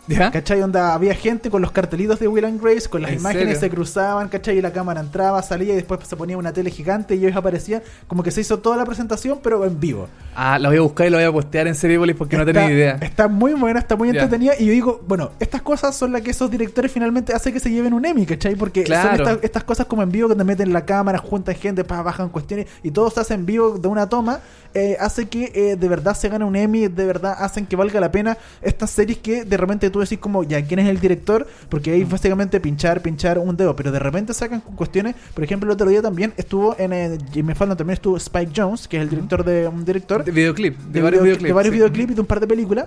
¿Ya? 0.08 0.30
¿Cachai? 0.30 0.62
Onda, 0.62 0.94
había 0.94 1.14
gente 1.14 1.50
con 1.50 1.60
los 1.62 1.70
cartelitos 1.72 2.18
de 2.18 2.28
Will 2.28 2.44
and 2.44 2.62
Grace, 2.62 2.88
con 2.88 3.02
las 3.02 3.12
¿En 3.12 3.18
imágenes 3.18 3.44
serio? 3.58 3.60
se 3.60 3.70
cruzaban, 3.70 4.28
¿cachai? 4.28 4.58
Y 4.58 4.62
la 4.62 4.72
cámara 4.72 5.00
entraba, 5.00 5.42
salía 5.42 5.72
y 5.74 5.76
después 5.76 6.00
se 6.06 6.16
ponía 6.16 6.36
una 6.38 6.52
tele 6.52 6.70
gigante 6.70 7.14
y 7.14 7.24
ellos 7.24 7.36
aparecían. 7.36 7.82
Como 8.06 8.22
que 8.22 8.30
se 8.30 8.40
hizo 8.40 8.58
toda 8.58 8.76
la 8.76 8.84
presentación, 8.84 9.40
pero 9.42 9.64
en 9.64 9.78
vivo. 9.78 10.08
Ah, 10.34 10.58
la 10.58 10.68
voy 10.68 10.78
a 10.78 10.80
buscar 10.82 11.06
y 11.06 11.10
la 11.10 11.18
voy 11.18 11.26
a 11.26 11.32
postear 11.32 11.66
en 11.66 11.74
Seriepolis 11.74 12.16
porque 12.16 12.36
no 12.36 12.44
tenía 12.44 12.70
idea. 12.70 12.98
Está 13.00 13.28
muy 13.28 13.54
buena, 13.54 13.80
está 13.80 13.96
muy 13.96 14.08
entretenida. 14.08 14.52
Y 14.58 14.66
yo 14.66 14.72
digo, 14.72 15.00
bueno, 15.06 15.30
estas 15.40 15.62
cosas 15.62 15.94
son 15.96 16.12
las 16.12 16.22
que 16.22 16.30
esos 16.30 16.50
directores 16.50 16.90
finalmente 16.92 17.32
hacen 17.34 17.52
que 17.52 17.60
se 17.60 17.70
lleven 17.70 17.92
un 17.92 18.04
Emmy, 18.04 18.24
¿cachai? 18.24 18.54
Porque 18.54 18.84
Claro. 18.84 19.10
son 19.24 19.28
estas, 19.28 19.44
estas 19.44 19.64
cosas 19.64 19.86
como 19.86 20.02
en 20.02 20.10
vivo 20.10 20.28
que 20.28 20.34
te 20.34 20.44
meten 20.44 20.72
la 20.72 20.84
cámara, 20.86 21.18
juntan 21.18 21.54
gente, 21.54 21.84
pa, 21.84 22.02
bajan 22.02 22.28
cuestiones 22.28 22.66
y 22.82 22.90
todo 22.90 23.10
se 23.10 23.20
hace 23.20 23.34
en 23.34 23.44
vivo 23.46 23.78
de 23.78 23.88
una 23.88 24.08
toma. 24.08 24.40
eh, 24.74 24.96
hace 25.00 25.28
que 25.28 25.50
eh, 25.54 25.76
de 25.76 25.88
verdad 25.88 26.14
se 26.14 26.28
gane 26.28 26.44
un 26.44 26.54
Emmy, 26.54 26.88
de 26.88 27.04
verdad 27.06 27.34
hacen 27.38 27.66
que 27.66 27.74
valga 27.74 28.00
la 28.00 28.12
pena 28.12 28.36
estas 28.62 28.90
series 28.90 29.18
que 29.18 29.44
de 29.44 29.56
repente 29.56 29.88
tú 29.90 29.97
decís 30.00 30.18
como, 30.18 30.44
ya, 30.44 30.62
¿quién 30.64 30.80
es 30.80 30.88
el 30.88 31.00
director? 31.00 31.46
Porque 31.68 31.90
Mm. 31.90 31.94
ahí 31.94 32.04
básicamente 32.04 32.60
pinchar, 32.60 33.00
pinchar 33.02 33.38
un 33.38 33.56
dedo, 33.56 33.74
pero 33.76 33.90
de 33.92 33.98
repente 33.98 34.32
sacan 34.34 34.60
cuestiones, 34.60 35.14
por 35.34 35.44
ejemplo, 35.44 35.68
el 35.68 35.74
otro 35.74 35.88
día 35.88 36.02
también 36.02 36.32
estuvo 36.36 36.74
en 36.78 36.92
eh, 36.92 37.18
Jimmy 37.32 37.54
Fallon, 37.54 37.76
también 37.76 37.94
estuvo 37.94 38.16
Spike 38.16 38.52
Jones, 38.56 38.88
que 38.88 38.96
es 38.98 39.02
el 39.02 39.10
director 39.10 39.44
de 39.44 39.68
un 39.68 39.84
director 39.84 40.24
De 40.24 40.32
videoclip. 40.32 40.76
De, 40.78 40.92
de, 40.92 41.02
varios 41.02 41.22
video- 41.22 41.36
videoclips. 41.36 41.48
de 41.48 41.52
varios 41.52 41.72
sí. 41.72 41.76
videoclips 41.78 42.10
y 42.12 42.14
de 42.14 42.20
un 42.20 42.26
par 42.26 42.40
de 42.40 42.46
películas. 42.46 42.86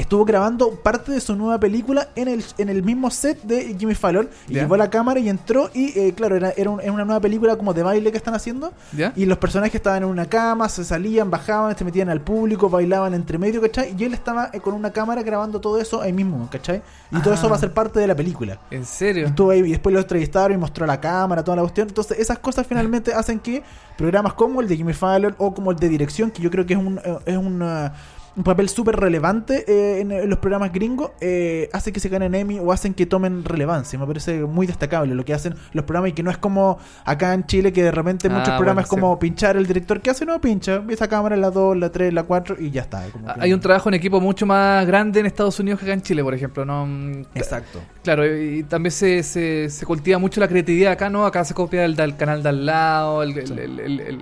Estuvo 0.00 0.24
grabando 0.24 0.70
parte 0.76 1.12
de 1.12 1.20
su 1.20 1.36
nueva 1.36 1.60
película 1.60 2.08
en 2.16 2.28
el, 2.28 2.42
en 2.56 2.70
el 2.70 2.82
mismo 2.82 3.10
set 3.10 3.42
de 3.42 3.76
Jimmy 3.78 3.94
Fallon. 3.94 4.30
Y 4.48 4.54
llevó 4.54 4.76
la 4.78 4.88
cámara 4.88 5.20
y 5.20 5.28
entró. 5.28 5.68
Y 5.74 5.96
eh, 5.98 6.14
claro, 6.16 6.36
era, 6.36 6.50
era, 6.56 6.70
un- 6.70 6.80
era 6.80 6.90
una 6.90 7.04
nueva 7.04 7.20
película 7.20 7.54
como 7.56 7.74
de 7.74 7.82
baile 7.82 8.10
que 8.10 8.16
están 8.16 8.34
haciendo. 8.34 8.72
¿Ya? 8.96 9.12
Y 9.14 9.26
los 9.26 9.36
personajes 9.36 9.74
estaban 9.74 10.02
en 10.02 10.08
una 10.08 10.24
cama, 10.24 10.70
se 10.70 10.84
salían, 10.84 11.30
bajaban, 11.30 11.76
se 11.76 11.84
metían 11.84 12.08
al 12.08 12.22
público, 12.22 12.70
bailaban 12.70 13.12
entre 13.12 13.36
medio, 13.36 13.60
¿cachai? 13.60 13.94
Y 13.98 14.04
él 14.04 14.14
estaba 14.14 14.48
eh, 14.54 14.60
con 14.60 14.72
una 14.72 14.90
cámara 14.90 15.22
grabando 15.22 15.60
todo 15.60 15.78
eso 15.78 16.00
ahí 16.00 16.14
mismo, 16.14 16.48
¿cachai? 16.50 16.80
Y 17.12 17.20
todo 17.20 17.34
Ah. 17.34 17.36
eso 17.36 17.50
va 17.50 17.56
a 17.56 17.58
ser 17.58 17.72
parte 17.74 18.00
de 18.00 18.06
la 18.06 18.14
película. 18.14 18.58
¿En 18.70 18.86
serio? 18.86 19.26
estuvo 19.26 19.50
ahí 19.50 19.58
y 19.60 19.70
después 19.72 19.92
lo 19.92 20.00
entrevistaron 20.00 20.56
y 20.56 20.58
mostró 20.58 20.86
la 20.86 20.98
cámara, 20.98 21.44
toda 21.44 21.56
la 21.56 21.62
cuestión. 21.62 21.88
Entonces, 21.88 22.18
esas 22.18 22.38
cosas 22.38 22.66
finalmente 22.66 23.12
hacen 23.12 23.38
que 23.38 23.62
programas 23.98 24.32
como 24.32 24.62
el 24.62 24.68
de 24.68 24.76
Jimmy 24.78 24.94
Fallon 24.94 25.34
o 25.36 25.52
como 25.54 25.70
el 25.72 25.76
de 25.76 25.90
dirección, 25.90 26.30
que 26.30 26.40
yo 26.40 26.50
creo 26.50 26.64
que 26.64 26.72
es 26.72 26.80
un, 26.80 26.98
eh, 27.04 27.18
es 27.26 27.36
un, 27.36 27.60
eh, 27.62 27.90
un 28.36 28.44
papel 28.44 28.68
súper 28.68 28.96
relevante 28.96 29.64
eh, 29.66 30.00
en, 30.00 30.12
en 30.12 30.30
los 30.30 30.38
programas 30.38 30.72
gringos, 30.72 31.10
eh, 31.20 31.68
hace 31.72 31.92
que 31.92 31.98
se 32.00 32.08
ganen 32.08 32.34
Emmy 32.34 32.58
o 32.60 32.72
hacen 32.72 32.94
que 32.94 33.04
tomen 33.06 33.44
relevancia. 33.44 33.98
Me 33.98 34.06
parece 34.06 34.42
muy 34.44 34.66
destacable 34.66 35.14
lo 35.14 35.24
que 35.24 35.34
hacen 35.34 35.54
los 35.72 35.84
programas 35.84 36.10
y 36.10 36.12
que 36.12 36.22
no 36.22 36.30
es 36.30 36.38
como 36.38 36.78
acá 37.04 37.34
en 37.34 37.44
Chile 37.46 37.72
que 37.72 37.82
de 37.82 37.90
repente 37.90 38.28
Ah, 38.30 38.34
muchos 38.38 38.54
programas 38.54 38.74
bueno, 38.74 38.80
es 38.82 38.88
como 38.88 39.18
pinchar 39.18 39.56
el 39.56 39.66
director 39.66 40.00
que 40.00 40.10
hace, 40.10 40.24
no 40.24 40.40
pincha, 40.40 40.82
esa 40.88 41.08
cámara 41.08 41.36
la 41.36 41.50
2, 41.50 41.76
la 41.76 41.90
3, 41.90 42.12
la 42.14 42.22
4 42.22 42.56
y 42.60 42.70
ya 42.70 42.82
está. 42.82 43.04
como 43.10 43.26
que- 43.26 43.40
Hay 43.40 43.52
un 43.52 43.60
trabajo 43.60 43.88
en 43.88 43.94
equipo 43.94 44.20
mucho 44.20 44.46
más 44.46 44.86
grande 44.86 45.20
en 45.20 45.26
Estados 45.26 45.58
Unidos 45.58 45.80
que 45.80 45.86
acá 45.86 45.94
en 45.94 46.02
Chile, 46.02 46.22
por 46.22 46.32
ejemplo. 46.34 46.64
¿no? 46.64 46.86
Exacto. 47.34 47.80
Claro, 48.04 48.24
y 48.26 48.62
también 48.62 48.92
se, 48.92 49.22
se, 49.22 49.68
se 49.70 49.84
cultiva 49.86 50.18
mucho 50.18 50.40
la 50.40 50.48
creatividad 50.48 50.92
acá, 50.92 51.10
¿no? 51.10 51.26
Acá 51.26 51.44
se 51.44 51.52
copia 51.54 51.84
el 51.84 51.96
del 51.96 52.16
canal 52.16 52.42
de 52.42 52.48
al 52.48 52.64
lado, 52.66 53.22
el, 53.22 53.36
el, 53.36 53.58
el- 53.58 54.00
el- 54.00 54.20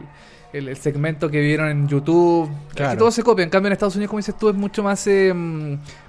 el- 0.53 0.69
el- 0.69 0.77
segmento 0.77 1.29
que 1.31 1.41
vieron 1.41 1.69
en 1.69 1.89
YouTube. 1.89 2.49
Claro. 2.75 2.91
Aquí 2.93 2.99
todo 2.99 3.11
se 3.11 3.23
copia. 3.23 3.43
En 3.45 3.51
cambio, 3.51 3.67
en 3.69 3.73
Estados 3.75 3.97
Unidos, 3.97 4.11
como 4.11 4.19
dices 4.19 4.37
tú, 4.39 4.49
es 4.49 4.55
mucho 4.55 4.83
más, 4.83 5.07
eh, 5.07 5.33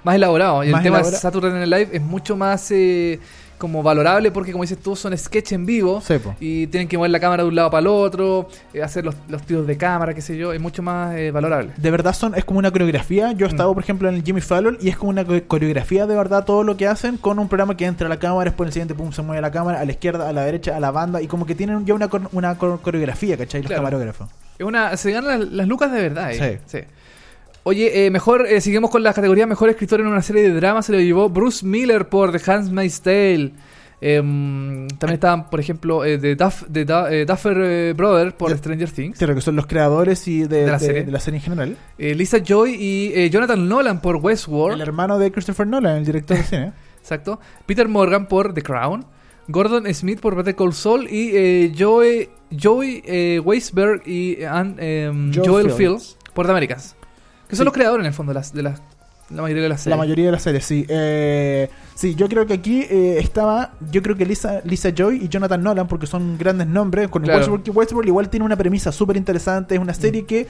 más 0.04 0.14
elaborado. 0.14 0.64
Y 0.64 0.68
el 0.68 0.72
tema 0.74 0.82
de 0.82 0.88
elaborado. 1.02 1.16
Saturday 1.20 1.52
Night 1.52 1.66
Live 1.68 1.88
es 1.96 2.02
mucho 2.02 2.36
más 2.36 2.70
eh, 2.70 3.18
como 3.60 3.80
valorable 3.84 4.32
porque, 4.32 4.50
como 4.50 4.64
dices 4.64 4.78
tú, 4.78 4.96
son 4.96 5.16
sketch 5.16 5.52
en 5.52 5.64
vivo. 5.66 6.00
Sí. 6.00 6.14
Y 6.40 6.66
tienen 6.66 6.88
que 6.88 6.96
mover 6.98 7.12
la 7.12 7.20
cámara 7.20 7.44
de 7.44 7.48
un 7.48 7.54
lado 7.54 7.70
para 7.70 7.82
el 7.82 7.86
otro, 7.86 8.48
eh, 8.74 8.82
hacer 8.82 9.04
los, 9.04 9.14
los 9.28 9.42
tiros 9.42 9.64
de 9.68 9.76
cámara, 9.76 10.12
qué 10.14 10.20
sé 10.22 10.36
yo. 10.36 10.52
Es 10.52 10.60
mucho 10.60 10.82
más 10.82 11.14
eh, 11.16 11.30
valorable. 11.30 11.70
de 11.76 11.90
verdad 11.92 12.12
son 12.14 12.34
es 12.34 12.44
como 12.44 12.58
una 12.58 12.72
coreografía. 12.72 13.30
Yo 13.32 13.46
he 13.46 13.48
Mm. 13.48 13.52
estado, 13.52 13.74
por 13.74 13.82
ejemplo, 13.84 14.08
en 14.08 14.16
el 14.16 14.24
Jimmy 14.24 14.40
Fallon 14.40 14.76
y 14.80 14.88
es 14.88 14.96
como 14.96 15.10
una 15.10 15.24
co- 15.24 15.40
coreografía 15.46 16.06
de 16.06 16.16
verdad 16.16 16.44
todo 16.44 16.64
lo 16.64 16.76
que 16.76 16.88
hacen 16.88 17.16
con 17.18 17.38
un 17.38 17.48
programa 17.48 17.76
que 17.76 17.84
entra 17.84 18.06
a 18.06 18.08
la 18.08 18.18
cámara, 18.18 18.50
después 18.50 18.64
en 18.64 18.68
el 18.68 18.72
siguiente 18.72 18.94
pum 18.94 19.12
se 19.12 19.22
mueve 19.22 19.40
la 19.42 19.50
cámara 19.52 19.80
a 19.80 19.84
la 19.84 19.92
izquierda, 19.92 20.28
a 20.28 20.32
la 20.32 20.42
derecha, 20.44 20.74
a 20.76 20.80
la 20.80 20.90
banda 20.90 21.20
y 21.22 21.26
como 21.28 21.44
que 21.46 21.54
tienen 21.54 21.84
ya 21.84 21.94
una, 21.94 22.08
una 22.32 22.56
cor- 22.58 22.80
coreografía, 22.80 23.36
¿cachai? 23.36 23.60
Los 23.60 23.68
Claro. 23.68 23.82
camarógrafos. 23.82 24.28
Es 24.58 24.66
una, 24.66 24.96
se 24.96 25.10
ganan 25.12 25.40
las, 25.40 25.48
las 25.52 25.68
lucas 25.68 25.92
de 25.92 26.00
verdad. 26.02 26.32
eh. 26.32 26.60
Sí. 26.66 26.78
Sí. 26.78 26.84
Oye, 27.62 28.06
eh, 28.06 28.10
mejor, 28.10 28.46
eh, 28.46 28.60
seguimos 28.60 28.90
con 28.90 29.02
la 29.02 29.12
categoría 29.12 29.46
Mejor 29.46 29.68
Escritor 29.70 30.00
en 30.00 30.06
una 30.06 30.22
serie 30.22 30.42
de 30.42 30.52
drama. 30.54 30.82
Se 30.82 30.92
lo 30.92 30.98
llevó 31.00 31.28
Bruce 31.28 31.64
Miller 31.64 32.08
por 32.08 32.32
The 32.36 32.50
Handmaid's 32.50 33.00
Tale. 33.02 33.52
Em, 34.02 34.88
también 34.88 35.14
estaban, 35.14 35.50
por 35.50 35.60
ejemplo, 35.60 36.02
eh, 36.06 36.16
de, 36.16 36.34
Duff, 36.34 36.62
de 36.68 36.86
eh, 37.10 37.26
Duffer 37.26 37.56
eh, 37.60 37.92
Brother 37.94 38.34
por. 38.34 38.56
Stranger 38.56 38.90
Things. 38.90 39.18
Claro, 39.18 39.34
que 39.34 39.42
son 39.42 39.56
los 39.56 39.66
creadores 39.66 40.26
y 40.26 40.40
de, 40.44 40.62
De 40.64 40.66
la 40.66 40.78
de- 40.78 40.86
serie. 40.86 41.04
de 41.04 41.12
la 41.12 41.20
serie 41.20 41.38
en 41.38 41.44
general. 41.44 41.76
Eh, 41.98 42.14
Lisa 42.14 42.38
Joy 42.38 42.76
y 42.80 43.12
eh, 43.14 43.28
Jonathan 43.28 43.68
Nolan 43.68 44.00
por 44.00 44.16
El 44.16 44.22
Westworld. 44.22 44.80
hermano 44.80 45.18
de 45.18 45.30
Christopher 45.30 45.66
Nolan, 45.66 45.98
el 45.98 46.06
director 46.06 46.38
de 46.38 46.42
cine. 46.44 46.72
Exacto. 47.00 47.40
Peter 47.66 47.86
Morgan 47.88 48.26
por 48.26 48.54
The 48.54 48.62
Crown. 48.62 49.04
Gordon 49.48 49.92
Smith 49.92 50.20
por 50.20 50.34
Better 50.34 50.54
Call 50.56 50.72
Saul. 50.72 51.06
Y 51.10 51.32
eh, 51.34 51.72
Joey, 51.78 52.30
Joey 52.58 53.02
eh, 53.04 53.40
Weisberg 53.44 54.00
y 54.06 54.38
em, 54.40 55.30
Joel 55.34 55.46
Joel 55.46 55.70
Fields. 55.72 55.76
Fields 55.76 56.16
por 56.32 56.46
The 56.46 56.52
Americans. 56.52 56.96
Que 57.50 57.56
son 57.56 57.64
Sí. 57.64 57.64
los 57.64 57.74
creadores 57.74 58.04
en 58.04 58.06
el 58.08 58.14
fondo 58.14 58.30
de 58.30 58.34
las, 58.34 58.52
de 58.54 58.62
las, 58.62 58.80
la 59.30 59.42
mayoría 59.42 59.62
de 59.64 59.68
las 59.68 59.80
La 59.80 59.82
series. 59.84 59.98
mayoría 59.98 60.26
de 60.26 60.32
las 60.32 60.42
series, 60.42 60.64
sí. 60.64 60.86
Eh, 60.88 61.68
sí, 61.94 62.14
yo 62.14 62.28
creo 62.28 62.46
que 62.46 62.54
aquí 62.54 62.80
eh, 62.82 63.18
estaba, 63.18 63.72
yo 63.90 64.02
creo 64.02 64.16
que 64.16 64.24
Lisa, 64.26 64.60
Lisa 64.64 64.90
Joy 64.90 65.24
y 65.24 65.28
Jonathan 65.28 65.62
Nolan, 65.62 65.86
porque 65.88 66.06
son 66.06 66.38
grandes 66.38 66.66
nombres, 66.66 67.08
con 67.08 67.22
Claro. 67.22 67.38
Westworld, 67.38 67.68
Westworld 67.76 68.08
igual 68.08 68.28
tiene 68.30 68.46
una 68.46 68.56
premisa 68.56 68.90
súper 68.92 69.16
interesante, 69.16 69.74
es 69.74 69.80
una 69.80 69.94
serie 69.94 70.24
que, 70.24 70.46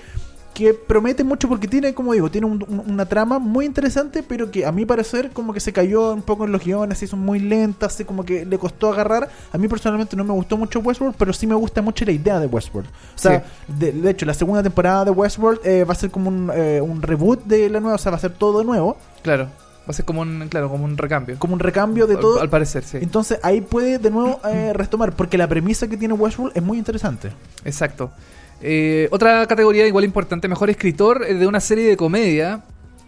que 0.55 0.75
promete 0.75 1.23
mucho 1.25 1.49
porque 1.49 1.69
tiene, 1.69 1.95
como 1.95 2.13
digo, 2.13 2.31
tiene 2.31 2.47
un- 2.47 2.65
un- 2.69 2.83
una 2.91 3.07
trama 3.07 3.39
muy 3.39 3.65
interesante, 3.67 4.23
pero 4.23 4.51
que 4.51 4.67
a 4.67 4.73
mi 4.73 4.85
parecer 4.85 5.31
como 5.31 5.53
que 5.53 5.61
se 5.61 5.73
cayó 5.73 6.13
un 6.13 6.23
poco 6.23 6.45
en 6.45 6.53
los 6.53 6.63
guiones, 6.65 7.03
y 7.03 7.07
son 7.07 7.21
muy 7.21 7.39
lentas, 7.39 7.95
así 7.95 8.05
como 8.05 8.25
que 8.25 8.45
le 8.45 8.59
costó 8.59 8.93
agarrar. 8.93 9.29
A 9.53 9.59
mí 9.59 9.69
personalmente 9.69 10.17
no 10.17 10.25
me 10.25 10.33
gustó 10.33 10.57
mucho 10.57 10.81
Westworld, 10.81 11.15
pero 11.17 11.33
sí 11.33 11.47
me 11.47 11.55
gusta 11.55 11.81
mucho 11.83 12.05
la 12.05 12.13
idea 12.13 12.41
de 12.41 12.47
Westworld. 12.47 12.89
O 12.89 13.19
sea, 13.19 13.45
de, 13.69 13.93
de 13.93 14.11
hecho, 14.11 14.27
la 14.27 14.35
segunda 14.35 14.63
temporada 14.63 15.05
de 15.07 15.11
Westworld 15.13 15.61
eh, 15.65 15.85
va 15.85 15.93
a 15.93 15.97
ser 15.97 16.11
como 16.11 16.29
un, 16.29 16.51
eh, 16.55 16.81
un 16.81 17.01
reboot 17.01 17.45
de 17.45 17.71
la 17.71 17.81
nueva, 17.81 17.95
o 17.95 17.99
sea, 17.99 18.11
va 18.11 18.17
a 18.17 18.21
ser 18.21 18.33
todo 18.33 18.59
de 18.59 18.65
nuevo 18.65 18.97
Claro. 19.23 19.45
Va 19.45 19.93
a 19.93 19.93
ser 19.95 20.05
como 20.05 20.21
un, 20.21 20.47
claro, 20.49 20.69
como 20.69 20.85
un 20.85 20.97
recambio. 20.97 21.37
como 21.39 21.55
un 21.55 21.59
recambio 21.61 22.07
de 22.07 22.15
Al- 22.15 22.21
todo. 22.21 22.41
Al, 22.41 22.51
parecer, 22.51 22.85
sí. 22.85 22.99
Entonces 23.01 23.39
ahí 23.43 23.61
puede 23.61 23.99
de 23.99 24.11
nuevo 24.11 24.39
eh, 24.49 24.73
retomar, 24.75 25.17
porque 25.17 25.39
la 25.39 25.49
premisa 25.49 25.89
que 25.89 25.97
tiene 25.97 26.15
Westworld 26.15 26.57
es 26.57 26.63
muy 26.63 26.77
interesante. 26.79 27.33
Exacto. 27.65 28.11
Eh, 28.63 29.09
otra 29.11 29.47
categoría 29.47 29.87
igual 29.87 30.05
importante, 30.05 30.49
mejor 30.49 30.71
escritor 30.71 31.25
eh, 31.27 31.35
de 31.35 31.47
una 31.47 31.61
serie 31.61 31.89
de 31.89 31.97
comedia. 31.97 32.63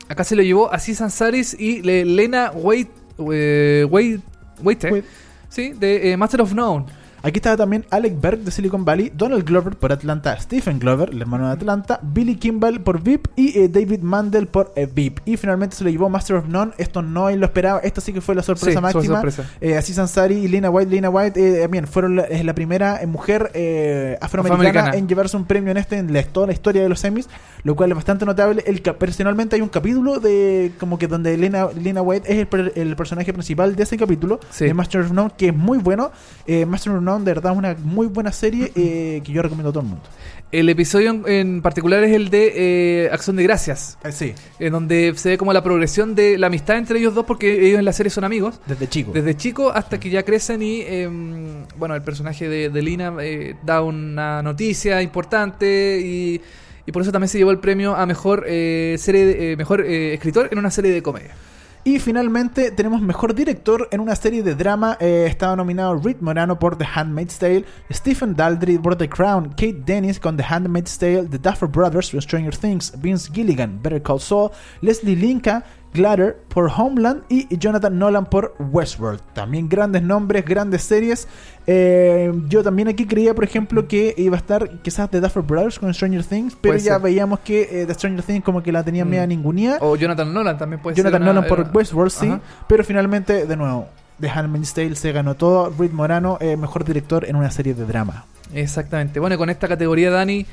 Acá 0.08 0.24
se 0.24 0.34
lo 0.36 0.42
llevó 0.42 0.72
Aziz 0.72 1.00
Ansari's 1.00 1.54
y 1.58 1.82
Le- 1.82 2.04
Lena 2.04 2.50
Wait, 2.54 2.88
eh, 3.32 3.86
Wait, 3.88 4.20
Waiter, 4.62 4.92
Wait. 4.92 5.04
sí, 5.48 5.72
de 5.78 6.12
eh, 6.12 6.16
Master 6.16 6.40
of 6.42 6.52
None. 6.54 6.86
Aquí 7.24 7.38
estaba 7.38 7.56
también 7.56 7.84
Alec 7.90 8.20
Berg 8.20 8.38
de 8.40 8.50
Silicon 8.50 8.84
Valley, 8.84 9.12
Donald 9.14 9.44
Glover 9.44 9.76
por 9.76 9.92
Atlanta, 9.92 10.38
Stephen 10.40 10.78
Glover, 10.80 11.10
el 11.10 11.20
hermano 11.20 11.46
de 11.46 11.52
Atlanta, 11.52 12.00
Billy 12.02 12.34
Kimball 12.36 12.80
por 12.80 13.00
VIP 13.00 13.28
y 13.36 13.58
eh, 13.58 13.68
David 13.68 14.00
Mandel 14.00 14.48
por 14.48 14.72
eh, 14.74 14.88
VIP. 14.92 15.20
Y 15.24 15.36
finalmente 15.36 15.76
se 15.76 15.84
lo 15.84 15.90
llevó 15.90 16.08
Master 16.08 16.36
of 16.36 16.48
None. 16.48 16.72
Esto 16.78 17.00
no 17.02 17.30
lo 17.30 17.44
esperaba. 17.46 17.78
Esto 17.80 18.00
sí 18.00 18.12
que 18.12 18.20
fue 18.20 18.34
la 18.34 18.42
sorpresa 18.42 18.78
Sí, 18.78 18.82
máxima. 18.82 19.14
sorpresa. 19.16 19.44
Eh, 19.60 19.76
Aziz 19.76 19.98
Ansari 19.98 20.34
y 20.34 20.48
Lena 20.48 20.68
White. 20.70 20.90
Lena 20.90 21.10
White 21.10 21.58
eh, 21.58 21.62
también 21.62 21.86
fueron 21.86 22.16
la, 22.16 22.22
es 22.24 22.44
la 22.44 22.54
primera 22.54 23.00
eh, 23.02 23.06
mujer 23.06 23.50
eh, 23.54 24.18
afroamericana, 24.20 24.68
Afroamericana. 24.70 24.96
en 24.98 25.08
llevarse 25.08 25.36
un 25.36 25.44
premio 25.44 25.70
en 25.70 25.76
este 25.76 25.98
en 25.98 26.12
la, 26.12 26.22
toda 26.24 26.48
la 26.48 26.52
historia 26.52 26.82
de 26.82 26.88
los 26.88 27.04
Emmys, 27.04 27.28
lo 27.62 27.76
cual 27.76 27.90
es 27.90 27.96
bastante 27.96 28.26
notable. 28.26 28.64
El, 28.66 28.80
personalmente 28.82 29.54
hay 29.54 29.62
un 29.62 29.68
capítulo 29.68 30.18
de 30.18 30.72
como 30.80 30.98
que 30.98 31.06
donde 31.06 31.36
Lena, 31.36 31.68
Lena 31.80 32.02
White 32.02 32.32
es 32.32 32.48
el, 32.52 32.72
el 32.74 32.96
personaje 32.96 33.32
principal 33.32 33.76
de 33.76 33.82
ese 33.84 33.96
capítulo 33.96 34.40
Sí. 34.50 34.64
de 34.64 34.74
Master 34.74 35.02
of 35.02 35.12
None, 35.12 35.30
que 35.36 35.48
es 35.48 35.56
muy 35.56 35.78
bueno. 35.78 36.10
Eh, 36.46 36.66
Master 36.66 36.94
of 36.94 37.02
None, 37.02 37.11
de 37.18 37.24
verdad, 37.34 37.52
es 37.52 37.58
una 37.58 37.76
muy 37.82 38.06
buena 38.06 38.32
serie 38.32 38.72
eh, 38.74 39.20
que 39.24 39.32
yo 39.32 39.42
recomiendo 39.42 39.70
a 39.70 39.72
todo 39.72 39.82
el 39.82 39.88
mundo. 39.90 40.04
El 40.50 40.68
episodio 40.68 41.10
en, 41.10 41.22
en 41.26 41.62
particular 41.62 42.04
es 42.04 42.12
el 42.14 42.28
de 42.28 42.52
eh, 43.06 43.10
Acción 43.10 43.36
de 43.36 43.42
Gracias, 43.44 43.96
Eh, 44.04 44.12
sí, 44.12 44.34
en 44.58 44.72
donde 44.72 45.14
se 45.16 45.30
ve 45.30 45.38
como 45.38 45.52
la 45.52 45.62
progresión 45.62 46.14
de 46.14 46.36
la 46.36 46.48
amistad 46.48 46.76
entre 46.76 46.98
ellos 46.98 47.14
dos, 47.14 47.24
porque 47.24 47.66
ellos 47.66 47.78
en 47.78 47.84
la 47.86 47.92
serie 47.94 48.10
son 48.10 48.24
amigos. 48.24 48.60
desde 48.66 48.86
chico. 48.88 49.12
Desde 49.12 49.34
chico 49.36 49.70
hasta 49.72 49.98
que 49.98 50.10
ya 50.10 50.22
crecen 50.24 50.62
y, 50.62 50.82
em, 50.82 51.64
bueno, 51.78 51.94
el 51.94 52.02
personaje 52.02 52.48
de, 52.48 52.68
de 52.68 52.82
Lina 52.82 53.14
eh, 53.22 53.54
da 53.64 53.80
una 53.82 54.42
noticia 54.42 55.00
importante 55.00 56.00
y, 56.04 56.40
y 56.86 56.92
por 56.92 57.00
eso 57.02 57.12
también 57.12 57.28
se 57.28 57.38
llevó 57.38 57.50
el 57.50 57.58
premio 57.58 57.94
a 57.96 58.04
mejor 58.04 58.44
eh, 58.46 58.96
serie, 58.98 59.24
de- 59.24 59.52
eh, 59.52 59.56
mejor 59.56 59.80
eh, 59.86 60.12
escritor 60.14 60.48
en 60.52 60.58
una 60.58 60.70
serie 60.70 60.90
de 60.90 61.02
comedia. 61.02 61.34
Y 61.84 61.98
finalmente 61.98 62.70
tenemos 62.70 63.02
mejor 63.02 63.34
director 63.34 63.88
en 63.90 63.98
una 63.98 64.14
serie 64.14 64.44
de 64.44 64.54
drama. 64.54 64.96
Eh, 65.00 65.26
estaba 65.28 65.56
nominado 65.56 65.96
Reed 65.96 66.18
Morano 66.20 66.56
por 66.56 66.78
The 66.78 66.86
Handmaid's 66.94 67.38
Tale, 67.38 67.64
Stephen 67.90 68.36
Daldry 68.36 68.78
por 68.78 68.94
The 68.94 69.08
Crown, 69.08 69.48
Kate 69.50 69.82
Dennis 69.84 70.20
con 70.20 70.36
The 70.36 70.44
Handmaid's 70.48 70.96
Tale, 70.96 71.24
The 71.24 71.38
Duffer 71.38 71.68
Brothers 71.68 72.10
por 72.10 72.22
Stranger 72.22 72.56
Things, 72.56 72.92
Vince 73.00 73.28
Gilligan, 73.32 73.82
Better 73.82 74.00
Call 74.00 74.20
Saul, 74.20 74.52
Leslie 74.80 75.16
Linka, 75.16 75.64
Glatter 75.94 76.36
por 76.48 76.70
Homeland 76.74 77.22
y 77.28 77.54
Jonathan 77.58 77.98
Nolan 77.98 78.26
por 78.26 78.54
Westworld. 78.58 79.20
También 79.34 79.68
grandes 79.68 80.02
nombres, 80.02 80.44
grandes 80.44 80.82
series. 80.82 81.28
Eh, 81.66 82.32
yo 82.48 82.62
también 82.62 82.88
aquí 82.88 83.06
creía, 83.06 83.34
por 83.34 83.44
ejemplo, 83.44 83.86
que 83.86 84.14
iba 84.16 84.36
a 84.36 84.38
estar 84.40 84.68
quizás 84.82 85.10
The 85.10 85.20
Duffer 85.20 85.42
Brothers 85.42 85.78
con 85.78 85.92
Stranger 85.94 86.24
Things, 86.24 86.56
pero 86.60 86.72
Puede 86.74 86.84
ya 86.84 86.94
ser. 86.94 87.02
veíamos 87.02 87.40
que 87.40 87.82
eh, 87.82 87.86
The 87.86 87.94
Stranger 87.94 88.22
Things 88.24 88.44
como 88.44 88.62
que 88.62 88.72
la 88.72 88.82
tenía 88.82 89.04
Mm. 89.04 89.08
media 89.08 89.26
ningunía. 89.26 89.78
O 89.80 89.94
Jonathan 89.96 90.32
Nolan 90.32 90.58
también 90.58 90.80
puede 90.80 90.96
Jonathan 90.96 91.20
ser. 91.20 91.22
una- 91.22 91.32
Nolan 91.34 91.48
por 91.48 91.60
era- 91.60 91.70
Westworld, 91.72 92.10
sí. 92.10 92.26
Ajá. 92.28 92.40
Pero 92.66 92.84
finalmente, 92.84 93.46
de 93.46 93.56
nuevo, 93.56 93.86
The 94.20 94.30
Handmaid's 94.30 94.72
Tale 94.74 94.96
se 94.96 95.12
ganó 95.12 95.34
todo. 95.34 95.72
Reed 95.78 95.90
Morano, 95.92 96.38
eh, 96.40 96.56
mejor 96.56 96.84
director 96.84 97.24
en 97.28 97.36
una 97.36 97.50
serie 97.50 97.74
de 97.74 97.84
drama. 97.84 98.24
Exactamente. 98.54 99.20
Bueno, 99.20 99.36
con 99.38 99.48
esta 99.50 99.68
categoría, 99.68 100.10
Dani, 100.10 100.46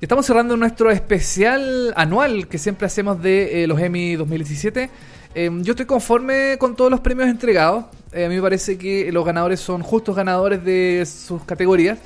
estamos 0.00 0.26
cerrando 0.26 0.56
nuestro 0.56 0.90
especial 0.90 1.92
anual 1.96 2.48
que 2.48 2.58
siempre 2.58 2.86
hacemos 2.86 3.22
de 3.22 3.62
eh, 3.62 3.66
los 3.66 3.80
Emmy 3.80 4.14
2017. 4.16 4.90
Eh, 5.34 5.50
yo 5.62 5.72
estoy 5.72 5.86
conforme 5.86 6.56
con 6.58 6.76
todos 6.76 6.90
los 6.90 7.00
premios 7.00 7.28
entregados. 7.28 7.84
Eh, 8.12 8.24
a 8.24 8.28
mí 8.28 8.36
me 8.36 8.42
parece 8.42 8.78
que 8.78 9.10
los 9.12 9.24
ganadores 9.24 9.60
son 9.60 9.82
justos 9.82 10.16
ganadores 10.16 10.64
de 10.64 11.04
sus 11.06 11.42
categorías. 11.44 11.98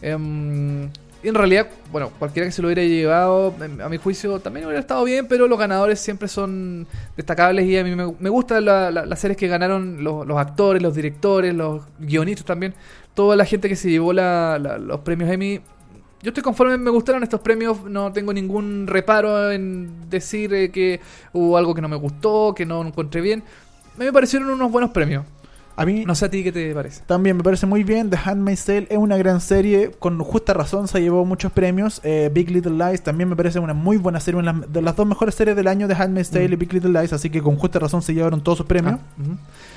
Em, 0.00 0.84
y 1.22 1.26
en 1.28 1.34
realidad, 1.34 1.66
bueno, 1.90 2.12
cualquiera 2.18 2.46
que 2.46 2.52
se 2.52 2.62
lo 2.62 2.68
hubiera 2.68 2.82
llevado, 2.84 3.52
em, 3.62 3.80
a 3.80 3.88
mi 3.88 3.96
juicio, 3.96 4.38
también 4.38 4.64
hubiera 4.66 4.80
estado 4.80 5.02
bien, 5.04 5.26
pero 5.26 5.48
los 5.48 5.58
ganadores 5.58 5.98
siempre 5.98 6.28
son 6.28 6.86
destacables 7.16 7.66
y 7.66 7.76
a 7.76 7.82
mí 7.82 7.94
me, 7.96 8.14
me 8.20 8.30
gustan 8.30 8.64
la- 8.64 8.90
la- 8.92 9.04
las 9.04 9.18
series 9.18 9.36
que 9.36 9.48
ganaron 9.48 10.04
los, 10.04 10.26
actores, 10.38 10.80
los 10.80 10.94
directores, 10.94 11.52
los 11.54 11.82
guionistas 11.98 12.46
también, 12.46 12.72
toda 13.14 13.34
la 13.34 13.44
gente 13.44 13.68
que 13.68 13.74
se 13.76 13.90
llevó 13.90 14.12
los 14.12 15.00
premios 15.00 15.30
Emmy. 15.30 15.60
Yo 16.22 16.30
estoy 16.30 16.42
conforme, 16.42 16.76
me 16.78 16.90
gustaron 16.90 17.22
estos 17.22 17.40
premios, 17.40 17.84
no 17.84 18.12
tengo 18.12 18.32
ningún 18.32 18.86
reparo 18.88 19.52
en 19.52 20.10
decir 20.10 20.52
eh, 20.52 20.70
que 20.70 21.00
hubo 21.32 21.56
algo 21.56 21.74
que 21.74 21.80
no 21.82 21.88
me 21.88 21.96
gustó, 21.96 22.54
que 22.56 22.66
no 22.66 22.84
encontré 22.84 23.20
bien. 23.20 23.44
Me 23.96 24.12
parecieron 24.12 24.50
unos 24.50 24.70
buenos 24.72 24.90
premios. 24.90 25.24
A 25.76 25.86
mí 25.86 26.04
No 26.04 26.16
sé 26.16 26.24
a 26.24 26.28
ti 26.28 26.42
qué 26.42 26.50
te 26.50 26.74
parece. 26.74 27.02
también 27.06 27.36
me 27.36 27.44
parece 27.44 27.64
muy 27.64 27.84
bien. 27.84 28.10
The 28.10 28.16
Handmaid's 28.24 28.64
Tale 28.64 28.88
es 28.90 28.98
una 28.98 29.16
gran 29.16 29.40
serie. 29.40 29.92
Con 29.96 30.18
justa 30.18 30.52
razón 30.52 30.88
se 30.88 31.00
llevó 31.00 31.24
muchos 31.24 31.52
premios. 31.52 32.00
Eh, 32.02 32.30
Big 32.34 32.50
Little 32.50 32.72
Lies 32.72 33.04
también 33.04 33.28
me 33.28 33.36
parece 33.36 33.60
una 33.60 33.74
muy 33.74 33.96
buena 33.96 34.18
serie. 34.18 34.40
Una 34.40 34.54
de 34.54 34.82
las 34.82 34.96
dos 34.96 35.06
mejores 35.06 35.36
series 35.36 35.54
del 35.56 35.68
año, 35.68 35.86
The 35.86 35.94
Handmaid's 35.94 36.30
Tale 36.30 36.48
Mm. 36.48 36.52
y 36.52 36.56
Big 36.56 36.72
Little 36.72 36.90
Lies. 37.00 37.12
Así 37.12 37.30
que 37.30 37.40
con 37.40 37.54
justa 37.54 37.78
razón 37.78 38.02
se 38.02 38.12
llevaron 38.12 38.42
todos 38.42 38.58
sus 38.58 38.66
premios. 38.66 38.96
Ah. 38.96 39.22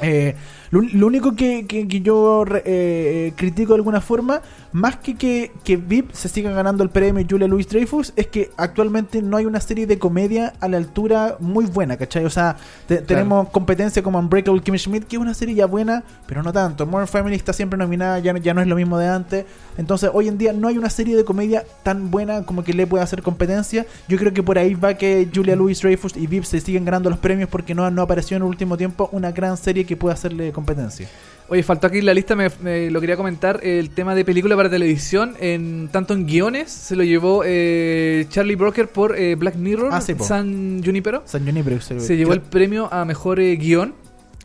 Eh, 0.01 0.35
lo, 0.71 0.81
lo 0.81 1.05
único 1.05 1.35
que, 1.35 1.67
que- 1.67 1.87
que 1.87 2.01
yo 2.01 2.45
re- 2.45 2.63
eh, 2.65 3.33
critico 3.35 3.73
de 3.73 3.77
alguna 3.77 4.01
forma, 4.01 4.41
más 4.73 4.95
que 4.97 5.15
que, 5.15 5.51
que 5.63 5.75
VIP 5.77 6.11
se 6.13 6.29
siga 6.29 6.51
ganando 6.51 6.83
el 6.83 6.89
premio 6.89 7.25
Julia 7.29 7.47
Louis 7.47 7.67
Dreyfus, 7.67 8.13
es 8.15 8.27
que 8.27 8.51
actualmente 8.57 9.21
no 9.21 9.37
hay 9.37 9.45
una 9.45 9.59
serie 9.59 9.85
de 9.85 9.99
comedia 9.99 10.53
a 10.59 10.67
la 10.69 10.77
altura 10.77 11.35
muy 11.39 11.65
buena, 11.65 11.97
¿cachai? 11.97 12.23
O 12.25 12.29
sea, 12.29 12.55
te- 12.87 13.01
tenemos 13.01 13.49
competencia 13.49 14.01
como 14.01 14.17
Unbreakable 14.19 14.61
Kimmy 14.61 14.77
Schmidt, 14.79 15.03
que 15.05 15.17
es 15.17 15.21
una 15.21 15.33
serie 15.33 15.55
ya 15.55 15.65
buena, 15.65 16.03
pero 16.25 16.41
no 16.43 16.53
tanto. 16.53 16.85
Modern 16.85 17.07
Family 17.07 17.35
está 17.35 17.51
siempre 17.53 17.77
nominada, 17.77 18.19
ya, 18.19 18.31
no- 18.33 18.39
ya 18.39 18.53
no 18.53 18.61
es 18.61 18.67
lo 18.67 18.75
mismo 18.75 18.97
de 18.97 19.07
antes. 19.07 19.45
Entonces, 19.77 20.09
hoy 20.13 20.27
en 20.27 20.37
día 20.37 20.53
no 20.53 20.67
hay 20.67 20.77
una 20.77 20.89
serie 20.89 21.15
de 21.17 21.25
comedia 21.25 21.63
tan 21.83 22.09
buena 22.11 22.43
como 22.45 22.63
que 22.63 22.73
le 22.73 22.87
pueda 22.87 23.03
hacer 23.03 23.21
competencia. 23.21 23.85
Yo 24.07 24.17
creo 24.17 24.33
que 24.33 24.43
por 24.43 24.57
ahí 24.57 24.73
va 24.73 24.93
que 24.93 25.27
Julia 25.33 25.55
Louis 25.55 25.81
Dreyfus 25.81 26.15
y 26.15 26.27
VIP 26.27 26.43
se 26.45 26.61
siguen 26.61 26.85
ganando 26.85 27.09
los 27.09 27.19
premios 27.19 27.49
porque 27.49 27.75
no, 27.75 27.89
no 27.91 28.01
apareció 28.01 28.37
en 28.37 28.43
el 28.43 28.49
último 28.49 28.77
tiempo 28.77 29.09
una 29.11 29.31
gran 29.31 29.57
serie 29.57 29.85
que 29.85 29.97
pueda 29.97 30.13
hacerle 30.13 30.51
competencia. 30.51 31.07
Oye, 31.53 31.63
faltó 31.63 31.87
aquí 31.87 31.97
en 31.97 32.05
la 32.05 32.13
lista, 32.13 32.33
me, 32.33 32.47
me 32.63 32.89
lo 32.89 33.01
quería 33.01 33.17
comentar, 33.17 33.59
el 33.61 33.89
tema 33.89 34.15
de 34.15 34.23
película 34.23 34.55
para 34.55 34.69
televisión, 34.69 35.35
en 35.41 35.89
tanto 35.91 36.13
en 36.13 36.25
guiones, 36.25 36.71
se 36.71 36.95
lo 36.95 37.03
llevó 37.03 37.43
eh, 37.45 38.25
Charlie 38.29 38.55
Broker 38.55 38.87
por 38.87 39.17
eh, 39.19 39.35
Black 39.35 39.55
Mirror, 39.55 39.89
Ah, 39.91 39.99
sí. 39.99 40.15
San 40.21 40.81
Junipero. 40.81 41.23
San 41.25 41.45
Junipero, 41.45 41.81
se, 41.81 41.99
Se 41.99 42.15
llevó 42.15 42.31
el 42.31 42.39
premio 42.39 42.87
a 42.93 43.03
mejor 43.03 43.41
eh, 43.41 43.53
guion. 43.57 43.93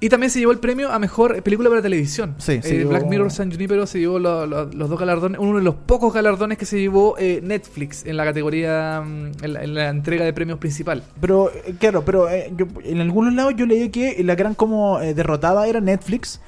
Y 0.01 0.09
también 0.09 0.31
se 0.31 0.41
llevó 0.41 0.51
el 0.51 0.59
premio 0.59 0.91
a 0.91 0.99
mejor 0.99 1.41
película 1.45 1.71
para 1.71 1.81
televisión. 1.81 2.35
Sí, 2.39 2.59
se 2.61 2.77
llevó- 2.79 2.91
Black 2.91 3.07
Mirror 3.07 3.31
San 3.31 3.53
Junipero 3.53 3.87
se 3.87 4.01
llevó 4.01 4.19
lo- 4.19 4.45
lo- 4.45 4.65
los 4.65 4.91
dos 4.91 4.99
galardones, 4.99 5.41
uno 5.41 5.59
de 5.59 5.65
los 5.65 5.77
pocos 5.77 6.13
galardones 6.13 6.59
que 6.59 6.67
se 6.67 6.81
llevó 6.81 7.15
Netflix 7.19 8.05
en 8.05 8.17
la 8.17 8.25
categoría, 8.25 9.01
mm, 9.07 9.45
en 9.45 9.53
la, 9.53 9.63
en 9.63 9.75
la 9.75 9.89
entrega 9.91 10.25
de 10.25 10.33
premios 10.33 10.59
principal. 10.59 11.05
Pero, 11.21 11.51
claro, 11.79 12.05
pero 12.05 12.27
yo- 12.57 12.67
en 12.85 13.01
algunos 13.01 13.33
lados 13.33 13.55
yo 13.57 13.65
leí 13.65 13.89
que 13.91 14.21
la 14.25 14.35
gran 14.35 14.55
como 14.57 14.99
derrotada 14.99 15.67
era 15.69 15.81
Netflix. 15.81 16.41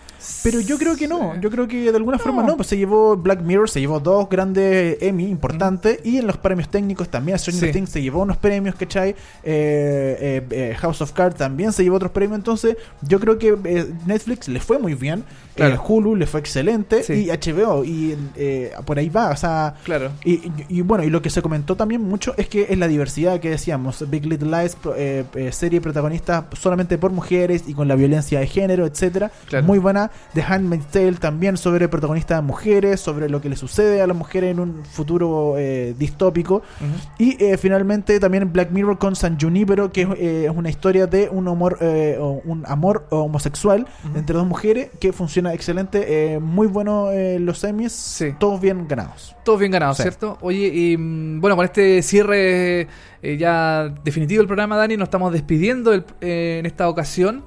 Pero 0.43 0.61
yo 0.61 0.79
creo 0.79 0.97
que 0.97 1.07
no, 1.07 1.41
yo 1.41 1.51
creo 1.51 1.69
que 1.69 1.91
de 1.91 1.97
alguna 1.97 2.19
forma 2.19 2.43
no, 2.43 2.57
pues 2.57 2.69
se 2.69 2.77
llevó 2.77 3.17
Black 3.17 3.41
Mirror, 3.41 3.71
se 3.71 3.81
llevó 3.81 4.01
dos 4.01 4.29
grandes 4.29 4.99
Emmy 5.01 5.29
importantes 5.29 6.01
y 6.05 6.19
en 6.19 6.27
los 6.27 6.37
premios 6.37 6.69
técnicos 6.69 7.09
también 7.09 7.39
Stranger 7.39 7.69
Sí. 7.69 7.73
Things 7.73 7.91
se 7.91 8.03
llevó 8.03 8.23
unos 8.23 8.37
premios, 8.37 8.75
¿cachai? 8.75 9.11
Eh, 9.11 9.17
eh, 9.45 10.47
eh, 10.51 10.75
House 10.79 11.01
of 11.01 11.13
Cards 11.13 11.37
también 11.37 11.73
se 11.73 11.83
llevó 11.83 11.97
otros 11.97 12.13
premios, 12.13 12.39
entonces 12.39 12.77
yo 13.03 13.21
creo 13.21 13.39
que 13.39 13.57
eh, 13.65 13.87
Netflix 14.07 14.49
le 14.49 14.61
fue 14.61 14.79
muy 14.79 14.95
bien, 14.95 15.25
Claro. 15.59 15.75
eh, 15.75 15.79
Hulu 15.87 16.17
le 16.17 16.27
fue 16.27 16.41
excelente 16.41 17.03
Sí. 17.03 17.13
y 17.27 17.29
HBO 17.31 17.85
y 17.85 18.17
eh, 18.37 18.73
por 18.87 18.99
ahí 18.99 19.09
va, 19.09 19.31
o 19.31 19.37
sea... 19.37 19.75
Claro. 19.85 20.11
Y, 20.25 20.35
y- 20.35 20.53
y 20.69 20.81
bueno, 20.81 21.05
y 21.05 21.11
lo 21.11 21.21
que 21.23 21.31
se 21.31 21.43
comentó 21.43 21.77
también 21.77 22.01
mucho 22.03 22.33
es 22.37 22.49
que 22.49 22.67
es 22.71 22.79
la 22.79 22.89
diversidad 22.89 23.41
que 23.41 23.51
decíamos. 23.51 24.09
Big 24.11 24.25
Little 24.27 24.49
Lies, 24.51 24.77
eh, 24.97 25.25
serie 25.53 25.81
protagonista 25.81 26.47
solamente 26.53 26.97
por 26.99 27.13
mujeres 27.13 27.65
y 27.67 27.75
con 27.75 27.89
la 27.89 27.95
violencia 27.95 28.41
de 28.41 28.47
género, 28.47 28.87
etcétera 28.87 29.31
Claro. 29.49 29.67
Muy 29.67 29.79
buena. 29.79 30.11
The 30.35 30.43
Handmaid's 30.43 30.87
Tale 30.87 31.13
también 31.15 31.57
sobre 31.57 31.89
protagonistas 31.89 32.43
mujeres, 32.43 33.01
sobre 33.01 33.29
lo 33.29 33.41
que 33.41 33.49
le 33.49 33.57
sucede 33.57 34.01
a 34.01 34.07
las 34.07 34.17
mujeres 34.17 34.53
en 34.53 34.61
un 34.61 34.85
futuro 34.85 35.57
distópico. 35.99 36.57
Ujú. 36.57 37.13
Y 37.19 37.43
eh, 37.43 37.57
finalmente 37.59 38.21
también 38.21 38.53
Black 38.53 38.71
Mirror 38.71 38.99
con 38.99 39.17
San 39.17 39.39
Junipero, 39.39 39.91
que 39.93 40.03
es, 40.47 40.51
una 40.55 40.71
historia 40.71 41.07
de 41.07 41.29
un 41.31 41.49
amor, 41.49 41.79
o 42.21 42.41
un 42.45 42.65
amor 42.67 43.07
homosexual 43.11 43.87
entre 44.15 44.37
dos 44.37 44.47
mujeres 44.47 44.91
que 45.01 45.13
funciona 45.13 45.48
excelente. 45.55 46.35
eh, 46.35 46.39
muy 46.39 46.67
bueno 46.67 47.11
eh, 47.11 47.39
los 47.39 47.59
semis, 47.59 47.93
Sí. 47.93 48.35
todos 48.39 48.61
bien 48.61 48.87
ganados. 48.89 49.35
Todos 49.45 49.61
bien 49.61 49.73
ganados, 49.73 49.97
Sí. 49.97 50.03
¿cierto? 50.05 50.39
Oye, 50.41 50.67
y 50.69 50.97
mm, 50.97 51.41
bueno, 51.41 51.57
con 51.57 51.65
este 51.65 52.03
cierre 52.03 52.89
eh, 53.23 53.37
ya 53.39 53.93
definitivo 54.05 54.39
del 54.41 54.47
programa, 54.47 54.77
Dani, 54.77 54.97
nos 54.97 55.07
estamos 55.07 55.33
despidiendo 55.33 55.91
del- 55.91 56.05
eh, 56.21 56.57
en 56.61 56.67
esta 56.67 56.89
ocasión. 56.89 57.45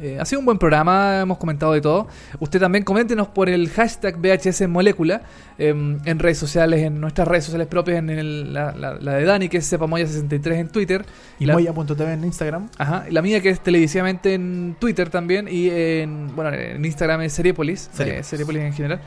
Eh, 0.00 0.18
ha 0.20 0.24
sido 0.24 0.40
un 0.40 0.46
buen 0.46 0.58
programa, 0.58 1.20
hemos 1.20 1.38
comentado 1.38 1.72
de 1.72 1.80
todo. 1.80 2.06
Usted 2.40 2.60
también 2.60 2.84
coméntenos 2.84 3.28
por 3.28 3.48
el 3.48 3.68
hashtag 3.70 4.16
VHS 4.18 4.68
Molécula 4.68 5.22
eh, 5.58 5.70
en 5.70 6.18
redes 6.18 6.38
sociales, 6.38 6.82
en 6.82 7.00
nuestras 7.00 7.26
redes 7.26 7.44
sociales 7.44 7.66
propias, 7.66 7.98
en 7.98 8.10
el- 8.10 8.52
la, 8.52 8.72
la- 8.72 8.94
la 8.94 9.14
de 9.14 9.24
Dani, 9.24 9.48
que 9.48 9.56
es 9.58 9.72
Sepamoya63 9.72 10.52
en 10.54 10.68
Twitter. 10.68 11.04
Y 11.38 11.46
la- 11.46 11.54
Moya.tv 11.54 12.12
en 12.12 12.24
Instagram. 12.24 12.68
Ajá, 12.78 13.04
la 13.10 13.22
mía 13.22 13.40
que 13.40 13.48
es 13.50 13.60
televisivamente 13.60 14.34
en 14.34 14.76
Twitter 14.78 15.10
también 15.10 15.48
y 15.50 15.68
en 15.70 16.34
bueno 16.36 16.52
en 16.52 16.84
Instagram 16.84 17.22
es 17.22 17.32
Seriepolis, 17.32 17.90
Serie- 17.92 18.18
eh, 18.18 18.22
Seriepolis 18.22 18.62
en 18.62 18.72
general. 18.72 19.00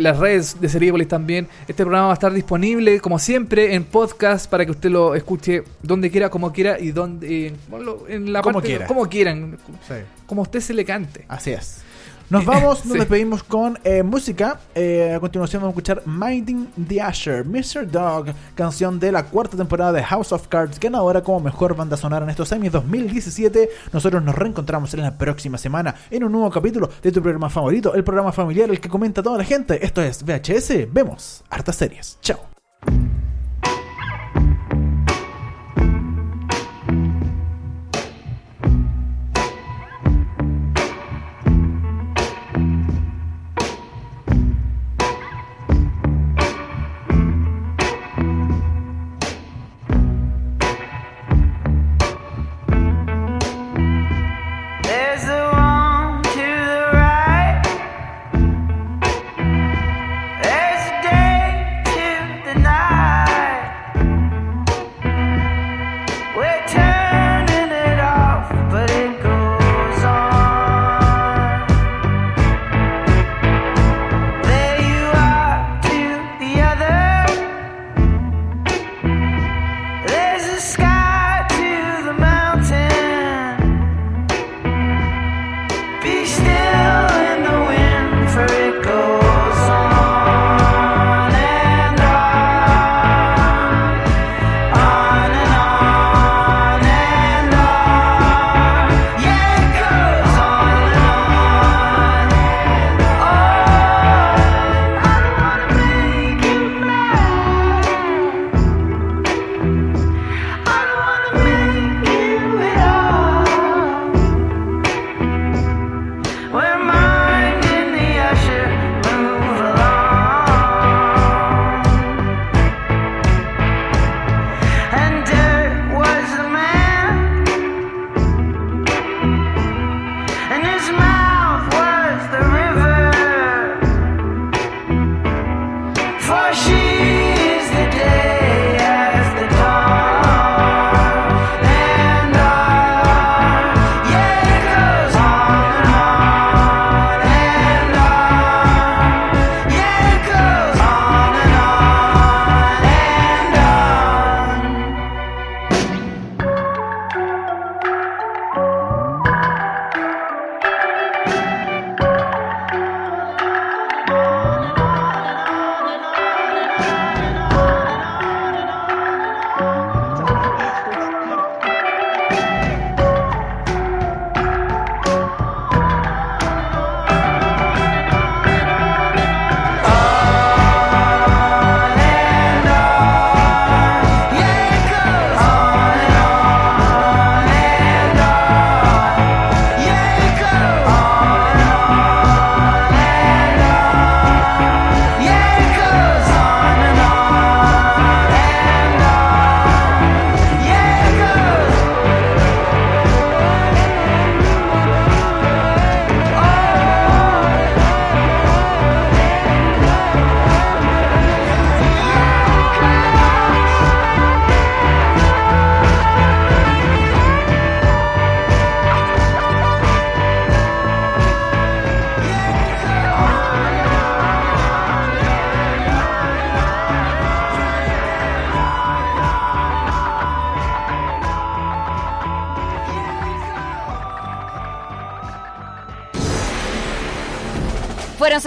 Las 0.00 0.18
redes 0.18 0.60
de 0.60 0.68
Seriepolis 0.68 1.08
también. 1.08 1.46
Este 1.66 1.82
programa 1.84 2.06
va 2.06 2.12
a 2.12 2.14
estar 2.14 2.32
disponible 2.32 3.00
como 3.00 3.18
siempre 3.18 3.74
en 3.74 3.84
podcast 3.84 4.48
para 4.50 4.64
que 4.64 4.70
usted 4.72 4.90
lo 4.90 5.14
escuche 5.14 5.62
donde 5.82 6.10
quiera, 6.10 6.30
como 6.30 6.52
quiera 6.52 6.78
y 6.80 6.90
donde 6.92 7.48
eh, 7.48 7.52
en 8.08 8.32
la 8.32 8.42
Como 8.42 8.54
parte 8.54 8.68
quiera. 8.68 8.86
como 8.86 9.08
quieran, 9.08 9.58
Sí. 9.86 9.94
como 10.26 10.42
usted 10.42 10.60
se 10.60 10.74
le 10.74 10.84
cante. 10.84 11.24
Así 11.28 11.50
es. 11.50 11.82
Nos 12.30 12.44
vamos, 12.44 12.84
nos 12.84 12.92
Sí. 12.92 12.98
despedimos 12.98 13.42
con 13.42 13.78
eh, 13.84 14.02
música. 14.02 14.60
Eh, 14.74 15.14
a 15.16 15.20
continuación 15.20 15.62
vamos 15.62 15.72
a 15.72 15.78
escuchar 15.78 16.02
Minding 16.06 16.66
the 16.86 17.00
Asher, 17.00 17.44
Mr. 17.46 17.90
Dog, 17.90 18.26
canción 18.54 19.00
de 19.00 19.10
la 19.12 19.24
cuarta 19.24 19.56
temporada 19.56 19.92
de 19.92 20.02
House 20.04 20.32
of 20.32 20.46
Cards, 20.48 20.78
ganadora 20.78 21.22
como 21.22 21.40
mejor 21.40 21.74
banda 21.74 21.96
sonora 21.96 22.24
en 22.24 22.30
estos 22.30 22.52
años 22.52 22.72
2017. 22.72 23.70
Nosotros 23.94 24.22
nos 24.22 24.34
reencontramos 24.34 24.92
en 24.92 25.00
la 25.02 25.16
próxima 25.16 25.56
semana 25.56 25.94
en 26.10 26.22
un 26.24 26.32
nuevo 26.32 26.50
capítulo 26.50 26.90
de 27.02 27.12
tu 27.12 27.22
programa 27.22 27.48
favorito, 27.48 27.94
el 27.94 28.04
programa 28.04 28.30
familiar, 28.32 28.68
el 28.68 28.78
que 28.80 28.90
comenta 28.90 29.22
toda 29.22 29.38
la 29.38 29.44
gente. 29.44 29.82
Esto 29.84 30.02
es 30.02 30.22
VHS, 30.22 30.86
vemos 30.92 31.42
hartas 31.48 31.76
series. 31.76 32.18
Chao. 32.20 32.57